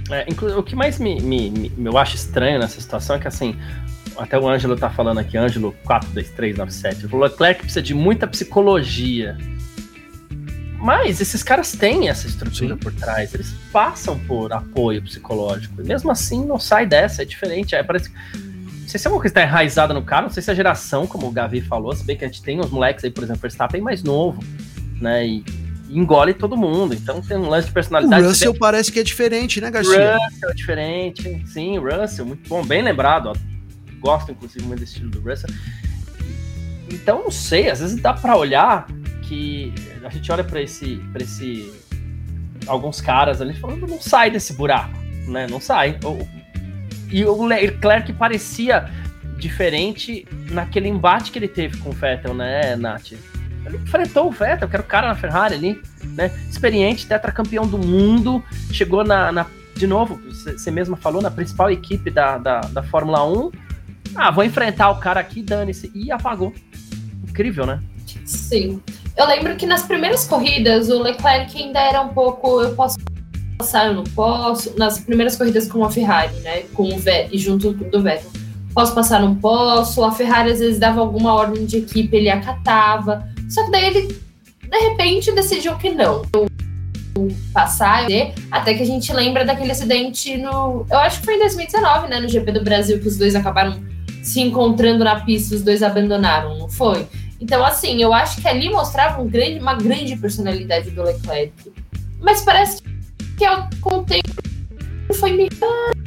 É, 0.09 0.25
o 0.57 0.63
que 0.63 0.75
mais 0.75 0.99
me, 0.99 1.19
me, 1.19 1.49
me, 1.49 1.71
eu 1.83 1.97
acho 1.97 2.15
estranho 2.15 2.59
nessa 2.59 2.79
situação 2.79 3.15
é 3.15 3.19
que 3.19 3.27
assim, 3.27 3.57
até 4.17 4.37
o 4.37 4.47
Ângelo 4.47 4.75
tá 4.77 4.89
falando 4.89 5.19
aqui, 5.19 5.37
Ângelo 5.37 5.75
42397, 5.83 7.13
o 7.13 7.19
Leclerc 7.19 7.61
precisa 7.61 7.81
de 7.81 7.93
muita 7.93 8.27
psicologia. 8.27 9.37
Mas 10.77 11.19
esses 11.19 11.41
caras 11.41 11.71
têm 11.71 12.09
essa 12.09 12.27
estrutura 12.27 12.75
Sim. 12.75 12.79
por 12.79 12.93
trás, 12.93 13.33
eles 13.33 13.53
passam 13.71 14.19
por 14.19 14.53
apoio 14.53 15.01
psicológico. 15.01 15.81
E 15.81 15.85
mesmo 15.85 16.11
assim 16.11 16.45
não 16.45 16.59
sai 16.59 16.85
dessa, 16.85 17.23
é 17.23 17.25
diferente. 17.25 17.73
É, 17.73 17.81
parece 17.81 18.11
Não 18.11 18.87
sei 18.87 18.99
se 18.99 19.07
é 19.07 19.09
uma 19.09 19.19
coisa 19.19 19.33
que 19.33 19.39
tá 19.39 19.43
enraizada 19.43 19.93
no 19.93 20.03
cara, 20.03 20.23
não 20.23 20.29
sei 20.29 20.43
se 20.43 20.51
é 20.51 20.53
a 20.53 20.55
geração, 20.55 21.07
como 21.07 21.27
o 21.27 21.31
Gavi 21.31 21.61
falou, 21.61 21.95
se 21.95 22.05
bem 22.05 22.15
que 22.15 22.23
a 22.23 22.27
gente 22.27 22.43
tem 22.43 22.59
uns 22.59 22.69
moleques 22.69 23.03
aí, 23.03 23.09
por 23.09 23.23
exemplo, 23.23 23.41
Verstappen 23.41 23.81
mais 23.81 24.03
novo, 24.03 24.43
né? 25.01 25.25
E 25.25 25.43
engole 25.97 26.33
todo 26.33 26.57
mundo. 26.57 26.93
Então 26.93 27.21
tem 27.21 27.37
um 27.37 27.49
lance 27.49 27.67
de 27.67 27.73
personalidade. 27.73 28.23
O 28.23 28.27
Russell 28.27 28.53
parece 28.55 28.91
que 28.91 28.99
é 28.99 29.03
diferente, 29.03 29.61
né, 29.61 29.71
Garcia? 29.71 30.17
Russell 30.17 30.49
é 30.49 30.53
diferente. 30.53 31.43
Sim, 31.47 31.79
Russell, 31.79 32.25
muito 32.25 32.47
bom, 32.47 32.63
bem 32.65 32.81
lembrado. 32.81 33.29
Ó 33.29 33.55
gosto, 34.05 34.31
inclusive, 34.31 34.63
muito 34.63 34.81
desse 34.81 34.93
estilo 34.93 35.09
do 35.09 35.19
Russell. 35.19 35.49
Então, 36.91 37.23
não 37.23 37.31
sei, 37.31 37.71
às 37.71 37.79
vezes 37.79 37.99
dá 37.99 38.13
para 38.13 38.37
olhar 38.37 38.85
que 39.23 39.73
a 40.03 40.09
gente 40.09 40.31
olha 40.31 40.43
para 40.43 40.61
esse, 40.61 40.97
pra 41.11 41.23
esse. 41.23 41.73
Alguns 42.67 43.01
caras 43.01 43.41
ali 43.41 43.53
falando, 43.55 43.87
não 43.87 43.99
sai 43.99 44.29
desse 44.29 44.53
buraco, 44.53 44.95
né? 45.27 45.47
Não 45.49 45.59
sai. 45.59 45.99
E 47.11 47.25
o 47.25 47.43
Leclerc 47.45 48.13
parecia 48.13 48.89
diferente 49.37 50.27
naquele 50.51 50.87
embate 50.87 51.31
que 51.31 51.39
ele 51.39 51.47
teve 51.47 51.77
com 51.77 51.89
o 51.89 51.93
Vettel, 51.93 52.33
né, 52.33 52.75
Nath? 52.75 53.13
Ele 53.65 53.77
enfrentou 53.77 54.27
o 54.27 54.31
Vettel, 54.31 54.67
que 54.67 54.75
era 54.75 54.83
o 54.83 54.87
cara 54.87 55.07
na 55.07 55.15
Ferrari 55.15 55.55
ali, 55.55 55.81
né? 56.03 56.31
Experiente, 56.49 57.07
tetracampeão 57.07 57.67
do 57.67 57.77
mundo, 57.77 58.43
chegou 58.71 59.03
na, 59.03 59.31
na 59.31 59.45
de 59.75 59.87
novo, 59.87 60.21
você 60.29 60.71
mesma 60.71 60.95
falou, 60.95 61.21
na 61.21 61.29
principal 61.29 61.69
equipe 61.69 62.09
da, 62.09 62.37
da, 62.37 62.61
da 62.61 62.81
Fórmula 62.81 63.25
1 63.25 63.51
ah, 64.15 64.31
vou 64.31 64.43
enfrentar 64.45 64.89
o 64.91 64.99
cara 64.99 65.19
aqui, 65.19 65.41
dane-se. 65.41 65.91
E 65.93 66.11
apagou. 66.11 66.53
Incrível, 67.27 67.65
né? 67.65 67.81
Sim. 68.25 68.81
Eu 69.17 69.27
lembro 69.27 69.55
que 69.55 69.65
nas 69.65 69.83
primeiras 69.83 70.25
corridas 70.25 70.89
o 70.89 71.01
Leclerc 71.01 71.61
ainda 71.61 71.79
era 71.79 72.01
um 72.01 72.09
pouco. 72.09 72.61
Eu 72.61 72.73
posso 72.73 72.97
passar, 73.57 73.87
eu 73.87 73.93
não 73.93 74.03
posso. 74.03 74.77
Nas 74.77 74.99
primeiras 74.99 75.35
corridas 75.35 75.67
com 75.67 75.83
a 75.83 75.91
Ferrari, 75.91 76.33
né? 76.39 76.61
Com 76.73 76.93
o 76.93 76.97
Vettel, 76.97 77.37
junto 77.37 77.73
do 77.73 78.01
Vettel. 78.01 78.31
Posso 78.73 78.95
passar, 78.95 79.19
não 79.19 79.35
posso. 79.35 80.03
A 80.03 80.11
Ferrari 80.11 80.51
às 80.51 80.59
vezes 80.59 80.79
dava 80.79 81.01
alguma 81.01 81.33
ordem 81.33 81.65
de 81.65 81.77
equipe, 81.77 82.15
ele 82.15 82.29
acatava. 82.29 83.27
Só 83.49 83.65
que 83.65 83.71
daí 83.71 83.85
ele, 83.85 84.19
de 84.61 84.77
repente, 84.77 85.31
decidiu 85.31 85.75
que 85.77 85.89
não. 85.89 86.23
Passar, 87.53 88.07
até 88.51 88.73
que 88.73 88.83
a 88.83 88.85
gente 88.85 89.13
lembra 89.13 89.45
daquele 89.45 89.71
acidente 89.71 90.35
no. 90.35 90.85
Eu 90.89 90.97
acho 90.99 91.19
que 91.19 91.25
foi 91.25 91.35
em 91.35 91.39
2019, 91.39 92.09
né? 92.09 92.19
No 92.19 92.27
GP 92.27 92.51
do 92.51 92.63
Brasil, 92.63 92.99
que 92.99 93.07
os 93.07 93.17
dois 93.17 93.35
acabaram 93.35 93.81
se 94.21 94.41
encontrando 94.41 95.03
na 95.03 95.21
pista, 95.21 95.55
os 95.55 95.61
dois 95.61 95.81
abandonaram, 95.81 96.57
não 96.57 96.67
foi? 96.67 97.07
Então, 97.39 97.63
assim, 97.63 98.01
eu 98.01 98.13
acho 98.13 98.41
que 98.41 98.47
ali 98.47 98.69
mostrava 98.69 99.21
um 99.21 99.29
grande, 99.29 99.59
uma 99.59 99.75
grande 99.75 100.15
personalidade 100.17 100.89
do 100.91 101.03
Leclerc. 101.03 101.53
Mas 102.19 102.41
parece 102.41 102.81
que 103.37 103.45
com 103.79 103.99
o 103.99 104.05
foi 105.13 105.33
meio 105.33 105.49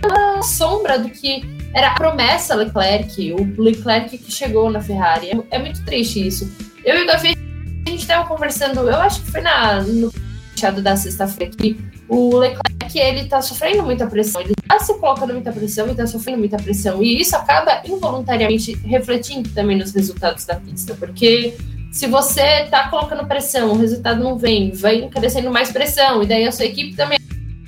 a 0.03 0.43
sombra 0.43 0.99
do 0.99 1.09
que 1.09 1.43
era 1.75 1.89
a 1.89 1.95
promessa 1.95 2.55
Leclerc, 2.55 3.33
o 3.33 3.63
Leclerc 3.63 4.19
que 4.19 4.33
chegou 4.33 4.71
na 4.71 4.81
Ferrari. 4.81 5.31
É, 5.31 5.57
é 5.57 5.59
muito 5.59 5.85
triste 5.85 6.27
isso. 6.27 6.51
Eu 6.89 7.01
e 7.01 7.03
o 7.03 7.07
Davi, 7.07 7.37
a 7.87 7.91
gente 7.91 8.01
estava 8.01 8.27
conversando, 8.27 8.81
eu 8.81 8.97
acho 8.97 9.21
que 9.21 9.31
foi 9.31 9.43
na, 9.43 9.83
no 9.83 10.11
fechado 10.53 10.81
da 10.81 10.97
sexta-feira 10.97 11.53
aqui, 11.53 11.79
o 12.09 12.39
Leclerc 12.39 12.99
ele 12.99 13.27
tá 13.27 13.43
sofrendo 13.43 13.83
muita 13.83 14.07
pressão, 14.07 14.41
ele 14.41 14.55
tá 14.67 14.79
se 14.79 14.95
colocando 14.95 15.35
muita 15.35 15.53
pressão 15.53 15.87
e 15.91 15.95
tá 15.95 16.07
sofrendo 16.07 16.39
muita 16.39 16.57
pressão. 16.57 17.03
E 17.03 17.21
isso 17.21 17.37
acaba 17.37 17.83
involuntariamente 17.85 18.73
refletindo 18.87 19.51
também 19.51 19.77
nos 19.77 19.93
resultados 19.93 20.47
da 20.47 20.55
pista, 20.55 20.95
porque 20.95 21.59
se 21.93 22.07
você 22.07 22.65
tá 22.71 22.89
colocando 22.89 23.27
pressão, 23.27 23.73
o 23.73 23.77
resultado 23.77 24.25
não 24.25 24.39
vem, 24.39 24.73
vai 24.73 25.07
crescendo 25.09 25.51
mais 25.51 25.71
pressão, 25.71 26.23
e 26.23 26.27
daí 26.27 26.47
a 26.47 26.53
sua 26.53 26.65
equipe 26.65 26.97
também 26.97 27.19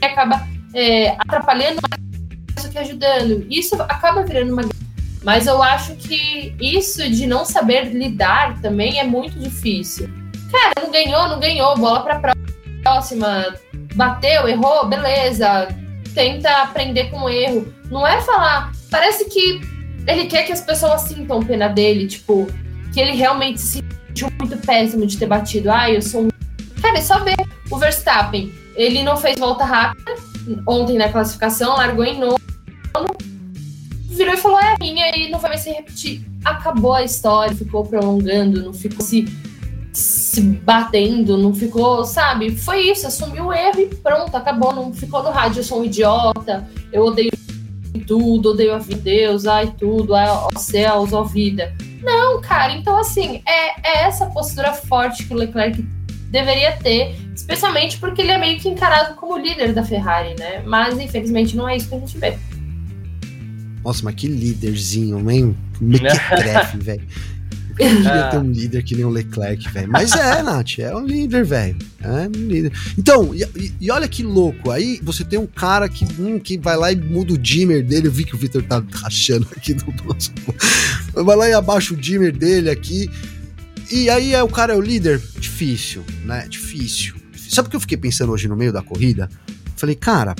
acaba 0.01 0.49
é, 0.73 1.11
atrapalhando 1.19 1.79
mais 1.91 2.67
do 2.67 2.73
que 2.73 2.79
ajudando. 2.79 3.47
Isso 3.51 3.75
acaba 3.83 4.23
virando 4.23 4.55
uma. 4.55 4.63
Mas 5.23 5.47
eu 5.47 5.63
acho 5.63 5.95
que 5.97 6.55
isso 6.61 7.09
de 7.11 7.27
não 7.27 7.45
saber 7.45 7.93
lidar 7.93 8.61
também 8.61 8.99
é 8.99 9.05
muito 9.05 9.39
difícil. 9.39 10.09
Cara, 10.51 10.73
não 10.83 10.91
ganhou, 10.91 11.29
não 11.29 11.39
ganhou, 11.39 11.77
bola 11.77 12.01
pra 12.01 12.35
próxima 12.83 13.55
bateu, 13.95 14.49
errou, 14.49 14.87
beleza, 14.87 15.69
tenta 16.15 16.63
aprender 16.63 17.11
com 17.11 17.23
o 17.23 17.29
erro. 17.29 17.73
Não 17.91 18.07
é 18.07 18.21
falar. 18.23 18.73
Parece 18.91 19.27
que 19.27 19.61
ele 20.07 20.27
quer 20.27 20.45
que 20.45 20.53
as 20.53 20.61
pessoas 20.61 21.03
sintam 21.03 21.43
pena 21.43 21.69
dele, 21.69 22.07
tipo, 22.07 22.47
que 22.93 23.01
ele 23.01 23.13
realmente 23.13 23.61
se 23.61 23.85
sentiu 24.09 24.29
muito 24.39 24.57
péssimo 24.59 25.07
de 25.07 25.17
ter 25.19 25.27
batido. 25.27 25.71
Ah, 25.71 25.91
eu 25.91 26.03
sou 26.03 26.23
um. 26.23 26.29
Cara, 26.81 26.99
é 26.99 27.03
só 27.03 27.19
ver 27.21 27.37
o 27.71 27.77
Verstappen. 27.77 28.53
Ele 28.75 29.03
não 29.03 29.17
fez 29.17 29.39
volta 29.39 29.65
rápida 29.65 30.15
ontem 30.67 30.97
na 30.97 31.09
classificação, 31.11 31.77
largou 31.77 32.05
em 32.05 32.19
nono, 32.19 32.37
virou 34.11 34.35
e 34.35 34.37
falou: 34.37 34.59
é 34.59 34.77
minha 34.79 35.11
e 35.17 35.31
não 35.31 35.39
vai 35.39 35.51
mais 35.51 35.63
se 35.63 35.71
repetir. 35.71 36.25
Acabou 36.45 36.95
a 36.95 37.05
história, 37.05 37.55
ficou 37.55 37.85
prolongando, 37.85 38.63
não 38.63 38.73
ficou 38.73 39.05
se 39.05 39.27
se 39.93 40.41
batendo, 40.41 41.37
não 41.37 41.53
ficou, 41.53 42.05
sabe? 42.05 42.57
Foi 42.57 42.81
isso, 42.83 43.09
assumiu 43.09 43.47
o 43.47 43.53
erro 43.53 43.81
e 43.81 43.87
pronto, 43.87 44.37
acabou. 44.37 44.73
Não 44.73 44.93
ficou 44.93 45.23
no 45.23 45.31
rádio, 45.31 45.61
eu 45.61 45.65
sou 45.65 45.81
um 45.81 45.85
idiota, 45.85 46.69
eu 46.93 47.03
odeio 47.05 47.31
tudo, 48.07 48.51
odeio 48.51 48.75
a 48.75 48.79
vida, 48.79 49.01
Deus, 49.01 49.47
ai 49.47 49.75
tudo, 49.79 50.15
ai, 50.15 50.29
ó 50.29 50.49
céus, 50.57 51.13
ó 51.13 51.25
vida. 51.25 51.75
Não, 52.03 52.41
cara, 52.41 52.73
então 52.73 52.97
assim, 52.97 53.43
é, 53.47 53.89
é 53.89 54.05
essa 54.05 54.27
postura 54.27 54.73
forte 54.73 55.27
que 55.27 55.35
o 55.35 55.37
Leclerc 55.37 55.83
deveria 56.31 56.73
ter, 56.77 57.17
especialmente 57.35 57.99
porque 57.99 58.23
ele 58.23 58.31
é 58.31 58.39
meio 58.39 58.59
que 58.61 58.69
encarado 58.69 59.15
como 59.17 59.37
líder 59.37 59.73
da 59.73 59.85
Ferrari, 59.85 60.35
né? 60.39 60.63
Mas 60.65 60.99
infelizmente 60.99 61.57
não 61.57 61.69
é 61.69 61.77
isso 61.77 61.89
que 61.89 61.95
a 61.97 61.99
gente 61.99 62.17
vê. 62.17 62.39
Nossa, 63.85 64.03
mas 64.05 64.15
que 64.15 64.27
líderzinho, 64.27 65.31
hein? 65.31 65.57
Mequetrefe, 65.81 66.79
velho. 66.83 67.03
Queria 67.77 68.29
ter 68.31 68.37
um 68.37 68.51
líder 68.51 68.83
que 68.83 68.95
nem 68.95 69.05
o 69.05 69.09
Leclerc, 69.09 69.69
velho. 69.71 69.91
Mas 69.91 70.13
é, 70.13 70.43
Nath, 70.45 70.79
é 70.79 70.95
um 70.95 71.07
líder, 71.07 71.45
velho. 71.45 71.77
É 72.03 72.29
um 72.29 72.47
líder. 72.47 72.73
Então, 72.99 73.35
e, 73.35 73.73
e, 73.81 73.91
olha 73.91 74.07
que 74.07 74.23
louco. 74.23 74.71
Aí 74.71 75.01
você 75.03 75.25
tem 75.25 75.39
um 75.39 75.47
cara 75.47 75.89
que, 75.89 76.05
hum, 76.21 76.39
que 76.39 76.59
vai 76.59 76.77
lá 76.77 76.93
e 76.93 76.97
muda 76.97 77.33
o 77.33 77.39
dimmer 77.39 77.83
dele. 77.83 78.09
Eu 78.09 78.13
vi 78.13 78.25
que 78.25 78.35
o 78.35 78.39
Victor 78.39 78.63
tá 78.63 78.83
rachando 78.93 79.49
aqui 79.57 79.75
no 79.75 79.95
nosso. 80.05 80.33
Vai 81.15 81.37
lá 81.37 81.49
e 81.49 81.53
abaixa 81.55 81.95
o 81.95 81.97
dimmer 81.97 82.33
dele 82.33 82.69
aqui. 82.69 83.11
E 83.91 84.11
aí 84.11 84.35
é, 84.35 84.43
o 84.43 84.49
cara 84.49 84.75
é 84.75 84.77
o 84.77 84.81
líder? 84.81 85.21
Difícil, 85.39 86.05
né? 86.25 86.47
Difícil. 86.49 87.15
Sabe 87.35 87.67
o 87.67 87.71
que 87.71 87.77
eu 87.77 87.81
fiquei 87.81 87.97
pensando 87.97 88.31
hoje 88.31 88.47
no 88.47 88.57
meio 88.57 88.73
da 88.73 88.83
corrida? 88.83 89.29
Falei, 89.75 89.97
cara, 89.97 90.37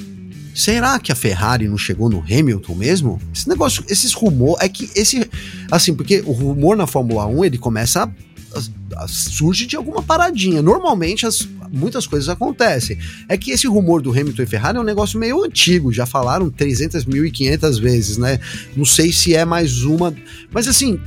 Será 0.55 0.99
que 0.99 1.13
a 1.13 1.15
Ferrari 1.15 1.69
não 1.69 1.79
chegou 1.79 2.09
no 2.11 2.21
Hamilton 2.21 2.75
mesmo? 2.75 3.21
Esse 3.35 3.49
negócio, 3.49 3.85
esses 3.89 4.13
rumores. 4.13 4.63
É 4.65 4.69
que 4.69 4.91
esse. 4.95 5.29
Assim, 5.71 5.95
porque 5.95 6.23
o 6.27 6.33
rumor 6.33 6.77
na 6.77 6.87
Fórmula 6.87 7.27
1 7.27 7.45
ele 7.45 7.59
começa 7.59 8.03
a, 8.03 9.05
a, 9.05 9.09
surge 9.09 9.67
de 9.67 9.77
alguma 9.77 10.03
paradinha. 10.03 10.61
Normalmente 10.61 11.25
as, 11.27 11.49
muitas 11.71 12.07
coisas 12.07 12.29
acontecem. 12.29 12.99
É 13.29 13.37
que 13.37 13.53
esse 13.53 13.67
rumor 13.67 14.03
do 14.03 14.11
Hamilton 14.11 14.43
e 14.43 14.47
Ferrari 14.47 14.79
é 14.79 14.81
um 14.81 14.85
negócio 14.85 15.19
meio 15.19 15.43
antigo, 15.45 15.93
já 15.93 16.05
falaram 16.05 16.51
300 16.51 17.05
mil 17.05 17.25
e 17.25 17.31
500 17.31 17.79
vezes, 17.79 18.17
né? 18.19 18.41
Não 18.77 18.85
sei 18.85 19.13
se 19.13 19.35
é 19.35 19.45
mais 19.45 19.83
uma, 19.83 20.15
mas 20.51 20.67
assim, 20.67 20.99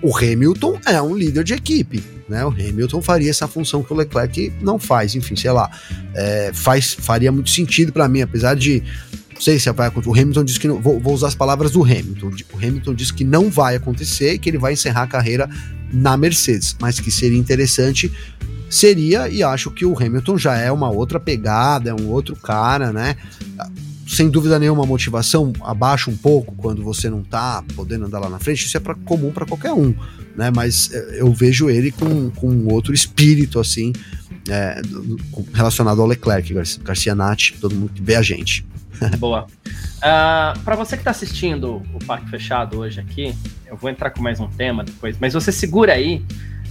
o 0.00 0.16
Hamilton 0.16 0.78
é 0.86 1.02
um 1.02 1.14
líder 1.14 1.44
de 1.44 1.54
equipe 1.54 2.02
né? 2.32 2.44
O 2.44 2.48
Hamilton 2.48 3.00
faria 3.00 3.30
essa 3.30 3.46
função 3.46 3.82
que 3.82 3.92
o 3.92 3.96
Leclerc 3.96 4.52
não 4.60 4.78
faz, 4.78 5.14
enfim, 5.14 5.36
sei 5.36 5.52
lá, 5.52 5.70
é, 6.14 6.50
faz, 6.52 6.94
faria 6.94 7.30
muito 7.30 7.50
sentido 7.50 7.92
para 7.92 8.08
mim, 8.08 8.22
apesar 8.22 8.54
de 8.56 8.82
não 9.32 9.40
sei 9.40 9.58
se 9.58 9.70
vai 9.72 9.88
acontecer. 9.88 10.10
O 10.10 10.20
Hamilton 10.20 10.44
disse 10.44 10.60
que 10.60 10.68
não, 10.68 10.80
vou, 10.80 10.98
vou, 10.98 11.14
usar 11.14 11.28
as 11.28 11.34
palavras 11.34 11.70
do 11.70 11.82
Hamilton. 11.82 12.30
O 12.52 12.56
Hamilton 12.56 12.94
disse 12.94 13.12
que 13.12 13.24
não 13.24 13.50
vai 13.50 13.76
acontecer, 13.76 14.38
que 14.38 14.48
ele 14.48 14.58
vai 14.58 14.72
encerrar 14.72 15.02
a 15.02 15.06
carreira 15.06 15.48
na 15.92 16.16
Mercedes, 16.16 16.76
mas 16.80 16.98
que 16.98 17.10
seria 17.10 17.38
interessante 17.38 18.10
seria 18.72 19.28
e 19.28 19.42
acho 19.42 19.70
que 19.70 19.84
o 19.84 19.94
Hamilton 19.94 20.38
já 20.38 20.56
é 20.56 20.72
uma 20.72 20.90
outra 20.90 21.20
pegada, 21.20 21.90
é 21.90 21.94
um 21.94 22.08
outro 22.08 22.34
cara, 22.34 22.90
né? 22.90 23.16
Sem 24.12 24.28
dúvida 24.28 24.58
nenhuma, 24.58 24.84
a 24.84 24.86
motivação 24.86 25.52
abaixa 25.62 26.10
um 26.10 26.16
pouco 26.16 26.54
quando 26.54 26.82
você 26.82 27.08
não 27.08 27.22
tá 27.22 27.64
podendo 27.74 28.04
andar 28.04 28.18
lá 28.18 28.28
na 28.28 28.38
frente, 28.38 28.66
isso 28.66 28.76
é 28.76 28.80
pra, 28.80 28.94
comum 28.94 29.32
para 29.32 29.46
qualquer 29.46 29.72
um, 29.72 29.94
né? 30.36 30.50
Mas 30.54 30.92
é, 30.92 31.20
eu 31.20 31.32
vejo 31.32 31.70
ele 31.70 31.90
com, 31.90 32.30
com 32.30 32.66
outro 32.66 32.92
espírito, 32.92 33.58
assim, 33.58 33.92
é, 34.50 34.82
relacionado 35.54 36.00
ao 36.00 36.06
Leclerc, 36.06 36.52
Garcia 36.82 37.14
Nath, 37.14 37.52
todo 37.60 37.74
mundo 37.74 37.92
que 37.94 38.02
vê 38.02 38.14
a 38.14 38.22
gente. 38.22 38.66
Boa. 39.18 39.44
Uh, 39.44 39.70
ah, 40.02 40.54
para 40.64 40.76
você 40.76 40.96
que 40.96 41.00
está 41.00 41.10
assistindo 41.10 41.82
o 41.94 42.04
Parque 42.06 42.28
Fechado 42.28 42.78
hoje 42.78 43.00
aqui, 43.00 43.34
eu 43.66 43.76
vou 43.76 43.88
entrar 43.88 44.10
com 44.10 44.22
mais 44.22 44.38
um 44.38 44.48
tema 44.48 44.84
depois, 44.84 45.16
mas 45.18 45.32
você 45.32 45.50
segura 45.50 45.94
aí, 45.94 46.22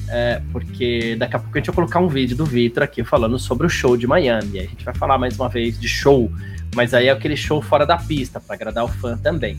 é, 0.07 0.41
porque 0.51 1.15
daqui 1.17 1.35
a 1.35 1.39
pouco 1.39 1.57
a 1.57 1.59
gente 1.59 1.67
vai 1.67 1.75
colocar 1.75 1.99
um 1.99 2.07
vídeo 2.07 2.35
do 2.35 2.45
Vitor 2.45 2.83
aqui 2.83 3.03
falando 3.03 3.39
sobre 3.39 3.65
o 3.65 3.69
show 3.69 3.95
de 3.95 4.05
Miami. 4.05 4.57
E 4.57 4.59
a 4.59 4.63
gente 4.63 4.83
vai 4.83 4.93
falar 4.93 5.17
mais 5.17 5.39
uma 5.39 5.47
vez 5.47 5.79
de 5.79 5.87
show, 5.87 6.29
mas 6.75 6.93
aí 6.93 7.07
é 7.07 7.11
aquele 7.11 7.35
show 7.35 7.61
fora 7.61 7.85
da 7.85 7.97
pista, 7.97 8.39
para 8.39 8.55
agradar 8.55 8.83
o 8.83 8.87
fã 8.87 9.17
também. 9.17 9.57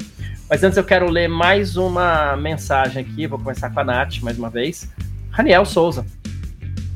Mas 0.49 0.63
antes 0.63 0.77
eu 0.77 0.85
quero 0.85 1.11
ler 1.11 1.29
mais 1.29 1.77
uma 1.77 2.37
mensagem 2.37 3.03
aqui, 3.03 3.27
vou 3.27 3.39
começar 3.39 3.71
com 3.71 3.81
a 3.81 3.85
Nath 3.85 4.21
mais 4.23 4.39
uma 4.39 4.51
vez. 4.51 4.89
Raniel 5.31 5.65
Souza. 5.65 6.05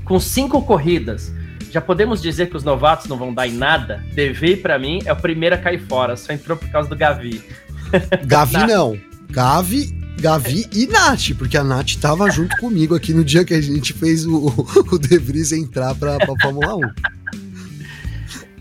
Com 0.04 0.20
cinco 0.20 0.62
corridas, 0.62 1.32
já 1.70 1.80
podemos 1.80 2.22
dizer 2.22 2.48
que 2.48 2.56
os 2.56 2.62
novatos 2.62 3.06
não 3.06 3.16
vão 3.16 3.34
dar 3.34 3.48
em 3.48 3.52
nada? 3.52 4.04
Devi, 4.14 4.56
para 4.56 4.78
mim, 4.78 5.00
é 5.04 5.12
o 5.12 5.16
primeiro 5.16 5.54
a 5.54 5.58
cair 5.58 5.80
fora, 5.80 6.16
só 6.16 6.32
entrou 6.32 6.56
por 6.56 6.68
causa 6.68 6.88
do 6.88 6.96
Gavi. 6.96 7.42
Gavi 8.26 8.66
não. 8.66 8.98
Gavi 9.28 10.06
Gavi 10.18 10.66
e 10.72 10.86
Nath, 10.86 11.34
porque 11.36 11.58
a 11.58 11.64
Nath 11.64 11.96
tava 12.00 12.30
junto 12.30 12.56
comigo 12.58 12.94
aqui 12.94 13.12
no 13.12 13.24
dia 13.24 13.44
que 13.44 13.52
a 13.52 13.60
gente 13.60 13.92
fez 13.92 14.24
o, 14.24 14.46
o 14.90 14.98
De 14.98 15.18
Vries 15.18 15.52
entrar 15.52 15.94
pra, 15.94 16.16
pra 16.16 16.34
Fórmula 16.40 16.76
1. 16.76 16.80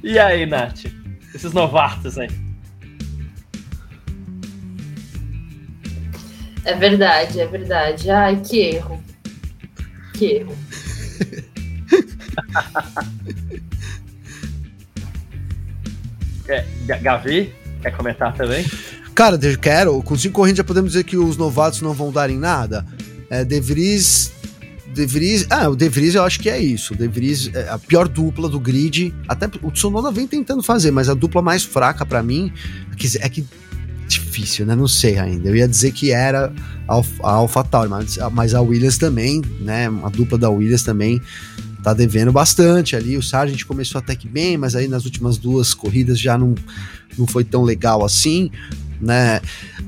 E 0.03 0.19
aí, 0.19 0.45
Nath? 0.45 0.85
Esses 1.35 1.51
novatos 1.51 2.17
aí. 2.17 2.29
É 6.63 6.73
verdade, 6.73 7.41
é 7.41 7.45
verdade. 7.45 8.09
Ai, 8.09 8.37
que 8.37 8.57
erro. 8.59 9.03
Que 10.13 10.25
erro. 10.37 10.57
é, 16.47 16.65
Gavi, 17.01 17.53
quer 17.81 17.91
comentar 17.91 18.33
também? 18.33 18.65
Cara, 19.13 19.37
quero. 19.57 20.01
Com 20.03 20.17
cinco 20.17 20.35
corridas 20.35 20.59
já 20.59 20.63
podemos 20.63 20.93
dizer 20.93 21.03
que 21.03 21.17
os 21.17 21.35
novatos 21.35 21.81
não 21.81 21.93
vão 21.93 22.13
dar 22.13 22.29
em 22.29 22.37
nada. 22.39 22.85
É, 23.29 23.43
De 23.43 23.59
Vries. 23.59 24.31
De 24.95 25.05
Vries. 25.05 25.45
Ah, 25.49 25.67
o 25.67 25.75
De 25.75 25.89
Vries 25.89 26.15
eu 26.15 26.23
acho 26.23 26.39
que 26.39 26.49
é 26.49 26.57
isso. 26.57 26.93
O 26.93 26.97
De 26.97 27.05
Vries 27.07 27.51
é 27.53 27.69
a 27.69 27.77
pior 27.77 28.07
dupla 28.07 28.47
do 28.47 28.59
grid. 28.59 29.13
Até 29.27 29.49
o 29.61 29.69
Tsunoda 29.69 30.09
vem 30.09 30.25
tentando 30.25 30.63
fazer, 30.63 30.89
mas 30.89 31.09
a 31.09 31.13
dupla 31.13 31.41
mais 31.41 31.63
fraca 31.63 32.05
para 32.05 32.23
mim 32.23 32.51
é 33.19 33.29
que, 33.29 33.45
difícil, 34.07 34.65
né? 34.65 34.73
Não 34.73 34.87
sei 34.87 35.19
ainda. 35.19 35.49
Eu 35.49 35.55
ia 35.57 35.67
dizer 35.67 35.91
que 35.91 36.11
era 36.11 36.53
a 36.87 37.29
AlphaTauri, 37.29 37.89
mas, 37.89 38.17
mas 38.31 38.53
a 38.53 38.61
Williams 38.61 38.97
também, 38.97 39.41
né? 39.59 39.87
A 40.03 40.09
dupla 40.09 40.37
da 40.37 40.49
Williams 40.49 40.83
também 40.83 41.21
tá 41.83 41.93
devendo 41.93 42.31
bastante 42.31 42.95
ali. 42.95 43.17
O 43.17 43.21
Sargent 43.21 43.65
começou 43.65 43.99
até 43.99 44.15
que 44.15 44.29
bem, 44.29 44.57
mas 44.57 44.77
aí 44.77 44.87
nas 44.87 45.03
últimas 45.03 45.37
duas 45.37 45.73
corridas 45.73 46.17
já 46.17 46.37
não, 46.37 46.55
não 47.17 47.27
foi 47.27 47.43
tão 47.43 47.63
legal 47.63 48.05
assim 48.05 48.49
né? 48.99 49.41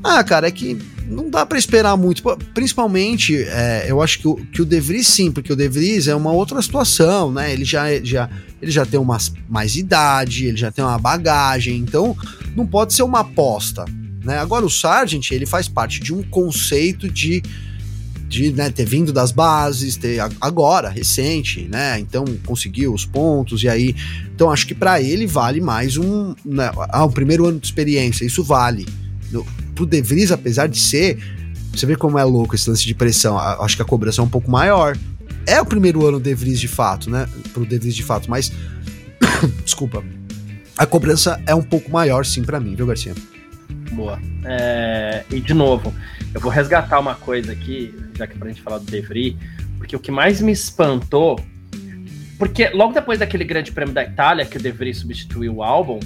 Ah, 0.03 0.23
cara, 0.23 0.47
é 0.47 0.51
que 0.51 0.77
não 1.07 1.29
dá 1.29 1.45
para 1.45 1.57
esperar 1.57 1.95
muito. 1.95 2.21
Principalmente, 2.53 3.35
é, 3.35 3.85
eu 3.87 4.01
acho 4.01 4.19
que 4.19 4.27
o, 4.27 4.35
que 4.35 4.61
o 4.61 4.65
De 4.65 4.79
Vries 4.79 5.07
sim, 5.07 5.31
porque 5.31 5.51
o 5.51 5.55
De 5.55 5.67
Vries 5.67 6.07
é 6.07 6.15
uma 6.15 6.31
outra 6.31 6.61
situação, 6.61 7.31
né? 7.31 7.51
Ele 7.51 7.63
já, 7.63 7.87
já, 8.03 8.29
ele 8.61 8.71
já 8.71 8.85
tem 8.85 8.99
uma, 8.99 9.17
mais 9.47 9.75
idade, 9.75 10.45
ele 10.45 10.57
já 10.57 10.71
tem 10.71 10.83
uma 10.83 10.97
bagagem, 10.99 11.77
então 11.77 12.15
não 12.55 12.67
pode 12.67 12.93
ser 12.93 13.03
uma 13.03 13.21
aposta, 13.21 13.85
né? 14.23 14.37
Agora 14.37 14.65
o 14.65 14.69
Sargent, 14.69 15.31
ele 15.31 15.45
faz 15.45 15.67
parte 15.67 15.99
de 15.99 16.13
um 16.13 16.21
conceito 16.23 17.09
de 17.09 17.41
de 18.27 18.51
né, 18.51 18.69
ter 18.69 18.85
vindo 18.85 19.13
das 19.13 19.31
bases, 19.31 19.95
ter 19.95 20.19
agora, 20.41 20.89
recente, 20.89 21.65
né? 21.71 21.97
Então 21.97 22.25
conseguiu 22.45 22.93
os 22.93 23.05
pontos 23.05 23.63
e 23.63 23.69
aí. 23.69 23.95
Então 24.35 24.51
acho 24.51 24.67
que 24.67 24.75
para 24.75 25.01
ele 25.01 25.25
vale 25.25 25.61
mais 25.61 25.95
um. 25.95 26.35
Né, 26.43 26.69
ah, 26.89 27.05
o 27.05 27.09
primeiro 27.09 27.45
ano 27.45 27.57
de 27.57 27.65
experiência, 27.65 28.25
isso 28.25 28.43
vale. 28.43 28.85
No, 29.31 29.45
pro 29.75 29.85
De 29.85 30.01
Vries, 30.01 30.31
apesar 30.31 30.67
de 30.67 30.79
ser. 30.79 31.17
Você 31.73 31.85
vê 31.85 31.95
como 31.95 32.17
é 32.17 32.23
louco 32.23 32.55
esse 32.55 32.69
lance 32.69 32.85
de 32.85 32.95
pressão. 32.95 33.37
Acho 33.37 33.75
que 33.75 33.81
a 33.81 33.85
cobrança 33.85 34.21
é 34.21 34.23
um 34.23 34.29
pouco 34.29 34.49
maior. 34.49 34.97
É 35.45 35.61
o 35.61 35.65
primeiro 35.65 36.05
ano 36.05 36.19
do 36.19 36.23
De 36.23 36.33
Vries 36.33 36.59
de 36.59 36.67
fato, 36.67 37.09
né? 37.09 37.27
Pro 37.53 37.65
De 37.65 37.77
Vries 37.77 37.95
de 37.95 38.03
fato, 38.03 38.29
mas. 38.29 38.51
Desculpa. 39.63 40.03
A 40.77 40.85
cobrança 40.85 41.41
é 41.47 41.55
um 41.55 41.63
pouco 41.63 41.91
maior, 41.91 42.25
sim, 42.25 42.43
para 42.43 42.59
mim, 42.59 42.75
viu, 42.75 42.85
Garcia? 42.85 43.15
Boa. 43.91 44.19
É... 44.45 45.23
E 45.31 45.39
de 45.39 45.53
novo, 45.53 45.93
eu 46.33 46.39
vou 46.39 46.51
resgatar 46.51 46.99
uma 46.99 47.15
coisa 47.15 47.51
aqui, 47.51 47.93
já 48.15 48.27
que 48.27 48.33
é 48.33 48.37
pra 48.37 48.49
gente 48.49 48.61
falar 48.61 48.77
do 48.77 48.85
De 48.85 49.01
Vries, 49.01 49.35
porque 49.77 49.95
o 49.95 49.99
que 49.99 50.11
mais 50.11 50.41
me 50.41 50.51
espantou. 50.51 51.39
Porque 52.37 52.69
logo 52.69 52.93
depois 52.93 53.17
daquele 53.17 53.43
grande 53.43 53.71
prêmio 53.71 53.93
da 53.93 54.03
Itália, 54.03 54.45
que 54.45 54.57
o 54.57 54.61
De 54.61 54.71
Vries 54.71 54.97
substituiu 54.97 55.55
o 55.55 55.63
álbum, 55.63 55.99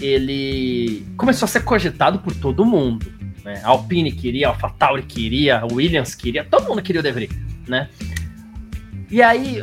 ele 0.00 1.06
começou 1.16 1.46
a 1.46 1.48
ser 1.48 1.60
cogitado 1.60 2.18
por 2.18 2.34
todo 2.34 2.64
mundo. 2.64 3.06
Né? 3.44 3.60
Alpine 3.64 4.12
queria, 4.12 4.48
AlphaTauri 4.48 5.02
queria, 5.02 5.62
Williams 5.70 6.14
queria, 6.14 6.44
todo 6.44 6.68
mundo 6.68 6.82
queria 6.82 7.00
o 7.00 7.02
De 7.02 7.12
Vries, 7.12 7.30
né? 7.66 7.88
E 9.10 9.20
aí, 9.22 9.58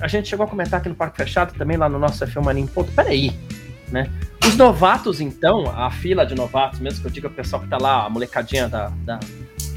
a 0.00 0.08
gente 0.08 0.28
chegou 0.28 0.46
a 0.46 0.48
comentar 0.48 0.80
aqui 0.80 0.88
no 0.88 0.94
Parque 0.94 1.18
Fechado, 1.18 1.52
também 1.52 1.76
lá 1.76 1.90
no 1.90 1.98
nosso 1.98 2.24
F1 2.24 2.42
Mania, 2.42 2.66
ponto, 2.66 2.90
peraí, 2.92 3.32
né? 3.92 4.10
Os 4.46 4.56
novatos, 4.56 5.20
então, 5.20 5.70
a 5.76 5.90
fila 5.90 6.24
de 6.24 6.34
novatos, 6.34 6.80
mesmo 6.80 7.02
que 7.02 7.06
eu 7.06 7.10
diga 7.10 7.28
o 7.28 7.30
pessoal 7.30 7.60
que 7.60 7.68
tá 7.68 7.76
lá, 7.76 8.06
a 8.06 8.08
molecadinha 8.08 8.66
da, 8.66 8.88
da, 9.04 9.20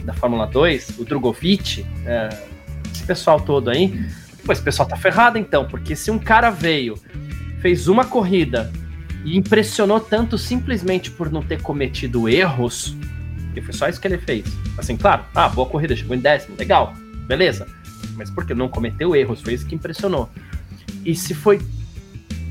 da 0.06 0.14
Fórmula 0.14 0.48
2, 0.48 0.98
o 0.98 1.04
Drogovic, 1.04 1.86
é, 2.06 2.30
esse 2.90 3.04
pessoal 3.04 3.42
todo 3.42 3.70
aí, 3.70 4.02
pô, 4.46 4.54
esse 4.54 4.62
pessoal 4.62 4.88
tá 4.88 4.96
ferrado 4.96 5.38
então, 5.38 5.66
porque 5.66 5.94
se 5.94 6.10
um 6.10 6.18
cara 6.18 6.50
veio, 6.50 6.98
fez 7.60 7.90
uma 7.90 8.06
corrida 8.06 8.72
e 9.24 9.38
impressionou 9.38 10.00
tanto 10.00 10.38
simplesmente 10.38 11.12
por 11.12 11.32
não 11.32 11.42
ter 11.42 11.62
cometido 11.62 12.28
erros, 12.28 12.96
que 13.54 13.62
foi 13.62 13.74
só 13.74 13.88
isso 13.88 14.00
que 14.00 14.08
ele 14.08 14.18
fez. 14.18 14.46
Assim, 14.78 14.98
claro, 14.98 15.24
ah, 15.36 15.50
boa 15.50 15.68
corrida, 15.68 15.96
chegou 15.96 16.16
em 16.16 16.20
décimo, 16.20 16.56
legal, 16.58 16.94
beleza. 17.28 17.68
Mas 18.16 18.30
porque 18.30 18.54
não 18.54 18.68
cometeu 18.68 19.16
erros, 19.16 19.42
foi 19.42 19.54
isso 19.54 19.66
que 19.66 19.76
impressionou. 19.76 20.30
E 21.06 21.16
se 21.16 21.34
foi 21.34 21.60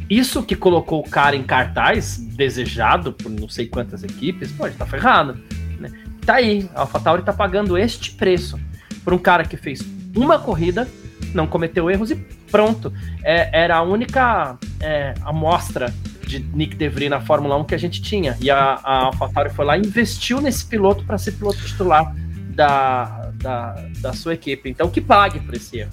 isso 0.08 0.42
que 0.42 0.56
colocou 0.56 1.00
o 1.00 1.08
cara 1.08 1.36
em 1.36 1.42
cartaz, 1.42 2.16
desejado 2.18 3.12
por 3.12 3.30
não 3.30 3.48
sei 3.48 3.66
quantas 3.66 4.02
equipes, 4.02 4.50
pode 4.50 4.74
estar 4.74 4.84
tá 4.84 4.90
ferrado. 4.90 5.38
Né? 5.78 5.90
Tá 6.26 6.34
aí, 6.34 6.68
a 6.74 6.80
AlphaTauri 6.80 7.22
tá 7.22 7.32
pagando 7.32 7.78
este 7.78 8.12
preço 8.12 8.58
por 9.04 9.14
um 9.14 9.18
cara 9.18 9.44
que 9.44 9.56
fez 9.56 9.80
uma 10.14 10.38
corrida, 10.38 10.88
não 11.32 11.46
cometeu 11.46 11.90
erros 11.90 12.10
e 12.10 12.16
pronto. 12.50 12.92
É, 13.22 13.62
era 13.62 13.76
a 13.76 13.82
única 13.82 14.58
é, 14.80 15.14
amostra 15.22 15.94
de 16.30 16.38
Nick 16.54 16.76
DeVry 16.76 17.08
na 17.08 17.20
Fórmula 17.20 17.56
1 17.56 17.64
que 17.64 17.74
a 17.74 17.78
gente 17.78 18.00
tinha. 18.00 18.36
E 18.40 18.50
a, 18.50 18.80
a 18.84 19.04
AlphaTauri 19.06 19.50
foi 19.50 19.64
lá 19.64 19.76
e 19.76 19.80
investiu 19.80 20.40
nesse 20.40 20.64
piloto 20.64 21.04
para 21.04 21.18
ser 21.18 21.32
piloto 21.32 21.58
titular 21.58 22.14
da, 22.54 23.32
da, 23.34 23.88
da 24.00 24.12
sua 24.12 24.34
equipe. 24.34 24.70
Então 24.70 24.88
que 24.88 25.00
pague 25.00 25.40
por 25.40 25.54
esse 25.54 25.78
erro. 25.78 25.90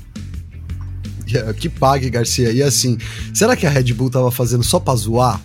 Que 1.58 1.68
pague, 1.68 2.10
Garcia. 2.10 2.52
E 2.52 2.64
assim, 2.64 2.98
será 3.34 3.56
que 3.56 3.66
a 3.66 3.70
Red 3.70 3.94
Bull 3.94 4.10
tava 4.10 4.32
fazendo 4.32 4.64
só 4.64 4.80
pra 4.80 4.96
zoar 4.96 5.42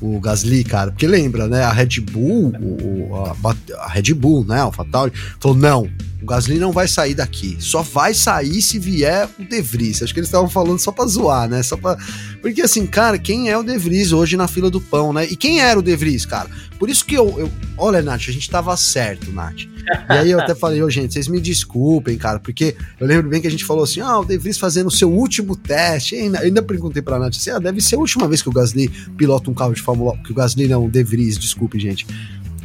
o 0.00 0.20
Gasly, 0.20 0.62
cara? 0.62 0.90
Porque 0.90 1.06
lembra, 1.06 1.48
né? 1.48 1.62
A 1.62 1.72
Red 1.72 2.00
Bull, 2.00 2.52
o, 2.60 3.14
a, 3.14 3.56
a 3.84 3.88
Red 3.88 4.12
Bull, 4.12 4.44
né? 4.44 4.60
AlphaTauri, 4.60 5.12
falou: 5.40 5.56
não, 5.56 5.88
o 6.22 6.26
Gasly 6.26 6.58
não 6.58 6.72
vai 6.72 6.88
sair 6.88 7.14
daqui. 7.14 7.56
Só 7.60 7.82
vai 7.82 8.14
sair 8.14 8.62
se 8.62 8.78
vier 8.78 9.28
o 9.38 9.44
De 9.44 9.60
Vries. 9.60 10.02
Acho 10.02 10.14
que 10.14 10.20
eles 10.20 10.28
estavam 10.28 10.48
falando 10.48 10.78
só 10.78 10.90
pra 10.90 11.06
zoar, 11.06 11.48
né? 11.48 11.62
Só 11.62 11.76
pra... 11.76 11.96
Porque 12.40 12.62
assim, 12.62 12.86
cara, 12.86 13.18
quem 13.18 13.50
é 13.50 13.58
o 13.58 13.62
De 13.62 13.76
Vries 13.76 14.12
hoje 14.12 14.36
na 14.36 14.48
fila 14.48 14.70
do 14.70 14.80
pão, 14.80 15.12
né? 15.12 15.26
E 15.26 15.36
quem 15.36 15.60
era 15.60 15.78
o 15.78 15.82
De 15.82 15.94
Vries, 15.94 16.24
cara? 16.24 16.48
Por 16.78 16.88
isso 16.88 17.04
que 17.04 17.14
eu, 17.14 17.38
eu... 17.38 17.50
Olha, 17.76 18.00
Nath, 18.00 18.28
a 18.28 18.32
gente 18.32 18.50
tava 18.50 18.74
certo, 18.76 19.30
Nath. 19.30 19.60
E 20.08 20.12
aí 20.12 20.30
eu 20.30 20.40
até 20.40 20.54
falei, 20.56 20.82
ô, 20.82 20.86
oh, 20.86 20.90
gente, 20.90 21.12
vocês 21.12 21.28
me 21.28 21.40
desculpem, 21.40 22.16
cara, 22.16 22.38
porque 22.38 22.74
eu 22.98 23.06
lembro 23.06 23.28
bem 23.28 23.40
que 23.40 23.46
a 23.46 23.50
gente 23.50 23.64
falou 23.64 23.84
assim, 23.84 24.00
ah, 24.00 24.18
o 24.18 24.24
De 24.24 24.38
Vries 24.38 24.58
fazendo 24.58 24.86
o 24.86 24.90
seu 24.90 25.10
último 25.10 25.54
teste. 25.54 26.14
Ainda, 26.14 26.40
ainda 26.40 26.62
perguntei 26.62 27.02
pra 27.02 27.18
Nath 27.18 27.36
assim, 27.36 27.50
ah, 27.50 27.58
deve 27.58 27.80
ser 27.82 27.96
a 27.96 27.98
última 27.98 28.26
vez 28.26 28.40
que 28.40 28.48
o 28.48 28.52
Gasly 28.52 28.88
pilota 29.16 29.50
um 29.50 29.54
carro 29.54 29.74
de 29.74 29.82
Fórmula 29.82 30.14
1. 30.14 30.22
Que 30.22 30.32
o 30.32 30.34
Gasly 30.34 30.66
não, 30.66 30.86
o 30.86 30.90
De 30.90 31.02
Vries, 31.02 31.38
desculpe, 31.38 31.78
gente 31.78 32.06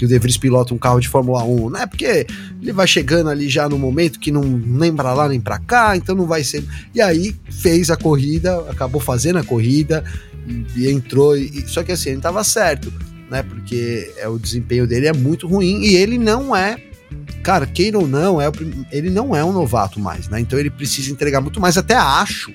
que 0.02 0.06
o 0.06 0.08
De 0.08 0.18
Vries 0.18 0.36
pilota 0.36 0.74
um 0.74 0.80
carro 0.80 1.00
de 1.00 1.08
Fórmula 1.08 1.44
1, 1.44 1.70
né? 1.70 1.86
Porque 1.86 2.26
ele 2.60 2.74
vai 2.74 2.88
chegando 2.88 3.30
ali 3.30 3.48
já 3.48 3.70
no 3.70 3.78
momento 3.78 4.20
que 4.20 4.32
não 4.32 4.42
nem 4.42 4.92
para 4.92 5.14
lá 5.14 5.30
nem 5.30 5.40
para 5.40 5.60
cá, 5.60 5.96
então 5.96 6.16
não 6.16 6.26
vai 6.26 6.44
ser. 6.44 6.66
E 6.96 7.00
aí 7.00 7.36
fez 7.52 7.92
a 7.92 7.96
corrida, 7.96 8.62
acabou 8.68 9.00
fazendo 9.00 9.38
a 9.38 9.44
corrida 9.44 10.04
e, 10.48 10.66
e 10.76 10.92
entrou. 10.92 11.38
E, 11.38 11.68
só 11.68 11.84
que 11.84 11.92
assim, 11.92 12.10
ele 12.10 12.22
tava 12.22 12.44
certo, 12.44 12.92
né? 13.30 13.44
Porque 13.44 14.12
é, 14.18 14.28
o 14.28 14.40
desempenho 14.40 14.88
dele 14.88 15.06
é 15.06 15.14
muito 15.14 15.48
ruim 15.48 15.84
e 15.84 15.94
ele 15.94 16.18
não 16.18 16.56
é 16.56 16.82
cara, 17.44 17.68
queira 17.68 18.00
ou 18.00 18.08
não, 18.08 18.42
é, 18.42 18.52
ele 18.92 19.12
não 19.12 19.36
é 19.36 19.46
um 19.46 19.52
novato 19.52 20.00
mais, 20.00 20.28
né? 20.30 20.40
Então 20.40 20.58
ele 20.58 20.72
precisa 20.72 21.12
entregar 21.12 21.42
muito 21.42 21.62
mais. 21.62 21.78
Até 21.78 21.94
acho, 21.94 22.52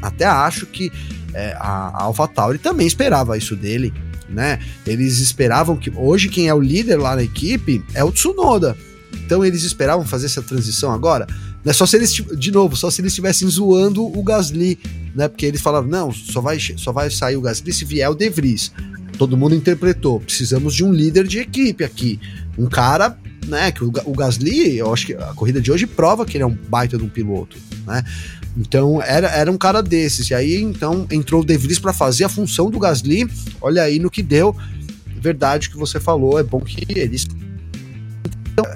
até 0.00 0.24
acho 0.24 0.66
que 0.66 0.92
é, 1.34 1.52
a 1.58 2.04
AlphaTauri 2.04 2.58
também 2.58 2.86
esperava 2.86 3.36
isso 3.36 3.56
dele 3.56 3.92
né? 4.28 4.58
Eles 4.86 5.18
esperavam 5.18 5.76
que 5.76 5.90
hoje 5.94 6.28
quem 6.28 6.48
é 6.48 6.54
o 6.54 6.60
líder 6.60 6.96
lá 6.96 7.16
na 7.16 7.22
equipe 7.22 7.84
é 7.94 8.02
o 8.02 8.12
Tsunoda. 8.12 8.76
Então 9.24 9.44
eles 9.44 9.62
esperavam 9.62 10.04
fazer 10.04 10.26
essa 10.26 10.42
transição 10.42 10.92
agora. 10.92 11.26
Né? 11.64 11.72
Só 11.72 11.84
se 11.84 11.96
eles, 11.96 12.12
de 12.12 12.52
novo, 12.52 12.76
só 12.76 12.90
se 12.90 13.00
eles 13.00 13.12
estivessem 13.12 13.48
zoando 13.48 14.06
o 14.06 14.22
Gasly, 14.22 14.78
né? 15.14 15.26
Porque 15.26 15.46
eles 15.46 15.60
falavam, 15.60 15.90
não, 15.90 16.12
só 16.12 16.40
vai, 16.40 16.58
só 16.60 16.92
vai 16.92 17.10
sair 17.10 17.36
o 17.36 17.40
Gasly 17.40 17.72
se 17.72 17.84
vier 17.84 18.08
o 18.08 18.14
De 18.14 18.28
Vries. 18.30 18.72
Todo 19.18 19.36
mundo 19.36 19.54
interpretou, 19.54 20.20
precisamos 20.20 20.74
de 20.74 20.84
um 20.84 20.92
líder 20.92 21.26
de 21.26 21.38
equipe 21.38 21.82
aqui. 21.82 22.20
Um 22.56 22.66
cara, 22.68 23.18
né, 23.46 23.72
que 23.72 23.82
o, 23.82 23.92
o 24.04 24.12
Gasly, 24.12 24.76
eu 24.76 24.92
acho 24.92 25.06
que 25.06 25.14
a 25.14 25.32
corrida 25.34 25.60
de 25.60 25.72
hoje 25.72 25.86
prova 25.86 26.24
que 26.24 26.36
ele 26.36 26.44
é 26.44 26.46
um 26.46 26.56
baita 26.68 26.98
de 26.98 27.04
um 27.04 27.08
piloto, 27.08 27.56
né? 27.86 28.04
Então 28.56 29.02
era, 29.02 29.28
era 29.28 29.50
um 29.50 29.58
cara 29.58 29.82
desses. 29.82 30.30
E 30.30 30.34
aí 30.34 30.62
então 30.62 31.06
entrou 31.10 31.42
o 31.42 31.44
De 31.44 31.56
Vries 31.56 31.78
para 31.78 31.92
fazer 31.92 32.24
a 32.24 32.28
função 32.28 32.70
do 32.70 32.78
Gasly. 32.78 33.28
Olha 33.60 33.82
aí 33.82 33.98
no 33.98 34.10
que 34.10 34.22
deu. 34.22 34.56
Verdade 35.06 35.70
que 35.70 35.76
você 35.76 35.98
falou, 35.98 36.38
é 36.38 36.42
bom 36.42 36.60
que 36.60 36.86
eles 36.88 37.26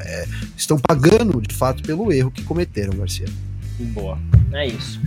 é, 0.05 0.27
estão 0.57 0.78
pagando 0.78 1.40
de 1.40 1.55
fato 1.55 1.82
pelo 1.82 2.12
erro 2.12 2.31
que 2.31 2.43
cometeram, 2.43 2.98
Garcia. 2.98 3.27
Boa, 3.78 4.19
é 4.52 4.66
isso. 4.66 5.01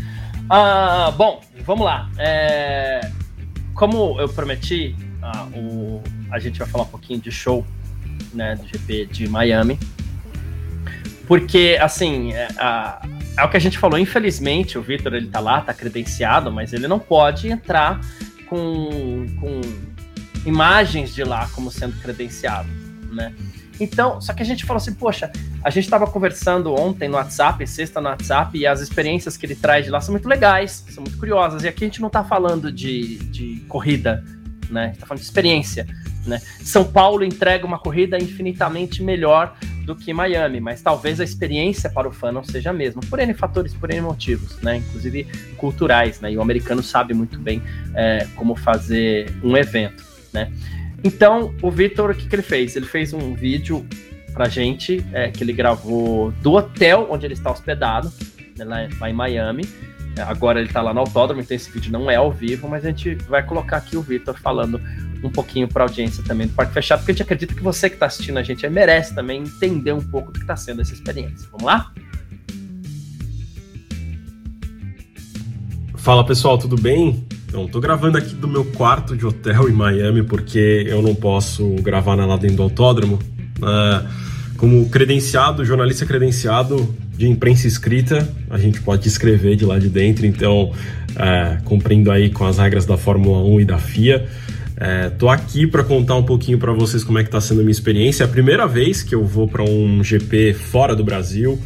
Ah, 0.50 1.14
bom, 1.16 1.42
vamos 1.66 1.86
lá. 1.86 2.10
É, 2.18 3.12
como 3.74 4.20
eu 4.20 4.30
prometi, 4.30 4.96
ah, 5.22 5.48
o, 5.56 6.02
a 6.32 6.40
gente 6.40 6.60
vai 6.60 6.68
falar 6.68 6.84
um 6.86 6.88
pouquinho 6.88 7.20
de 7.20 7.32
show 7.32 7.66
né, 8.34 8.56
do 8.56 8.68
GP 8.68 9.06
de 9.08 9.28
Miami. 9.28 9.80
Porque, 11.28 11.78
assim, 11.82 12.34
é, 12.34 12.48
a, 12.58 13.02
é 13.38 13.44
o 13.44 13.50
que 13.50 13.58
a 13.58 13.60
gente 13.60 13.78
falou, 13.80 13.98
infelizmente, 13.98 14.78
o 14.78 14.82
Vitor 14.82 15.14
ele 15.14 15.28
tá 15.28 15.40
lá, 15.40 15.62
tá 15.62 15.74
credenciado, 15.74 16.52
mas 16.52 16.72
ele 16.74 16.88
não 16.88 17.00
pode 17.00 17.48
entrar 17.48 18.00
com, 18.48 19.26
com 19.40 19.62
imagens 20.46 21.14
de 21.14 21.24
lá 21.24 21.50
como 21.54 21.72
sendo 21.72 22.00
credenciado, 22.00 22.70
né? 23.12 23.34
Então, 23.80 24.22
só 24.22 24.34
que 24.34 24.44
a 24.44 24.46
gente 24.46 24.66
falou 24.66 24.78
assim, 24.78 24.94
poxa, 24.94 25.32
a 25.64 25.70
gente 25.70 25.86
estava 25.86 26.06
conversando 26.06 26.74
ontem 26.74 27.10
no 27.10 27.18
WhatsApp, 27.18 27.66
sexta 27.66 28.00
no 28.00 28.08
WhatsApp, 28.08 28.56
e 28.58 28.68
as 28.68 28.82
experiências 28.82 29.36
que 29.36 29.46
ele 29.46 29.56
traz 29.56 29.86
de 29.86 29.92
lá 29.92 30.00
são 30.00 30.14
muito 30.14 30.30
legais, 30.30 30.86
são 30.90 31.04
muito 31.04 31.18
curiosas. 31.18 31.64
E 31.64 31.68
aqui 31.68 31.86
a 31.86 31.88
gente 31.88 32.00
não 32.00 32.08
está 32.08 32.24
falando 32.24 32.72
de, 32.72 33.18
de 33.18 33.66
corrida, 33.68 34.24
né? 34.70 34.84
A 34.84 34.88
gente 34.88 35.00
tá 35.00 35.06
falando 35.08 35.22
de 35.22 35.26
experiência, 35.26 35.88
né? 36.26 36.42
São 36.62 36.84
Paulo 36.84 37.24
entrega 37.24 37.66
uma 37.66 37.80
corrida 37.80 38.18
infinitamente 38.18 39.04
melhor 39.04 39.56
do 39.86 39.96
que 39.96 40.14
Miami, 40.14 40.60
mas 40.60 40.82
talvez 40.82 41.20
a 41.20 41.24
experiência 41.24 41.90
para 41.90 42.08
o 42.08 42.12
fã 42.12 42.32
não 42.32 42.44
seja 42.44 42.70
a 42.70 42.74
mesma, 42.74 43.02
por 43.10 43.20
N 43.20 43.34
fatores, 43.34 43.74
por 43.74 43.92
N 43.92 44.02
motivos, 44.02 44.58
né? 44.62 44.78
Inclusive 44.78 45.28
culturais, 45.58 46.22
né? 46.22 46.32
E 46.32 46.38
o 46.38 46.42
americano 46.42 46.82
sabe 46.82 47.14
muito 47.14 47.38
bem 47.40 47.62
é, 47.94 48.28
como 48.36 48.56
fazer 48.56 49.32
um 49.44 49.58
evento, 49.58 50.04
né? 50.32 50.52
Então, 51.04 51.54
o 51.62 51.70
Victor, 51.70 52.12
o 52.12 52.16
que, 52.16 52.28
que 52.28 52.36
ele 52.36 52.42
fez? 52.42 52.76
Ele 52.76 52.86
fez 52.86 53.14
um 53.14 53.34
vídeo 53.34 53.86
pra 54.34 54.48
gente, 54.48 55.06
é, 55.12 55.30
que 55.30 55.44
ele 55.44 55.54
gravou 55.54 56.32
do 56.42 56.54
hotel 56.54 57.08
onde 57.10 57.26
ele 57.26 57.34
está 57.34 57.52
hospedado, 57.52 58.12
né, 58.58 58.64
lá, 58.64 58.88
lá, 59.00 59.10
em 59.10 59.14
Miami. 59.14 59.64
Agora 60.22 60.60
ele 60.60 60.70
tá 60.70 60.82
lá 60.82 60.94
no 60.94 61.00
autódromo, 61.00 61.42
então 61.42 61.56
esse 61.56 61.72
vídeo 61.72 61.92
não 61.92 62.10
é 62.10 62.16
ao 62.16 62.32
vivo, 62.32 62.68
mas 62.68 62.86
a 62.86 62.90
gente 62.90 63.16
vai 63.28 63.44
colocar 63.44 63.78
aqui 63.78 63.98
o 63.98 64.02
Victor 64.02 64.38
falando 64.40 64.80
um 65.24 65.30
pouquinho 65.30 65.68
para 65.68 65.84
a 65.84 65.88
audiência 65.88 66.24
também 66.24 66.48
do 66.48 66.54
Parque 66.54 66.74
Fechado, 66.74 67.00
porque 67.00 67.12
a 67.12 67.14
gente 67.14 67.24
acredita 67.24 67.54
que 67.54 67.64
você 67.64 67.90
que 67.90 67.96
está 67.96 68.06
assistindo 68.06 68.38
a 68.38 68.44
gente 68.44 68.68
merece 68.70 69.16
também 69.16 69.42
entender 69.42 69.92
um 69.92 70.02
pouco 70.02 70.32
do 70.32 70.34
que 70.34 70.44
está 70.44 70.56
sendo 70.56 70.82
essa 70.82 70.94
experiência. 70.94 71.48
Vamos 71.52 71.66
lá? 71.66 71.92
Fala 75.96 76.26
pessoal, 76.26 76.58
tudo 76.58 76.76
bem? 76.76 77.26
Então, 77.48 77.68
tô 77.68 77.80
gravando 77.80 78.18
aqui 78.18 78.36
do 78.36 78.48
meu 78.48 78.66
quarto 78.66 79.16
de 79.16 79.26
hotel 79.26 79.70
em 79.70 79.74
Miami, 79.74 80.24
porque 80.24 80.86
eu 80.88 81.02
não 81.02 81.16
posso 81.16 81.76
gravar 81.76 82.16
lá 82.16 82.36
dentro 82.36 82.58
do 82.58 82.64
autódromo. 82.64 83.20
Uh, 83.60 84.33
como 84.64 84.88
credenciado, 84.88 85.66
jornalista 85.66 86.06
credenciado 86.06 86.96
de 87.18 87.28
imprensa 87.28 87.68
escrita, 87.68 88.26
a 88.50 88.58
gente 88.58 88.80
pode 88.80 89.06
escrever 89.10 89.58
de 89.58 89.66
lá 89.66 89.78
de 89.78 89.90
dentro, 89.90 90.26
então, 90.26 90.72
uh, 90.72 91.64
cumprindo 91.66 92.10
aí 92.10 92.30
com 92.30 92.46
as 92.46 92.60
regras 92.60 92.86
da 92.86 92.96
Fórmula 92.96 93.44
1 93.44 93.60
e 93.60 93.66
da 93.66 93.78
FIA. 93.78 94.26
É, 94.78 95.10
tô 95.10 95.28
aqui 95.28 95.68
para 95.68 95.84
contar 95.84 96.16
um 96.16 96.24
pouquinho 96.24 96.58
para 96.58 96.72
vocês 96.72 97.04
como 97.04 97.20
é 97.20 97.24
que 97.24 97.28
está 97.28 97.42
sendo 97.42 97.60
a 97.60 97.64
minha 97.64 97.74
experiência. 97.74 98.24
É 98.24 98.26
a 98.26 98.30
primeira 98.30 98.66
vez 98.66 99.04
que 99.04 99.14
eu 99.14 99.26
vou 99.26 99.50
para 99.50 99.64
um 99.64 100.02
GP 100.02 100.54
fora 100.54 100.96
do 100.96 101.04
Brasil. 101.04 101.60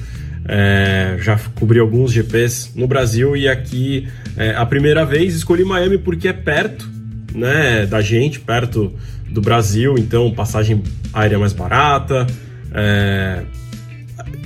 É, 0.48 1.18
já 1.20 1.40
cobri 1.54 1.78
alguns 1.78 2.12
GPs 2.12 2.72
no 2.76 2.88
Brasil 2.88 3.38
e 3.38 3.48
aqui 3.48 4.08
é, 4.36 4.56
a 4.56 4.66
primeira 4.66 5.06
vez 5.06 5.36
escolhi 5.36 5.64
Miami 5.64 6.00
porque 6.00 6.30
é 6.30 6.34
perto 6.34 6.90
né, 7.32 7.86
da 7.86 8.02
gente, 8.02 8.40
perto 8.40 8.92
do 9.30 9.40
Brasil, 9.40 10.00
então 10.00 10.32
passagem 10.32 10.82
aérea 11.14 11.38
mais 11.38 11.54
barata. 11.54 12.26
É, 12.78 13.44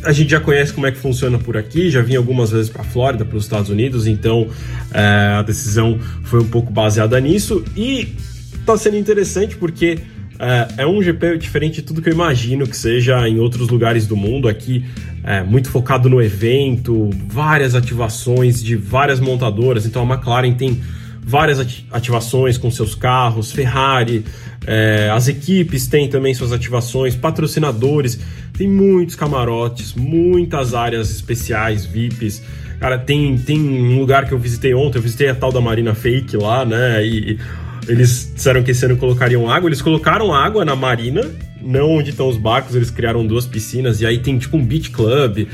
a 0.04 0.12
gente 0.12 0.32
já 0.32 0.40
conhece 0.40 0.74
como 0.74 0.88
é 0.88 0.92
que 0.92 0.98
funciona 0.98 1.38
por 1.38 1.58
aqui, 1.58 1.90
já 1.90 2.02
vim 2.02 2.16
algumas 2.16 2.52
vezes 2.52 2.70
para 2.70 2.84
Flórida, 2.84 3.26
para 3.26 3.38
os 3.38 3.44
Estados 3.44 3.70
Unidos, 3.70 4.08
então 4.08 4.48
é, 4.94 5.36
a 5.38 5.42
decisão 5.42 6.00
foi 6.24 6.40
um 6.40 6.48
pouco 6.48 6.72
baseada 6.72 7.20
nisso 7.20 7.64
e 7.76 8.16
está 8.54 8.78
sendo 8.78 8.98
interessante 8.98 9.56
porque 9.58 10.00
é, 10.40 10.82
é, 10.84 10.88
um 10.88 11.04
GP 11.04 11.38
diferente 11.38 11.76
de 11.76 11.82
tudo 11.84 12.02
que 12.02 12.10
eu 12.10 12.14
imagino 12.14 12.66
que 12.66 12.76
seja 12.76 13.28
em 13.28 13.38
outros 13.38 13.70
lugares 13.70 14.08
do 14.08 14.16
mundo. 14.16 14.48
Aqui 14.48 14.84
é 15.24 15.44
muito 15.44 15.70
focado 15.70 16.10
no 16.10 16.20
evento, 16.20 17.12
várias 17.28 17.76
ativações 17.76 18.64
de 18.64 18.76
várias 18.76 19.20
montadoras. 19.20 19.86
Então 19.86 20.02
a 20.02 20.16
McLaren 20.16 20.54
tem 20.54 20.82
várias 21.24 21.60
ativações 21.92 22.58
com 22.58 22.70
seus 22.72 22.96
carros, 22.96 23.52
Ferrari, 23.52 24.26
é, 24.66 25.10
as 25.12 25.28
equipes 25.28 25.88
têm 25.88 26.10
também 26.10 26.34
suas 26.34 26.52
ativações, 26.52 27.16
patrocinadores, 27.16 28.20
tem 28.58 28.68
muitos 28.68 29.16
camarotes, 29.16 29.94
muitas 29.94 30.74
áreas 30.74 31.10
especiais, 31.10 31.86
VIPs. 31.86 32.42
Cara, 32.80 32.98
tem, 32.98 33.38
tem 33.38 33.60
um 33.60 34.00
lugar 34.00 34.28
que 34.28 34.34
eu 34.34 34.40
visitei 34.40 34.74
ontem, 34.74 34.98
eu 34.98 35.02
visitei 35.02 35.30
a 35.30 35.36
tal 35.36 35.52
da 35.52 35.62
Marina 35.62 35.94
Fake 35.94 36.36
lá, 36.38 36.66
né? 36.66 37.06
E 37.06 37.40
eles 37.88 38.32
disseram 38.34 38.64
que 38.64 38.72
esse 38.72 38.86
ano 38.86 38.98
colocariam 38.98 39.50
água, 39.50 39.68
eles 39.68 39.82
colocaram 39.82 40.34
água 40.34 40.64
na 40.64 40.76
marina, 40.76 41.30
não 41.62 41.90
onde 41.90 42.12
estão 42.12 42.28
os 42.28 42.38
barcos, 42.38 42.76
eles 42.76 42.92
criaram 42.92 43.26
duas 43.26 43.46
piscinas, 43.46 44.02
e 44.02 44.06
aí 44.06 44.20
tem 44.20 44.38
tipo 44.38 44.58
um 44.58 44.66
beach 44.66 44.90
club, 44.92 45.48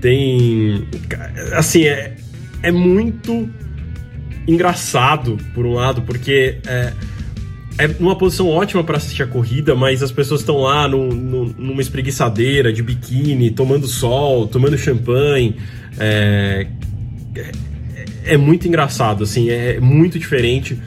tem. 0.00 0.86
Assim, 1.52 1.84
é, 1.84 2.16
é 2.62 2.70
muito 2.70 3.48
engraçado, 4.46 5.36
por 5.54 5.66
um 5.66 5.74
lado, 5.74 6.02
porque 6.02 6.58
é, 6.66 6.92
é 7.78 7.88
posição 8.14 8.48
ótima 8.48 8.84
para 8.84 8.96
assistir 8.96 9.22
a 9.22 9.26
corrida, 9.26 9.74
mas 9.74 10.02
as 10.02 10.12
pessoas 10.12 10.40
estão 10.40 10.58
lá 10.58 10.86
no, 10.86 11.08
no, 11.08 11.44
numa 11.46 11.80
espreguiçadeira 11.80 12.72
de 12.72 12.82
biquíni, 12.82 13.50
tomando 13.50 13.86
sol, 13.86 14.46
tomando 14.46 14.76
champanhe. 14.76 15.56
É, 15.98 16.66
é, 17.34 17.52
é 18.34 18.36
muito 18.36 18.68
engraçado, 18.68 19.24
assim, 19.24 19.48
é 19.48 19.80
muito 19.80 20.18
diferente. 20.18 20.78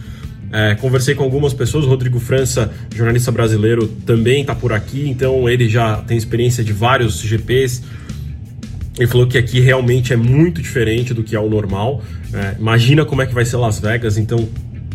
É, 0.51 0.75
conversei 0.75 1.15
com 1.15 1.23
algumas 1.23 1.51
pessoas, 1.51 1.83
o 1.83 1.87
Rodrigo 1.87 2.19
França, 2.19 2.71
jornalista 2.95 3.31
brasileiro, 3.31 3.87
também 4.05 4.41
está 4.41 4.53
por 4.53 4.71
aqui, 4.71 5.09
então 5.09 5.49
ele 5.49 5.67
já 5.67 5.97
tem 5.97 6.15
experiência 6.15 6.63
de 6.63 6.71
vários 6.71 7.19
GPs. 7.19 7.81
Ele 8.97 9.07
falou 9.07 9.27
que 9.27 9.37
aqui 9.37 9.59
realmente 9.59 10.13
é 10.13 10.15
muito 10.15 10.61
diferente 10.61 11.13
do 11.13 11.23
que 11.23 11.35
é 11.35 11.39
o 11.39 11.49
normal. 11.49 12.03
É, 12.33 12.55
imagina 12.59 13.05
como 13.05 13.21
é 13.21 13.25
que 13.25 13.33
vai 13.33 13.45
ser 13.45 13.57
Las 13.57 13.79
Vegas, 13.79 14.17
então 14.17 14.47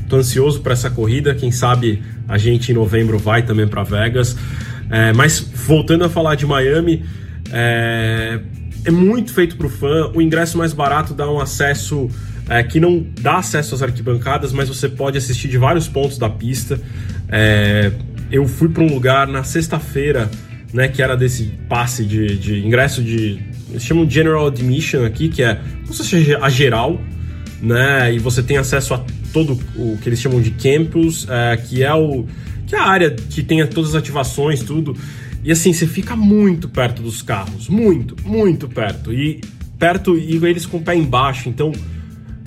tô 0.09 0.17
ansioso 0.17 0.61
para 0.61 0.73
essa 0.73 0.91
corrida. 0.91 1.35
Quem 1.35 1.51
sabe 1.51 2.03
a 2.29 2.39
gente 2.39 2.71
em 2.71 2.75
novembro 2.75 3.19
vai 3.19 3.43
também 3.43 3.67
para 3.67 3.83
Vegas. 3.83 4.37
É, 4.91 5.13
mas 5.13 5.41
voltando 5.41 6.05
a 6.05 6.09
falar 6.09 6.35
de 6.35 6.47
Miami, 6.47 7.05
é, 7.53 8.41
é 8.85 8.91
muito 8.91 9.33
feito 9.33 9.57
para 9.57 9.67
o 9.67 9.71
fã. 9.71 10.11
O 10.15 10.23
ingresso 10.23 10.57
mais 10.57 10.73
barato 10.73 11.13
dá 11.13 11.31
um 11.31 11.41
acesso 11.41 12.09
é, 12.49 12.63
que 12.63 12.81
não 12.81 13.05
dá 13.21 13.39
acesso 13.39 13.75
às 13.75 13.83
arquibancadas, 13.83 14.53
mas 14.53 14.69
você 14.69 14.89
pode 14.89 15.19
assistir 15.19 15.49
de 15.49 15.59
vários 15.59 15.87
pontos 15.87 16.19
da 16.19 16.31
pista. 16.31 16.81
É, 17.29 17.93
eu 18.31 18.47
fui 18.47 18.69
para 18.69 18.83
um 18.83 18.89
lugar 18.89 19.27
na 19.27 19.45
sexta-feira, 19.45 20.31
né, 20.73 20.89
que 20.89 21.03
era 21.03 21.17
desse 21.17 21.45
passe 21.69 22.05
de, 22.05 22.39
de 22.39 22.67
ingresso 22.67 23.03
de. 23.03 23.39
Eles 23.71 23.83
chamam 23.83 24.09
General 24.09 24.47
Admission 24.47 25.05
aqui, 25.05 25.29
que 25.29 25.43
é 25.43 25.55
como 25.83 25.93
se 25.93 25.99
fosse 25.99 26.35
a 26.35 26.49
geral, 26.49 27.01
né? 27.61 28.15
E 28.15 28.19
você 28.19 28.43
tem 28.43 28.57
acesso 28.57 28.95
a 28.95 29.05
todo 29.33 29.59
o 29.77 29.99
que 29.99 30.09
eles 30.09 30.21
chamam 30.21 30.41
de 30.41 30.51
campus, 30.53 31.27
é, 31.29 31.57
que 31.57 31.83
é 31.83 31.95
o 31.95 32.25
que 32.67 32.75
é 32.75 32.79
a 32.79 32.85
área 32.85 33.11
que 33.11 33.43
tem 33.43 33.67
todas 33.67 33.91
as 33.91 33.97
ativações, 33.97 34.63
tudo. 34.63 34.97
E 35.43 35.51
assim, 35.51 35.73
você 35.73 35.87
fica 35.87 36.15
muito 36.15 36.69
perto 36.69 37.03
dos 37.03 37.23
carros, 37.23 37.69
muito, 37.69 38.17
muito 38.27 38.69
perto. 38.69 39.13
E 39.13 39.41
perto 39.79 40.19
e 40.19 40.37
eles 40.37 40.67
com 40.67 40.79
o 40.79 40.83
pé 40.83 40.95
embaixo, 40.95 41.49
então 41.49 41.73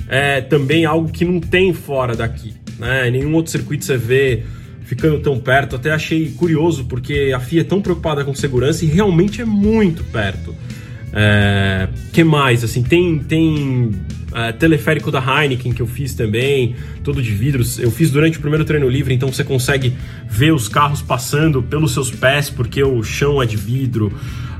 é 0.08 0.42
também 0.42 0.86
algo 0.86 1.10
que 1.10 1.26
não 1.26 1.40
tem 1.40 1.74
fora 1.74 2.16
daqui. 2.16 2.54
Né? 2.78 3.10
Nenhum 3.10 3.34
outro 3.34 3.52
circuito 3.52 3.86
você 3.86 3.98
vê 3.98 4.44
ficando 4.84 5.20
tão 5.20 5.40
perto. 5.40 5.76
Até 5.78 5.92
achei 5.92 6.30
curioso, 6.32 6.86
porque 6.86 7.32
a 7.34 7.40
FIA 7.40 7.62
é 7.62 7.64
tão 7.64 7.82
preocupada 7.82 8.26
com 8.26 8.36
segurança 8.36 8.84
e 8.84 8.90
realmente 8.90 9.42
é 9.42 9.46
muito 9.46 10.04
perto. 10.04 10.54
É, 11.14 11.90
que 12.14 12.24
mais? 12.24 12.64
Assim, 12.64 12.84
tem, 12.84 13.20
tem 13.20 13.92
é, 14.34 14.52
teleférico 14.54 15.12
da 15.12 15.20
Heineken 15.20 15.74
que 15.74 15.82
eu 15.82 15.88
fiz 15.88 16.14
também, 16.14 16.76
todo 17.04 17.22
de 17.22 17.32
vidros. 17.32 17.80
Eu 17.80 17.92
fiz 17.92 18.12
durante 18.12 18.38
o 18.38 18.42
primeiro 18.42 18.64
treino 18.64 18.88
livre, 18.88 19.14
então 19.14 19.32
você 19.32 19.44
consegue 19.44 19.96
ver 20.30 20.54
os 20.54 20.68
carros 20.68 21.02
passando 21.02 21.62
pelos 21.62 21.94
seus 21.94 22.12
pés 22.12 22.50
porque 22.50 22.84
o 22.84 23.04
chão 23.04 23.42
é 23.42 23.46
de 23.46 23.58
vidro. 23.58 24.08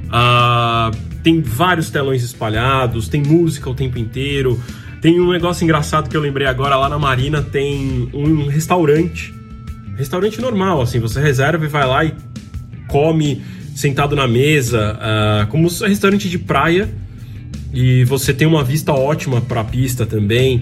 Uh, 0.08 0.96
tem 1.24 1.42
vários 1.42 1.90
telões 1.90 2.22
espalhados, 2.24 3.08
tem 3.08 3.22
música 3.22 3.70
o 3.70 3.74
tempo 3.74 3.98
inteiro. 3.98 4.62
Tem 5.02 5.20
um 5.20 5.32
negócio 5.32 5.64
engraçado 5.64 6.10
que 6.10 6.16
eu 6.16 6.22
lembrei 6.22 6.46
agora 6.46 6.76
lá 6.76 6.90
na 6.90 7.00
Marina, 7.00 7.42
tem 7.42 8.10
um 8.14 8.48
restaurante. 8.48 9.34
Restaurante 9.98 10.40
normal, 10.42 10.82
assim, 10.82 11.00
você 11.00 11.22
reserva 11.22 11.66
e 11.66 11.68
vai 11.68 11.88
lá 11.88 12.06
e 12.06 12.14
come 12.88 13.42
sentado 13.76 14.16
na 14.16 14.28
mesa, 14.28 14.98
uh, 14.98 15.48
como 15.48 15.68
um 15.68 15.88
restaurante 15.88 16.30
de 16.30 16.38
praia. 16.38 16.90
E 17.74 18.04
você 18.06 18.34
tem 18.34 18.48
uma 18.48 18.64
vista 18.64 18.92
ótima 18.92 19.42
para 19.42 19.62
a 19.62 19.64
pista 19.64 20.06
também. 20.06 20.58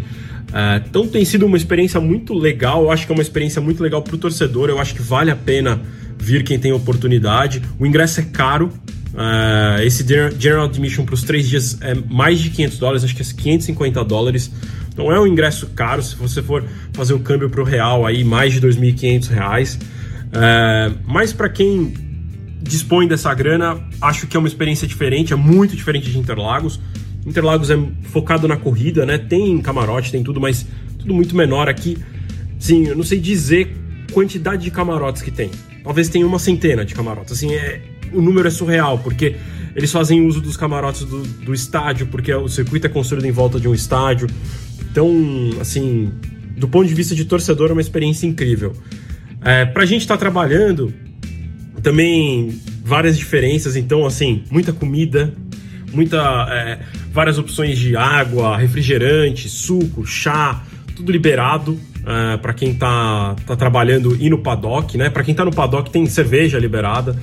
Uh, 0.49 0.83
então 0.87 1.07
tem 1.07 1.25
sido 1.25 1.45
uma 1.45 1.57
experiência 1.57 1.99
muito 1.99 2.33
legal. 2.33 2.83
Eu 2.83 2.91
acho 2.91 3.05
que 3.05 3.11
é 3.11 3.15
uma 3.15 3.21
experiência 3.21 3.61
muito 3.61 3.81
legal 3.81 4.01
para 4.01 4.15
o 4.15 4.17
torcedor. 4.17 4.69
Eu 4.69 4.79
acho 4.79 4.93
que 4.93 5.01
vale 5.01 5.31
a 5.31 5.35
pena 5.35 5.81
vir 6.17 6.43
quem 6.43 6.59
tem 6.59 6.71
oportunidade. 6.71 7.61
O 7.79 7.85
ingresso 7.85 8.19
é 8.19 8.23
caro, 8.23 8.71
Uh, 9.13 9.81
esse 9.81 10.05
General 10.37 10.65
Admission 10.65 11.03
para 11.03 11.15
os 11.15 11.23
três 11.23 11.49
dias 11.49 11.77
é 11.81 11.95
mais 11.95 12.39
de 12.39 12.49
500 12.51 12.77
dólares, 12.77 13.03
acho 13.03 13.15
que 13.15 13.21
é 13.21 13.25
550 13.25 14.03
dólares. 14.05 14.51
Não 14.95 15.11
é 15.11 15.19
um 15.19 15.25
ingresso 15.25 15.67
caro, 15.67 16.01
se 16.03 16.15
você 16.15 16.41
for 16.41 16.63
fazer 16.93 17.13
o 17.13 17.19
câmbio 17.19 17.49
para 17.49 17.61
o 17.61 17.63
real, 17.63 18.05
aí 18.05 18.23
mais 18.23 18.53
de 18.53 18.61
2.500 18.61 19.27
reais. 19.29 19.79
Uh, 20.27 20.95
mas 21.07 21.33
para 21.33 21.49
quem 21.49 21.93
dispõe 22.61 23.07
dessa 23.07 23.33
grana, 23.33 23.79
acho 24.01 24.27
que 24.27 24.35
é 24.35 24.39
uma 24.39 24.47
experiência 24.47 24.87
diferente, 24.87 25.33
é 25.33 25.35
muito 25.35 25.75
diferente 25.75 26.11
de 26.11 26.17
Interlagos. 26.17 26.79
Interlagos 27.25 27.69
é 27.69 27.77
focado 28.03 28.47
na 28.47 28.57
corrida, 28.57 29.05
né? 29.05 29.17
Tem 29.17 29.59
camarote, 29.61 30.11
tem 30.11 30.23
tudo, 30.23 30.39
mas 30.39 30.65
tudo 30.97 31.13
muito 31.13 31.35
menor 31.35 31.69
aqui. 31.69 31.97
Sim, 32.57 32.87
eu 32.87 32.95
não 32.95 33.03
sei 33.03 33.19
dizer 33.19 33.75
quantidade 34.11 34.63
de 34.63 34.71
camarotes 34.71 35.21
que 35.21 35.31
tem. 35.31 35.49
Talvez 35.83 36.09
tenha 36.09 36.25
uma 36.25 36.39
centena 36.39 36.83
de 36.83 36.93
camarotes. 36.93 37.33
Assim, 37.33 37.53
é, 37.53 37.81
o 38.11 38.21
número 38.21 38.47
é 38.47 38.51
surreal, 38.51 38.99
porque 38.99 39.35
eles 39.75 39.91
fazem 39.91 40.25
uso 40.25 40.41
dos 40.41 40.57
camarotes 40.57 41.03
do, 41.05 41.21
do 41.21 41.53
estádio, 41.53 42.07
porque 42.07 42.33
o 42.33 42.47
circuito 42.47 42.87
é 42.87 42.89
construído 42.89 43.25
em 43.25 43.31
volta 43.31 43.59
de 43.59 43.67
um 43.67 43.73
estádio. 43.73 44.27
Então, 44.91 45.09
assim, 45.61 46.11
do 46.57 46.67
ponto 46.67 46.87
de 46.87 46.93
vista 46.93 47.15
de 47.15 47.25
torcedor, 47.25 47.69
é 47.69 47.73
uma 47.73 47.81
experiência 47.81 48.27
incrível. 48.27 48.73
É, 49.41 49.65
pra 49.65 49.85
gente 49.85 50.01
estar 50.01 50.15
tá 50.15 50.19
trabalhando, 50.19 50.93
também 51.81 52.59
várias 52.83 53.17
diferenças, 53.17 53.75
então, 53.75 54.05
assim, 54.05 54.43
muita 54.49 54.73
comida, 54.73 55.33
muita 55.93 56.47
é, 56.49 56.79
várias 57.11 57.37
opções 57.37 57.77
de 57.77 57.95
água, 57.95 58.57
refrigerante, 58.57 59.49
suco, 59.49 60.05
chá, 60.05 60.63
tudo 60.95 61.11
liberado. 61.11 61.79
É, 62.05 62.37
para 62.37 62.53
quem 62.53 62.73
tá, 62.73 63.35
tá 63.45 63.55
trabalhando 63.55 64.15
e 64.19 64.29
no 64.29 64.39
paddock, 64.39 64.97
né? 64.97 65.09
Para 65.09 65.21
quem 65.23 65.35
tá 65.35 65.43
no 65.43 65.51
paddock 65.51 65.91
tem 65.91 66.05
cerveja 66.05 66.57
liberada 66.57 67.15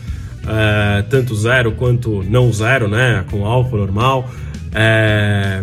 é, 0.46 1.02
tanto 1.02 1.34
zero 1.34 1.72
quanto 1.72 2.22
não 2.22 2.52
zero, 2.52 2.88
né? 2.88 3.24
Com 3.30 3.44
álcool 3.44 3.76
normal. 3.76 4.30
É, 4.72 5.62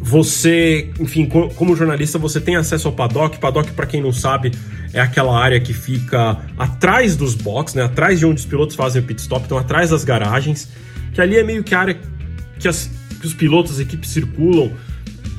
você, 0.00 0.90
enfim, 0.98 1.26
como 1.26 1.76
jornalista, 1.76 2.18
você 2.18 2.40
tem 2.40 2.56
acesso 2.56 2.88
ao 2.88 2.94
paddock. 2.94 3.38
Paddock, 3.38 3.70
para 3.72 3.86
quem 3.86 4.02
não 4.02 4.12
sabe, 4.12 4.52
é 4.94 5.00
aquela 5.00 5.36
área 5.36 5.60
que 5.60 5.74
fica 5.74 6.38
atrás 6.56 7.16
dos 7.16 7.34
boxes, 7.34 7.74
né? 7.74 7.82
Atrás 7.82 8.20
de 8.20 8.24
onde 8.24 8.40
os 8.40 8.46
pilotos 8.46 8.76
fazem 8.76 9.02
o 9.02 9.04
pit 9.04 9.20
stop, 9.20 9.44
então 9.44 9.58
atrás 9.58 9.90
das 9.90 10.04
garagens. 10.04 10.68
Que 11.12 11.20
ali 11.20 11.36
é 11.36 11.42
meio 11.42 11.64
que 11.64 11.74
a 11.74 11.80
área 11.80 11.98
que, 12.58 12.68
as, 12.68 12.88
que 13.20 13.26
os 13.26 13.34
pilotos, 13.34 13.72
as 13.72 13.80
equipes 13.80 14.10
circulam. 14.10 14.72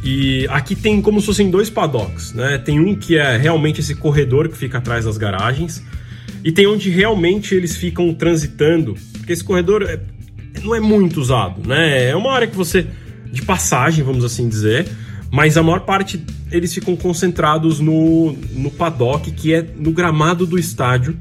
E 0.04 0.46
aqui 0.50 0.76
tem 0.76 1.02
como 1.02 1.20
se 1.22 1.26
fossem 1.26 1.50
dois 1.50 1.70
paddocks, 1.70 2.34
né? 2.34 2.58
Tem 2.58 2.80
um 2.80 2.94
que 2.94 3.18
é 3.18 3.38
realmente 3.38 3.80
esse 3.80 3.96
corredor 3.96 4.50
que 4.50 4.58
fica 4.58 4.78
atrás 4.78 5.06
das 5.06 5.18
garagens 5.18 5.82
e 6.44 6.52
tem 6.52 6.68
onde 6.68 6.90
realmente 6.90 7.56
eles 7.56 7.76
ficam 7.76 8.14
transitando, 8.14 8.96
porque 9.14 9.34
esse 9.34 9.44
corredor 9.44 9.82
é, 9.84 10.00
não 10.62 10.76
é 10.76 10.80
muito 10.80 11.20
usado, 11.20 11.68
né? 11.68 12.10
É 12.10 12.16
uma 12.16 12.34
área 12.34 12.46
que 12.46 12.56
você 12.56 12.86
de 13.32 13.42
passagem, 13.42 14.04
vamos 14.04 14.24
assim 14.24 14.48
dizer, 14.48 14.86
mas 15.36 15.58
a 15.58 15.62
maior 15.62 15.82
parte 15.82 16.24
eles 16.50 16.74
ficam 16.74 16.96
concentrados 16.96 17.82
no, 17.82 18.32
no 18.54 18.72
paddock, 18.72 19.30
que 19.32 19.54
é 19.54 19.62
no 19.78 19.92
gramado 19.92 20.46
do 20.46 20.58
estádio. 20.58 21.18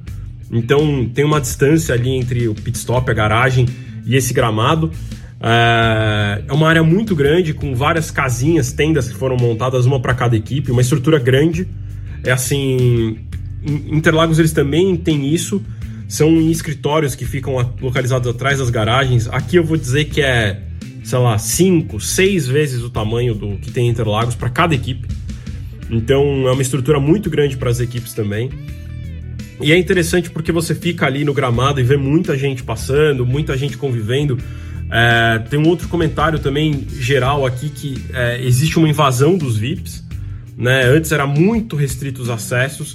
Então 0.53 1.11
tem 1.13 1.25
uma 1.25 1.41
distância 1.41 1.93
ali 1.97 2.11
entre 2.11 2.47
o 2.47 2.55
pit 2.55 2.79
stop, 2.79 3.11
a 3.11 3.13
garagem 3.13 3.67
e 4.07 4.15
esse 4.15 4.33
gramado. 4.33 4.93
É, 5.41 6.45
é 6.47 6.53
uma 6.53 6.69
área 6.69 6.85
muito 6.85 7.17
grande, 7.17 7.53
com 7.53 7.75
várias 7.75 8.13
casinhas, 8.13 8.73
tendas 8.73 9.09
que 9.09 9.17
foram 9.17 9.37
montadas, 9.37 9.85
uma 9.85 9.99
para 9.99 10.15
cada 10.15 10.37
equipe, 10.37 10.71
uma 10.71 10.81
estrutura 10.81 11.19
grande. 11.19 11.67
É 12.23 12.31
assim, 12.31 13.19
Interlagos 13.67 14.39
eles 14.39 14.53
também 14.53 14.97
têm 14.97 15.35
isso, 15.35 15.61
são 16.07 16.41
escritórios 16.41 17.17
que 17.17 17.25
ficam 17.25 17.57
localizados 17.83 18.29
atrás 18.29 18.61
das 18.61 18.71
garagens. 18.71 19.27
Aqui 19.27 19.57
eu 19.57 19.65
vou 19.65 19.77
dizer 19.77 20.05
que 20.05 20.23
é, 20.23 20.63
sei 21.05 21.19
lá, 21.19 21.37
cinco, 21.39 22.01
seis 22.01 22.49
vezes 22.49 22.83
o 22.83 22.89
tamanho 22.89 23.35
do 23.35 23.59
que 23.59 23.71
tem 23.71 23.89
Interlagos 23.89 24.35
para 24.35 24.49
cada 24.49 24.75
equipe. 24.75 25.07
Então 25.91 26.49
é 26.49 26.53
uma 26.53 26.63
estrutura 26.63 26.99
muito 26.99 27.29
grande 27.29 27.57
para 27.57 27.71
as 27.71 27.79
equipes 27.79 28.15
também. 28.15 28.51
E 29.61 29.71
é 29.71 29.79
interessante 29.79 30.31
porque 30.31 30.51
você 30.51 30.75
fica 30.75 31.07
ali 31.07 31.25
no 31.25 31.33
gramado 31.33 31.79
e 31.79 31.83
vê 31.83 31.97
muita 31.97 32.37
gente 32.37 32.63
passando, 32.63 33.25
muita 33.25 33.57
gente 33.57 33.77
convivendo. 33.77 34.39
É, 34.91 35.39
tem 35.51 35.59
um 35.59 35.69
outro 35.69 35.89
comentário 35.89 36.39
também 36.39 36.87
geral 36.99 37.47
aqui 37.47 37.69
que 37.69 38.03
é, 38.13 38.43
existe 38.43 38.79
uma 38.79 38.89
invasão 38.89 39.37
dos 39.37 39.57
VIPs. 39.57 40.03
Né? 40.57 40.85
Antes 40.85 41.13
era 41.13 41.27
muito 41.27 41.77
restrito 41.77 42.23
os 42.23 42.31
acessos. 42.31 42.95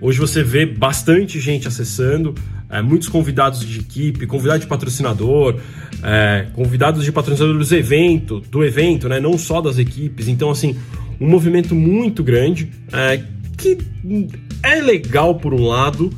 Hoje 0.00 0.18
você 0.18 0.44
vê 0.44 0.64
bastante 0.64 1.40
gente 1.40 1.66
acessando, 1.66 2.34
é, 2.70 2.82
muitos 2.82 3.08
convidados 3.08 3.60
de 3.60 3.80
equipe, 3.80 4.26
convidados 4.26 4.62
de 4.62 4.66
patrocinador, 4.66 5.56
é, 6.02 6.46
convidados 6.52 7.04
de 7.04 7.10
patrocinadores 7.10 7.68
do 7.70 7.76
evento, 7.76 8.40
do 8.40 8.64
evento, 8.64 9.08
né? 9.08 9.18
Não 9.20 9.38
só 9.38 9.60
das 9.60 9.78
equipes. 9.78 10.28
Então, 10.28 10.50
assim, 10.50 10.76
um 11.20 11.28
movimento 11.28 11.74
muito 11.74 12.22
grande 12.22 12.70
é, 12.92 13.22
que 13.56 13.78
é 14.62 14.80
legal 14.80 15.34
por 15.36 15.54
um 15.54 15.66
lado, 15.66 16.12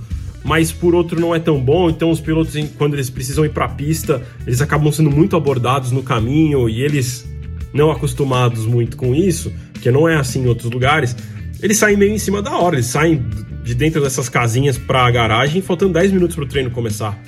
mas 0.44 0.72
por 0.72 0.94
outro 0.94 1.20
não 1.20 1.34
é 1.34 1.38
tão 1.38 1.60
bom. 1.60 1.88
Então, 1.88 2.10
os 2.10 2.20
pilotos, 2.20 2.54
quando 2.76 2.94
eles 2.94 3.08
precisam 3.08 3.44
ir 3.44 3.50
para 3.50 3.66
a 3.66 3.68
pista, 3.68 4.22
eles 4.46 4.60
acabam 4.60 4.92
sendo 4.92 5.10
muito 5.10 5.36
abordados 5.36 5.92
no 5.92 6.02
caminho 6.02 6.68
e 6.68 6.82
eles 6.82 7.28
não 7.72 7.90
acostumados 7.90 8.66
muito 8.66 8.96
com 8.96 9.14
isso, 9.14 9.52
que 9.80 9.90
não 9.90 10.08
é 10.08 10.16
assim 10.16 10.42
em 10.42 10.46
outros 10.46 10.70
lugares, 10.70 11.16
eles 11.62 11.78
saem 11.78 11.96
meio 11.96 12.12
em 12.12 12.18
cima 12.18 12.42
da 12.42 12.56
hora, 12.56 12.74
eles 12.74 12.86
saem 12.86 13.24
de 13.62 13.74
dentro 13.74 14.00
dessas 14.00 14.28
casinhas 14.28 14.78
para 14.78 15.06
a 15.06 15.10
garagem, 15.10 15.60
faltando 15.62 15.92
10 15.94 16.12
minutos 16.12 16.36
para 16.36 16.44
o 16.44 16.48
treino 16.48 16.70
começar. 16.70 17.18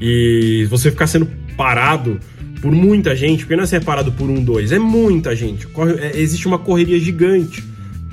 E 0.00 0.66
você 0.70 0.90
ficar 0.90 1.06
sendo 1.06 1.28
parado 1.56 2.18
por 2.60 2.72
muita 2.72 3.14
gente, 3.16 3.40
porque 3.40 3.56
não 3.56 3.64
é 3.64 3.66
ser 3.66 3.84
parado 3.84 4.12
por 4.12 4.28
um, 4.28 4.42
dois, 4.42 4.72
é 4.72 4.78
muita 4.78 5.34
gente. 5.34 5.66
Corre, 5.66 5.94
é, 5.94 6.12
existe 6.16 6.46
uma 6.46 6.58
correria 6.58 6.98
gigante 6.98 7.64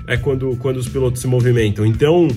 é 0.07 0.15
quando, 0.15 0.55
quando 0.57 0.77
os 0.77 0.87
pilotos 0.87 1.21
se 1.21 1.27
movimentam. 1.27 1.85
Então, 1.85 2.29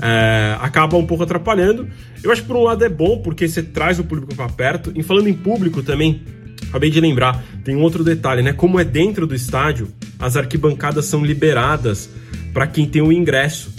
é, 0.00 0.56
acaba 0.60 0.96
um 0.96 1.04
pouco 1.04 1.24
atrapalhando. 1.24 1.88
Eu 2.22 2.30
acho 2.30 2.42
que 2.42 2.48
por 2.48 2.56
um 2.56 2.62
lado 2.62 2.84
é 2.84 2.88
bom, 2.88 3.18
porque 3.18 3.48
você 3.48 3.62
traz 3.62 3.98
o 3.98 4.04
público 4.04 4.34
para 4.34 4.48
perto. 4.48 4.92
E 4.94 5.02
falando 5.02 5.28
em 5.28 5.34
público 5.34 5.82
também, 5.82 6.22
acabei 6.68 6.88
de 6.88 7.00
lembrar, 7.00 7.44
tem 7.64 7.74
um 7.74 7.82
outro 7.82 8.04
detalhe, 8.04 8.42
né? 8.42 8.52
Como 8.52 8.78
é 8.78 8.84
dentro 8.84 9.26
do 9.26 9.34
estádio, 9.34 9.88
as 10.18 10.36
arquibancadas 10.36 11.06
são 11.06 11.24
liberadas 11.24 12.08
para 12.54 12.66
quem 12.66 12.86
tem 12.86 13.02
o 13.02 13.12
ingresso. 13.12 13.74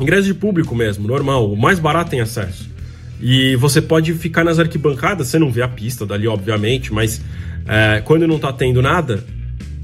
Ingresso 0.00 0.24
de 0.24 0.34
público 0.34 0.74
mesmo, 0.74 1.06
normal. 1.06 1.52
O 1.52 1.56
mais 1.56 1.78
barato 1.78 2.10
tem 2.10 2.20
acesso. 2.20 2.70
E 3.20 3.54
você 3.56 3.82
pode 3.82 4.14
ficar 4.14 4.44
nas 4.44 4.58
arquibancadas, 4.58 5.28
você 5.28 5.38
não 5.38 5.50
vê 5.50 5.62
a 5.62 5.68
pista 5.68 6.06
dali, 6.06 6.26
obviamente, 6.26 6.92
mas 6.92 7.20
é, 7.66 8.00
quando 8.04 8.26
não 8.26 8.38
tá 8.38 8.52
tendo 8.52 8.80
nada, 8.80 9.22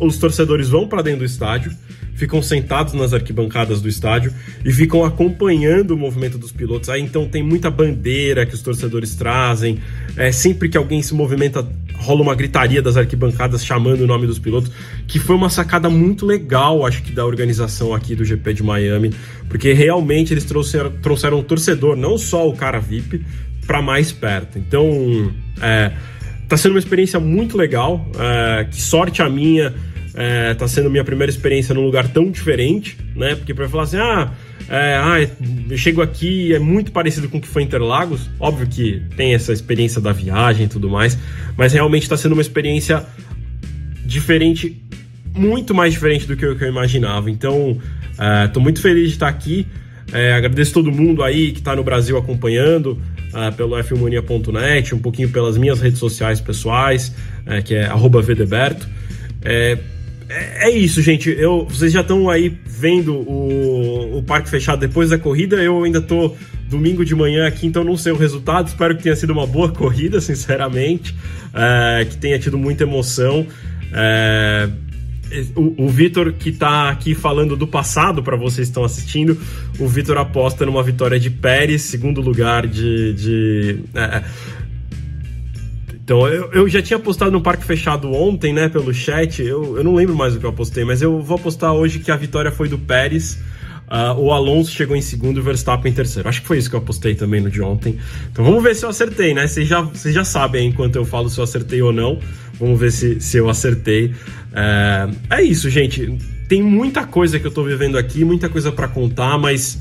os 0.00 0.16
torcedores 0.16 0.68
vão 0.68 0.88
para 0.88 1.02
dentro 1.02 1.20
do 1.20 1.24
estádio, 1.24 1.72
ficam 2.14 2.40
sentados 2.42 2.94
nas 2.94 3.12
arquibancadas 3.12 3.82
do 3.82 3.88
estádio 3.88 4.32
e 4.64 4.72
ficam 4.72 5.04
acompanhando 5.04 5.90
o 5.90 5.96
movimento 5.96 6.38
dos 6.38 6.50
pilotos. 6.50 6.88
Aí 6.88 7.02
então 7.02 7.28
tem 7.28 7.42
muita 7.42 7.70
bandeira 7.70 8.46
que 8.46 8.54
os 8.54 8.62
torcedores 8.62 9.14
trazem. 9.14 9.78
É, 10.16 10.32
sempre 10.32 10.68
que 10.70 10.78
alguém 10.78 11.02
se 11.02 11.14
movimenta, 11.14 11.66
rola 11.98 12.22
uma 12.22 12.34
gritaria 12.34 12.80
das 12.80 12.96
arquibancadas 12.96 13.64
chamando 13.64 14.02
o 14.02 14.06
nome 14.06 14.26
dos 14.26 14.38
pilotos, 14.38 14.70
que 15.06 15.18
foi 15.18 15.36
uma 15.36 15.50
sacada 15.50 15.88
muito 15.88 16.24
legal, 16.24 16.86
acho 16.86 17.02
que, 17.02 17.12
da 17.12 17.24
organização 17.24 17.94
aqui 17.94 18.14
do 18.14 18.24
GP 18.24 18.54
de 18.54 18.62
Miami, 18.62 19.12
porque 19.48 19.72
realmente 19.72 20.32
eles 20.32 20.44
trouxeram, 20.44 20.90
trouxeram 21.02 21.38
o 21.38 21.42
torcedor, 21.42 21.96
não 21.96 22.16
só 22.16 22.48
o 22.48 22.54
cara 22.54 22.78
VIP, 22.78 23.24
para 23.66 23.82
mais 23.82 24.12
perto. 24.12 24.58
Então, 24.58 25.32
é, 25.60 25.92
tá 26.48 26.56
sendo 26.56 26.72
uma 26.72 26.78
experiência 26.78 27.18
muito 27.18 27.56
legal. 27.56 28.08
É, 28.18 28.64
que 28.64 28.80
sorte 28.80 29.22
a 29.22 29.28
minha 29.28 29.74
é, 30.16 30.54
tá 30.54 30.66
sendo 30.66 30.88
minha 30.90 31.04
primeira 31.04 31.30
experiência 31.30 31.74
num 31.74 31.84
lugar 31.84 32.08
tão 32.08 32.30
diferente, 32.30 32.96
né? 33.14 33.34
Porque 33.36 33.52
para 33.52 33.68
falar 33.68 33.82
assim, 33.82 33.98
ah, 33.98 34.32
é, 34.68 34.96
ah, 34.96 35.16
eu 35.70 35.78
chego 35.78 36.02
aqui 36.02 36.54
é 36.54 36.58
muito 36.58 36.90
parecido 36.90 37.28
com 37.28 37.38
o 37.38 37.40
que 37.40 37.46
foi 37.46 37.62
Interlagos. 37.62 38.28
Óbvio 38.40 38.66
que 38.66 39.02
tem 39.16 39.34
essa 39.34 39.52
experiência 39.52 40.00
da 40.00 40.12
viagem 40.12 40.66
e 40.66 40.68
tudo 40.68 40.88
mais, 40.88 41.16
mas 41.56 41.72
realmente 41.72 42.02
está 42.02 42.16
sendo 42.16 42.32
uma 42.32 42.42
experiência 42.42 43.04
diferente 44.04 44.82
muito 45.34 45.74
mais 45.74 45.92
diferente 45.92 46.26
do 46.26 46.36
que 46.36 46.44
eu, 46.44 46.56
imaginava. 46.68 47.30
Então, 47.30 47.78
estou 48.46 48.62
muito 48.62 48.80
feliz 48.80 49.08
de 49.08 49.14
estar 49.14 49.28
aqui. 49.28 49.66
É, 50.12 50.32
agradeço 50.32 50.72
todo 50.72 50.90
mundo 50.90 51.22
aí 51.22 51.52
que 51.52 51.58
está 51.58 51.74
no 51.74 51.82
Brasil 51.82 52.16
acompanhando 52.16 52.98
uh, 53.32 53.54
pelo 53.56 53.82
fmonia.net, 53.82 54.94
um 54.94 54.98
pouquinho 54.98 55.28
pelas 55.28 55.58
minhas 55.58 55.80
redes 55.80 55.98
sociais 55.98 56.40
pessoais, 56.40 57.12
uh, 57.46 57.62
que 57.62 57.74
é 57.74 57.88
@vdeberto. 58.22 58.88
É, 60.28 60.68
é, 60.68 60.70
é 60.70 60.70
isso, 60.70 61.00
gente. 61.02 61.30
Eu, 61.30 61.66
vocês 61.66 61.92
já 61.92 62.00
estão 62.00 62.28
aí 62.28 62.56
vendo 62.64 63.14
o, 63.14 64.18
o 64.18 64.22
parque 64.22 64.48
fechado 64.48 64.80
depois 64.80 65.10
da 65.10 65.18
corrida. 65.18 65.56
Eu 65.56 65.84
ainda 65.84 66.00
tô 66.00 66.34
domingo 66.68 67.04
de 67.04 67.14
manhã 67.14 67.46
aqui, 67.46 67.66
então 67.66 67.84
não 67.84 67.96
sei 67.96 68.12
o 68.12 68.16
resultado. 68.16 68.68
Espero 68.68 68.96
que 68.96 69.02
tenha 69.02 69.16
sido 69.16 69.32
uma 69.32 69.46
boa 69.46 69.70
corrida, 69.72 70.20
sinceramente. 70.20 71.14
É, 71.54 72.04
que 72.04 72.16
tenha 72.16 72.38
tido 72.38 72.58
muita 72.58 72.84
emoção. 72.84 73.46
É, 73.92 74.68
o, 75.54 75.86
o 75.86 75.88
Vitor, 75.88 76.32
que 76.32 76.50
está 76.50 76.90
aqui 76.90 77.14
falando 77.14 77.56
do 77.56 77.66
passado 77.66 78.22
para 78.22 78.36
vocês 78.36 78.68
que 78.68 78.70
estão 78.70 78.84
assistindo, 78.84 79.38
o 79.78 79.88
Vitor 79.88 80.18
aposta 80.18 80.64
numa 80.64 80.82
vitória 80.82 81.18
de 81.18 81.30
Pérez, 81.30 81.82
segundo 81.82 82.20
lugar 82.20 82.66
de. 82.66 83.12
de 83.14 83.78
é, 83.94 84.22
então, 86.06 86.24
eu, 86.28 86.52
eu 86.52 86.68
já 86.68 86.80
tinha 86.80 86.96
apostado 86.96 87.32
no 87.32 87.40
Parque 87.40 87.64
Fechado 87.64 88.12
ontem, 88.12 88.52
né, 88.52 88.68
pelo 88.68 88.94
chat. 88.94 89.42
Eu, 89.42 89.76
eu 89.76 89.82
não 89.82 89.92
lembro 89.92 90.14
mais 90.14 90.36
o 90.36 90.38
que 90.38 90.46
eu 90.46 90.50
apostei, 90.50 90.84
mas 90.84 91.02
eu 91.02 91.20
vou 91.20 91.36
apostar 91.36 91.72
hoje 91.72 91.98
que 91.98 92.12
a 92.12 92.16
vitória 92.16 92.52
foi 92.52 92.68
do 92.68 92.78
Pérez. 92.78 93.40
Uh, 93.88 94.16
o 94.16 94.30
Alonso 94.30 94.70
chegou 94.70 94.94
em 94.94 95.00
segundo 95.00 95.38
e 95.38 95.40
o 95.40 95.42
Verstappen 95.42 95.90
em 95.90 95.94
terceiro. 95.96 96.28
Acho 96.28 96.42
que 96.42 96.46
foi 96.46 96.58
isso 96.58 96.70
que 96.70 96.76
eu 96.76 96.78
apostei 96.78 97.16
também 97.16 97.40
no 97.40 97.50
de 97.50 97.60
ontem. 97.60 97.98
Então 98.30 98.44
vamos 98.44 98.62
ver 98.62 98.76
se 98.76 98.84
eu 98.84 98.88
acertei, 98.88 99.34
né? 99.34 99.48
Vocês 99.48 99.66
já, 99.66 99.84
já 100.04 100.24
sabem 100.24 100.68
enquanto 100.68 100.94
eu 100.94 101.04
falo 101.04 101.28
se 101.28 101.40
eu 101.40 101.44
acertei 101.44 101.82
ou 101.82 101.92
não. 101.92 102.20
Vamos 102.60 102.78
ver 102.78 102.92
se, 102.92 103.20
se 103.20 103.38
eu 103.38 103.50
acertei. 103.50 104.14
É, 104.52 105.08
é 105.38 105.42
isso, 105.42 105.68
gente. 105.68 106.16
Tem 106.48 106.62
muita 106.62 107.04
coisa 107.04 107.40
que 107.40 107.48
eu 107.48 107.50
tô 107.50 107.64
vivendo 107.64 107.98
aqui, 107.98 108.24
muita 108.24 108.48
coisa 108.48 108.70
para 108.70 108.86
contar, 108.86 109.36
mas 109.38 109.80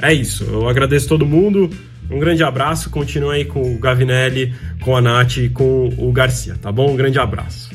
é 0.00 0.14
isso. 0.14 0.44
Eu 0.44 0.66
agradeço 0.70 1.06
todo 1.06 1.26
mundo. 1.26 1.68
Um 2.10 2.18
grande 2.18 2.44
abraço, 2.44 2.90
continue 2.90 3.36
aí 3.36 3.44
com 3.44 3.74
o 3.74 3.78
Gavinelli, 3.78 4.54
com 4.80 4.96
a 4.96 5.00
Nath 5.00 5.38
e 5.38 5.48
com 5.48 5.88
o 5.98 6.12
Garcia, 6.12 6.56
tá 6.60 6.70
bom? 6.70 6.92
Um 6.92 6.96
grande 6.96 7.18
abraço. 7.18 7.70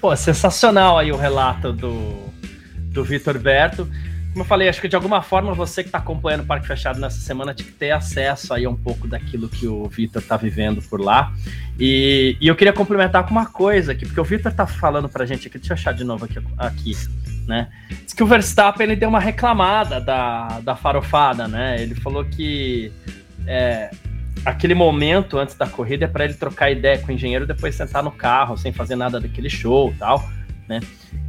Pô, 0.00 0.14
sensacional 0.14 0.98
aí 0.98 1.10
o 1.10 1.16
relato 1.16 1.72
do, 1.72 2.30
do 2.90 3.02
Vitor 3.02 3.38
Berto. 3.38 3.88
Como 4.36 4.44
eu 4.44 4.48
falei, 4.48 4.68
acho 4.68 4.82
que 4.82 4.88
de 4.88 4.94
alguma 4.94 5.22
forma 5.22 5.54
você 5.54 5.82
que 5.82 5.88
está 5.88 5.96
acompanhando 5.96 6.42
o 6.42 6.46
Parque 6.46 6.66
Fechado 6.66 7.00
nessa 7.00 7.18
semana 7.18 7.54
tinha 7.54 7.66
que 7.66 7.72
ter 7.72 7.90
acesso 7.90 8.52
aí 8.52 8.66
a 8.66 8.68
um 8.68 8.76
pouco 8.76 9.08
daquilo 9.08 9.48
que 9.48 9.66
o 9.66 9.88
Vitor 9.88 10.20
está 10.20 10.36
vivendo 10.36 10.82
por 10.82 11.00
lá. 11.00 11.32
E, 11.80 12.36
e, 12.38 12.46
eu 12.46 12.54
queria 12.54 12.74
complementar 12.74 13.24
com 13.24 13.30
uma 13.30 13.46
coisa 13.46 13.92
aqui, 13.92 14.04
porque 14.04 14.20
o 14.20 14.24
Vitor 14.24 14.52
está 14.52 14.66
falando 14.66 15.08
pra 15.08 15.24
gente 15.24 15.48
aqui, 15.48 15.56
deixa 15.56 15.72
eu 15.72 15.74
achar 15.76 15.94
de 15.94 16.04
novo 16.04 16.26
aqui, 16.26 16.38
aqui 16.58 16.92
né? 17.48 17.68
Diz 18.04 18.12
que 18.12 18.22
o 18.22 18.26
Verstappen 18.26 18.84
ele 18.84 18.94
deu 18.94 19.08
uma 19.08 19.20
reclamada 19.20 20.02
da, 20.02 20.60
da 20.60 20.76
farofada, 20.76 21.48
né? 21.48 21.80
Ele 21.80 21.94
falou 21.94 22.22
que 22.22 22.92
é, 23.46 23.90
aquele 24.44 24.74
momento 24.74 25.38
antes 25.38 25.54
da 25.54 25.66
corrida 25.66 26.04
é 26.04 26.08
para 26.08 26.26
ele 26.26 26.34
trocar 26.34 26.70
ideia 26.70 26.98
com 26.98 27.08
o 27.08 27.12
engenheiro 27.12 27.46
depois 27.46 27.74
sentar 27.74 28.02
no 28.02 28.10
carro 28.10 28.54
sem 28.58 28.70
fazer 28.70 28.96
nada 28.96 29.18
daquele 29.18 29.48
show 29.48 29.94
tal, 29.98 30.28
né? 30.68 30.80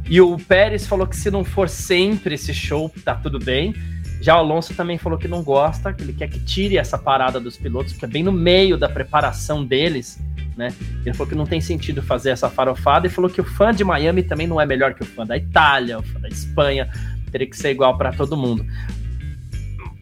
E 0.08 0.20
o 0.20 0.36
Pérez 0.38 0.86
falou 0.86 1.06
que 1.06 1.16
se 1.16 1.30
não 1.30 1.44
for 1.44 1.68
sempre 1.68 2.34
esse 2.34 2.54
show, 2.54 2.90
tá 3.04 3.14
tudo 3.14 3.38
bem. 3.38 3.74
Já 4.20 4.36
o 4.36 4.38
Alonso 4.38 4.74
também 4.74 4.98
falou 4.98 5.18
que 5.18 5.28
não 5.28 5.42
gosta, 5.42 5.92
que 5.92 6.02
ele 6.02 6.12
quer 6.12 6.28
que 6.28 6.40
tire 6.40 6.76
essa 6.76 6.98
parada 6.98 7.38
dos 7.38 7.56
pilotos, 7.56 7.92
porque 7.92 8.06
é 8.06 8.08
bem 8.08 8.22
no 8.22 8.32
meio 8.32 8.76
da 8.76 8.88
preparação 8.88 9.64
deles, 9.64 10.20
né? 10.56 10.74
Ele 11.04 11.14
falou 11.14 11.28
que 11.28 11.36
não 11.36 11.46
tem 11.46 11.60
sentido 11.60 12.02
fazer 12.02 12.30
essa 12.30 12.50
farofada 12.50 13.06
e 13.06 13.10
falou 13.10 13.30
que 13.30 13.40
o 13.40 13.44
fã 13.44 13.72
de 13.72 13.84
Miami 13.84 14.24
também 14.24 14.46
não 14.46 14.60
é 14.60 14.66
melhor 14.66 14.94
que 14.94 15.02
o 15.02 15.06
fã 15.06 15.24
da 15.24 15.36
Itália, 15.36 15.98
o 15.98 16.02
fã 16.02 16.18
da 16.18 16.28
Espanha, 16.28 16.90
teria 17.30 17.46
que 17.46 17.56
ser 17.56 17.70
igual 17.70 17.96
para 17.96 18.12
todo 18.12 18.36
mundo. 18.36 18.66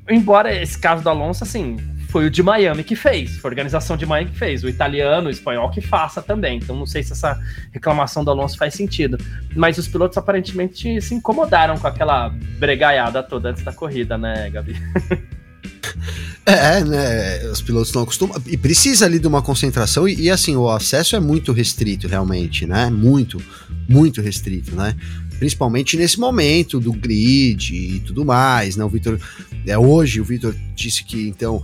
Embora 0.09 0.55
esse 0.55 0.79
caso 0.79 1.03
do 1.03 1.11
Alonso, 1.11 1.45
assim, 1.45 1.77
foi 2.17 2.29
o 2.29 2.31
de 2.31 2.43
Miami 2.43 2.83
que 2.83 2.97
fez, 2.97 3.37
foi 3.37 3.51
a 3.51 3.53
organização 3.53 3.95
de 3.95 4.07
Miami 4.07 4.31
que 4.31 4.39
fez, 4.39 4.65
o 4.65 4.71
italiano, 4.71 5.27
o 5.27 5.31
espanhol 5.31 5.71
que 5.71 5.83
faça 5.83 6.23
também. 6.23 6.57
Então 6.57 6.75
não 6.75 6.87
sei 6.87 7.03
se 7.03 7.13
essa 7.13 7.39
reclamação 7.71 8.25
do 8.25 8.31
Alonso 8.31 8.57
faz 8.57 8.73
sentido. 8.73 9.19
Mas 9.55 9.77
os 9.77 9.87
pilotos 9.87 10.17
aparentemente 10.17 10.99
se 11.03 11.15
incomodaram 11.15 11.77
com 11.77 11.87
aquela 11.87 12.31
bregaiada 12.59 13.23
toda 13.23 13.51
antes 13.51 13.63
da 13.63 13.71
corrida, 13.71 14.17
né, 14.17 14.49
Gabi? 14.49 14.75
É, 16.49 16.85
né? 16.85 17.45
Os 17.51 17.61
pilotos 17.61 17.93
não 17.93 18.03
acostumam. 18.03 18.41
E 18.47 18.57
precisa 18.57 19.05
ali 19.05 19.19
de 19.19 19.27
uma 19.27 19.43
concentração, 19.43 20.09
e, 20.09 20.15
e, 20.15 20.31
assim, 20.31 20.55
o 20.55 20.71
acesso 20.71 21.17
é 21.17 21.21
muito 21.21 21.53
restrito, 21.53 22.07
realmente, 22.07 22.65
né? 22.65 22.89
Muito, 22.89 23.43
muito 23.89 24.21
restrito, 24.21 24.75
né? 24.77 24.95
Principalmente 25.39 25.97
nesse 25.97 26.19
momento 26.19 26.81
do 26.81 26.93
grid 26.93 27.75
e 27.75 28.01
tudo 28.01 28.25
mais, 28.25 28.77
né? 28.77 28.85
O 28.85 28.89
Vitor. 28.89 29.19
É, 29.67 29.77
hoje 29.77 30.21
o 30.21 30.25
Vitor 30.25 30.55
disse 30.75 31.05
que 31.05 31.29
então 31.29 31.63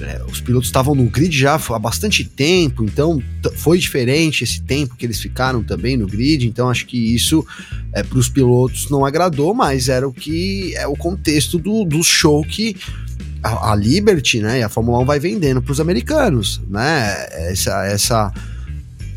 é, 0.00 0.22
os 0.28 0.40
pilotos 0.40 0.68
estavam 0.68 0.94
no 0.94 1.04
grid 1.04 1.36
já 1.36 1.54
há 1.54 1.78
bastante 1.78 2.24
tempo, 2.24 2.84
então 2.84 3.22
foi 3.56 3.78
diferente 3.78 4.42
esse 4.42 4.60
tempo 4.60 4.96
que 4.96 5.06
eles 5.06 5.20
ficaram 5.20 5.62
também 5.62 5.96
no 5.96 6.06
grid, 6.06 6.46
então 6.46 6.68
acho 6.68 6.86
que 6.86 7.14
isso 7.14 7.46
é, 7.92 8.02
para 8.02 8.18
os 8.18 8.28
pilotos 8.28 8.90
não 8.90 9.04
agradou, 9.04 9.54
mas 9.54 9.88
era 9.88 10.08
o 10.08 10.12
que 10.12 10.74
é 10.76 10.86
o 10.86 10.96
contexto 10.96 11.58
do, 11.58 11.84
do 11.84 12.02
show 12.02 12.44
que 12.44 12.76
a, 13.44 13.72
a 13.72 13.76
Liberty, 13.76 14.40
né, 14.40 14.60
e 14.60 14.62
a 14.62 14.68
Fórmula 14.68 14.98
1 15.00 15.04
vai 15.04 15.20
vendendo 15.20 15.60
para 15.60 15.72
os 15.72 15.78
americanos, 15.78 16.62
né? 16.68 17.26
Essa, 17.50 17.86
essa, 17.86 18.32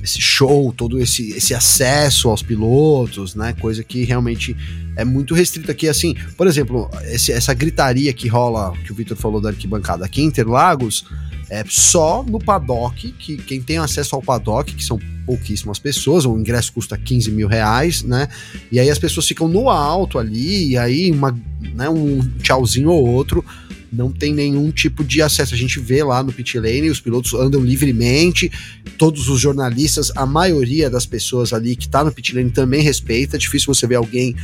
esse 0.08 0.22
show, 0.22 0.74
todo 0.76 1.00
esse, 1.00 1.32
esse 1.32 1.54
acesso 1.54 2.30
aos 2.30 2.42
pilotos, 2.42 3.36
né? 3.36 3.54
Coisa 3.60 3.84
que 3.84 4.04
realmente 4.06 4.56
é 4.96 5.04
muito 5.04 5.36
restrita 5.36 5.74
aqui. 5.74 5.88
Assim, 5.88 6.16
por 6.36 6.48
exemplo, 6.48 6.90
esse, 7.04 7.32
essa 7.32 7.54
gritaria 7.54 8.12
que 8.14 8.28
rola, 8.28 8.74
que 8.86 8.92
o 8.92 8.96
Victor 8.96 9.18
falou 9.18 9.42
da 9.42 9.50
arquibancada 9.50 10.06
aqui 10.06 10.22
em 10.22 10.26
Interlagos, 10.26 11.06
é 11.50 11.64
só 11.68 12.24
no 12.24 12.40
paddock, 12.40 13.12
que 13.12 13.38
quem 13.38 13.62
tem 13.62 13.78
acesso 13.78 14.16
ao 14.16 14.22
paddock, 14.22 14.74
que 14.74 14.84
são 14.84 15.00
pouquíssimas 15.26 15.78
pessoas, 15.78 16.26
o 16.26 16.38
ingresso 16.38 16.72
custa 16.72 16.98
15 16.98 17.32
mil 17.32 17.48
reais, 17.48 18.02
né? 18.02 18.28
E 18.72 18.80
aí 18.80 18.90
as 18.90 18.98
pessoas 18.98 19.28
ficam 19.28 19.48
no 19.48 19.70
alto 19.70 20.18
ali, 20.18 20.70
e 20.70 20.78
aí 20.78 21.12
uma, 21.12 21.38
né, 21.74 21.90
um 21.90 22.20
tchauzinho 22.40 22.90
ou 22.90 23.08
outro 23.08 23.44
não 23.92 24.12
tem 24.12 24.34
nenhum 24.34 24.72
tipo 24.72 25.04
de 25.04 25.22
acesso. 25.22 25.54
A 25.54 25.58
gente 25.58 25.80
vê 25.80 26.04
lá 26.04 26.22
no 26.22 26.32
pit 26.32 26.60
lane, 26.60 26.90
os 26.90 27.00
pilotos 27.00 27.34
andam 27.34 27.62
livremente, 27.62 28.52
todos 28.98 29.30
os 29.30 29.40
jornalistas, 29.40 30.12
a 30.16 30.26
maioria 30.26 30.90
das 30.90 31.06
pessoas 31.06 31.54
ali 31.54 31.76
que 31.76 31.86
está 31.86 32.04
no 32.04 32.12
pit 32.12 32.36
lane 32.36 32.52
também 32.52 32.82
respeita. 32.82 33.36
É 33.36 33.40
difícil 33.40 33.74
você 33.74 33.88
ver 33.88 33.96
alguém 33.96 34.36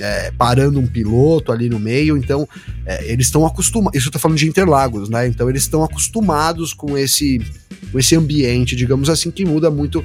é, 0.00 0.30
parando 0.32 0.78
um 0.78 0.86
piloto 0.86 1.52
ali 1.52 1.68
no 1.68 1.78
meio, 1.78 2.16
então 2.16 2.48
é, 2.86 3.10
eles 3.10 3.26
estão 3.26 3.46
acostumados. 3.46 3.98
Isso 3.98 4.08
eu 4.08 4.12
tô 4.12 4.18
falando 4.18 4.38
de 4.38 4.48
Interlagos, 4.48 5.08
né? 5.08 5.26
Então 5.26 5.48
eles 5.48 5.62
estão 5.62 5.82
acostumados 5.84 6.72
com 6.72 6.96
esse, 6.96 7.40
com 7.90 7.98
esse 7.98 8.16
ambiente, 8.16 8.76
digamos 8.76 9.08
assim, 9.08 9.30
que 9.30 9.44
muda 9.44 9.70
muito 9.70 10.04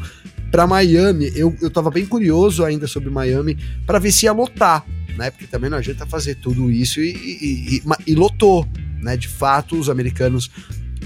para 0.51 0.67
Miami. 0.67 1.31
Eu, 1.35 1.55
eu 1.61 1.69
tava 1.69 1.89
bem 1.89 2.05
curioso 2.05 2.63
ainda 2.63 2.87
sobre 2.87 3.09
Miami 3.09 3.57
para 3.85 3.99
ver 3.99 4.11
se 4.11 4.25
ia 4.25 4.31
lotar 4.31 4.85
né? 5.17 5.31
Porque 5.31 5.47
também 5.47 5.69
não 5.69 5.77
adianta 5.77 6.05
fazer 6.05 6.35
tudo 6.35 6.71
isso 6.71 6.99
e, 7.01 7.11
e, 7.11 7.75
e, 7.77 8.11
e 8.11 8.15
lotou, 8.15 8.67
né? 9.01 9.17
De 9.17 9.27
fato, 9.27 9.77
os 9.77 9.89
americanos 9.89 10.49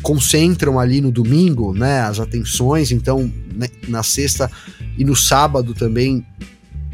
concentram 0.01 0.79
ali 0.79 1.01
no 1.01 1.11
domingo, 1.11 1.73
né? 1.73 2.01
As 2.01 2.19
atenções, 2.19 2.91
então 2.91 3.31
né, 3.53 3.67
na 3.87 4.03
sexta 4.03 4.49
e 4.97 5.03
no 5.03 5.15
sábado 5.15 5.73
também 5.73 6.25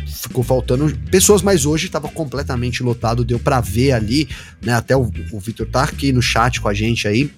ficou 0.05 0.43
faltando 0.43 0.95
pessoas, 1.09 1.41
mas 1.41 1.65
hoje 1.65 1.87
estava 1.87 2.07
completamente 2.07 2.81
lotado, 2.81 3.25
deu 3.25 3.39
para 3.39 3.59
ver 3.59 3.91
ali, 3.91 4.27
né? 4.61 4.73
Até 4.73 4.95
o, 4.95 5.09
o 5.31 5.39
Vitor 5.39 5.67
tá 5.67 5.83
aqui 5.83 6.11
no 6.11 6.21
chat 6.21 6.61
com 6.61 6.69
a 6.69 6.73
gente 6.73 7.07
aí. 7.07 7.31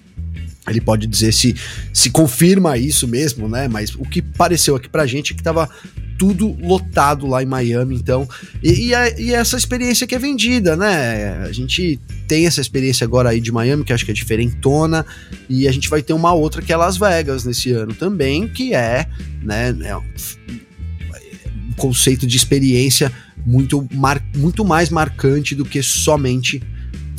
Ele 0.68 0.80
pode 0.80 1.06
dizer 1.06 1.32
se 1.32 1.54
se 1.92 2.10
confirma 2.10 2.76
isso 2.76 3.06
mesmo, 3.06 3.48
né? 3.48 3.68
Mas 3.68 3.94
o 3.94 4.02
que 4.02 4.20
pareceu 4.20 4.76
aqui 4.76 4.88
pra 4.88 5.06
gente 5.06 5.32
é 5.32 5.36
que 5.36 5.42
tava 5.42 5.68
tudo 6.18 6.56
lotado 6.60 7.26
lá 7.26 7.42
em 7.42 7.46
Miami, 7.46 7.94
então. 7.94 8.28
E, 8.62 8.88
e, 8.88 8.94
a, 8.94 9.20
e, 9.20 9.34
essa 9.34 9.56
experiência 9.56 10.06
que 10.06 10.14
é 10.14 10.18
vendida, 10.18 10.76
né? 10.76 11.44
A 11.44 11.52
gente 11.52 12.00
tem 12.26 12.46
essa 12.46 12.60
experiência 12.60 13.04
agora 13.04 13.30
aí 13.30 13.40
de 13.40 13.52
Miami, 13.52 13.84
que 13.84 13.92
acho 13.92 14.04
que 14.04 14.10
é 14.10 14.14
diferentona, 14.14 15.04
e 15.48 15.68
a 15.68 15.72
gente 15.72 15.88
vai 15.88 16.02
ter 16.02 16.12
uma 16.12 16.32
outra 16.32 16.62
que 16.62 16.72
é 16.72 16.76
Las 16.76 16.96
Vegas 16.96 17.44
nesse 17.44 17.70
ano 17.72 17.94
também, 17.94 18.48
que 18.48 18.74
é, 18.74 19.06
né, 19.42 19.76
é 19.84 19.96
um 19.96 20.02
conceito 21.76 22.26
de 22.26 22.36
experiência 22.36 23.12
muito, 23.44 23.86
mar, 23.92 24.22
muito 24.34 24.64
mais 24.64 24.90
marcante 24.90 25.54
do 25.54 25.64
que 25.64 25.82
somente 25.82 26.62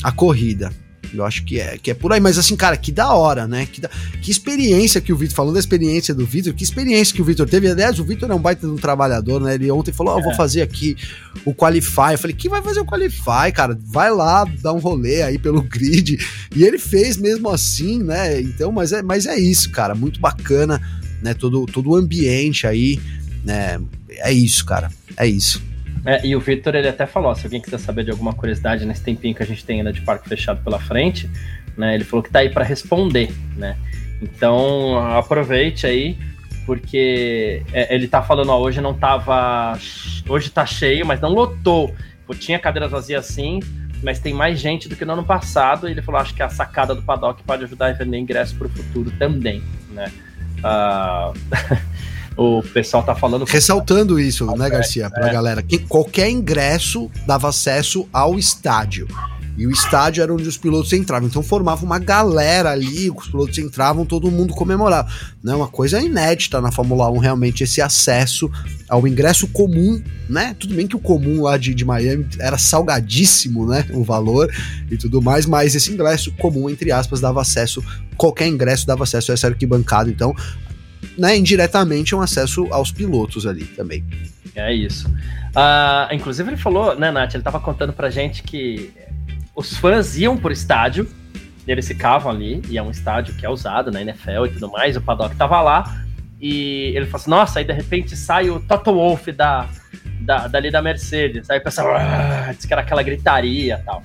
a 0.03 0.11
corrida. 0.11 0.71
Eu 1.13 1.25
acho 1.25 1.43
que 1.43 1.59
é, 1.59 1.77
que 1.77 1.91
é 1.91 1.93
por 1.93 2.11
aí. 2.13 2.19
Mas 2.19 2.37
assim, 2.37 2.55
cara, 2.55 2.77
que 2.77 2.91
da 2.91 3.13
hora, 3.13 3.47
né? 3.47 3.65
Que, 3.65 3.81
da, 3.81 3.89
que 4.21 4.31
experiência 4.31 5.01
que 5.01 5.13
o 5.13 5.17
Vitor, 5.17 5.35
falando 5.35 5.53
da 5.53 5.59
experiência 5.59 6.13
do 6.13 6.25
Vitor, 6.25 6.53
que 6.53 6.63
experiência 6.63 7.15
que 7.15 7.21
o 7.21 7.25
Vitor 7.25 7.47
teve. 7.47 7.69
Aliás, 7.69 7.99
o 7.99 8.03
Vitor 8.03 8.29
é 8.29 8.35
um 8.35 8.39
baita 8.39 8.67
de 8.67 8.73
um 8.73 8.77
trabalhador, 8.77 9.41
né? 9.41 9.55
Ele 9.55 9.69
ontem 9.71 9.91
falou: 9.91 10.15
Ó, 10.15 10.19
oh, 10.19 10.23
vou 10.23 10.31
é. 10.31 10.35
fazer 10.35 10.61
aqui 10.61 10.95
o 11.45 11.53
Qualify. 11.53 12.13
Eu 12.13 12.17
falei: 12.17 12.35
que 12.35 12.49
vai 12.49 12.61
fazer 12.61 12.79
o 12.79 12.85
Qualify, 12.85 13.51
cara? 13.53 13.77
Vai 13.85 14.11
lá, 14.11 14.45
dá 14.61 14.73
um 14.73 14.79
rolê 14.79 15.21
aí 15.21 15.37
pelo 15.37 15.61
grid. 15.61 16.17
E 16.55 16.63
ele 16.63 16.77
fez 16.77 17.17
mesmo 17.17 17.49
assim, 17.49 18.01
né? 18.03 18.39
Então, 18.41 18.71
mas 18.71 18.91
é, 18.91 19.01
mas 19.01 19.25
é 19.25 19.37
isso, 19.37 19.71
cara. 19.71 19.95
Muito 19.95 20.19
bacana, 20.19 20.81
né? 21.21 21.33
Todo, 21.33 21.65
todo 21.65 21.91
o 21.91 21.95
ambiente 21.95 22.67
aí, 22.67 22.99
né? 23.43 23.79
é 24.19 24.31
isso, 24.31 24.65
cara. 24.65 24.91
É 25.15 25.27
isso. 25.27 25.61
É, 26.07 26.25
e 26.25 26.37
o 26.37 26.39
Victor, 26.39 26.73
ele 26.73 26.87
até 26.87 27.05
falou, 27.05 27.35
se 27.35 27.45
alguém 27.45 27.59
quiser 27.59 27.79
saber 27.79 28.05
de 28.05 28.11
alguma 28.11 28.31
curiosidade 28.31 28.85
nesse 28.85 29.03
tempinho 29.03 29.35
que 29.35 29.43
a 29.43 29.45
gente 29.45 29.65
tem 29.65 29.79
ainda 29.79 29.91
de 29.91 29.99
parque 29.99 30.29
fechado 30.29 30.63
pela 30.63 30.79
frente, 30.79 31.29
né, 31.75 31.95
ele 31.95 32.05
falou 32.05 32.23
que 32.23 32.31
tá 32.31 32.39
aí 32.39 32.49
para 32.49 32.63
responder, 32.63 33.29
né? 33.57 33.75
Então, 34.21 34.97
aproveite 35.17 35.85
aí, 35.85 36.17
porque 36.65 37.61
é, 37.73 37.93
ele 37.93 38.07
tá 38.07 38.23
falando, 38.23 38.53
ó, 38.53 38.57
hoje 38.57 38.79
não 38.79 38.93
tava, 38.93 39.77
hoje 40.29 40.49
tá 40.49 40.65
cheio, 40.65 41.05
mas 41.05 41.19
não 41.19 41.33
lotou. 41.33 41.93
Pô, 42.25 42.33
tinha 42.33 42.57
cadeiras 42.57 42.89
vazias 42.89 43.25
sim, 43.25 43.59
mas 44.01 44.17
tem 44.17 44.33
mais 44.33 44.61
gente 44.61 44.87
do 44.87 44.95
que 44.95 45.03
no 45.03 45.11
ano 45.11 45.25
passado. 45.25 45.89
E 45.89 45.91
ele 45.91 46.01
falou, 46.01 46.21
acho 46.21 46.33
que 46.33 46.41
a 46.41 46.47
sacada 46.47 46.95
do 46.95 47.01
paddock 47.01 47.43
pode 47.43 47.65
ajudar 47.65 47.87
a 47.87 47.91
vender 47.91 48.17
ingresso 48.17 48.55
para 48.55 48.67
o 48.67 48.69
futuro 48.69 49.11
também, 49.19 49.61
né? 49.91 50.09
Uh... 50.59 51.37
o 52.37 52.61
pessoal 52.61 53.03
tá 53.03 53.15
falando. 53.15 53.45
Ressaltando 53.45 54.19
isso, 54.19 54.45
né, 54.55 54.69
Garcia, 54.69 55.09
pra 55.09 55.27
é. 55.27 55.33
galera, 55.33 55.63
que 55.63 55.79
qualquer 55.79 56.29
ingresso 56.29 57.09
dava 57.25 57.49
acesso 57.49 58.07
ao 58.13 58.37
estádio. 58.37 59.07
E 59.57 59.65
o 59.65 59.71
estádio 59.71 60.21
era 60.21 60.31
onde 60.31 60.47
os 60.47 60.55
pilotos 60.55 60.93
entravam. 60.93 61.27
Então 61.27 61.41
formava 61.41 61.83
uma 61.83 61.97
galera 61.97 62.69
ali, 62.69 63.09
os 63.09 63.27
pilotos 63.27 63.57
entravam, 63.57 64.05
todo 64.05 64.29
mundo 64.29 64.53
comemorava. 64.53 65.09
Né? 65.43 65.55
Uma 65.55 65.67
coisa 65.67 65.99
inédita 65.99 66.61
na 66.61 66.71
Fórmula 66.71 67.09
1, 67.09 67.17
realmente, 67.17 67.63
esse 67.63 67.81
acesso 67.81 68.51
ao 68.87 69.07
ingresso 69.07 69.47
comum, 69.47 69.99
né? 70.29 70.55
Tudo 70.59 70.75
bem 70.75 70.85
que 70.85 70.95
o 70.95 70.99
comum 70.99 71.41
lá 71.41 71.57
de, 71.57 71.73
de 71.73 71.83
Miami 71.83 72.27
era 72.39 72.57
salgadíssimo, 72.59 73.65
né? 73.65 73.83
O 73.89 74.03
valor 74.03 74.47
e 74.91 74.95
tudo 74.95 75.23
mais, 75.23 75.47
mas 75.47 75.73
esse 75.73 75.91
ingresso 75.91 76.31
comum, 76.33 76.69
entre 76.69 76.91
aspas, 76.91 77.19
dava 77.19 77.41
acesso, 77.41 77.83
qualquer 78.15 78.47
ingresso 78.47 78.85
dava 78.85 79.05
acesso 79.05 79.31
a 79.31 79.33
essa 79.33 79.47
arquibancada. 79.47 80.11
Então, 80.11 80.35
né, 81.17 81.37
indiretamente 81.37 82.13
é 82.13 82.17
um 82.17 82.21
acesso 82.21 82.67
aos 82.71 82.91
pilotos 82.91 83.45
ali 83.45 83.65
também. 83.65 84.03
É 84.55 84.73
isso. 84.73 85.07
Uh, 85.07 86.13
inclusive 86.13 86.49
ele 86.49 86.57
falou, 86.57 86.95
né, 86.95 87.11
Nath, 87.11 87.35
ele 87.35 87.43
tava 87.43 87.59
contando 87.59 87.93
pra 87.93 88.09
gente 88.09 88.43
que 88.43 88.91
os 89.55 89.75
fãs 89.77 90.17
iam 90.17 90.37
pro 90.37 90.51
estádio, 90.51 91.09
eles 91.67 91.87
ficavam 91.87 92.31
ali, 92.31 92.61
e 92.69 92.77
é 92.77 92.81
um 92.81 92.91
estádio 92.91 93.35
que 93.35 93.45
é 93.45 93.49
usado 93.49 93.91
na 93.91 94.01
NFL 94.01 94.45
e 94.45 94.49
tudo 94.49 94.71
mais, 94.71 94.95
o 94.95 95.01
Paddock 95.01 95.35
tava 95.35 95.61
lá, 95.61 96.05
e 96.39 96.93
ele 96.95 97.05
falou 97.05 97.21
assim, 97.21 97.29
nossa, 97.29 97.59
aí 97.59 97.65
de 97.65 97.73
repente 97.73 98.15
sai 98.15 98.49
o 98.49 98.59
Toto 98.59 98.93
Wolff 98.93 99.31
da, 99.31 99.67
da, 100.21 100.47
dali 100.47 100.71
da 100.71 100.81
Mercedes, 100.81 101.49
aí 101.49 101.59
o 101.59 101.63
pessoal 101.63 101.95
ah", 101.95 102.53
disse 102.55 102.67
que 102.67 102.73
era 102.73 102.81
aquela 102.81 103.03
gritaria 103.03 103.79
e 103.81 103.85
tal. 103.85 104.03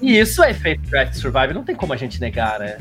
E 0.00 0.18
isso 0.18 0.42
é 0.42 0.50
efeito 0.50 0.88
Draft 0.90 1.14
Survive, 1.14 1.54
não 1.54 1.64
tem 1.64 1.74
como 1.74 1.92
a 1.92 1.96
gente 1.96 2.20
negar, 2.20 2.58
né? 2.58 2.78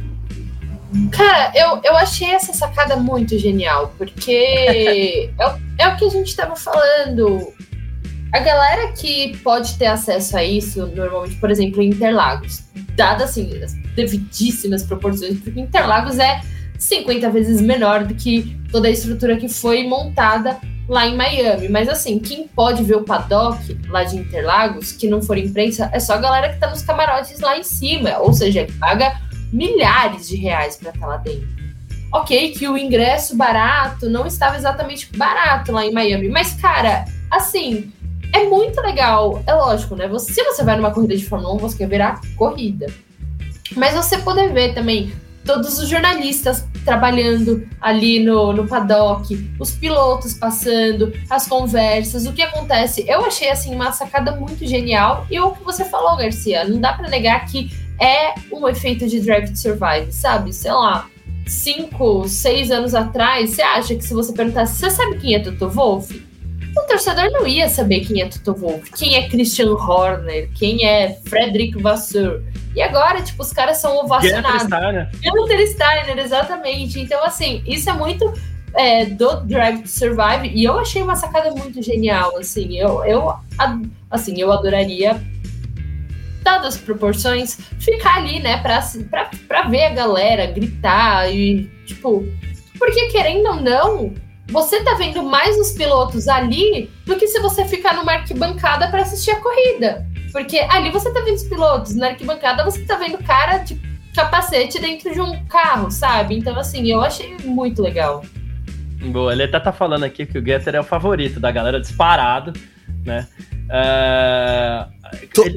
Cara, 1.11 1.51
eu, 1.55 1.81
eu 1.83 1.95
achei 1.95 2.31
essa 2.31 2.53
sacada 2.53 2.95
muito 2.95 3.37
genial, 3.37 3.93
porque 3.97 5.29
é, 5.39 5.47
o, 5.47 5.59
é 5.77 5.87
o 5.87 5.95
que 5.97 6.05
a 6.05 6.09
gente 6.09 6.27
estava 6.27 6.55
falando. 6.55 7.53
A 8.31 8.39
galera 8.39 8.91
que 8.91 9.37
pode 9.37 9.77
ter 9.77 9.85
acesso 9.85 10.37
a 10.37 10.43
isso, 10.43 10.85
normalmente, 10.87 11.35
por 11.35 11.49
exemplo, 11.49 11.81
em 11.81 11.89
Interlagos, 11.89 12.63
dadas 12.95 13.29
assim, 13.29 13.63
as 13.63 13.73
devidíssimas 13.95 14.83
proporções, 14.83 15.39
porque 15.39 15.59
Interlagos 15.59 16.19
é 16.19 16.41
50 16.77 17.29
vezes 17.29 17.61
menor 17.61 18.03
do 18.03 18.13
que 18.13 18.57
toda 18.71 18.87
a 18.87 18.91
estrutura 18.91 19.37
que 19.37 19.47
foi 19.47 19.87
montada 19.87 20.57
lá 20.87 21.07
em 21.07 21.15
Miami. 21.15 21.69
Mas 21.69 21.87
assim, 21.87 22.19
quem 22.19 22.47
pode 22.47 22.83
ver 22.83 22.95
o 22.95 23.03
paddock 23.03 23.77
lá 23.87 24.03
de 24.03 24.17
Interlagos, 24.17 24.91
que 24.91 25.07
não 25.07 25.21
for 25.21 25.37
imprensa, 25.37 25.89
é 25.93 25.99
só 25.99 26.13
a 26.13 26.17
galera 26.17 26.53
que 26.53 26.59
tá 26.59 26.69
nos 26.69 26.81
camarotes 26.81 27.39
lá 27.39 27.57
em 27.57 27.63
cima, 27.63 28.17
ou 28.19 28.33
seja, 28.33 28.65
que 28.65 28.73
paga 28.73 29.15
milhares 29.55 30.27
de 30.27 30.35
reais 30.35 30.75
para 30.75 30.91
estar 30.91 31.07
lá 31.07 31.17
dentro. 31.17 31.47
Ok, 32.13 32.51
que 32.51 32.67
o 32.67 32.77
ingresso 32.77 33.35
barato 33.35 34.09
não 34.09 34.25
estava 34.25 34.55
exatamente 34.55 35.09
barato 35.17 35.71
lá 35.71 35.85
em 35.85 35.91
Miami, 35.91 36.29
mas 36.29 36.53
cara, 36.53 37.05
assim, 37.31 37.91
é 38.33 38.43
muito 38.43 38.79
legal. 38.81 39.41
É 39.47 39.53
lógico, 39.53 39.95
né? 39.95 40.07
Você, 40.07 40.33
se 40.33 40.43
você 40.43 40.63
vai 40.63 40.75
numa 40.75 40.91
corrida 40.91 41.15
de 41.15 41.25
Fórmula 41.25 41.55
1, 41.55 41.57
você 41.57 41.77
quer 41.77 41.87
ver 41.87 42.01
a 42.01 42.19
corrida. 42.37 42.87
Mas 43.75 43.95
você 43.95 44.17
poder 44.17 44.53
ver 44.53 44.73
também 44.73 45.13
todos 45.45 45.77
os 45.79 45.87
jornalistas 45.87 46.65
trabalhando 46.83 47.67
ali 47.79 48.19
no, 48.23 48.51
no 48.51 48.67
paddock, 48.67 49.51
os 49.59 49.71
pilotos 49.71 50.33
passando, 50.33 51.13
as 51.29 51.47
conversas, 51.47 52.25
o 52.25 52.33
que 52.33 52.41
acontece. 52.41 53.05
Eu 53.07 53.25
achei 53.25 53.49
assim 53.49 53.73
uma 53.73 53.91
sacada 53.91 54.31
muito 54.35 54.65
genial. 54.65 55.25
E 55.29 55.39
o 55.39 55.51
que 55.51 55.63
você 55.63 55.85
falou, 55.85 56.17
Garcia, 56.17 56.65
não 56.65 56.79
dá 56.79 56.93
para 56.93 57.09
negar 57.09 57.45
que 57.45 57.69
é 57.99 58.35
um 58.51 58.67
efeito 58.67 59.07
de 59.07 59.19
Drive 59.21 59.49
to 59.49 59.57
Survive, 59.57 60.11
sabe? 60.11 60.53
Sei 60.53 60.71
lá, 60.71 61.07
cinco, 61.45 62.27
seis 62.27 62.71
anos 62.71 62.93
atrás, 62.93 63.51
você 63.51 63.61
acha 63.61 63.95
que 63.95 64.03
se 64.03 64.13
você 64.13 64.33
perguntasse, 64.33 64.75
você 64.75 64.89
sabe 64.89 65.17
quem 65.17 65.35
é 65.35 65.39
Toto 65.39 65.69
Wolff? 65.69 66.25
O 66.77 66.81
torcedor 66.87 67.31
não 67.31 67.47
ia 67.47 67.69
saber 67.69 68.01
quem 68.01 68.21
é 68.21 68.27
Toto 68.27 68.53
Wolff, 68.53 68.91
quem 68.91 69.15
é 69.15 69.29
Christian 69.29 69.71
Horner, 69.71 70.49
quem 70.53 70.85
é 70.85 71.17
Frederick 71.25 71.81
Vasseur. 71.81 72.41
E 72.75 72.81
agora, 72.81 73.21
tipo, 73.21 73.41
os 73.41 73.53
caras 73.53 73.77
são 73.77 73.95
ovacionados. 73.97 74.63
Gunter 75.23 75.67
Steiner, 75.67 76.19
exatamente. 76.19 76.99
Então, 76.99 77.23
assim, 77.23 77.63
isso 77.65 77.89
é 77.89 77.93
muito 77.93 78.33
é, 78.73 79.05
do 79.05 79.37
Drive 79.45 79.83
to 79.83 79.87
Survive 79.87 80.49
e 80.53 80.65
eu 80.65 80.77
achei 80.77 81.01
uma 81.01 81.15
sacada 81.15 81.51
muito 81.51 81.81
genial, 81.81 82.35
assim. 82.37 82.77
Eu, 82.77 83.05
eu, 83.05 83.33
assim, 84.11 84.39
eu 84.39 84.51
adoraria 84.51 85.21
dadas 86.45 86.75
as 86.75 86.81
proporções, 86.81 87.57
ficar 87.79 88.17
ali, 88.17 88.39
né, 88.39 88.57
pra, 88.57 88.81
pra, 89.09 89.29
pra 89.47 89.61
ver 89.63 89.85
a 89.85 89.89
galera 89.89 90.45
gritar 90.45 91.29
e, 91.33 91.69
tipo. 91.85 92.23
Porque 92.77 93.07
querendo 93.07 93.47
ou 93.47 93.55
não, 93.55 94.13
você 94.47 94.83
tá 94.83 94.93
vendo 94.95 95.23
mais 95.23 95.57
os 95.57 95.71
pilotos 95.71 96.27
ali 96.27 96.89
do 97.05 97.15
que 97.15 97.27
se 97.27 97.39
você 97.39 97.65
ficar 97.65 97.95
numa 97.95 98.13
arquibancada 98.13 98.87
para 98.89 99.01
assistir 99.01 99.31
a 99.31 99.41
corrida. 99.41 100.05
Porque 100.31 100.59
ali 100.69 100.91
você 100.91 101.11
tá 101.11 101.21
vendo 101.21 101.35
os 101.35 101.43
pilotos, 101.43 101.95
na 101.95 102.07
arquibancada 102.07 102.63
você 102.63 102.85
tá 102.85 102.95
vendo 102.95 103.17
cara 103.23 103.59
de 103.59 103.79
capacete 104.13 104.79
dentro 104.79 105.11
de 105.13 105.19
um 105.19 105.45
carro, 105.45 105.89
sabe? 105.89 106.37
Então, 106.37 106.57
assim, 106.57 106.89
eu 106.89 107.01
achei 107.01 107.37
muito 107.43 107.81
legal. 107.81 108.23
Boa, 109.11 109.33
ele 109.33 109.43
até 109.43 109.59
tá 109.59 109.71
falando 109.71 110.03
aqui 110.03 110.25
que 110.25 110.37
o 110.37 110.45
Getter 110.45 110.75
é 110.75 110.79
o 110.79 110.83
favorito 110.83 111.39
da 111.39 111.51
galera 111.51 111.79
disparado, 111.79 112.53
né? 113.05 113.27
Uh, 113.65 114.94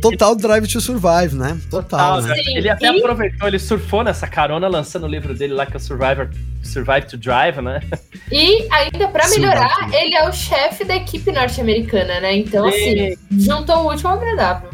Total 0.00 0.36
Drive 0.36 0.66
to 0.66 0.80
Survive, 0.80 1.34
né? 1.34 1.58
Total. 1.70 2.20
né? 2.22 2.34
Ele 2.48 2.68
até 2.68 2.86
e... 2.86 2.98
aproveitou, 2.98 3.48
ele 3.48 3.58
surfou 3.58 4.02
nessa 4.04 4.26
carona 4.26 4.68
lançando 4.68 5.04
o 5.04 5.08
livro 5.08 5.34
dele 5.34 5.54
lá 5.54 5.66
que 5.66 5.74
é 5.74 5.76
o 5.76 5.80
Survivor, 5.80 6.28
Survive 6.62 7.06
to 7.06 7.16
Drive, 7.16 7.60
né? 7.60 7.80
E 8.30 8.68
ainda 8.70 9.08
para 9.08 9.28
melhorar, 9.30 9.88
ele 9.92 10.14
é 10.14 10.28
o 10.28 10.32
chefe 10.32 10.84
da 10.84 10.96
equipe 10.96 11.32
norte-americana, 11.32 12.20
né? 12.20 12.36
Então, 12.36 12.68
e... 12.68 13.14
assim, 13.14 13.18
juntou 13.38 13.76
o 13.78 13.90
último 13.90 14.10
ao 14.10 14.16
agradável. 14.16 14.70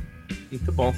Muito 0.51 0.72
bom. 0.72 0.94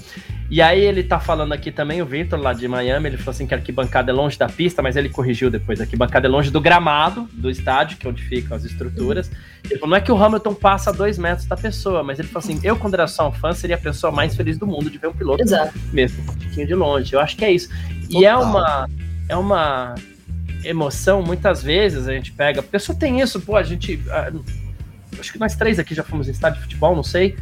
E 0.48 0.62
aí 0.62 0.80
ele 0.80 1.02
tá 1.02 1.18
falando 1.18 1.52
aqui 1.52 1.72
também, 1.72 2.00
o 2.00 2.06
Victor 2.06 2.38
lá 2.38 2.52
de 2.52 2.68
Miami, 2.68 3.08
ele 3.08 3.16
falou 3.16 3.32
assim 3.32 3.46
que 3.46 3.54
a 3.54 3.56
arquibancada 3.56 4.12
é 4.12 4.14
longe 4.14 4.38
da 4.38 4.48
pista, 4.48 4.80
mas 4.80 4.94
ele 4.94 5.08
corrigiu 5.08 5.50
depois, 5.50 5.80
a 5.80 5.84
arquibancada 5.84 6.28
é 6.28 6.30
longe 6.30 6.50
do 6.50 6.60
gramado 6.60 7.28
do 7.32 7.50
estádio, 7.50 7.96
que 7.96 8.06
é 8.06 8.10
onde 8.10 8.22
ficam 8.22 8.56
as 8.56 8.64
estruturas. 8.64 9.30
Ele 9.64 9.74
falou, 9.80 9.90
não 9.90 9.96
é 9.96 10.00
que 10.00 10.12
o 10.12 10.16
Hamilton 10.16 10.54
passa 10.54 10.90
a 10.90 10.92
dois 10.92 11.18
metros 11.18 11.46
da 11.46 11.56
pessoa, 11.56 12.04
mas 12.04 12.20
ele 12.20 12.28
falou 12.28 12.44
assim, 12.44 12.60
eu 12.62 12.76
quando 12.76 12.94
era 12.94 13.08
só 13.08 13.28
um 13.28 13.32
fã, 13.32 13.52
seria 13.52 13.74
a 13.74 13.78
pessoa 13.78 14.12
mais 14.12 14.36
feliz 14.36 14.56
do 14.56 14.66
mundo 14.66 14.88
de 14.88 14.98
ver 14.98 15.08
um 15.08 15.12
piloto 15.12 15.42
Exato. 15.42 15.76
mesmo, 15.92 16.22
um 16.22 16.26
pouquinho 16.26 16.66
de 16.66 16.74
longe. 16.74 17.12
Eu 17.12 17.20
acho 17.20 17.36
que 17.36 17.44
é 17.44 17.50
isso. 17.50 17.68
Total. 17.68 18.20
E 18.20 18.24
é 18.24 18.36
uma, 18.36 18.88
é 19.28 19.36
uma 19.36 19.94
emoção, 20.64 21.22
muitas 21.22 21.60
vezes 21.60 22.06
a 22.06 22.12
gente 22.12 22.30
pega, 22.30 22.60
a 22.60 22.62
pessoa 22.62 22.96
tem 22.96 23.20
isso, 23.20 23.40
pô, 23.40 23.56
a 23.56 23.64
gente... 23.64 24.00
acho 25.18 25.32
que 25.32 25.38
nós 25.40 25.56
três 25.56 25.80
aqui 25.80 25.92
já 25.92 26.04
fomos 26.04 26.28
em 26.28 26.30
estádio 26.30 26.58
de 26.58 26.64
futebol, 26.64 26.94
não 26.94 27.02
sei, 27.02 27.36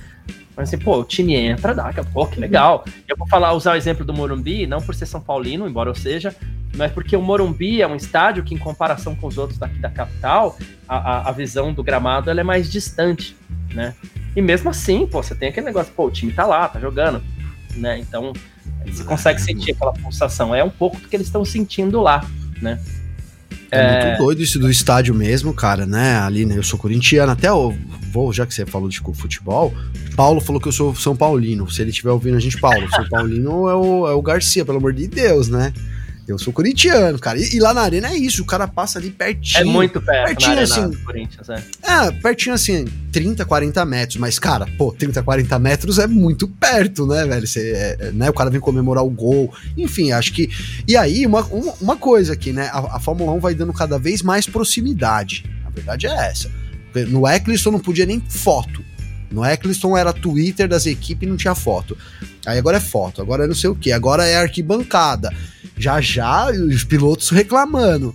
mas 0.56 0.68
assim, 0.68 0.78
pô, 0.78 1.00
o 1.00 1.04
time 1.04 1.34
entra, 1.34 1.74
dá, 1.74 1.92
pô, 2.12 2.26
que 2.26 2.38
legal. 2.38 2.84
Eu 3.08 3.16
vou 3.16 3.26
falar, 3.26 3.52
usar 3.52 3.72
o 3.72 3.76
exemplo 3.76 4.04
do 4.04 4.12
Morumbi, 4.12 4.66
não 4.66 4.80
por 4.80 4.94
ser 4.94 5.06
São 5.06 5.20
Paulino, 5.20 5.68
embora 5.68 5.90
eu 5.90 5.94
seja, 5.94 6.34
mas 6.76 6.92
porque 6.92 7.16
o 7.16 7.22
Morumbi 7.22 7.82
é 7.82 7.86
um 7.86 7.96
estádio 7.96 8.44
que, 8.44 8.54
em 8.54 8.58
comparação 8.58 9.14
com 9.16 9.26
os 9.26 9.36
outros 9.36 9.58
daqui 9.58 9.78
da 9.78 9.90
capital, 9.90 10.56
a, 10.88 10.96
a, 10.96 11.28
a 11.28 11.32
visão 11.32 11.72
do 11.72 11.82
gramado 11.82 12.30
ela 12.30 12.40
é 12.40 12.44
mais 12.44 12.70
distante, 12.70 13.36
né? 13.72 13.94
E 14.36 14.42
mesmo 14.42 14.70
assim, 14.70 15.06
pô, 15.06 15.22
você 15.22 15.34
tem 15.34 15.48
aquele 15.48 15.66
negócio, 15.66 15.92
pô, 15.94 16.06
o 16.06 16.10
time 16.10 16.32
tá 16.32 16.46
lá, 16.46 16.68
tá 16.68 16.78
jogando, 16.78 17.22
né? 17.76 17.98
Então, 17.98 18.32
você 18.86 19.04
consegue 19.04 19.40
sentir 19.40 19.72
aquela 19.72 19.92
pulsação. 19.92 20.54
É 20.54 20.62
um 20.62 20.70
pouco 20.70 21.00
do 21.00 21.08
que 21.08 21.16
eles 21.16 21.26
estão 21.26 21.44
sentindo 21.44 22.00
lá, 22.00 22.24
né? 22.60 22.80
É, 23.70 23.78
é, 23.78 24.06
muito 24.06 24.18
doido 24.18 24.42
isso 24.42 24.58
do 24.58 24.70
estádio 24.70 25.14
mesmo, 25.14 25.52
cara, 25.52 25.84
né? 25.84 26.16
Ali, 26.18 26.44
né? 26.44 26.56
Eu 26.56 26.62
sou 26.62 26.78
corintiano, 26.78 27.32
até 27.32 27.52
o 27.52 27.74
vou, 28.14 28.32
já 28.32 28.46
que 28.46 28.54
você 28.54 28.64
falou 28.64 28.88
de 28.88 29.00
futebol, 29.00 29.74
Paulo 30.14 30.40
falou 30.40 30.60
que 30.60 30.68
eu 30.68 30.72
sou 30.72 30.94
São 30.94 31.16
Paulino. 31.16 31.68
Se 31.68 31.82
ele 31.82 31.90
estiver 31.90 32.12
ouvindo 32.12 32.36
a 32.36 32.40
gente, 32.40 32.60
Paulo, 32.60 32.88
São 32.94 33.08
Paulino 33.08 33.68
é 33.68 33.74
o, 33.74 34.08
é 34.08 34.12
o 34.12 34.22
Garcia, 34.22 34.64
pelo 34.64 34.78
amor 34.78 34.92
de 34.92 35.08
Deus, 35.08 35.48
né? 35.48 35.72
Eu 36.26 36.38
sou 36.38 36.54
corintiano, 36.54 37.18
cara. 37.18 37.38
E, 37.38 37.56
e, 37.56 37.60
lá 37.60 37.74
na 37.74 37.82
arena 37.82 38.08
é 38.08 38.16
isso, 38.16 38.42
o 38.42 38.46
cara 38.46 38.66
passa 38.66 38.98
ali 38.98 39.10
pertinho. 39.10 39.60
É 39.60 39.64
muito 39.64 40.00
perto, 40.00 40.28
pertinho, 40.28 40.60
assim, 40.60 40.92
Corinthians, 41.04 41.48
é. 41.50 41.62
é. 41.82 42.10
pertinho 42.12 42.54
assim, 42.54 42.86
30, 43.12 43.44
40 43.44 43.84
metros. 43.84 44.16
Mas, 44.16 44.38
cara, 44.38 44.66
pô, 44.78 44.90
30, 44.90 45.22
40 45.22 45.58
metros 45.58 45.98
é 45.98 46.06
muito 46.06 46.48
perto, 46.48 47.06
né, 47.06 47.26
velho? 47.26 47.46
Você, 47.46 47.72
é, 47.72 47.96
é, 48.00 48.12
né, 48.12 48.30
o 48.30 48.32
cara 48.32 48.48
vem 48.48 48.60
comemorar 48.60 49.04
o 49.04 49.10
gol. 49.10 49.52
Enfim, 49.76 50.12
acho 50.12 50.32
que. 50.32 50.48
E 50.88 50.96
aí, 50.96 51.26
uma, 51.26 51.42
uma 51.78 51.96
coisa 51.96 52.32
aqui, 52.32 52.54
né? 52.54 52.70
A, 52.72 52.96
a 52.96 53.00
Fórmula 53.00 53.32
1 53.32 53.40
vai 53.40 53.54
dando 53.54 53.74
cada 53.74 53.98
vez 53.98 54.22
mais 54.22 54.46
proximidade. 54.46 55.44
A 55.66 55.68
verdade 55.68 56.06
é 56.06 56.28
essa 56.30 56.63
No 57.08 57.26
Eccleston 57.26 57.72
não 57.72 57.80
podia 57.80 58.06
nem 58.06 58.20
foto. 58.20 58.84
No 59.30 59.44
Eccleston 59.44 59.96
era 59.96 60.12
Twitter 60.12 60.68
das 60.68 60.86
equipes 60.86 61.26
e 61.26 61.30
não 61.30 61.36
tinha 61.36 61.54
foto. 61.54 61.96
Aí 62.46 62.58
agora 62.58 62.76
é 62.76 62.80
foto, 62.80 63.20
agora 63.20 63.44
é 63.44 63.46
não 63.46 63.54
sei 63.54 63.68
o 63.70 63.74
que, 63.74 63.90
agora 63.90 64.24
é 64.24 64.36
arquibancada. 64.36 65.32
Já 65.76 66.00
já 66.00 66.50
os 66.50 66.84
pilotos 66.84 67.30
reclamando. 67.30 68.14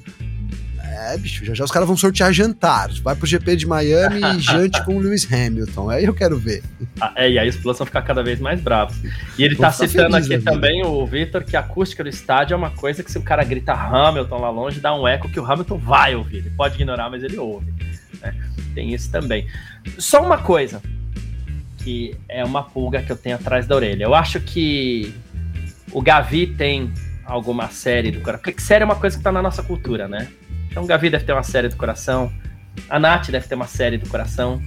É, 0.82 1.18
bicho, 1.18 1.46
já 1.46 1.54
já 1.54 1.64
os 1.64 1.72
caras 1.72 1.88
vão 1.88 1.98
sortear 1.98 2.32
jantar. 2.32 2.90
Vai 3.02 3.16
pro 3.16 3.26
GP 3.26 3.56
de 3.56 3.66
Miami 3.66 4.22
e 4.22 4.40
jante 4.40 4.84
com 4.84 4.98
o 4.98 5.00
Lewis 5.00 5.28
Hamilton. 5.32 5.90
Aí 5.90 6.06
eu 6.06 6.14
quero 6.14 6.38
ver. 6.38 6.62
Ah, 7.00 7.14
é, 7.16 7.32
e 7.32 7.40
aí 7.40 7.50
os 7.50 7.56
pilotos 7.56 7.80
vão 7.80 7.86
ficar 7.86 8.02
cada 8.02 8.22
vez 8.22 8.40
mais 8.40 8.62
bravos. 8.62 8.98
E 9.38 9.44
ele 9.44 9.56
tá 9.56 9.72
citando 9.72 10.16
aqui 10.16 10.38
também, 10.40 10.86
o 10.86 11.06
Victor, 11.06 11.44
que 11.44 11.56
a 11.56 11.62
acústica 11.62 12.04
do 12.04 12.10
estádio 12.10 12.54
é 12.54 12.58
uma 12.58 12.70
coisa 12.70 13.04
que 13.04 13.12
se 13.12 13.18
o 13.18 13.22
cara 13.22 13.44
grita 13.44 13.74
Hamilton 13.74 14.40
lá 14.40 14.50
longe, 14.50 14.80
dá 14.80 14.94
um 14.94 15.08
eco 15.08 15.30
que 15.30 15.40
o 15.40 15.46
Hamilton 15.46 15.78
vai 15.78 16.16
ouvir. 16.16 16.38
Ele 16.38 16.50
pode 16.52 16.76
ignorar, 16.76 17.10
mas 17.10 17.24
ele 17.24 17.38
ouve. 17.38 17.74
Né? 18.22 18.36
Tem 18.74 18.94
isso 18.94 19.12
também. 19.12 19.48
Só 19.98 20.24
uma 20.24 20.38
coisa, 20.38 20.82
que 21.80 22.16
é 22.28 22.44
uma 22.44 22.64
pulga 22.64 23.02
que 23.02 23.12
eu 23.12 23.18
tenho 23.18 23.36
atrás 23.36 23.66
da 23.68 23.76
orelha. 23.76 24.04
Eu 24.04 24.14
acho 24.14 24.40
que 24.40 25.14
o 25.92 26.02
Gavi 26.02 26.48
tem 26.48 26.92
alguma 27.26 27.70
série 27.70 28.12
do 28.12 28.20
coração. 28.20 28.44
Porque 28.44 28.62
série 28.62 28.84
é 28.84 28.86
uma 28.86 28.96
coisa 28.96 29.18
que 29.18 29.24
tá 29.24 29.32
na 29.32 29.42
nossa 29.42 29.64
cultura, 29.64 30.08
né? 30.08 30.28
Então 30.70 30.84
o 30.84 30.88
Gavi 30.88 31.10
deve 31.10 31.24
ter 31.24 31.34
uma 31.34 31.44
série 31.44 31.68
do 31.68 31.76
coração. 31.76 32.32
A 32.90 33.00
Nath 33.00 33.30
deve 33.30 33.48
ter 33.48 33.56
uma 33.56 33.68
série 33.68 33.98
do 33.98 34.10
coração. 34.10 34.62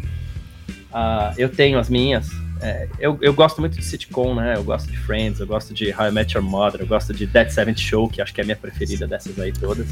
Uh, 0.91 1.33
eu 1.37 1.49
tenho 1.49 1.79
as 1.79 1.89
minhas. 1.89 2.29
É, 2.61 2.87
eu, 3.01 3.19
eu 3.21 3.35
gosto 3.35 3.61
muito 3.61 3.77
de 3.77 3.85
sitcom, 3.85 4.37
né? 4.37 4.55
Eu 4.57 4.63
gosto 4.63 4.89
de 4.89 4.97
Friends, 4.97 5.41
eu 5.41 5.47
gosto 5.47 5.75
de 5.75 5.93
How 5.93 6.09
I 6.09 6.13
Met 6.13 6.37
Your 6.37 6.47
Mother, 6.47 6.81
eu 6.81 6.87
gosto 6.87 7.13
de 7.13 7.27
Dead 7.27 7.51
Seventh 7.51 7.79
Show, 7.79 8.09
que 8.09 8.23
acho 8.23 8.33
que 8.33 8.41
é 8.41 8.45
a 8.45 8.45
minha 8.45 8.57
preferida 8.57 9.07
dessas 9.07 9.37
aí 9.41 9.53
todas. 9.53 9.89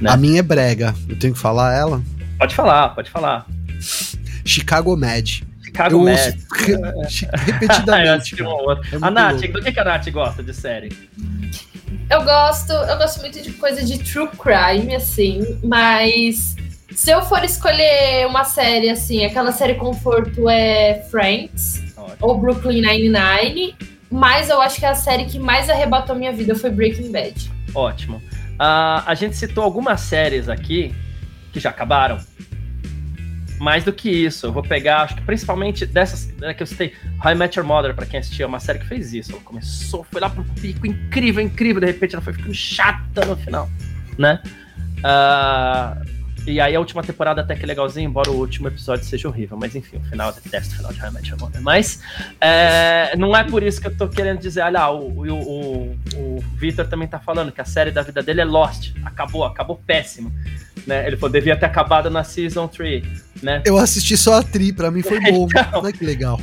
Né? 0.00 0.10
A 0.10 0.18
minha 0.18 0.40
é 0.40 0.42
brega. 0.42 0.94
Eu 1.08 1.18
tenho 1.18 1.32
que 1.32 1.38
falar 1.38 1.74
ela? 1.74 2.02
Pode 2.40 2.54
falar, 2.54 2.88
pode 2.94 3.10
falar. 3.10 3.46
Chicago 4.46 4.96
Med. 4.96 5.44
Chicago 5.62 5.96
eu 5.96 6.04
Med. 6.04 6.38
repetidamente. 7.46 8.34
é 8.40 8.96
a 9.02 9.10
Nath, 9.10 9.40
do 9.42 9.60
que, 9.62 9.70
que 9.70 9.78
a 9.78 9.84
Nath 9.84 10.08
gosta 10.08 10.42
de 10.42 10.54
série? 10.54 10.90
Eu 12.08 12.24
gosto, 12.24 12.72
eu 12.72 12.96
gosto 12.96 13.20
muito 13.20 13.42
de 13.42 13.52
coisa 13.52 13.84
de 13.84 13.98
true 13.98 14.26
crime, 14.28 14.94
assim, 14.94 15.60
mas 15.62 16.56
se 16.92 17.10
eu 17.10 17.20
for 17.20 17.44
escolher 17.44 18.26
uma 18.26 18.44
série, 18.44 18.88
assim, 18.88 19.22
aquela 19.22 19.52
série 19.52 19.74
conforto 19.74 20.48
é 20.48 21.06
Friends 21.10 21.82
Ótimo. 21.94 22.16
ou 22.22 22.38
Brooklyn 22.40 22.80
Nine-Nine, 22.80 23.76
mas 24.10 24.48
eu 24.48 24.62
acho 24.62 24.80
que 24.80 24.86
a 24.86 24.94
série 24.94 25.26
que 25.26 25.38
mais 25.38 25.68
arrebatou 25.68 26.16
minha 26.16 26.32
vida 26.32 26.54
foi 26.54 26.70
Breaking 26.70 27.12
Bad. 27.12 27.50
Ótimo. 27.74 28.16
Uh, 28.16 29.04
a 29.04 29.14
gente 29.14 29.36
citou 29.36 29.62
algumas 29.62 30.00
séries 30.00 30.48
aqui 30.48 30.94
que 31.52 31.60
já 31.60 31.70
acabaram. 31.70 32.18
Mais 33.58 33.84
do 33.84 33.92
que 33.92 34.08
isso, 34.08 34.46
eu 34.46 34.52
vou 34.52 34.62
pegar, 34.62 35.02
acho 35.02 35.16
que 35.16 35.20
principalmente 35.20 35.84
dessas 35.84 36.32
né, 36.38 36.54
que 36.54 36.62
eu 36.62 36.66
citei, 36.66 36.94
High 37.18 37.34
Met 37.34 37.58
Your 37.58 37.66
Mother, 37.66 37.94
pra 37.94 38.06
quem 38.06 38.18
assistiu, 38.18 38.44
é 38.44 38.48
uma 38.48 38.58
série 38.58 38.78
que 38.78 38.86
fez 38.86 39.12
isso. 39.12 39.32
Ela 39.32 39.40
começou, 39.42 40.02
foi 40.10 40.20
lá 40.20 40.30
pro 40.30 40.42
pico 40.44 40.86
incrível, 40.86 41.42
incrível, 41.42 41.78
de 41.78 41.86
repente 41.86 42.14
ela 42.14 42.22
foi 42.22 42.32
ficando 42.32 42.54
chata 42.54 43.26
no 43.26 43.36
final, 43.36 43.68
né? 44.16 44.40
Uh, 45.00 46.19
e 46.46 46.60
aí 46.60 46.74
a 46.74 46.80
última 46.80 47.02
temporada 47.02 47.40
até 47.40 47.54
que 47.54 47.64
é 47.64 47.66
legalzinho, 47.66 48.08
embora 48.08 48.30
o 48.30 48.36
último 48.36 48.68
episódio 48.68 49.04
seja 49.04 49.28
horrível. 49.28 49.56
Mas 49.56 49.74
enfim, 49.74 49.98
o 49.98 50.04
final, 50.04 50.30
eu 50.30 50.34
detesto 50.34 50.74
o 50.74 50.76
final 50.76 50.92
de 50.92 51.30
Your 51.30 51.40
Mother. 51.40 51.62
Mas 51.62 52.00
é, 52.40 53.14
não 53.16 53.36
é 53.36 53.44
por 53.44 53.62
isso 53.62 53.80
que 53.80 53.86
eu 53.86 53.96
tô 53.96 54.08
querendo 54.08 54.38
dizer, 54.38 54.62
olha, 54.62 54.88
o, 54.90 55.26
o, 55.26 55.32
o, 55.34 55.96
o 56.16 56.44
Victor 56.56 56.86
também 56.86 57.06
tá 57.06 57.18
falando 57.18 57.52
que 57.52 57.60
a 57.60 57.64
série 57.64 57.90
da 57.90 58.02
vida 58.02 58.22
dele 58.22 58.40
é 58.40 58.44
Lost. 58.44 58.92
Acabou, 59.04 59.44
acabou 59.44 59.80
péssimo. 59.86 60.32
Né? 60.86 61.06
Ele 61.06 61.16
devia 61.30 61.56
ter 61.56 61.66
acabado 61.66 62.08
na 62.08 62.24
Season 62.24 62.66
3, 62.66 63.04
né? 63.42 63.62
Eu 63.66 63.76
assisti 63.76 64.16
só 64.16 64.34
a 64.34 64.42
Tri, 64.42 64.72
pra 64.72 64.90
mim 64.90 65.02
foi 65.02 65.20
bom. 65.30 65.46
Então... 65.46 65.82
Olha 65.82 65.92
que 65.92 66.04
legal. 66.04 66.40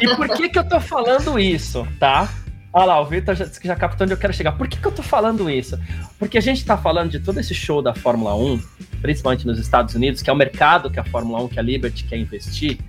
e 0.00 0.08
por 0.14 0.28
que 0.28 0.48
que 0.48 0.58
eu 0.58 0.68
tô 0.68 0.80
falando 0.80 1.38
isso, 1.38 1.86
tá? 1.98 2.28
Olha 2.76 2.86
lá, 2.86 3.00
o 3.00 3.06
Victor 3.06 3.36
já 3.36 3.44
disse 3.44 3.60
que 3.60 3.68
já 3.68 3.76
captou 3.76 4.04
onde 4.04 4.14
eu 4.14 4.18
quero 4.18 4.32
chegar. 4.32 4.50
Por 4.50 4.66
que, 4.66 4.76
que 4.76 4.84
eu 4.84 4.90
tô 4.90 5.00
falando 5.00 5.48
isso? 5.48 5.78
Porque 6.18 6.36
a 6.36 6.40
gente 6.40 6.64
tá 6.64 6.76
falando 6.76 7.08
de 7.08 7.20
todo 7.20 7.38
esse 7.38 7.54
show 7.54 7.80
da 7.80 7.94
Fórmula 7.94 8.34
1, 8.34 8.60
principalmente 9.00 9.46
nos 9.46 9.60
Estados 9.60 9.94
Unidos, 9.94 10.20
que 10.20 10.28
é 10.28 10.32
o 10.32 10.36
mercado 10.36 10.90
que 10.90 10.98
a 10.98 11.04
Fórmula 11.04 11.40
1, 11.44 11.48
que 11.50 11.60
a 11.60 11.62
Liberty 11.62 12.02
quer 12.02 12.16
investir, 12.16 12.80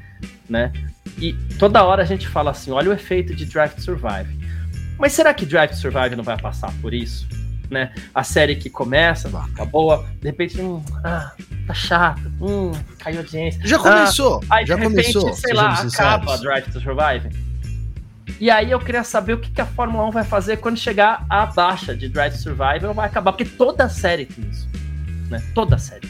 né? 0.50 0.74
E 1.20 1.34
toda 1.60 1.84
hora 1.84 2.02
a 2.02 2.06
gente 2.06 2.28
fala 2.28 2.50
assim: 2.50 2.72
olha 2.72 2.90
o 2.90 2.94
efeito 2.94 3.36
de 3.36 3.46
Drive 3.46 3.76
to 3.76 3.82
Survive. 3.82 4.36
Mas 4.98 5.14
será 5.14 5.32
que 5.36 5.46
Drive 5.46 5.70
to 5.70 5.78
Survive 5.78 6.16
não 6.16 6.24
vai 6.24 6.42
passar 6.42 6.74
por 6.82 6.92
isso? 6.92 7.28
Né? 7.70 7.94
A 8.14 8.24
série 8.24 8.56
que 8.56 8.72
começa, 8.72 9.30
tá 9.56 9.66
boa, 9.66 10.08
de 10.20 10.28
repente, 10.28 10.60
hum, 10.60 10.84
ah, 11.04 11.32
tá 11.68 11.74
chato, 11.76 12.22
hum, 12.42 12.72
caiu 12.98 13.20
audiência. 13.20 13.62
Já 13.64 13.78
começou, 13.78 14.42
ah, 14.50 14.56
aí, 14.56 14.66
já 14.66 14.76
de 14.76 14.82
repente, 14.82 15.14
começou. 15.14 15.34
sei 15.34 15.54
lá, 15.54 15.74
acaba 15.74 16.38
Drive 16.40 16.72
to 16.72 16.82
Survive 16.82 17.30
e 18.40 18.50
aí 18.50 18.72
eu 18.72 18.80
queria 18.80 19.04
saber 19.04 19.34
o 19.34 19.38
que, 19.40 19.50
que 19.50 19.62
a 19.62 19.66
Fórmula 19.66 20.08
1 20.08 20.12
vai 20.12 20.24
fazer 20.24 20.58
quando 20.58 20.78
chegar 20.78 21.26
a 21.30 21.46
baixa 21.46 21.96
de 21.96 22.10
Drive 22.10 22.36
Survival 22.36 22.94
vai 22.94 23.08
acabar, 23.08 23.32
porque 23.32 23.46
toda 23.46 23.88
série 23.90 24.26
tem 24.26 24.46
isso. 24.50 24.68
Né? 25.30 25.42
Toda 25.54 25.78
série. 25.78 26.10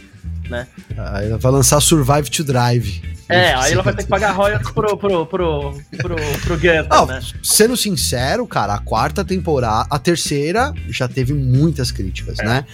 Né? 0.50 0.68
Aí 0.98 1.28
ela 1.28 1.38
vai 1.38 1.52
lançar 1.52 1.80
Survive 1.80 2.30
to 2.30 2.44
Drive. 2.44 3.16
É, 3.28 3.56
aí 3.56 3.74
ela 3.74 3.82
vai 3.82 3.94
ter 3.96 4.04
que 4.04 4.10
pagar 4.10 4.32
royalties 4.34 4.70
pro, 4.70 4.96
pro, 4.98 5.26
pro, 5.26 5.74
pro, 5.98 6.16
pro 6.44 6.56
Gunter, 6.56 6.88
oh, 6.92 7.06
né? 7.08 7.20
Sendo 7.42 7.76
sincero, 7.76 8.46
cara, 8.46 8.76
a 8.76 8.80
quarta 8.80 9.26
temporada, 9.26 9.88
a 9.90 9.98
terceira 9.98 10.72
já 10.90 11.08
teve 11.08 11.34
muitas 11.34 11.92
críticas, 11.92 12.38
é, 12.38 12.46
né? 12.46 12.66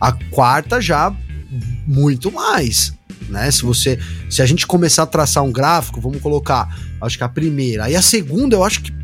A 0.00 0.10
quarta 0.10 0.80
já 0.80 1.14
muito 1.86 2.32
mais, 2.32 2.92
né? 3.28 3.48
Se 3.52 3.62
você, 3.62 4.00
se 4.28 4.42
a 4.42 4.46
gente 4.46 4.66
começar 4.66 5.04
a 5.04 5.06
traçar 5.06 5.44
um 5.44 5.52
gráfico, 5.52 6.00
vamos 6.00 6.20
colocar, 6.20 6.76
acho 7.00 7.16
que 7.16 7.22
a 7.22 7.28
primeira, 7.28 7.84
aí 7.84 7.94
a 7.94 8.02
segunda 8.02 8.56
eu 8.56 8.64
acho 8.64 8.82
que 8.82 8.99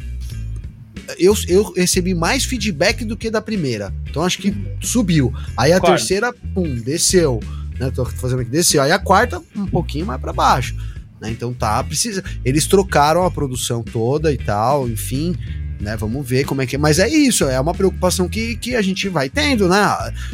eu, 1.18 1.34
eu 1.48 1.72
recebi 1.72 2.14
mais 2.14 2.44
feedback 2.44 3.04
do 3.04 3.16
que 3.16 3.30
da 3.30 3.40
primeira. 3.40 3.92
Então 4.08 4.22
acho 4.22 4.38
que 4.38 4.54
subiu. 4.80 5.32
Aí 5.56 5.72
a 5.72 5.80
terceira, 5.80 6.32
pum, 6.54 6.74
desceu. 6.76 7.40
Né? 7.78 7.90
Tô 7.94 8.04
fazendo 8.04 8.40
aqui, 8.40 8.50
desceu. 8.50 8.82
Aí 8.82 8.92
a 8.92 8.98
quarta, 8.98 9.42
um 9.54 9.66
pouquinho 9.66 10.06
mais 10.06 10.20
para 10.20 10.32
baixo. 10.32 10.74
Né? 11.20 11.30
Então 11.30 11.52
tá, 11.52 11.82
precisa. 11.82 12.22
Eles 12.44 12.66
trocaram 12.66 13.24
a 13.24 13.30
produção 13.30 13.82
toda 13.82 14.32
e 14.32 14.38
tal, 14.38 14.88
enfim. 14.88 15.36
Né, 15.78 15.94
vamos 15.94 16.26
ver 16.26 16.44
como 16.44 16.62
é 16.62 16.66
que 16.66 16.76
é. 16.76 16.78
Mas 16.78 16.98
é 16.98 17.06
isso, 17.06 17.44
é 17.44 17.60
uma 17.60 17.74
preocupação 17.74 18.28
que, 18.30 18.56
que 18.56 18.74
a 18.74 18.80
gente 18.80 19.10
vai 19.10 19.28
tendo, 19.28 19.68
né? 19.68 19.76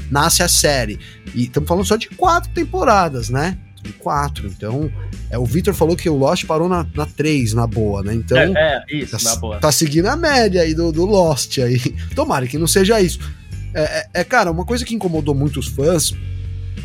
Nasce 0.09 0.41
a 0.41 0.49
série. 0.49 1.01
E 1.35 1.45
estamos 1.45 1.69
falando 1.69 1.85
só 1.85 1.97
de 1.97 2.09
quatro 2.11 2.49
temporadas, 2.51 3.29
né? 3.29 3.59
De 3.83 3.93
4. 3.95 4.47
Então, 4.47 4.91
é, 5.31 5.39
o 5.39 5.45
Victor 5.45 5.75
falou 5.75 5.97
que 5.97 6.09
o 6.09 6.17
Lost 6.17 6.47
parou 6.47 6.69
na, 6.69 6.87
na 6.95 7.07
3, 7.07 7.53
na 7.55 7.67
boa, 7.67 8.03
né? 8.03 8.15
Então. 8.15 8.39
É, 8.39 8.85
é 8.89 8.97
isso, 8.97 9.17
tá, 9.17 9.23
na 9.23 9.37
boa. 9.37 9.59
Tá 9.59 9.73
seguindo 9.73 10.07
a 10.07 10.17
média 10.17 10.63
aí 10.63 10.75
do, 10.75 10.93
do 10.93 11.05
Lost 11.05 11.59
aí. 11.59 11.79
Tomara 12.15 12.47
que 12.47 12.59
não 12.59 12.67
seja 12.67 13.01
isso. 13.01 13.19
É, 13.75 13.83
é, 13.83 14.09
é, 14.15 14.25
cara, 14.25 14.51
uma 14.51 14.65
coisa 14.65 14.85
que 14.85 14.95
incomodou 14.95 15.35
muito 15.35 15.59
os 15.59 15.67
fãs 15.67 16.15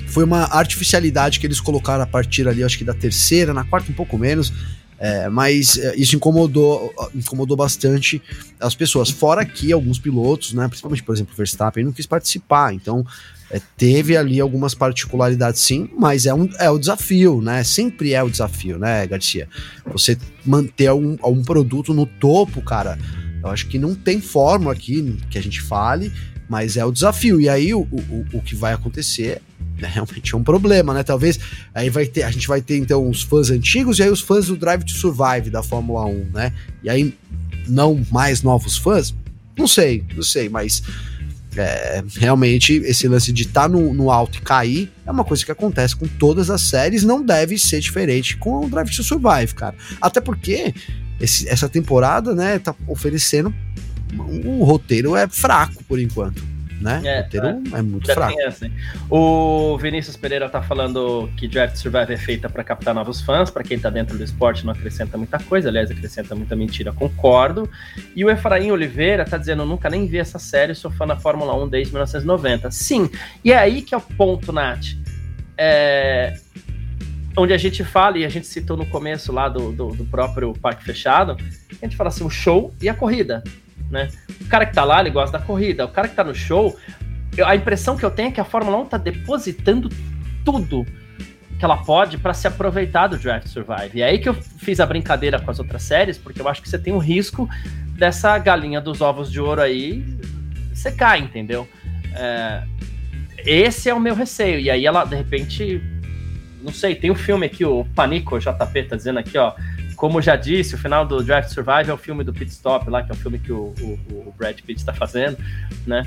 foi 0.08 0.24
uma 0.24 0.46
artificialidade 0.46 1.40
que 1.40 1.46
eles 1.46 1.60
colocaram 1.60 2.04
a 2.04 2.08
partir 2.08 2.48
ali, 2.48 2.64
acho 2.64 2.78
que 2.78 2.84
da 2.84 2.94
terceira, 2.94 3.54
na 3.54 3.64
quarta 3.64 3.92
um 3.92 3.96
pouco 3.96 4.18
menos. 4.18 4.54
É, 5.00 5.30
mas 5.30 5.78
é, 5.78 5.96
isso 5.96 6.16
incomodou, 6.16 6.94
incomodou 7.14 7.56
bastante 7.56 8.22
as 8.60 8.74
pessoas. 8.74 9.10
Fora 9.10 9.46
que 9.46 9.72
alguns 9.72 10.00
pilotos, 10.00 10.54
né, 10.54 10.68
principalmente, 10.68 11.04
por 11.04 11.14
exemplo, 11.14 11.34
o 11.34 11.38
Verstappen, 11.38 11.84
não 11.84 11.92
quis 11.92 12.06
participar. 12.06 12.74
Então, 12.74 13.06
é, 13.50 13.62
teve 13.78 14.18
ali 14.18 14.42
algumas 14.42 14.74
particularidades 14.74 15.62
sim, 15.62 15.90
mas 15.98 16.26
é, 16.26 16.34
um, 16.34 16.50
é 16.60 16.70
o 16.70 16.78
desafio, 16.78 17.42
né? 17.42 17.64
Sempre 17.64 18.14
é 18.14 18.22
o 18.22 18.30
desafio, 18.30 18.78
né, 18.78 19.06
Garcia? 19.08 19.48
Você 19.86 20.18
manter 20.46 20.92
um, 20.92 21.18
um 21.24 21.44
produto 21.44 21.94
no 21.94 22.06
topo, 22.06 22.62
cara. 22.62 22.98
Eu 23.42 23.50
acho 23.50 23.68
que 23.68 23.78
não 23.78 23.96
tem 23.96 24.20
fórmula 24.20 24.74
aqui 24.74 25.18
que 25.30 25.38
a 25.38 25.42
gente 25.42 25.62
fale, 25.62 26.12
mas 26.50 26.78
é 26.78 26.86
o 26.86 26.92
desafio. 26.92 27.40
E 27.40 27.50
aí 27.50 27.74
o, 27.74 27.82
o, 27.82 28.26
o 28.34 28.42
que 28.42 28.56
vai 28.56 28.74
acontecer 28.74 29.42
é 29.80 29.86
realmente 29.86 30.34
é 30.34 30.38
um 30.38 30.44
problema, 30.44 30.94
né? 30.94 31.04
Talvez 31.04 31.40
aí 31.74 31.90
vai 31.90 32.06
ter, 32.06 32.24
a 32.24 32.32
gente 32.32 32.48
vai 32.48 32.62
ter 32.62 32.78
então 32.78 33.08
os 33.08 33.22
fãs 33.22 33.50
antigos 33.50 34.00
e 34.00 34.04
aí 34.04 34.10
os 34.10 34.22
fãs 34.22 34.48
do 34.48 34.58
Drive 34.58 34.84
to 34.84 34.92
Survive 34.92 35.50
da 35.50 35.62
Fórmula 35.62 36.06
1, 36.06 36.32
né? 36.34 36.54
E 36.84 36.90
aí 36.90 37.14
não 37.68 38.02
mais 38.12 38.42
novos 38.42 38.78
fãs? 38.78 39.14
Não 39.58 39.68
sei, 39.68 40.04
não 40.16 40.24
sei, 40.24 40.50
mas 40.50 40.82
é, 41.56 42.04
realmente, 42.16 42.74
esse 42.74 43.08
lance 43.08 43.32
de 43.32 43.44
estar 43.44 43.64
tá 43.64 43.70
no, 43.70 43.94
no, 43.94 44.12
alto 44.12 44.38
e 44.38 44.42
cair 44.42 44.92
é 45.06 45.12
uma 45.12 45.24
coisa 45.24 45.44
que 45.44 45.52
acontece 45.52 45.96
com 45.96 46.08
todas 46.08 46.50
as 46.50 46.62
séries, 46.62 47.04
não 47.04 47.24
deve 47.24 47.58
ser 47.58 47.80
diferente 47.80 48.38
com 48.38 48.66
o 48.66 48.70
Drive 48.70 48.96
to 48.96 49.04
Survive, 49.04 49.56
cara. 49.56 49.76
Até 50.00 50.22
porque 50.22 50.74
esse, 51.20 51.48
essa 51.50 51.68
temporada, 51.68 52.36
né, 52.36 52.60
tá 52.60 52.76
oferecendo. 52.88 53.54
O 54.46 54.64
roteiro 54.64 55.16
é 55.16 55.28
fraco 55.28 55.84
por 55.84 56.00
enquanto 56.00 56.58
né? 56.80 57.02
É, 57.04 57.20
o 57.20 57.24
roteiro 57.24 57.48
é, 57.48 57.80
é 57.80 57.82
muito 57.82 58.14
fraco. 58.14 58.38
O 59.10 59.78
Vinícius 59.78 60.16
Pereira 60.16 60.48
tá 60.50 60.62
falando 60.62 61.30
que 61.38 61.48
Draft 61.48 61.76
Survive 61.76 62.14
é 62.14 62.18
feita 62.18 62.50
para 62.50 62.64
captar 62.64 62.94
novos 62.94 63.22
fãs, 63.22 63.50
para 63.50 63.64
quem 63.64 63.80
tá 63.80 63.90
dentro 63.90 64.18
do 64.18 64.24
esporte 64.24 64.66
não 64.66 64.74
acrescenta 64.74 65.18
muita 65.18 65.40
coisa, 65.40 65.70
aliás, 65.70 65.90
acrescenta 65.90 66.36
muita 66.36 66.56
mentira, 66.56 66.94
concordo. 66.94 67.70
E 68.16 68.24
o 68.24 68.30
Efraim 68.30 68.72
Oliveira 68.72 69.26
tá 69.26 69.38
dizendo, 69.38 69.66
nunca 69.66 69.90
nem 69.90 70.06
vi 70.08 70.18
essa 70.18 70.40
série, 70.40 70.76
sou 70.76 70.92
fã 70.92 71.06
da 71.08 71.16
Fórmula 71.16 71.56
1 71.64 71.70
desde 71.70 71.94
1990. 71.94 72.72
Sim, 72.72 73.10
e 73.44 73.52
é 73.52 73.58
aí 73.58 73.82
que 73.82 73.94
é 73.94 73.98
o 73.98 74.02
ponto, 74.02 74.52
Nath. 74.52 74.86
É... 75.60 76.36
onde 77.36 77.52
a 77.52 77.58
gente 77.58 77.84
fala, 77.84 78.20
e 78.20 78.26
a 78.26 78.30
gente 78.30 78.46
citou 78.46 78.78
no 78.78 78.86
começo 78.86 79.32
lá 79.32 79.50
do, 79.50 79.72
do, 79.72 79.88
do, 79.90 80.06
próprio 80.06 80.54
Parque 80.54 80.84
Fechado, 80.84 81.36
a 81.82 81.86
gente 81.86 81.96
fala 81.96 82.10
assim, 82.10 82.24
o 82.24 82.30
show 82.30 82.72
e 82.80 82.88
a 82.88 82.94
corrida, 82.94 83.44
né? 83.90 84.10
O 84.42 84.46
cara 84.48 84.66
que 84.66 84.74
tá 84.74 84.84
lá, 84.84 85.00
ele 85.00 85.10
gosta 85.10 85.38
da 85.38 85.44
corrida. 85.44 85.86
O 85.86 85.90
cara 85.90 86.08
que 86.08 86.16
tá 86.16 86.24
no 86.24 86.36
show, 86.36 86.78
a 87.46 87.56
impressão 87.56 87.98
que 87.98 88.04
eu 88.04 88.12
tenho 88.12 88.30
é 88.30 88.32
que 88.32 88.42
a 88.42 88.46
Fórmula 88.46 88.78
1 88.78 88.86
tá 88.86 88.98
depositando 88.98 89.90
tudo 90.44 90.86
que 91.58 91.66
ela 91.66 91.78
pode 91.78 92.18
para 92.18 92.34
se 92.34 92.48
aproveitar 92.48 93.08
do 93.08 93.18
Draft 93.18 93.48
Survive. 93.48 93.92
E 93.96 94.02
é 94.02 94.06
aí 94.06 94.20
que 94.20 94.30
eu 94.30 94.34
fiz 94.34 94.80
a 94.80 94.86
brincadeira 94.86 95.40
com 95.40 95.50
as 95.50 95.60
outras 95.60 95.82
séries, 95.82 96.18
porque 96.18 96.42
eu 96.42 96.48
acho 96.48 96.62
que 96.62 96.70
você 96.70 96.78
tem 96.78 96.94
um 96.94 97.00
risco 97.00 97.50
dessa 97.94 98.38
galinha 98.38 98.80
dos 98.80 99.02
ovos 99.02 99.32
de 99.32 99.42
ouro 99.42 99.62
aí 99.62 100.06
secar, 100.74 101.20
entendeu? 101.20 101.68
É, 102.14 102.64
esse 103.40 103.90
é 103.90 103.94
o 103.94 104.00
meu 104.00 104.14
receio. 104.14 104.60
E 104.60 104.70
aí 104.70 104.86
ela, 104.86 105.04
de 105.04 105.16
repente, 105.16 105.82
não 106.62 106.72
sei, 106.72 106.94
tem 106.94 107.10
um 107.10 107.16
filme 107.16 107.48
aqui, 107.48 107.66
o 107.66 107.86
Panico, 107.96 108.38
JP 108.40 108.84
tá 108.84 108.96
dizendo 108.96 109.18
aqui, 109.18 109.38
ó. 109.38 109.54
Como 109.98 110.22
já 110.22 110.36
disse, 110.36 110.76
o 110.76 110.78
final 110.78 111.06
do 111.06 111.24
Draft 111.24 111.50
Survive 111.50 111.90
é 111.90 111.94
o 111.94 111.98
filme 111.98 112.24
do 112.24 112.32
Pit 112.32 112.52
Stop 112.52 112.88
lá, 112.88 113.02
que 113.02 113.12
é 113.12 113.16
o 113.16 113.18
filme 113.18 113.40
que 113.40 113.52
o, 113.52 113.74
o, 113.82 114.00
o 114.28 114.34
Brad 114.38 114.56
Pitt 114.62 114.80
está 114.80 114.94
fazendo, 114.94 115.38
né? 115.88 116.04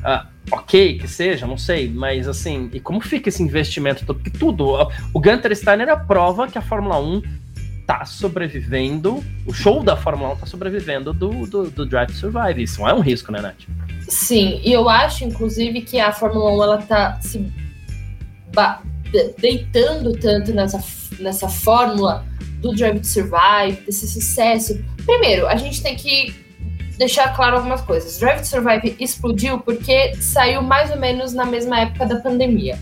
Uh, 0.00 0.26
ok, 0.50 0.98
que 0.98 1.06
seja, 1.06 1.46
não 1.46 1.58
sei, 1.58 1.88
mas 1.88 2.26
assim, 2.26 2.70
e 2.72 2.80
como 2.80 3.02
fica 3.02 3.28
esse 3.28 3.42
investimento 3.42 4.04
todo? 4.06 4.18
Porque 4.18 4.36
tudo, 4.36 4.90
o 5.12 5.20
Gunter 5.20 5.54
Steiner 5.54 5.88
é 5.90 5.96
prova 5.96 6.48
que 6.48 6.56
a 6.56 6.62
Fórmula 6.62 6.98
1 6.98 7.22
tá 7.86 8.06
sobrevivendo, 8.06 9.22
o 9.46 9.52
show 9.52 9.82
da 9.82 9.94
Fórmula 9.94 10.32
1 10.32 10.36
tá 10.36 10.46
sobrevivendo 10.46 11.12
do, 11.12 11.46
do, 11.46 11.70
do 11.70 11.84
Drive 11.84 12.08
to 12.08 12.14
Survive. 12.14 12.62
Isso 12.62 12.80
não 12.80 12.88
é 12.88 12.94
um 12.94 13.00
risco, 13.00 13.30
né, 13.30 13.42
Nath? 13.42 13.60
Sim, 14.08 14.58
e 14.64 14.72
eu 14.72 14.88
acho, 14.88 15.22
inclusive, 15.22 15.82
que 15.82 16.00
a 16.00 16.12
Fórmula 16.12 16.50
1 16.50 16.62
ela 16.62 16.78
tá 16.78 17.18
se 17.20 17.52
deitando 19.38 20.12
tanto 20.18 20.52
nessa, 20.52 20.82
nessa 21.20 21.48
fórmula 21.48 22.24
do 22.64 22.74
Drive 22.74 23.00
to 23.00 23.06
Survive, 23.06 23.82
desse 23.84 24.08
sucesso. 24.08 24.82
Primeiro, 25.04 25.46
a 25.46 25.54
gente 25.56 25.82
tem 25.82 25.94
que 25.94 26.34
deixar 26.96 27.36
claro 27.36 27.56
algumas 27.56 27.82
coisas. 27.82 28.18
Drive 28.18 28.40
to 28.40 28.46
Survive 28.46 28.96
explodiu 28.98 29.60
porque 29.60 30.16
saiu 30.16 30.62
mais 30.62 30.90
ou 30.90 30.98
menos 30.98 31.34
na 31.34 31.44
mesma 31.44 31.80
época 31.80 32.06
da 32.06 32.16
pandemia. 32.16 32.78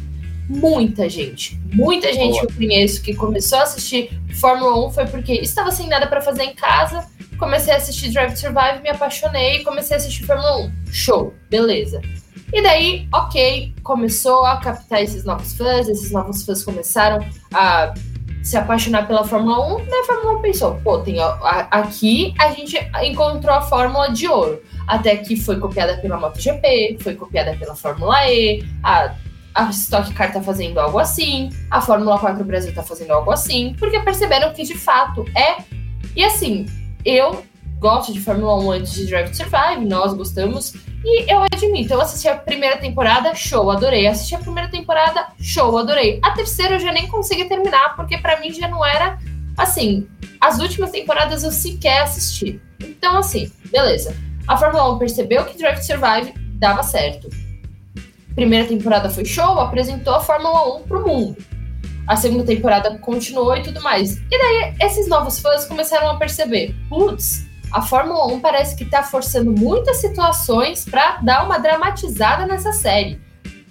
Muita 0.49 1.09
gente, 1.09 1.61
muita 1.73 2.13
gente 2.13 2.33
Boa. 2.33 2.47
que 2.47 2.53
eu 2.53 2.57
conheço 2.57 3.03
que 3.03 3.15
começou 3.15 3.59
a 3.59 3.63
assistir 3.63 4.11
Fórmula 4.35 4.87
1 4.89 4.91
foi 4.91 5.07
porque 5.07 5.33
estava 5.35 5.71
sem 5.71 5.89
nada 5.89 6.07
para 6.07 6.21
fazer 6.21 6.43
em 6.43 6.55
casa, 6.55 7.07
comecei 7.39 7.73
a 7.73 7.77
assistir 7.77 8.11
Drive 8.11 8.33
to 8.33 8.41
Survive, 8.41 8.83
me 8.83 8.91
apaixonei 8.91 9.59
e 9.59 9.65
comecei 9.65 9.97
a 9.97 9.99
assistir 9.99 10.25
Fórmula 10.25 10.59
1. 10.59 10.73
Show, 10.93 11.33
beleza. 11.49 12.03
E 12.53 12.63
daí, 12.63 13.09
ok, 13.15 13.75
começou 13.83 14.45
a 14.45 14.59
captar 14.59 15.03
esses 15.03 15.25
novos 15.25 15.55
fãs, 15.55 15.89
esses 15.89 16.11
novos 16.11 16.45
fãs 16.45 16.63
começaram 16.63 17.25
a 17.55 17.95
se 18.43 18.56
apaixonar 18.56 19.06
pela 19.06 19.24
Fórmula 19.24 19.77
1, 19.77 19.78
a 19.78 20.06
Fórmula 20.06 20.39
1 20.39 20.43
pensou, 20.43 20.74
pô, 20.82 20.98
tem, 20.98 21.20
a, 21.20 21.69
aqui 21.70 22.35
a 22.39 22.51
gente 22.51 22.77
encontrou 23.02 23.55
a 23.55 23.60
fórmula 23.60 24.10
de 24.10 24.27
ouro. 24.27 24.60
Até 24.86 25.16
que 25.16 25.36
foi 25.36 25.59
copiada 25.59 25.97
pela 25.98 26.19
MotoGP, 26.19 26.98
foi 27.01 27.14
copiada 27.14 27.56
pela 27.56 27.77
Fórmula 27.77 28.28
E, 28.28 28.64
a, 28.82 29.14
a 29.55 29.70
Stock 29.70 30.12
Car 30.12 30.32
tá 30.32 30.43
fazendo 30.43 30.78
algo 30.81 30.98
assim, 30.98 31.51
a 31.70 31.81
Fórmula 31.81 32.19
4 32.19 32.44
Brasil 32.44 32.74
tá 32.74 32.82
fazendo 32.82 33.12
algo 33.12 33.31
assim, 33.31 33.77
porque 33.78 34.01
perceberam 34.01 34.52
que 34.52 34.64
de 34.64 34.77
fato 34.77 35.24
é. 35.36 35.62
E 36.16 36.24
assim, 36.24 36.66
eu 37.05 37.44
gosto 37.83 38.13
de 38.13 38.21
Fórmula 38.21 38.55
1 38.61 38.71
antes 38.71 38.95
de 38.95 39.07
Drive 39.07 39.31
to 39.31 39.37
Survive, 39.37 39.85
nós 39.85 40.15
gostamos. 40.15 40.73
E 41.05 41.31
eu 41.31 41.43
admito, 41.53 41.93
eu 41.93 42.01
assisti 42.01 42.29
a 42.29 42.37
primeira 42.37 42.77
temporada, 42.77 43.35
show, 43.35 43.69
adorei. 43.73 44.07
Assisti 44.07 44.37
a 44.37 44.39
primeira 44.39 44.71
temporada, 44.71 45.27
show, 45.41 45.77
adorei. 45.77 46.21
A 46.23 46.31
terceira 46.31 46.77
eu 46.77 46.79
já 46.79 46.93
nem 46.93 47.09
consegui 47.09 47.45
terminar, 47.47 47.97
porque 47.97 48.17
para 48.19 48.39
mim 48.39 48.53
já 48.53 48.69
não 48.69 48.87
era 48.87 49.19
assim. 49.59 50.07
As 50.41 50.61
últimas 50.61 50.93
temporadas 50.93 51.43
eu 51.43 51.51
sequer 51.51 52.03
assisti. 52.03 52.61
Então, 52.81 53.19
assim, 53.19 53.51
beleza. 53.73 54.15
A 54.47 54.57
Fórmula 54.57 54.93
1 54.95 54.99
percebeu 54.99 55.45
que 55.45 55.59
Drive 55.59 55.81
to 55.81 55.85
Survive 55.85 56.35
dava 56.55 56.85
certo. 56.85 57.29
Primeira 58.37 58.67
temporada 58.67 59.11
foi 59.11 59.25
show, 59.25 59.59
apresentou 59.59 60.15
a 60.15 60.21
Fórmula 60.21 60.77
1 60.79 60.83
pro 60.85 61.07
mundo. 61.07 61.37
A 62.07 62.15
segunda 62.15 62.45
temporada 62.45 62.97
continuou 62.99 63.57
e 63.57 63.63
tudo 63.63 63.83
mais. 63.83 64.19
E 64.19 64.39
daí, 64.39 64.75
esses 64.81 65.09
novos 65.09 65.41
fãs 65.41 65.65
começaram 65.65 66.11
a 66.11 66.17
perceber: 66.17 66.75
putz, 66.89 67.51
a 67.73 67.82
Fórmula 67.82 68.27
1 68.27 68.40
parece 68.40 68.77
que 68.77 68.85
está 68.85 69.03
forçando 69.03 69.51
muitas 69.51 69.97
situações 69.99 70.85
para 70.85 71.16
dar 71.23 71.44
uma 71.44 71.59
dramatizada 71.59 72.47
nessa 72.47 72.73
série. 72.73 73.20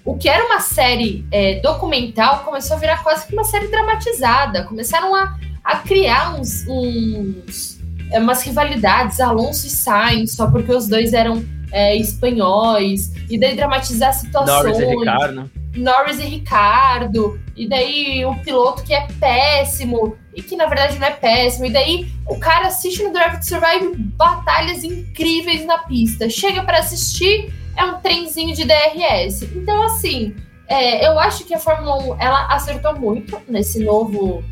O 0.04 0.18
que 0.18 0.28
era 0.28 0.44
uma 0.46 0.60
série 0.60 1.26
é, 1.32 1.60
documental 1.60 2.44
começou 2.44 2.76
a 2.76 2.80
virar 2.80 3.04
quase 3.04 3.28
que 3.28 3.34
uma 3.34 3.44
série 3.44 3.68
dramatizada. 3.68 4.64
Começaram 4.64 5.14
a, 5.16 5.38
a 5.64 5.78
criar 5.78 6.34
uns, 6.36 6.66
uns 6.68 7.80
é, 8.12 8.20
umas 8.20 8.44
rivalidades, 8.44 9.20
Alonso 9.20 9.68
e 9.68 9.70
Sainz, 9.70 10.34
só 10.34 10.50
porque 10.50 10.74
os 10.74 10.88
dois 10.88 11.14
eram 11.14 11.44
é, 11.72 11.96
espanhóis, 11.96 13.14
e 13.30 13.40
daí 13.40 13.56
dramatizar 13.56 14.14
situações. 14.14 14.78
Norris 14.78 14.80
e 14.80 14.86
Ricardo. 14.86 15.52
Norris 15.76 16.20
e 16.20 16.24
Ricardo, 16.24 17.40
e 17.56 17.70
daí 17.70 18.26
o 18.26 18.36
piloto 18.40 18.84
que 18.84 18.94
é 18.94 19.08
péssimo, 19.20 20.18
e 20.34 20.42
que 20.42 20.56
na 20.56 20.66
verdade 20.66 20.98
não 20.98 21.08
é 21.08 21.12
péssimo, 21.12 21.66
e 21.66 21.72
daí 21.72 22.12
o 22.28 22.38
cara 22.38 22.68
assiste 22.68 23.04
no 23.04 23.12
Drive 23.12 23.40
to 23.40 23.46
Survive 23.46 23.96
batalhas 24.16 24.84
incríveis 24.84 25.66
na 25.66 25.80
pista. 25.80 26.30
Chega 26.30 26.64
para 26.64 26.80
assistir, 26.80 27.54
é 27.76 27.84
um 27.84 28.00
trenzinho 28.00 28.56
de 28.56 28.64
DRS. 28.66 29.44
Então, 29.56 29.84
assim, 29.84 30.36
é, 30.68 31.06
eu 31.06 31.20
acho 31.20 31.44
que 31.44 31.54
a 31.54 31.60
Fórmula 31.60 32.16
1 32.16 32.22
ela 32.22 32.48
acertou 32.48 32.98
muito 32.98 33.42
nesse 33.48 33.84
novo 33.84 34.44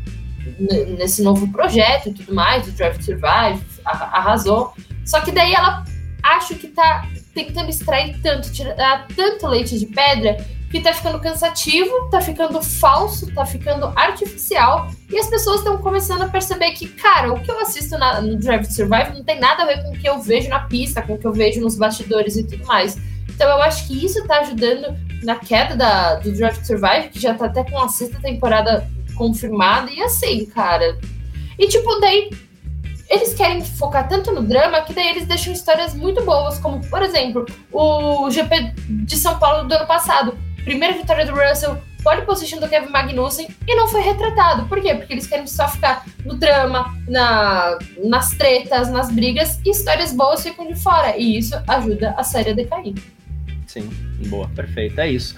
nesse 0.98 1.22
novo 1.22 1.50
projeto 1.52 2.08
e 2.08 2.12
tudo 2.14 2.34
mais, 2.34 2.66
o 2.66 2.72
Drive 2.72 2.96
to 2.98 3.04
Survive, 3.04 3.62
arrasou. 3.84 4.72
Só 5.04 5.20
que 5.20 5.32
daí 5.32 5.52
ela 5.52 5.84
acho 6.22 6.54
que 6.54 6.68
tá 6.68 7.06
tentando 7.34 7.70
extrair 7.70 8.20
tanto, 8.22 8.50
tirar 8.52 9.06
tanto 9.14 9.46
leite 9.46 9.78
de 9.78 9.86
pedra 9.86 10.36
que 10.70 10.80
tá 10.80 10.94
ficando 10.94 11.18
cansativo, 11.18 12.08
tá 12.10 12.20
ficando 12.20 12.62
falso, 12.62 13.26
tá 13.34 13.44
ficando 13.44 13.92
artificial, 13.96 14.88
e 15.10 15.18
as 15.18 15.28
pessoas 15.28 15.58
estão 15.58 15.78
começando 15.78 16.22
a 16.22 16.28
perceber 16.28 16.70
que, 16.70 16.88
cara, 16.88 17.32
o 17.32 17.40
que 17.40 17.50
eu 17.50 17.58
assisto 17.58 17.98
na, 17.98 18.20
no 18.20 18.36
Drive 18.36 18.68
to 18.68 18.72
Survive 18.72 19.12
não 19.12 19.24
tem 19.24 19.40
nada 19.40 19.64
a 19.64 19.66
ver 19.66 19.82
com 19.82 19.90
o 19.90 19.98
que 19.98 20.08
eu 20.08 20.20
vejo 20.20 20.48
na 20.48 20.60
pista, 20.60 21.02
com 21.02 21.14
o 21.14 21.18
que 21.18 21.26
eu 21.26 21.32
vejo 21.32 21.60
nos 21.60 21.74
bastidores 21.74 22.36
e 22.36 22.44
tudo 22.44 22.64
mais. 22.66 22.96
Então 23.28 23.48
eu 23.48 23.60
acho 23.62 23.88
que 23.88 24.04
isso 24.04 24.24
tá 24.28 24.38
ajudando 24.40 24.96
na 25.24 25.34
queda 25.36 25.74
da, 25.74 26.14
do 26.16 26.30
Drive 26.30 26.58
to 26.58 26.66
Survive, 26.66 27.08
que 27.08 27.18
já 27.18 27.34
tá 27.34 27.46
até 27.46 27.64
com 27.64 27.76
a 27.76 27.88
sexta 27.88 28.20
temporada 28.20 28.88
confirmada, 29.16 29.90
e 29.90 30.00
assim, 30.00 30.46
cara. 30.46 30.96
E 31.58 31.66
tipo, 31.66 31.98
daí 31.98 32.30
eles 33.08 33.34
querem 33.34 33.64
focar 33.64 34.08
tanto 34.08 34.30
no 34.30 34.40
drama 34.40 34.82
que 34.82 34.92
daí 34.92 35.08
eles 35.08 35.26
deixam 35.26 35.52
histórias 35.52 35.94
muito 35.94 36.22
boas, 36.22 36.60
como, 36.60 36.80
por 36.88 37.02
exemplo, 37.02 37.44
o 37.72 38.30
GP 38.30 38.72
de 38.88 39.16
São 39.16 39.36
Paulo 39.36 39.66
do 39.66 39.74
ano 39.74 39.86
passado 39.86 40.38
primeira 40.64 40.96
vitória 40.96 41.26
do 41.26 41.32
Russell, 41.32 41.80
pole 42.02 42.22
position 42.22 42.58
do 42.58 42.68
Kevin 42.68 42.90
Magnussen 42.90 43.48
e 43.66 43.74
não 43.74 43.88
foi 43.88 44.00
retratado. 44.00 44.66
Por 44.66 44.80
quê? 44.80 44.94
Porque 44.94 45.12
eles 45.12 45.26
querem 45.26 45.46
só 45.46 45.68
ficar 45.68 46.04
no 46.24 46.34
drama, 46.34 46.96
na, 47.08 47.78
nas 48.04 48.30
tretas, 48.30 48.90
nas 48.90 49.10
brigas 49.10 49.60
e 49.64 49.70
histórias 49.70 50.12
boas 50.12 50.42
ficam 50.42 50.66
de 50.66 50.74
fora. 50.74 51.16
E 51.16 51.38
isso 51.38 51.60
ajuda 51.68 52.14
a 52.16 52.24
série 52.24 52.50
a 52.50 52.54
decair. 52.54 52.94
Sim, 53.66 53.88
boa, 54.28 54.48
perfeito, 54.48 55.00
é 55.00 55.08
isso. 55.08 55.36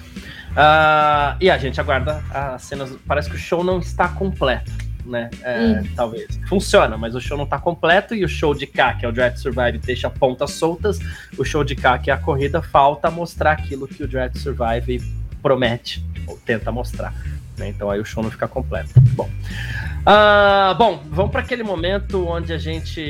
Uh, 0.53 1.37
e 1.41 1.51
a 1.51 1.59
gente 1.59 1.81
aguarda 1.81 2.23
as 2.31 2.63
cenas. 2.63 2.95
Parece 3.07 3.29
que 3.29 3.37
o 3.37 3.39
show 3.39 3.65
não 3.65 3.79
está 3.79 4.09
completo, 4.09 4.71
né? 5.05 5.31
É. 5.43 5.83
Talvez. 5.95 6.39
Funciona, 6.49 6.97
mas 6.97 7.15
o 7.15 7.21
show 7.21 7.37
não 7.37 7.45
está 7.45 7.59
completo 7.59 8.15
e 8.15 8.25
o 8.25 8.29
show 8.29 8.55
de 8.55 8.67
cá, 8.67 8.95
que 8.95 9.05
é 9.05 9.09
o 9.09 9.13
Drive 9.13 9.37
Survive, 9.37 9.79
deixa 9.79 10.09
pontas 10.09 10.53
soltas. 10.53 10.99
O 11.37 11.45
show 11.45 11.65
de 11.65 11.75
cá, 11.75 11.99
que 11.99 12.11
é 12.11 12.15
a 12.15 12.19
corrida, 12.19 12.63
falta 12.63 13.11
mostrar 13.11 13.53
aquilo 13.53 13.89
que 13.89 14.03
o 14.03 14.09
Drive 14.09 14.37
Survive 14.39 15.03
promete 15.43 16.05
ou 16.27 16.37
tenta 16.37 16.71
mostrar. 16.71 17.15
Né? 17.59 17.69
Então 17.69 17.91
aí 17.91 18.01
o 18.01 18.05
show 18.05 18.23
não 18.23 18.31
fica 18.31 18.49
completo. 18.49 18.91
Bom, 19.15 19.29
uh, 19.29 20.75
bom 20.77 21.03
vamos 21.11 21.31
para 21.31 21.41
aquele 21.41 21.63
momento 21.63 22.27
onde 22.27 22.53
a 22.53 22.59
gente 22.59 23.01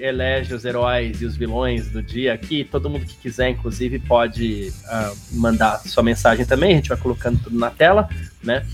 elege 0.00 0.54
os 0.54 0.64
heróis 0.64 1.20
e 1.20 1.24
os 1.24 1.36
vilões 1.36 1.88
do 1.88 2.02
dia 2.02 2.32
aqui. 2.32 2.64
Todo 2.64 2.88
mundo 2.88 3.04
que 3.04 3.16
quiser, 3.16 3.50
inclusive, 3.50 3.98
pode 3.98 4.72
uh, 4.84 5.16
mandar 5.32 5.78
sua 5.80 6.02
mensagem 6.02 6.44
também. 6.44 6.72
A 6.72 6.76
gente 6.76 6.88
vai 6.88 6.98
colocando 6.98 7.40
tudo 7.42 7.58
na 7.58 7.70
tela, 7.70 8.08
né? 8.42 8.64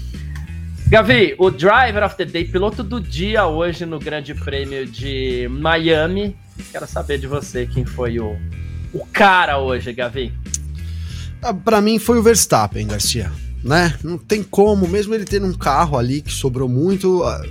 Gavi, 0.95 1.35
o 1.39 1.51
Driver 1.51 2.05
of 2.05 2.15
the 2.15 2.25
Day, 2.25 2.45
piloto 2.45 2.85
do 2.85 3.01
dia 3.01 3.49
hoje 3.49 3.85
no 3.85 3.99
Grande 3.99 4.33
Prêmio 4.33 4.87
de 4.87 5.49
Miami. 5.51 6.37
Quero 6.71 6.87
saber 6.87 7.19
de 7.19 7.27
você 7.27 7.66
quem 7.66 7.85
foi 7.85 8.21
o, 8.21 8.39
o 8.93 9.05
cara 9.07 9.59
hoje, 9.59 9.93
Gavi. 9.93 10.33
Ah, 11.43 11.53
para 11.53 11.81
mim 11.81 11.99
foi 11.99 12.21
o 12.21 12.23
Verstappen, 12.23 12.87
Garcia. 12.87 13.33
Né? 13.65 13.95
Não 14.05 14.19
tem 14.19 14.43
como, 14.43 14.86
mesmo 14.86 15.15
ele 15.15 15.24
tendo 15.24 15.47
um 15.47 15.55
carro 15.55 15.97
ali 15.97 16.20
que 16.20 16.31
sobrou 16.31 16.69
muito. 16.69 17.24
Ah, 17.24 17.43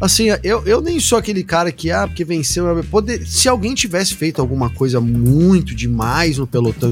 assim, 0.00 0.28
eu, 0.42 0.64
eu 0.64 0.80
nem 0.80 0.98
sou 0.98 1.18
aquele 1.18 1.44
cara 1.44 1.70
que, 1.70 1.90
ah, 1.90 2.06
porque 2.08 2.24
venceu. 2.24 2.82
Poder, 2.84 3.26
se 3.26 3.50
alguém 3.50 3.74
tivesse 3.74 4.14
feito 4.14 4.40
alguma 4.40 4.70
coisa 4.70 4.98
muito 4.98 5.74
demais 5.74 6.38
no 6.38 6.46
pelotão 6.46 6.90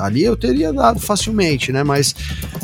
ali, 0.00 0.24
eu 0.24 0.36
teria 0.36 0.72
dado 0.72 0.98
facilmente, 0.98 1.70
né? 1.70 1.84
Mas 1.84 2.16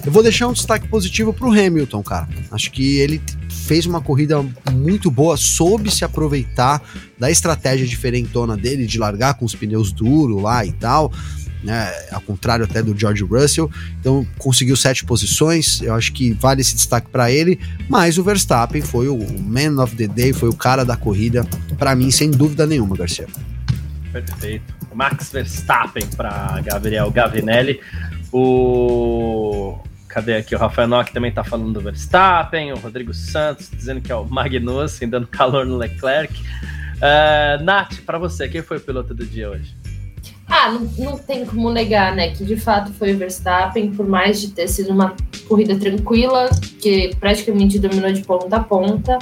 eu 0.04 0.10
vou 0.10 0.24
deixar 0.24 0.48
um 0.48 0.52
destaque 0.52 0.88
positivo 0.88 1.32
pro 1.32 1.52
Hamilton, 1.52 2.02
cara. 2.02 2.28
Acho 2.50 2.72
que 2.72 2.98
ele 2.98 3.22
fez 3.48 3.86
uma 3.86 4.00
corrida 4.00 4.44
muito 4.72 5.10
boa, 5.12 5.36
soube 5.36 5.90
se 5.90 6.04
aproveitar 6.04 6.82
da 7.18 7.30
estratégia 7.30 7.86
diferentona 7.86 8.56
dele 8.56 8.84
de 8.84 8.98
largar 8.98 9.34
com 9.34 9.44
os 9.44 9.54
pneus 9.54 9.92
duros 9.92 10.42
lá 10.42 10.66
e 10.66 10.72
tal. 10.72 11.12
Né, 11.62 11.92
ao 12.10 12.20
contrário 12.20 12.64
até 12.64 12.82
do 12.82 12.98
George 12.98 13.22
Russell, 13.22 13.70
então 14.00 14.26
conseguiu 14.36 14.76
sete 14.76 15.04
posições. 15.04 15.80
Eu 15.80 15.94
acho 15.94 16.12
que 16.12 16.32
vale 16.32 16.60
esse 16.60 16.74
destaque 16.74 17.08
para 17.08 17.30
ele. 17.30 17.60
Mas 17.88 18.18
o 18.18 18.24
Verstappen 18.24 18.82
foi 18.82 19.06
o 19.06 19.18
man 19.40 19.80
of 19.80 19.94
the 19.94 20.08
day, 20.08 20.32
foi 20.32 20.48
o 20.48 20.54
cara 20.54 20.84
da 20.84 20.96
corrida, 20.96 21.46
para 21.78 21.94
mim, 21.94 22.10
sem 22.10 22.30
dúvida 22.30 22.66
nenhuma, 22.66 22.96
Garcia. 22.96 23.28
Perfeito. 24.12 24.74
Max 24.92 25.30
Verstappen 25.30 26.06
para 26.16 26.60
Gabriel 26.62 27.10
Gavinelli. 27.10 27.80
O 28.32 29.78
Cadê 30.12 30.36
aqui? 30.36 30.54
O 30.54 30.58
Rafael 30.58 30.86
Nock 30.86 31.10
também 31.10 31.32
tá 31.32 31.42
falando 31.42 31.72
do 31.72 31.80
Verstappen, 31.80 32.70
o 32.70 32.76
Rodrigo 32.76 33.14
Santos 33.14 33.70
dizendo 33.70 34.02
que 34.02 34.12
é 34.12 34.14
o 34.14 34.26
Magnussen, 34.26 35.08
dando 35.08 35.26
calor 35.26 35.64
no 35.64 35.78
Leclerc. 35.78 36.38
Uh, 36.38 37.64
Nath, 37.64 38.00
para 38.04 38.18
você, 38.18 38.46
quem 38.46 38.60
foi 38.60 38.76
o 38.76 38.80
piloto 38.80 39.14
do 39.14 39.24
dia 39.24 39.48
hoje? 39.48 39.74
Ah, 40.48 40.70
não, 40.70 40.80
não 40.98 41.18
tem 41.18 41.44
como 41.44 41.70
negar, 41.70 42.14
né? 42.14 42.30
Que 42.30 42.44
de 42.44 42.56
fato 42.56 42.92
foi 42.92 43.14
o 43.14 43.18
Verstappen, 43.18 43.92
por 43.92 44.06
mais 44.06 44.40
de 44.40 44.48
ter 44.48 44.68
sido 44.68 44.90
uma 44.90 45.14
corrida 45.48 45.76
tranquila, 45.76 46.50
que 46.80 47.14
praticamente 47.18 47.78
dominou 47.78 48.12
de 48.12 48.22
ponta 48.22 48.56
a 48.56 48.60
ponta. 48.60 49.18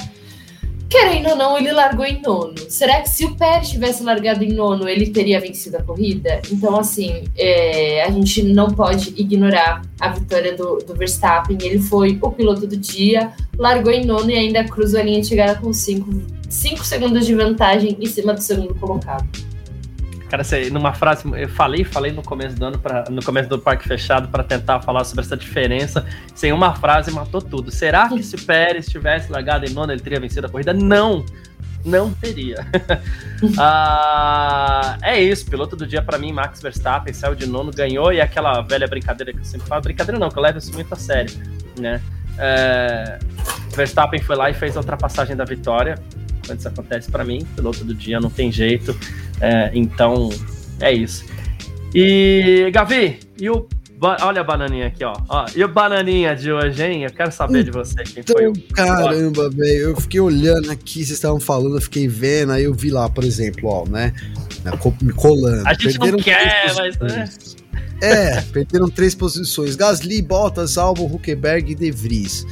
Querendo 0.90 1.30
ou 1.30 1.36
não, 1.36 1.56
ele 1.56 1.70
largou 1.70 2.04
em 2.04 2.20
nono. 2.20 2.54
Será 2.68 3.00
que 3.00 3.08
se 3.08 3.24
o 3.24 3.36
Pérez 3.36 3.70
tivesse 3.70 4.02
largado 4.02 4.42
em 4.42 4.52
nono, 4.52 4.88
ele 4.88 5.10
teria 5.10 5.40
vencido 5.40 5.76
a 5.76 5.82
corrida? 5.84 6.42
Então, 6.50 6.76
assim, 6.76 7.28
é, 7.38 8.02
a 8.02 8.10
gente 8.10 8.42
não 8.42 8.72
pode 8.72 9.14
ignorar 9.16 9.82
a 10.00 10.08
vitória 10.08 10.56
do, 10.56 10.78
do, 10.78 10.92
Verstappen. 10.96 11.56
Ele 11.62 11.78
foi 11.78 12.18
o 12.20 12.32
piloto 12.32 12.66
do 12.66 12.76
dia, 12.76 13.30
largou 13.56 13.92
em 13.92 14.04
nono 14.04 14.32
e 14.32 14.34
ainda 14.36 14.64
cruzou 14.64 14.98
a 14.98 15.04
linha 15.04 15.20
de 15.20 15.28
chegada 15.28 15.60
com 15.60 15.72
5 15.72 16.84
segundos 16.84 17.24
de 17.24 17.36
vantagem 17.36 17.96
em 18.00 18.06
cima 18.06 18.34
do 18.34 18.42
segundo 18.42 18.74
colocado. 18.74 19.28
Cara, 20.30 20.44
numa 20.70 20.92
frase, 20.94 21.24
eu 21.36 21.48
falei, 21.48 21.82
falei 21.82 22.12
no 22.12 22.22
começo 22.22 22.54
do 22.54 22.64
ano, 22.64 22.78
pra, 22.78 23.04
no 23.10 23.20
começo 23.20 23.48
do 23.48 23.58
Parque 23.58 23.88
Fechado, 23.88 24.28
para 24.28 24.44
tentar 24.44 24.80
falar 24.80 25.02
sobre 25.02 25.24
essa 25.24 25.36
diferença. 25.36 26.06
Sem 26.36 26.52
uma 26.52 26.72
frase, 26.72 27.10
matou 27.10 27.42
tudo. 27.42 27.72
Será 27.72 28.08
que 28.08 28.22
se 28.22 28.36
Pérez 28.36 28.86
tivesse 28.86 29.30
largado 29.32 29.66
em 29.66 29.70
nono, 29.70 29.92
ele 29.92 30.00
teria 30.00 30.20
vencido 30.20 30.46
a 30.46 30.50
corrida? 30.50 30.72
Não! 30.72 31.26
Não 31.84 32.12
teria. 32.12 32.64
ah, 33.58 34.98
é 35.02 35.20
isso, 35.20 35.46
piloto 35.46 35.74
do 35.74 35.84
dia 35.84 36.00
para 36.00 36.16
mim, 36.16 36.32
Max 36.32 36.62
Verstappen, 36.62 37.12
saiu 37.12 37.34
de 37.34 37.46
nono, 37.46 37.72
ganhou, 37.72 38.12
e 38.12 38.20
aquela 38.20 38.60
velha 38.60 38.86
brincadeira 38.86 39.32
que 39.32 39.40
eu 39.40 39.44
sempre 39.44 39.66
falo, 39.66 39.80
brincadeira 39.82 40.18
não, 40.18 40.28
que 40.28 40.38
eu 40.38 40.42
levo 40.42 40.58
isso 40.58 40.72
muito 40.74 40.92
a 40.92 40.96
sério, 40.96 41.34
né? 41.78 42.00
É, 42.38 43.18
Verstappen 43.74 44.20
foi 44.20 44.36
lá 44.36 44.50
e 44.50 44.54
fez 44.54 44.76
a 44.76 44.80
ultrapassagem 44.80 45.34
da 45.34 45.44
vitória, 45.44 45.98
quando 46.46 46.58
isso 46.58 46.68
acontece 46.68 47.10
para 47.10 47.24
mim, 47.24 47.46
piloto 47.54 47.84
do 47.84 47.94
dia, 47.94 48.20
não 48.20 48.30
tem 48.30 48.50
jeito. 48.50 48.96
É, 49.40 49.70
então, 49.74 50.30
é 50.80 50.92
isso. 50.92 51.24
E, 51.94 52.70
Gavi, 52.72 53.18
e 53.38 53.50
o. 53.50 53.66
Olha 54.22 54.40
a 54.40 54.44
bananinha 54.44 54.86
aqui, 54.86 55.04
ó. 55.04 55.14
ó. 55.28 55.44
E 55.54 55.62
o 55.62 55.68
bananinha 55.68 56.34
de 56.34 56.50
hoje, 56.50 56.82
hein? 56.82 57.04
Eu 57.04 57.10
quero 57.10 57.30
saber 57.30 57.64
de 57.64 57.70
você. 57.70 58.02
Quem 58.02 58.20
então, 58.20 58.34
foi 58.34 58.48
o... 58.48 58.52
Caramba, 58.72 59.50
velho. 59.50 59.90
Eu 59.90 60.00
fiquei 60.00 60.20
olhando 60.20 60.70
aqui, 60.70 61.04
vocês 61.04 61.10
estavam 61.10 61.38
falando, 61.38 61.76
eu 61.76 61.82
fiquei 61.82 62.08
vendo, 62.08 62.52
aí 62.52 62.64
eu 62.64 62.72
vi 62.72 62.88
lá, 62.88 63.10
por 63.10 63.24
exemplo, 63.24 63.68
ó, 63.68 63.86
né? 63.86 64.14
Me 65.02 65.12
colando. 65.12 65.68
A 65.68 65.74
gente 65.74 65.98
Perderam 65.98 66.16
não 66.16 66.24
quer, 66.24 66.74
mas. 66.74 66.98
Né? 66.98 67.28
É, 68.02 68.40
perderam 68.40 68.88
três 68.88 69.14
posições. 69.14 69.76
Gasly, 69.76 70.22
Bottas, 70.22 70.78
Albon, 70.78 71.04
Huckenberg 71.04 71.72
e 71.72 71.74
De 71.74 71.90
Vries. 71.90 72.46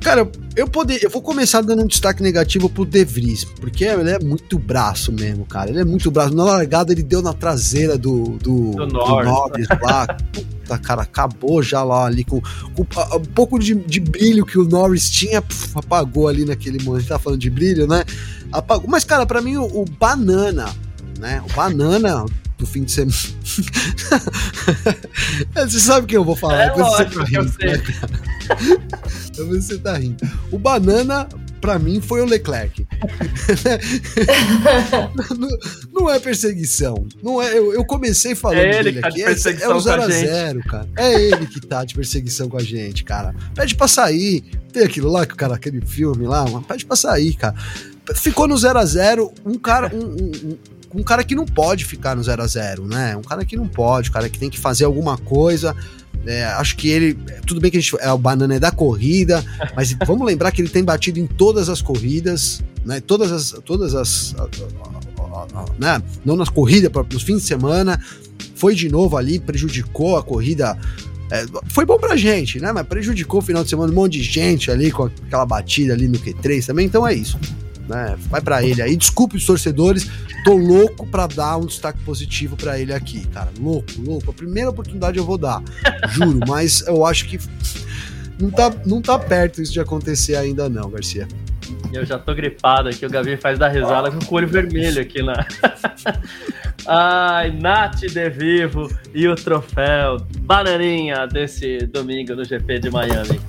Cara, 0.00 0.30
eu 0.54 0.68
poder, 0.68 1.02
eu 1.02 1.10
vou 1.10 1.20
começar 1.20 1.60
dando 1.60 1.82
um 1.82 1.86
destaque 1.86 2.22
negativo 2.22 2.68
pro 2.68 2.84
De 2.84 3.04
Vries, 3.04 3.44
porque 3.44 3.84
ele 3.84 4.10
é 4.10 4.18
muito 4.18 4.58
braço 4.58 5.12
mesmo, 5.12 5.44
cara. 5.44 5.70
Ele 5.70 5.80
é 5.80 5.84
muito 5.84 6.10
braço. 6.10 6.34
Na 6.34 6.44
largada 6.44 6.92
ele 6.92 7.02
deu 7.02 7.20
na 7.20 7.32
traseira 7.32 7.98
do, 7.98 8.38
do, 8.38 8.70
do, 8.70 8.86
do 8.86 9.22
Norris 9.22 9.66
lá. 9.82 10.06
Puta, 10.32 10.78
cara, 10.78 11.02
acabou 11.02 11.62
já 11.62 11.82
lá 11.82 12.06
ali 12.06 12.24
com, 12.24 12.40
com 12.74 12.82
um 13.16 13.24
pouco 13.34 13.58
de, 13.58 13.74
de, 13.74 14.00
brilho 14.00 14.46
que 14.46 14.58
o 14.58 14.64
Norris 14.64 15.10
tinha, 15.10 15.42
puf, 15.42 15.72
apagou 15.74 16.28
ali 16.28 16.44
naquele 16.44 16.78
momento. 16.82 16.96
A 16.96 17.00
gente 17.00 17.08
tá 17.08 17.18
falando 17.18 17.40
de 17.40 17.50
brilho, 17.50 17.86
né? 17.86 18.04
Apagou. 18.52 18.88
Mas, 18.88 19.04
cara, 19.04 19.26
para 19.26 19.40
mim 19.40 19.56
o, 19.56 19.64
o 19.64 19.84
Banana, 19.84 20.66
né? 21.18 21.42
O 21.48 21.52
Banana 21.54 22.24
do 22.58 22.66
fim 22.66 22.84
de 22.84 22.90
semana. 22.90 23.16
você 25.54 25.80
sabe 25.80 26.08
quem 26.08 26.16
eu 26.16 26.24
vou 26.24 26.36
falar, 26.36 26.64
é 26.64 26.74
lógico, 26.74 27.14
você 27.14 27.18
tá 27.18 27.24
rindo, 27.24 27.54
né, 27.60 27.80
você 29.46 29.78
tá 29.78 29.96
rindo. 29.96 30.28
O 30.50 30.58
Banana, 30.58 31.28
pra 31.60 31.78
mim, 31.78 32.00
foi 32.00 32.20
o 32.20 32.24
Leclerc. 32.24 32.84
não, 35.38 35.48
não, 35.92 36.10
é 36.10 36.18
perseguição. 36.18 37.06
Não 37.22 37.40
é, 37.40 37.56
eu, 37.56 37.72
eu 37.72 37.84
comecei 37.84 38.34
falando 38.34 38.58
é 38.58 38.80
ele 38.80 38.82
dele 38.82 39.00
tá 39.00 39.06
aqui. 39.08 39.22
É, 39.22 39.30
é 39.30 39.68
o 39.68 39.76
0x0, 39.76 40.64
cara. 40.64 40.88
É 40.96 41.14
ele 41.14 41.46
que 41.46 41.60
tá 41.60 41.84
de 41.84 41.94
perseguição 41.94 42.48
com 42.48 42.56
a 42.56 42.62
gente, 42.62 43.04
cara. 43.04 43.32
Pede 43.54 43.76
pra 43.76 43.86
sair. 43.86 44.42
Tem 44.72 44.82
aquilo 44.82 45.08
lá, 45.10 45.24
que 45.24 45.34
o 45.34 45.36
cara, 45.36 45.54
aquele 45.54 45.80
filme 45.80 46.26
lá, 46.26 46.44
pede 46.62 46.84
pra 46.84 46.96
sair, 46.96 47.34
cara. 47.34 47.54
Ficou 48.14 48.48
no 48.48 48.56
0x0, 48.56 49.30
um 49.44 49.54
cara. 49.54 49.94
Um, 49.94 50.06
um, 50.06 50.58
um 50.94 51.02
cara 51.02 51.22
que 51.22 51.34
não 51.34 51.44
pode 51.44 51.84
ficar 51.84 52.16
no 52.16 52.22
0 52.22 52.42
a 52.42 52.46
0 52.46 52.86
né? 52.86 53.16
Um 53.16 53.22
cara 53.22 53.44
que 53.44 53.56
não 53.56 53.68
pode, 53.68 54.10
um 54.10 54.12
cara 54.12 54.28
que 54.28 54.38
tem 54.38 54.48
que 54.48 54.58
fazer 54.58 54.84
alguma 54.84 55.18
coisa. 55.18 55.76
É, 56.26 56.44
acho 56.44 56.76
que 56.76 56.88
ele. 56.88 57.14
Tudo 57.46 57.60
bem 57.60 57.70
que 57.70 57.76
a 57.76 57.80
gente, 57.80 57.96
é 58.00 58.12
o 58.12 58.18
banana 58.18 58.54
é 58.54 58.58
da 58.58 58.70
corrida, 58.70 59.44
mas 59.76 59.94
vamos 60.06 60.26
lembrar 60.26 60.50
que 60.50 60.60
ele 60.60 60.68
tem 60.68 60.82
batido 60.82 61.18
em 61.18 61.26
todas 61.26 61.68
as 61.68 61.80
corridas, 61.80 62.62
né? 62.84 63.00
Todas 63.00 63.30
as. 63.30 63.50
Todas 63.64 63.94
as 63.94 64.34
né? 65.78 66.02
Não 66.24 66.36
nas 66.36 66.48
corridas, 66.48 66.90
nos 67.12 67.22
fins 67.22 67.42
de 67.42 67.46
semana. 67.46 68.02
Foi 68.54 68.74
de 68.74 68.88
novo 68.88 69.16
ali, 69.16 69.38
prejudicou 69.38 70.16
a 70.16 70.22
corrida. 70.22 70.76
É, 71.30 71.44
foi 71.68 71.84
bom 71.84 71.98
pra 71.98 72.16
gente, 72.16 72.58
né? 72.58 72.72
Mas 72.72 72.86
prejudicou 72.86 73.40
o 73.40 73.42
final 73.42 73.62
de 73.62 73.70
semana 73.70 73.92
um 73.92 73.94
monte 73.94 74.14
de 74.14 74.22
gente 74.22 74.70
ali 74.70 74.90
com 74.90 75.04
aquela 75.04 75.46
batida 75.46 75.92
ali 75.92 76.08
no 76.08 76.18
Q3 76.18 76.66
também. 76.66 76.86
Então 76.86 77.06
é 77.06 77.14
isso 77.14 77.38
né? 77.88 78.16
Vai 78.28 78.40
para 78.40 78.62
ele 78.62 78.82
aí. 78.82 78.96
Desculpe 78.96 79.36
os 79.36 79.46
torcedores, 79.46 80.08
tô 80.44 80.56
louco 80.56 81.06
para 81.06 81.26
dar 81.26 81.56
um 81.56 81.66
destaque 81.66 81.98
positivo 82.00 82.56
para 82.56 82.78
ele 82.78 82.92
aqui, 82.92 83.26
cara. 83.28 83.48
Louco, 83.58 83.90
louco. 83.98 84.30
A 84.30 84.34
primeira 84.34 84.70
oportunidade 84.70 85.18
eu 85.18 85.24
vou 85.24 85.38
dar, 85.38 85.62
juro, 86.10 86.40
mas 86.46 86.86
eu 86.86 87.04
acho 87.04 87.26
que 87.26 87.38
não 88.40 88.50
tá, 88.50 88.72
não 88.86 89.02
tá 89.02 89.18
perto 89.18 89.60
isso 89.60 89.72
de 89.72 89.80
acontecer 89.80 90.36
ainda 90.36 90.68
não, 90.68 90.90
Garcia. 90.90 91.26
Eu 91.92 92.04
já 92.04 92.18
tô 92.18 92.34
gripado 92.34 92.88
aqui, 92.88 93.04
o 93.04 93.10
Gavi 93.10 93.36
faz 93.36 93.58
dar 93.58 93.68
risada 93.68 94.10
com 94.10 94.34
o 94.34 94.36
olho 94.36 94.48
vermelho 94.48 95.00
aqui 95.00 95.22
na. 95.22 95.46
Ai, 96.86 97.50
Nath 97.50 98.00
de 98.00 98.30
Vivo 98.30 98.88
e 99.12 99.28
o 99.28 99.34
troféu 99.34 100.18
bananinha 100.40 101.26
desse 101.26 101.78
domingo 101.86 102.34
no 102.34 102.44
GP 102.44 102.78
de 102.78 102.90
Miami. 102.90 103.40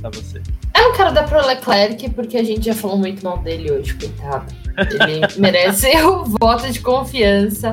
Pra 0.00 0.10
você. 0.10 0.40
Eu 0.88 0.94
quero 0.94 1.12
dar 1.12 1.28
pro 1.28 1.46
Leclerc, 1.46 2.08
porque 2.10 2.38
a 2.38 2.42
gente 2.42 2.64
já 2.64 2.74
falou 2.74 2.96
muito 2.96 3.22
mal 3.22 3.36
dele 3.38 3.70
hoje, 3.70 3.92
coitado. 3.92 4.46
Ele 4.90 5.20
merece 5.36 5.94
o 5.98 6.24
voto 6.24 6.72
de 6.72 6.80
confiança. 6.80 7.70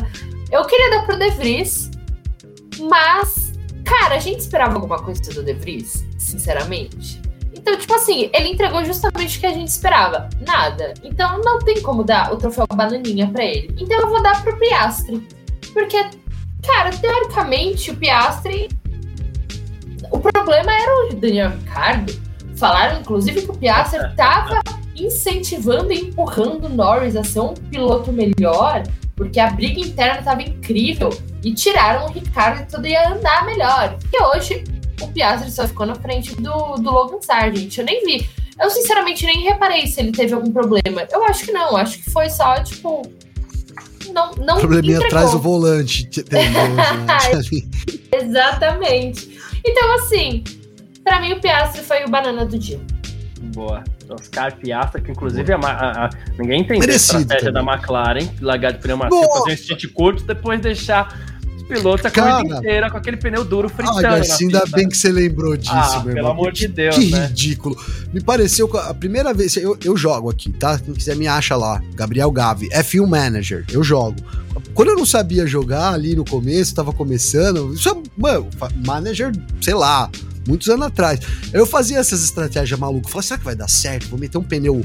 Eu 0.52 0.66
queria 0.66 0.90
dar 0.92 1.06
pro 1.06 1.18
De 1.18 1.30
Vries, 1.32 1.90
mas, 2.78 3.54
cara, 3.86 4.16
a 4.16 4.20
gente 4.20 4.42
esperava 4.42 4.74
alguma 4.74 5.02
coisa 5.02 5.22
do 5.34 5.42
De 5.42 5.54
Vries, 5.54 6.06
sinceramente. 6.18 7.22
Então, 7.54 7.78
tipo 7.78 7.94
assim, 7.94 8.30
ele 8.34 8.50
entregou 8.50 8.84
justamente 8.84 9.38
o 9.38 9.40
que 9.40 9.48
a 9.48 9.54
gente 9.54 9.70
esperava. 9.70 10.30
Nada. 10.46 10.94
Então 11.02 11.40
não 11.40 11.60
tem 11.60 11.82
como 11.82 12.04
dar 12.04 12.34
o 12.34 12.38
troféu 12.38 12.68
bananinha 12.68 13.28
pra 13.30 13.46
ele. 13.46 13.74
Então 13.80 13.98
eu 13.98 14.10
vou 14.10 14.22
dar 14.22 14.44
pro 14.44 14.60
Piastre. 14.60 15.26
Porque, 15.72 16.06
cara, 16.68 16.90
teoricamente, 16.92 17.92
o 17.92 17.96
Piastre. 17.96 18.68
O 20.12 20.20
problema 20.20 20.74
era 20.74 21.08
o 21.08 21.16
Daniel 21.16 21.52
Ricciardo 21.52 22.25
Falaram, 22.58 23.00
inclusive, 23.00 23.42
que 23.42 23.52
o 23.52 23.58
Piastri 23.58 24.00
estava 24.10 24.62
incentivando 24.96 25.92
e 25.92 26.02
empurrando 26.02 26.66
o 26.66 26.70
Norris 26.70 27.16
a 27.16 27.24
ser 27.24 27.42
um 27.42 27.54
piloto 27.54 28.12
melhor, 28.12 28.84
porque 29.16 29.40
a 29.40 29.50
briga 29.50 29.80
interna 29.80 30.20
estava 30.20 30.42
incrível 30.42 31.10
e 31.44 31.54
tiraram 31.54 32.06
o 32.06 32.12
Ricardo 32.12 32.62
e 32.62 32.66
tudo 32.66 32.88
ia 32.88 33.10
andar 33.10 33.46
melhor. 33.46 33.98
E 34.12 34.24
hoje 34.24 34.64
o 35.02 35.08
Piastri 35.08 35.52
só 35.52 35.68
ficou 35.68 35.86
na 35.86 35.96
frente 35.96 36.36
do, 36.36 36.76
do 36.76 36.92
Logan 36.92 37.22
Sargent. 37.22 37.78
Eu 37.78 37.86
nem 37.86 38.04
vi. 38.06 38.30
Eu, 38.60 38.70
sinceramente, 38.70 39.26
nem 39.26 39.44
reparei 39.44 39.86
se 39.88 40.00
ele 40.00 40.12
teve 40.12 40.34
algum 40.34 40.52
problema. 40.52 41.06
Eu 41.12 41.24
acho 41.26 41.46
que 41.46 41.52
não. 41.52 41.76
Acho 41.76 41.98
que 41.98 42.10
foi 42.10 42.30
só, 42.30 42.64
tipo. 42.64 43.02
Não, 44.14 44.32
não 44.36 44.60
Probleminha 44.60 45.00
atrás 45.00 45.32
do 45.32 45.40
volante. 45.40 46.08
Exatamente. 48.14 49.38
Então, 49.66 49.96
assim, 49.96 50.44
Pra 51.06 51.22
mim, 51.22 51.34
o 51.34 51.40
Piastri 51.40 51.84
foi 51.84 52.04
o 52.04 52.10
banana 52.10 52.44
do 52.44 52.58
dia. 52.58 52.82
Boa. 53.54 53.84
Oscar 54.10 54.56
Piastra, 54.58 55.00
que 55.00 55.12
inclusive 55.12 55.54
a, 55.54 55.58
a, 55.58 56.06
a, 56.06 56.10
ninguém 56.38 56.62
entendeu 56.62 56.80
Merecido 56.80 57.18
a 57.18 57.22
estratégia 57.22 57.54
também. 57.54 57.66
da 57.66 57.74
McLaren, 57.74 58.30
largar 58.42 58.74
de 58.74 58.80
pneu 58.80 58.98
macio, 58.98 59.22
fazer 59.22 59.52
um 59.52 59.58
stint 59.58 59.94
curto, 59.94 60.24
depois 60.24 60.60
deixar 60.60 61.16
pilotos 61.68 62.06
a 62.06 62.12
cara, 62.12 62.38
corrida 62.38 62.58
inteira 62.58 62.90
com 62.90 62.98
aquele 62.98 63.18
pneu 63.18 63.44
duro 63.44 63.70
fritando. 63.70 64.00
Ah, 64.00 64.02
Garcia, 64.02 64.48
ainda 64.48 64.64
bem 64.68 64.88
que 64.90 64.98
você 64.98 65.12
lembrou 65.12 65.56
disso, 65.56 65.74
ah, 65.74 66.02
meu 66.04 66.14
Pelo 66.16 66.28
amor 66.28 66.52
de 66.52 66.68
Deus. 66.68 66.96
Que 66.96 67.12
né? 67.12 67.28
ridículo. 67.28 67.76
Me 68.12 68.22
pareceu 68.22 68.70
a 68.78 68.94
primeira 68.94 69.34
vez. 69.34 69.56
Eu, 69.58 69.78
eu 69.84 69.96
jogo 69.98 70.30
aqui, 70.30 70.52
tá? 70.52 70.80
Quem 70.80 70.94
quiser 70.94 71.16
me 71.16 71.28
acha 71.28 71.56
lá. 71.56 71.82
Gabriel 71.94 72.32
Gavi, 72.32 72.70
F1 72.70 73.08
Manager. 73.08 73.66
Eu 73.72 73.84
jogo. 73.84 74.16
Quando 74.74 74.90
eu 74.90 74.96
não 74.96 75.06
sabia 75.06 75.46
jogar 75.46 75.94
ali 75.94 76.16
no 76.16 76.26
começo, 76.26 76.76
tava 76.76 76.92
começando. 76.92 77.74
Isso 77.74 77.90
é, 77.90 77.96
mano, 78.18 78.48
manager, 78.86 79.32
sei 79.62 79.74
lá, 79.74 80.10
muitos 80.48 80.70
anos 80.70 80.88
atrás. 80.88 81.20
Eu 81.54 81.66
fazia 81.66 81.98
essas 81.98 82.24
estratégias 82.24 82.80
malucas. 82.80 83.12
Falei, 83.12 83.28
será 83.28 83.38
que 83.38 83.46
vai 83.46 83.56
dar 83.56 83.70
certo? 83.70 84.08
Vou 84.10 84.20
meter 84.20 84.38
um 84.38 84.44
pneu 84.44 84.84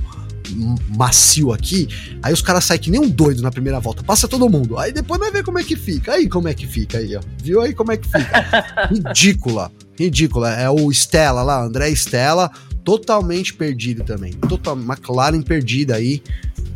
macio 0.97 1.53
aqui, 1.53 1.89
aí 2.23 2.33
os 2.33 2.43
caras 2.43 2.65
saem 2.65 2.81
que 2.81 2.91
nem 2.91 3.01
um 3.01 3.09
doido 3.09 3.43
na 3.43 3.51
primeira 3.51 3.79
volta, 3.79 4.03
passa 4.03 4.27
todo 4.27 4.49
mundo, 4.49 4.79
aí 4.79 4.93
depois 4.93 5.21
vai 5.21 5.31
ver 5.31 5.45
como 5.45 5.59
é 5.59 5.65
que 5.65 5.77
fica, 5.77 6.13
aí 6.13 6.29
como 6.29 6.49
é 6.49 6.55
que 6.55 6.67
fica 6.67 6.99
aí, 6.99 7.17
ó, 7.17 7.21
viu 7.43 7.61
aí 7.61 7.75
como 7.75 7.93
é 7.93 7.97
que 7.97 8.07
fica, 8.07 8.89
ridícula, 8.91 9.71
ridícula, 9.99 10.51
é 10.51 10.69
o 10.69 10.91
Stella 10.91 11.43
lá, 11.43 11.63
André 11.63 11.91
Stella, 11.91 12.51
totalmente 12.85 13.55
perdido 13.55 14.03
também, 14.03 14.33
total, 14.33 14.77
McLaren 14.77 15.43
perdida 15.43 15.97
aí, 15.97 16.23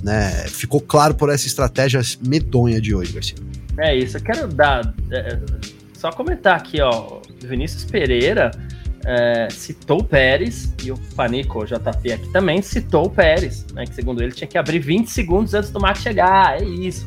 né, 0.02 0.46
ficou 0.48 0.80
claro 0.80 1.14
por 1.14 1.30
essa 1.30 1.46
estratégia 1.46 2.00
medonha 2.26 2.80
de 2.80 2.94
hoje, 2.94 3.12
Garcia. 3.12 3.36
É 3.78 3.96
isso, 3.96 4.18
eu 4.18 4.22
quero 4.22 4.46
dar, 4.46 4.94
é, 5.10 5.38
só 5.98 6.10
comentar 6.12 6.56
aqui, 6.56 6.80
ó, 6.80 7.20
Vinícius 7.42 7.84
Pereira, 7.84 8.52
é, 9.04 9.48
citou 9.50 10.00
o 10.00 10.04
Pérez, 10.04 10.74
e 10.82 10.90
o 10.90 10.98
Panico, 11.14 11.62
o 11.62 11.64
JP 11.64 12.12
aqui 12.12 12.28
também, 12.32 12.62
citou 12.62 13.06
o 13.06 13.10
Pérez, 13.10 13.66
né? 13.72 13.84
Que 13.84 13.94
segundo 13.94 14.22
ele 14.22 14.32
tinha 14.32 14.48
que 14.48 14.56
abrir 14.56 14.78
20 14.78 15.08
segundos 15.08 15.54
antes 15.54 15.70
do 15.70 15.80
Max 15.80 16.00
chegar, 16.00 16.60
é 16.60 16.64
isso, 16.64 17.06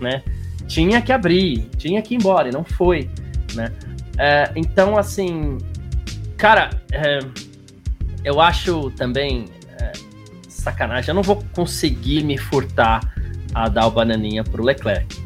né? 0.00 0.22
Tinha 0.68 1.02
que 1.02 1.12
abrir, 1.12 1.68
tinha 1.76 2.00
que 2.00 2.14
ir 2.14 2.18
embora, 2.18 2.48
e 2.48 2.52
não 2.52 2.64
foi, 2.64 3.10
né? 3.54 3.72
É, 4.16 4.52
então, 4.54 4.96
assim, 4.96 5.58
cara, 6.36 6.70
é, 6.92 7.18
eu 8.24 8.40
acho 8.40 8.90
também 8.92 9.46
é, 9.80 9.92
sacanagem, 10.48 11.10
eu 11.10 11.14
não 11.14 11.22
vou 11.22 11.42
conseguir 11.52 12.22
me 12.22 12.38
furtar 12.38 13.00
a 13.52 13.68
dar 13.68 13.86
o 13.86 13.90
bananinha 13.90 14.44
pro 14.44 14.62
Leclerc. 14.62 15.20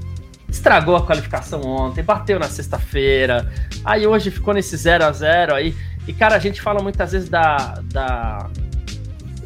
Estragou 0.49 0.97
a 0.97 1.05
qualificação 1.05 1.61
ontem, 1.61 2.03
bateu 2.03 2.39
na 2.39 2.49
sexta-feira, 2.49 3.53
aí 3.85 4.07
hoje 4.07 4.31
ficou 4.31 4.55
nesse 4.55 4.77
0 4.77 5.05
a 5.05 5.13
0 5.13 5.55
aí 5.55 5.75
e, 6.07 6.13
cara, 6.13 6.37
a 6.37 6.39
gente 6.39 6.61
fala 6.61 6.83
muitas 6.83 7.13
vezes 7.13 7.29
da, 7.29 7.81
da, 7.93 8.51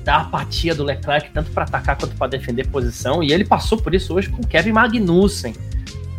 da 0.05 0.17
apatia 0.19 0.75
do 0.75 0.85
Leclerc, 0.85 1.31
tanto 1.31 1.51
para 1.51 1.65
atacar 1.65 1.97
quanto 1.97 2.15
para 2.17 2.27
defender 2.27 2.67
posição, 2.69 3.23
e 3.23 3.33
ele 3.33 3.45
passou 3.45 3.79
por 3.79 3.95
isso 3.95 4.15
hoje 4.15 4.29
com 4.29 4.43
o 4.43 4.47
Kevin 4.47 4.73
Magnussen, 4.73 5.55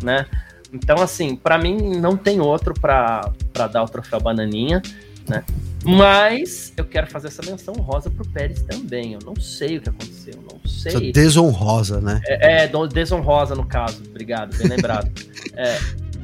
né? 0.02 0.26
Então, 0.72 0.96
assim, 1.02 1.36
para 1.36 1.58
mim 1.58 1.96
não 2.00 2.16
tem 2.16 2.40
outro 2.40 2.72
para 2.74 3.30
dar 3.70 3.82
o 3.82 3.88
troféu 3.88 4.20
Bananinha, 4.20 4.80
né? 5.28 5.44
Mas 5.84 6.72
eu 6.76 6.84
quero 6.84 7.08
fazer 7.08 7.28
essa 7.28 7.42
menção 7.42 7.74
rosa 7.74 8.08
pro 8.08 8.26
Pérez 8.26 8.62
também. 8.62 9.14
Eu 9.14 9.18
não 9.24 9.34
sei 9.36 9.78
o 9.78 9.80
que 9.80 9.88
aconteceu, 9.88 10.34
não 10.50 10.60
sei. 10.68 11.12
desonrosa, 11.12 12.00
né? 12.00 12.20
É, 12.24 12.64
é, 12.64 12.70
desonrosa 12.88 13.54
no 13.54 13.66
caso. 13.66 14.02
Obrigado, 14.08 14.56
bem 14.56 14.68
lembrado. 14.68 15.10
é, 15.54 15.78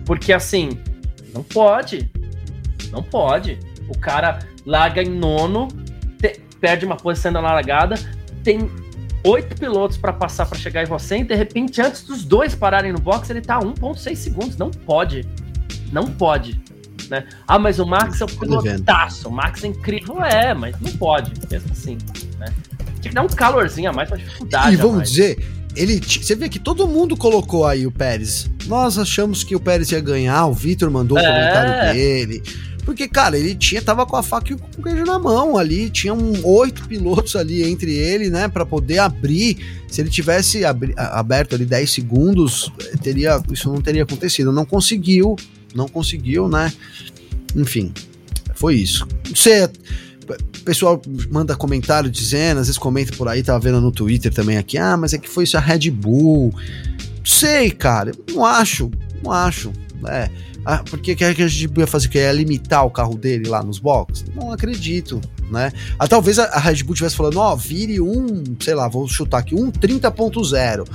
porque 0.07 0.33
assim, 0.33 0.79
não 1.35 1.43
pode. 1.43 2.09
Não 2.91 3.03
pode. 3.03 3.59
O 3.89 3.99
cara 3.99 4.41
larga 4.67 5.03
em 5.03 5.11
nono, 5.11 5.69
te, 6.21 6.41
perde 6.61 6.85
uma 6.85 6.97
posição 6.97 7.33
na 7.33 7.41
largada, 7.41 7.97
tem 8.43 8.71
oito 9.25 9.57
pilotos 9.57 9.97
para 9.97 10.13
passar 10.13 10.47
para 10.47 10.59
chegar 10.59 10.83
em 10.83 10.87
você, 10.87 11.19
e 11.19 11.25
de 11.25 11.35
repente, 11.35 11.81
antes 11.81 12.03
dos 12.03 12.25
dois 12.25 12.55
pararem 12.55 12.93
no 12.93 13.01
box, 13.01 13.31
ele 13.31 13.41
tá 13.41 13.59
1,6 13.59 14.17
segundos. 14.17 14.57
Não 14.57 14.71
pode. 14.71 15.27
Não 15.93 16.07
pode. 16.07 16.61
Né? 17.11 17.27
Ah, 17.47 17.59
mas 17.59 17.79
o 17.79 17.87
Max 17.87 18.21
é 18.21 18.25
o 18.25 18.29
pilotaço. 18.29 19.29
O 19.29 19.33
Max 19.33 19.65
é 19.65 19.69
incrível. 19.69 20.23
É, 20.23 20.53
mas 20.55 20.79
não 20.81 20.93
pode, 20.93 21.33
mesmo 21.51 21.73
assim. 21.73 21.99
Né? 22.39 22.47
Tinha 23.01 23.11
que 23.11 23.15
dar 23.15 23.23
um 23.23 23.29
calorzinho 23.29 23.91
a 23.91 23.93
mais, 23.93 24.11
uma 24.11 24.19
dificuldade. 24.19 24.75
E 24.75 24.77
vamos 24.77 25.09
dizer, 25.09 25.39
ele, 25.75 26.01
você 26.01 26.35
vê 26.35 26.49
que 26.49 26.59
todo 26.59 26.87
mundo 26.87 27.17
colocou 27.17 27.65
aí 27.65 27.87
o 27.87 27.93
Pérez. 27.93 28.51
Nós 28.67 28.99
achamos 28.99 29.43
que 29.43 29.57
o 29.57 29.61
Pérez 29.61 29.91
ia 29.91 30.01
ganhar, 30.01 30.47
o 30.47 30.53
Vitor 30.53 30.91
mandou 30.91 31.17
o 31.17 31.21
é. 31.21 31.27
comentário 31.27 31.95
dele. 31.95 32.43
Porque, 32.89 33.07
cara, 33.07 33.39
ele 33.39 33.55
tinha, 33.55 33.83
tava 33.83 34.07
com 34.07 34.17
a 34.17 34.23
faca 34.23 34.51
e 34.51 34.55
o 34.55 34.83
queijo 34.83 35.05
na 35.05 35.19
mão 35.19 35.59
ali, 35.59 35.91
tinha 35.91 36.15
um, 36.15 36.43
oito 36.43 36.89
pilotos 36.89 37.37
ali 37.37 37.63
entre 37.63 37.95
ele, 37.95 38.31
né, 38.31 38.49
para 38.49 38.65
poder 38.65 38.97
abrir. 38.97 39.59
Se 39.91 40.01
ele 40.01 40.09
tivesse 40.09 40.65
abri, 40.65 40.95
aberto 40.97 41.55
ali 41.55 41.67
10 41.67 41.91
segundos, 41.91 42.73
teria, 43.03 43.43
isso 43.53 43.71
não 43.71 43.83
teria 43.83 44.05
acontecido. 44.05 44.51
Não 44.51 44.65
conseguiu, 44.65 45.37
não 45.75 45.87
conseguiu, 45.87 46.49
né? 46.49 46.73
Enfim, 47.55 47.93
foi 48.55 48.77
isso. 48.77 49.07
Você 49.35 49.71
pessoal 50.65 51.03
manda 51.31 51.55
comentário 51.55 52.11
dizendo, 52.11 52.61
às 52.61 52.69
vezes 52.69 52.79
comenta 52.79 53.15
por 53.19 53.29
aí, 53.29 53.43
tava 53.43 53.61
vendo 53.61 53.83
no 53.83 53.93
Twitter 53.93 54.33
também 54.33 54.57
aqui, 54.57 54.79
ah, 54.79 54.97
mas 54.97 55.13
é 55.13 55.19
que 55.19 55.29
foi 55.29 55.45
isso 55.45 55.59
a 55.59 55.61
Red 55.61 55.91
Bull. 55.91 56.55
Sei, 57.23 57.71
cara, 57.71 58.13
não 58.33 58.47
acho, 58.47 58.91
não 59.23 59.31
acho. 59.31 59.71
É, 60.07 60.31
ah, 60.71 60.85
porque 60.85 61.17
que 61.17 61.25
a 61.25 61.33
gente 61.33 61.79
ia 61.79 61.87
fazer? 61.87 62.09
Que 62.09 62.19
ia 62.19 62.31
limitar 62.31 62.85
o 62.85 62.91
carro 62.91 63.17
dele 63.17 63.49
lá 63.49 63.63
nos 63.63 63.79
boxes? 63.79 64.27
Não 64.35 64.53
acredito, 64.53 65.19
né? 65.51 65.73
Ah, 65.99 66.07
talvez 66.07 66.39
a 66.39 66.59
Red 66.59 66.83
Bull 66.83 66.93
estivesse 66.93 67.17
falando, 67.17 67.39
ó, 67.39 67.55
oh, 67.55 67.57
vire 67.57 68.03
um, 68.03 68.45
sei 68.61 68.75
lá, 68.75 68.87
vou 68.87 69.09
chutar 69.09 69.39
aqui, 69.39 69.55
um 69.55 69.73
30.0, 69.73 70.87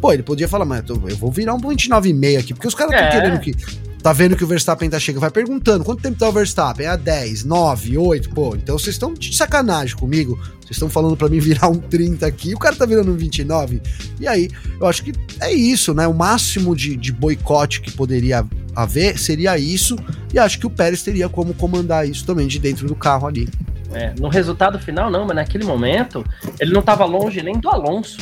Pô, 0.00 0.12
ele 0.12 0.24
podia 0.24 0.48
falar, 0.48 0.64
mas 0.64 0.82
eu 0.88 0.96
vou 0.96 1.30
virar 1.30 1.54
um 1.54 1.60
29,5 1.60 2.40
aqui, 2.40 2.54
porque 2.54 2.66
os 2.66 2.74
caras 2.74 2.92
estão 2.92 3.06
é. 3.06 3.10
querendo 3.12 3.38
que 3.38 3.54
Tá 4.02 4.14
vendo 4.14 4.34
que 4.34 4.42
o 4.42 4.46
Verstappen 4.46 4.88
tá 4.88 4.98
chegando, 4.98 5.20
vai 5.20 5.30
perguntando, 5.30 5.84
quanto 5.84 6.02
tempo 6.02 6.18
tá 6.18 6.26
o 6.26 6.32
Verstappen? 6.32 6.86
É 6.86 6.88
a 6.88 6.96
10, 6.96 7.44
9, 7.44 7.98
8, 7.98 8.30
pô, 8.30 8.56
então 8.56 8.78
vocês 8.78 8.94
estão 8.94 9.12
de 9.12 9.36
sacanagem 9.36 9.94
comigo, 9.94 10.38
vocês 10.60 10.70
estão 10.72 10.88
falando 10.88 11.18
para 11.18 11.28
mim 11.28 11.38
virar 11.38 11.68
um 11.68 11.78
30 11.78 12.26
aqui, 12.26 12.54
o 12.54 12.58
cara 12.58 12.74
tá 12.74 12.86
virando 12.86 13.12
um 13.12 13.16
29, 13.16 13.82
e 14.18 14.26
aí, 14.26 14.48
eu 14.80 14.86
acho 14.86 15.04
que 15.04 15.12
é 15.38 15.52
isso, 15.52 15.92
né, 15.92 16.06
o 16.06 16.14
máximo 16.14 16.74
de, 16.74 16.96
de 16.96 17.12
boicote 17.12 17.82
que 17.82 17.92
poderia 17.92 18.46
haver 18.74 19.18
seria 19.18 19.58
isso, 19.58 19.96
e 20.32 20.38
acho 20.38 20.58
que 20.58 20.66
o 20.66 20.70
Pérez 20.70 21.02
teria 21.02 21.28
como 21.28 21.52
comandar 21.52 22.08
isso 22.08 22.24
também 22.24 22.46
de 22.46 22.58
dentro 22.58 22.86
do 22.86 22.94
carro 22.94 23.26
ali. 23.26 23.50
É, 23.92 24.14
no 24.18 24.28
resultado 24.28 24.78
final 24.78 25.10
não, 25.10 25.26
mas 25.26 25.36
naquele 25.36 25.64
momento, 25.64 26.24
ele 26.58 26.72
não 26.72 26.80
tava 26.80 27.04
longe 27.04 27.42
nem 27.42 27.58
do 27.58 27.68
Alonso, 27.68 28.18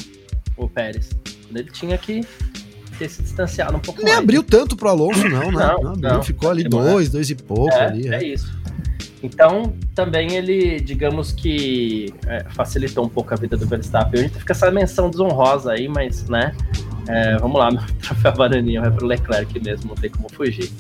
o 0.56 0.68
Pérez, 0.68 1.10
ele 1.54 1.70
tinha 1.70 1.96
que 1.96 2.26
ter 2.98 3.08
se 3.08 3.22
distanciado 3.22 3.76
um 3.76 3.80
pouco 3.80 4.00
Nem 4.02 4.12
mais. 4.12 4.24
abriu 4.24 4.42
tanto 4.42 4.76
pro 4.76 4.88
Alonso, 4.88 5.28
não, 5.28 5.52
né? 5.52 5.66
Não, 5.66 5.82
não, 5.82 5.92
abriu, 5.92 6.12
não 6.12 6.22
ficou 6.22 6.50
ali 6.50 6.64
dois, 6.64 7.08
dois 7.08 7.30
e 7.30 7.34
pouco 7.34 7.72
é, 7.72 7.86
ali. 7.86 8.08
É. 8.08 8.16
é 8.16 8.24
isso. 8.24 8.58
Então, 9.22 9.74
também 9.94 10.34
ele, 10.34 10.80
digamos 10.80 11.32
que 11.32 12.12
é, 12.26 12.44
facilitou 12.50 13.04
um 13.04 13.08
pouco 13.08 13.34
a 13.34 13.36
vida 13.36 13.56
do 13.56 13.66
Verstappen. 13.66 14.20
A 14.20 14.22
gente 14.24 14.38
fica 14.38 14.52
essa 14.52 14.70
menção 14.70 15.10
desonrosa 15.10 15.72
aí, 15.72 15.88
mas, 15.88 16.28
né? 16.28 16.54
É, 17.08 17.36
vamos 17.38 17.58
lá, 17.58 17.70
meu 17.70 17.80
troféu 18.00 18.32
bananinha 18.32 18.80
vai 18.80 18.90
pro 18.90 19.06
Leclerc 19.06 19.60
mesmo, 19.60 19.88
não 19.88 19.94
tem 19.96 20.10
como 20.10 20.28
fugir. 20.32 20.70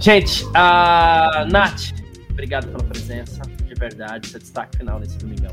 Gente, 0.00 0.44
a 0.54 1.46
Nath, 1.50 1.92
obrigado 2.30 2.66
pela 2.66 2.82
presença, 2.82 3.40
de 3.66 3.74
verdade, 3.74 4.28
seu 4.28 4.40
destaque 4.40 4.76
final 4.76 4.98
nesse 4.98 5.16
domingão. 5.18 5.50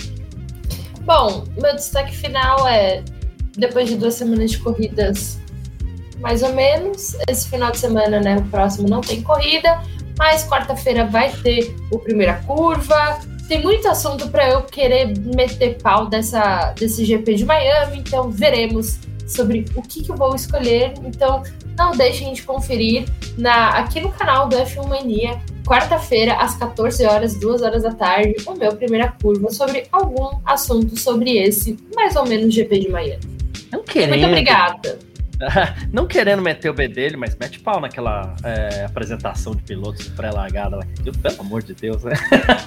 Bom, 1.05 1.45
meu 1.61 1.75
destaque 1.75 2.15
final 2.15 2.67
é, 2.67 3.03
depois 3.55 3.87
de 3.87 3.95
duas 3.95 4.15
semanas 4.15 4.51
de 4.51 4.57
corridas 4.57 5.39
mais 6.21 6.43
ou 6.43 6.53
menos. 6.53 7.15
Esse 7.27 7.49
final 7.49 7.71
de 7.71 7.79
semana, 7.79 8.19
né? 8.19 8.37
O 8.37 8.43
próximo 8.43 8.87
não 8.87 9.01
tem 9.01 9.21
corrida, 9.21 9.81
mas 10.17 10.47
quarta-feira 10.47 11.05
vai 11.05 11.31
ter 11.31 11.75
o 11.91 11.99
primeira 11.99 12.35
curva. 12.45 13.19
Tem 13.47 13.61
muito 13.61 13.87
assunto 13.87 14.29
para 14.29 14.49
eu 14.49 14.61
querer 14.61 15.17
meter 15.35 15.77
pau 15.81 16.07
dessa, 16.07 16.73
desse 16.77 17.03
GP 17.03 17.35
de 17.35 17.45
Miami, 17.45 17.99
então 17.99 18.31
veremos 18.31 18.99
sobre 19.27 19.65
o 19.75 19.81
que, 19.81 20.03
que 20.03 20.11
eu 20.11 20.15
vou 20.15 20.33
escolher. 20.35 20.93
Então 21.03 21.43
não 21.77 21.91
deixem 21.91 22.31
de 22.33 22.43
conferir 22.43 23.05
na, 23.37 23.69
aqui 23.79 23.99
no 23.99 24.11
canal 24.11 24.47
do 24.47 24.55
F1 24.55 24.87
Mania, 24.87 25.41
quarta-feira, 25.65 26.35
às 26.35 26.55
14 26.55 27.05
horas, 27.05 27.35
2 27.35 27.61
horas 27.61 27.83
da 27.83 27.91
tarde, 27.91 28.35
o 28.45 28.53
meu 28.53 28.75
primeira 28.75 29.13
curva 29.21 29.49
sobre 29.51 29.85
algum 29.91 30.39
assunto 30.45 30.97
sobre 30.97 31.37
esse, 31.37 31.77
mais 31.95 32.15
ou 32.15 32.25
menos, 32.25 32.53
GP 32.53 32.79
de 32.79 32.89
Miami. 32.89 33.19
Não 33.71 33.83
querendo. 33.83 34.09
Muito 34.09 34.27
obrigada. 34.27 34.99
não 35.91 36.07
querendo 36.07 36.41
meter 36.41 36.69
o 36.69 36.73
B 36.73 36.87
dele, 36.87 37.17
mas 37.17 37.35
mete 37.39 37.59
pau 37.59 37.79
naquela 37.79 38.35
é, 38.43 38.85
apresentação 38.85 39.55
de 39.55 39.61
pilotos 39.63 40.07
pré-largada 40.09 40.77
lá. 40.77 40.83
Pelo 41.21 41.41
amor 41.41 41.63
de 41.63 41.73
Deus, 41.73 42.03
né? 42.03 42.13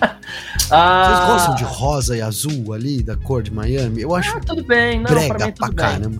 ah, 0.71 1.05
Vocês 1.07 1.29
gostam 1.29 1.55
de 1.55 1.65
rosa 1.65 2.17
e 2.17 2.23
azul 2.23 2.73
ali, 2.73 3.03
da 3.03 3.17
cor 3.17 3.43
de 3.43 3.53
Miami? 3.53 4.03
Eu 4.03 4.15
acho. 4.15 4.37
Ah, 4.37 4.41
tudo 4.41 4.65
bem, 4.65 4.99
não, 4.99 5.11
brega 5.11 5.35
pra, 5.35 5.47
mim, 5.47 5.53
pra 5.53 5.73
caramba. 5.73 6.19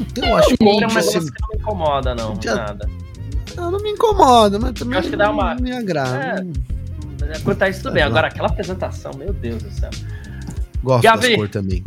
Então, 0.00 0.28
eu 0.28 0.36
acho 0.36 0.48
que. 0.48 0.54
É 0.64 0.88
coisa 0.88 1.32
que 1.32 1.42
não 1.42 1.48
me 1.48 1.56
incomoda, 1.56 2.14
não, 2.14 2.40
já... 2.42 2.54
nada. 2.54 2.88
Não, 3.56 3.70
não 3.70 3.80
me 3.80 3.90
incomoda, 3.90 4.58
mas 4.58 4.72
também. 4.72 4.94
Eu 4.94 5.00
acho 5.00 5.10
que 5.10 5.16
dá 5.16 5.30
uma. 5.30 5.54
Não 5.54 5.62
me 5.62 5.72
agrada. 5.72 6.46
É, 7.28 7.38
quanto 7.40 7.62
a 7.62 7.68
isso, 7.68 7.82
tudo 7.82 7.94
bem. 7.94 8.02
Agora, 8.02 8.28
aquela 8.28 8.48
apresentação, 8.48 9.10
meu 9.16 9.32
Deus 9.32 9.62
do 9.62 9.70
céu. 9.70 9.90
Gosto 10.82 11.02
das 11.02 11.34
cor 11.34 11.48
também. 11.48 11.82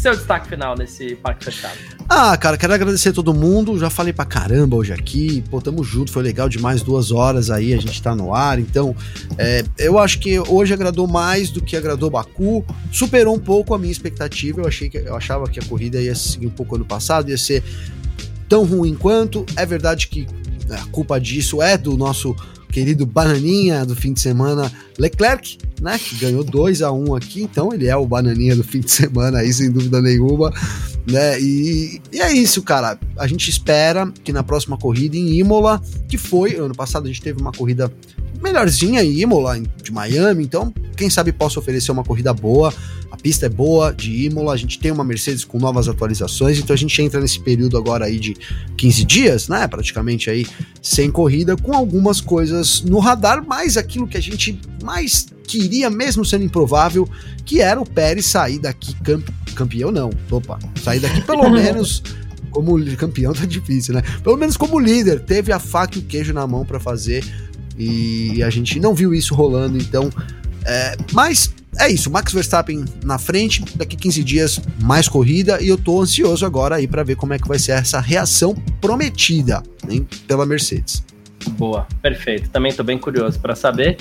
Seu 0.00 0.16
destaque 0.16 0.48
final 0.48 0.74
nesse 0.76 1.14
parque 1.16 1.44
fechado. 1.44 1.78
Ah, 2.08 2.36
cara, 2.36 2.56
quero 2.56 2.72
agradecer 2.72 3.10
a 3.10 3.12
todo 3.12 3.34
mundo. 3.34 3.78
Já 3.78 3.90
falei 3.90 4.12
pra 4.12 4.24
caramba 4.24 4.76
hoje 4.76 4.92
aqui. 4.92 5.44
Pô, 5.50 5.60
tamo 5.60 5.84
junto, 5.84 6.10
foi 6.10 6.22
legal 6.22 6.48
demais. 6.48 6.82
Duas 6.82 7.12
horas 7.12 7.50
aí, 7.50 7.74
a 7.74 7.76
gente 7.76 8.02
tá 8.02 8.14
no 8.14 8.34
ar. 8.34 8.58
Então, 8.58 8.96
é, 9.36 9.62
eu 9.78 9.98
acho 9.98 10.18
que 10.18 10.38
hoje 10.40 10.72
agradou 10.72 11.06
mais 11.06 11.50
do 11.50 11.60
que 11.60 11.76
agradou 11.76 12.10
Baku. 12.10 12.64
Superou 12.90 13.36
um 13.36 13.38
pouco 13.38 13.74
a 13.74 13.78
minha 13.78 13.92
expectativa. 13.92 14.60
Eu, 14.60 14.66
achei 14.66 14.88
que, 14.88 14.96
eu 14.96 15.14
achava 15.14 15.48
que 15.48 15.60
a 15.60 15.62
corrida 15.62 16.00
ia 16.00 16.14
seguir 16.14 16.46
um 16.46 16.50
pouco 16.50 16.76
ano 16.76 16.84
passado, 16.84 17.30
ia 17.30 17.38
ser 17.38 17.62
tão 18.48 18.64
ruim 18.64 18.94
quanto. 18.94 19.44
É 19.54 19.66
verdade 19.66 20.08
que 20.08 20.26
a 20.70 20.86
culpa 20.86 21.20
disso 21.20 21.62
é 21.62 21.76
do 21.76 21.96
nosso 21.96 22.34
querido 22.70 23.04
Bananinha 23.04 23.84
do 23.84 23.94
fim 23.94 24.12
de 24.12 24.20
semana, 24.20 24.70
Leclerc, 24.98 25.58
né? 25.80 25.98
Que 25.98 26.16
ganhou 26.16 26.44
2 26.44 26.82
a 26.82 26.92
1 26.92 27.10
um 27.10 27.14
aqui, 27.14 27.42
então 27.42 27.72
ele 27.72 27.86
é 27.86 27.96
o 27.96 28.06
Bananinha 28.06 28.56
do 28.56 28.64
fim 28.64 28.80
de 28.80 28.90
semana 28.90 29.38
aí, 29.38 29.52
sem 29.52 29.70
dúvida 29.70 30.00
nenhuma, 30.00 30.52
né? 31.06 31.40
E, 31.40 32.00
e 32.12 32.20
é 32.20 32.32
isso, 32.32 32.62
cara. 32.62 32.98
A 33.18 33.26
gente 33.26 33.48
espera 33.48 34.10
que 34.24 34.32
na 34.32 34.42
próxima 34.42 34.78
corrida 34.78 35.16
em 35.16 35.38
Imola, 35.38 35.80
que 36.08 36.16
foi, 36.16 36.56
ano 36.56 36.74
passado 36.74 37.04
a 37.04 37.08
gente 37.08 37.22
teve 37.22 37.40
uma 37.40 37.52
corrida 37.52 37.92
melhorzinha 38.40 39.02
em 39.02 39.20
Imola, 39.20 39.60
de 39.82 39.92
Miami, 39.92 40.44
então 40.44 40.72
quem 40.96 41.10
sabe 41.10 41.32
possa 41.32 41.58
oferecer 41.58 41.92
uma 41.92 42.04
corrida 42.04 42.32
boa 42.32 42.72
pista 43.20 43.46
é 43.46 43.48
boa 43.48 43.92
de 43.92 44.26
Imola, 44.26 44.52
a 44.52 44.56
gente 44.56 44.78
tem 44.78 44.90
uma 44.90 45.04
Mercedes 45.04 45.44
com 45.44 45.58
novas 45.58 45.88
atualizações, 45.88 46.58
então 46.58 46.74
a 46.74 46.76
gente 46.76 47.00
entra 47.02 47.20
nesse 47.20 47.38
período 47.38 47.76
agora 47.76 48.06
aí 48.06 48.18
de 48.18 48.36
15 48.76 49.04
dias, 49.04 49.48
né? 49.48 49.66
Praticamente 49.68 50.30
aí 50.30 50.46
sem 50.82 51.10
corrida, 51.10 51.56
com 51.56 51.74
algumas 51.74 52.20
coisas 52.20 52.59
no 52.82 52.98
radar, 52.98 53.44
mas 53.46 53.76
aquilo 53.76 54.06
que 54.06 54.16
a 54.16 54.20
gente 54.20 54.58
mais 54.82 55.26
queria, 55.46 55.90
mesmo 55.90 56.24
sendo 56.24 56.44
improvável, 56.44 57.08
que 57.44 57.60
era 57.60 57.80
o 57.80 57.86
Pérez 57.86 58.26
sair 58.26 58.58
daqui 58.58 58.94
camp 59.02 59.28
campeão, 59.54 59.90
não. 59.90 60.10
Opa, 60.30 60.58
sair 60.82 61.00
daqui 61.00 61.20
pelo 61.22 61.48
menos. 61.50 62.02
Como 62.50 62.84
campeão 62.96 63.32
tá 63.32 63.44
difícil, 63.44 63.94
né? 63.94 64.02
Pelo 64.24 64.36
menos 64.36 64.56
como 64.56 64.78
líder, 64.78 65.20
teve 65.20 65.52
a 65.52 65.60
faca 65.60 65.98
e 65.98 66.00
o 66.00 66.04
queijo 66.04 66.32
na 66.32 66.44
mão 66.48 66.64
para 66.64 66.80
fazer 66.80 67.24
e 67.78 68.42
a 68.42 68.50
gente 68.50 68.78
não 68.78 68.94
viu 68.94 69.14
isso 69.14 69.34
rolando, 69.34 69.78
então. 69.78 70.10
É, 70.64 70.96
mas 71.12 71.54
é 71.78 71.88
isso, 71.88 72.10
Max 72.10 72.32
Verstappen 72.32 72.84
na 73.04 73.18
frente, 73.18 73.64
daqui 73.76 73.96
15 73.96 74.24
dias 74.24 74.60
mais 74.82 75.08
corrida 75.08 75.62
e 75.62 75.68
eu 75.68 75.78
tô 75.78 76.02
ansioso 76.02 76.44
agora 76.44 76.76
aí 76.76 76.86
para 76.86 77.02
ver 77.02 77.16
como 77.16 77.32
é 77.32 77.38
que 77.38 77.48
vai 77.48 77.58
ser 77.58 77.72
essa 77.72 78.00
reação 78.00 78.54
prometida 78.80 79.62
hein, 79.88 80.06
pela 80.26 80.44
Mercedes. 80.44 81.02
Boa, 81.50 81.86
perfeito. 82.02 82.50
Também 82.50 82.72
tô 82.72 82.82
bem 82.82 82.98
curioso 82.98 83.38
para 83.40 83.54
saber. 83.54 83.96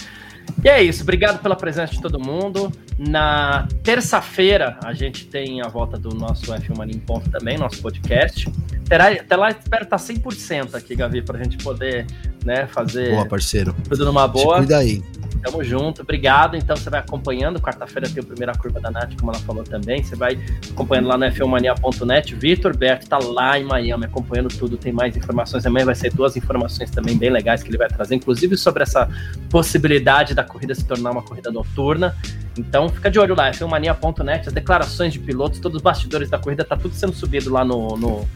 E 0.64 0.68
é 0.68 0.82
isso, 0.82 1.04
obrigado 1.04 1.42
pela 1.42 1.56
presença 1.56 1.94
de 1.94 2.02
todo 2.02 2.20
mundo. 2.20 2.72
Na 2.98 3.68
terça-feira 3.84 4.78
a 4.84 4.94
gente 4.94 5.26
tem 5.26 5.62
a 5.62 5.68
volta 5.68 5.98
do 5.98 6.10
nosso 6.10 6.52
F1 6.52 6.78
Mania 6.78 6.96
em 6.96 7.00
Ponto 7.00 7.30
também, 7.30 7.58
nosso 7.58 7.82
podcast. 7.82 8.52
Terá, 8.88 9.10
até 9.10 9.36
lá 9.36 9.52
espero 9.52 9.84
estar 9.84 9.98
100% 9.98 10.74
aqui, 10.76 10.96
Gavi, 10.96 11.22
pra 11.22 11.42
gente 11.42 11.58
poder 11.58 12.08
né, 12.44 12.68
fazer 12.68 13.12
boa, 13.12 13.26
parceiro. 13.26 13.76
tudo 13.88 14.06
numa 14.06 14.28
boa. 14.28 14.56
Se 14.56 14.62
cuida 14.62 14.78
aí. 14.80 15.04
Tamo 15.42 15.64
junto, 15.64 16.02
obrigado. 16.02 16.56
Então 16.56 16.76
você 16.76 16.90
vai 16.90 17.00
acompanhando. 17.00 17.60
Quarta-feira 17.60 18.10
tem 18.10 18.22
a 18.22 18.26
primeira 18.26 18.54
curva 18.54 18.80
da 18.80 18.92
Nath, 18.92 19.16
como 19.20 19.32
ela 19.32 19.40
falou 19.42 19.64
também. 19.64 20.04
Você 20.04 20.16
vai 20.16 20.40
acompanhando 20.72 21.08
lá 21.08 21.18
no 21.18 21.26
f1mania.net. 21.26 22.36
Vitor 22.36 22.76
Berto 22.76 23.08
tá 23.08 23.18
lá 23.18 23.58
em 23.60 23.64
Miami 23.64 24.06
acompanhando 24.06 24.50
tudo. 24.50 24.78
Tem 24.78 24.92
mais 24.92 25.16
informações. 25.16 25.66
Amanhã 25.66 25.86
vai 25.86 25.96
ser 25.96 26.14
duas 26.14 26.36
informações 26.36 26.92
também 26.92 27.18
bem 27.18 27.30
legais 27.30 27.64
que 27.64 27.70
ele 27.70 27.78
vai 27.78 27.88
trazer, 27.88 28.16
inclusive 28.16 28.58
sobre 28.58 28.84
essa 28.84 29.10
possibilidade 29.50 30.34
da 30.34 30.44
corrida 30.44 30.76
se 30.76 30.86
tornar 30.86 31.12
uma 31.12 31.22
corrida 31.22 31.50
noturna. 31.52 32.16
Então 32.58 32.90
fica 32.90 33.10
de 33.10 33.18
olho 33.18 33.36
lá, 33.36 33.50
f1mania.net, 33.52 34.48
as 34.48 34.54
declarações 34.54 35.14
de 35.14 35.20
pilotos, 35.20 35.60
todos 35.60 35.78
os 35.78 35.82
bastidores 35.82 36.30
da 36.30 36.38
corrida, 36.38 36.66
tá 36.66 36.76
tudo 36.76 36.94
sendo 36.94 37.14
subido 37.14 37.50
lá 37.52 37.64
no, 37.64 37.96
no, 37.96 38.28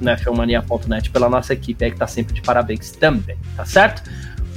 no 0.00 0.10
f1mania.net 0.10 1.10
pela 1.10 1.28
nossa 1.28 1.52
equipe 1.52 1.84
aí 1.84 1.90
que 1.90 1.98
tá 1.98 2.06
sempre 2.06 2.34
de 2.34 2.40
parabéns 2.40 2.92
também, 2.92 3.36
tá 3.54 3.66
certo? 3.66 4.02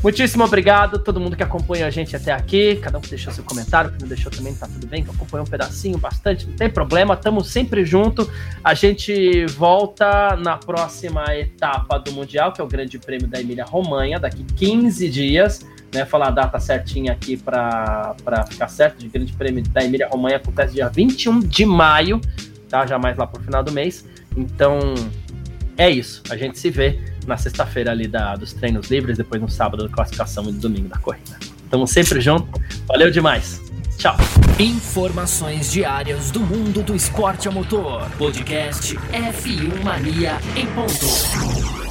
Muitíssimo 0.01 0.45
obrigado 0.45 0.95
a 0.95 0.99
todo 0.99 1.19
mundo 1.19 1.35
que 1.35 1.43
acompanha 1.43 1.85
a 1.85 1.89
gente 1.89 2.15
até 2.15 2.31
aqui. 2.31 2.77
Cada 2.77 2.97
um 2.97 3.01
que 3.01 3.09
deixou 3.09 3.33
seu 3.33 3.43
comentário, 3.43 3.91
que 3.91 4.01
não 4.01 4.07
deixou 4.07 4.31
também, 4.31 4.55
tá 4.55 4.65
tudo 4.65 4.87
bem, 4.87 5.03
que 5.03 5.09
acompanhou 5.09 5.45
um 5.45 5.49
pedacinho, 5.49 5.97
bastante, 5.97 6.47
não 6.47 6.55
tem 6.55 6.69
problema, 6.69 7.15
estamos 7.15 7.49
sempre 7.49 7.83
junto. 7.83 8.29
A 8.63 8.73
gente 8.73 9.45
volta 9.47 10.37
na 10.37 10.55
próxima 10.55 11.35
etapa 11.35 11.97
do 11.97 12.13
Mundial, 12.13 12.53
que 12.53 12.61
é 12.61 12.63
o 12.63 12.67
Grande 12.67 12.97
Prêmio 12.97 13.27
da 13.27 13.41
Emília 13.41 13.65
Romanha, 13.65 14.17
daqui 14.17 14.43
15 14.43 15.09
dias. 15.09 15.65
Né, 15.93 16.05
falar 16.05 16.27
a 16.27 16.31
data 16.31 16.59
certinha 16.59 17.11
aqui 17.11 17.35
para 17.35 18.15
ficar 18.47 18.67
certo, 18.67 18.99
de 18.99 19.07
Grande 19.09 19.33
Prêmio 19.33 19.63
da 19.69 19.83
Emília 19.83 20.07
Romanha 20.07 20.37
acontece 20.37 20.75
dia 20.75 20.87
21 20.87 21.39
de 21.39 21.65
maio, 21.65 22.21
tá? 22.69 22.85
Já 22.85 22.99
mais 22.99 23.17
lá 23.17 23.25
pro 23.25 23.41
final 23.41 23.63
do 23.63 23.71
mês. 23.71 24.05
Então, 24.37 24.79
é 25.79 25.89
isso. 25.89 26.21
A 26.29 26.35
gente 26.35 26.59
se 26.59 26.69
vê 26.69 26.99
na 27.25 27.37
sexta-feira 27.37 27.91
ali 27.91 28.07
da, 28.07 28.35
dos 28.35 28.51
treinos 28.51 28.91
livres, 28.91 29.17
depois 29.17 29.41
no 29.41 29.49
sábado 29.49 29.87
da 29.87 29.89
classificação 29.89 30.43
e 30.43 30.51
no 30.51 30.59
domingo 30.59 30.89
da 30.89 30.97
corrida. 30.97 31.39
Estamos 31.63 31.89
sempre 31.91 32.19
juntos. 32.19 32.49
Valeu 32.85 33.09
demais. 33.09 33.61
Tchau. 33.97 34.17
Informações 34.59 35.71
diárias 35.71 36.31
do 36.31 36.41
mundo 36.41 36.83
do 36.83 36.93
esporte 36.95 37.47
a 37.47 37.51
motor. 37.51 38.09
Podcast 38.17 38.95
F1 38.95 39.83
Mania 39.83 40.37
em 40.55 40.65
ponto. 40.67 41.88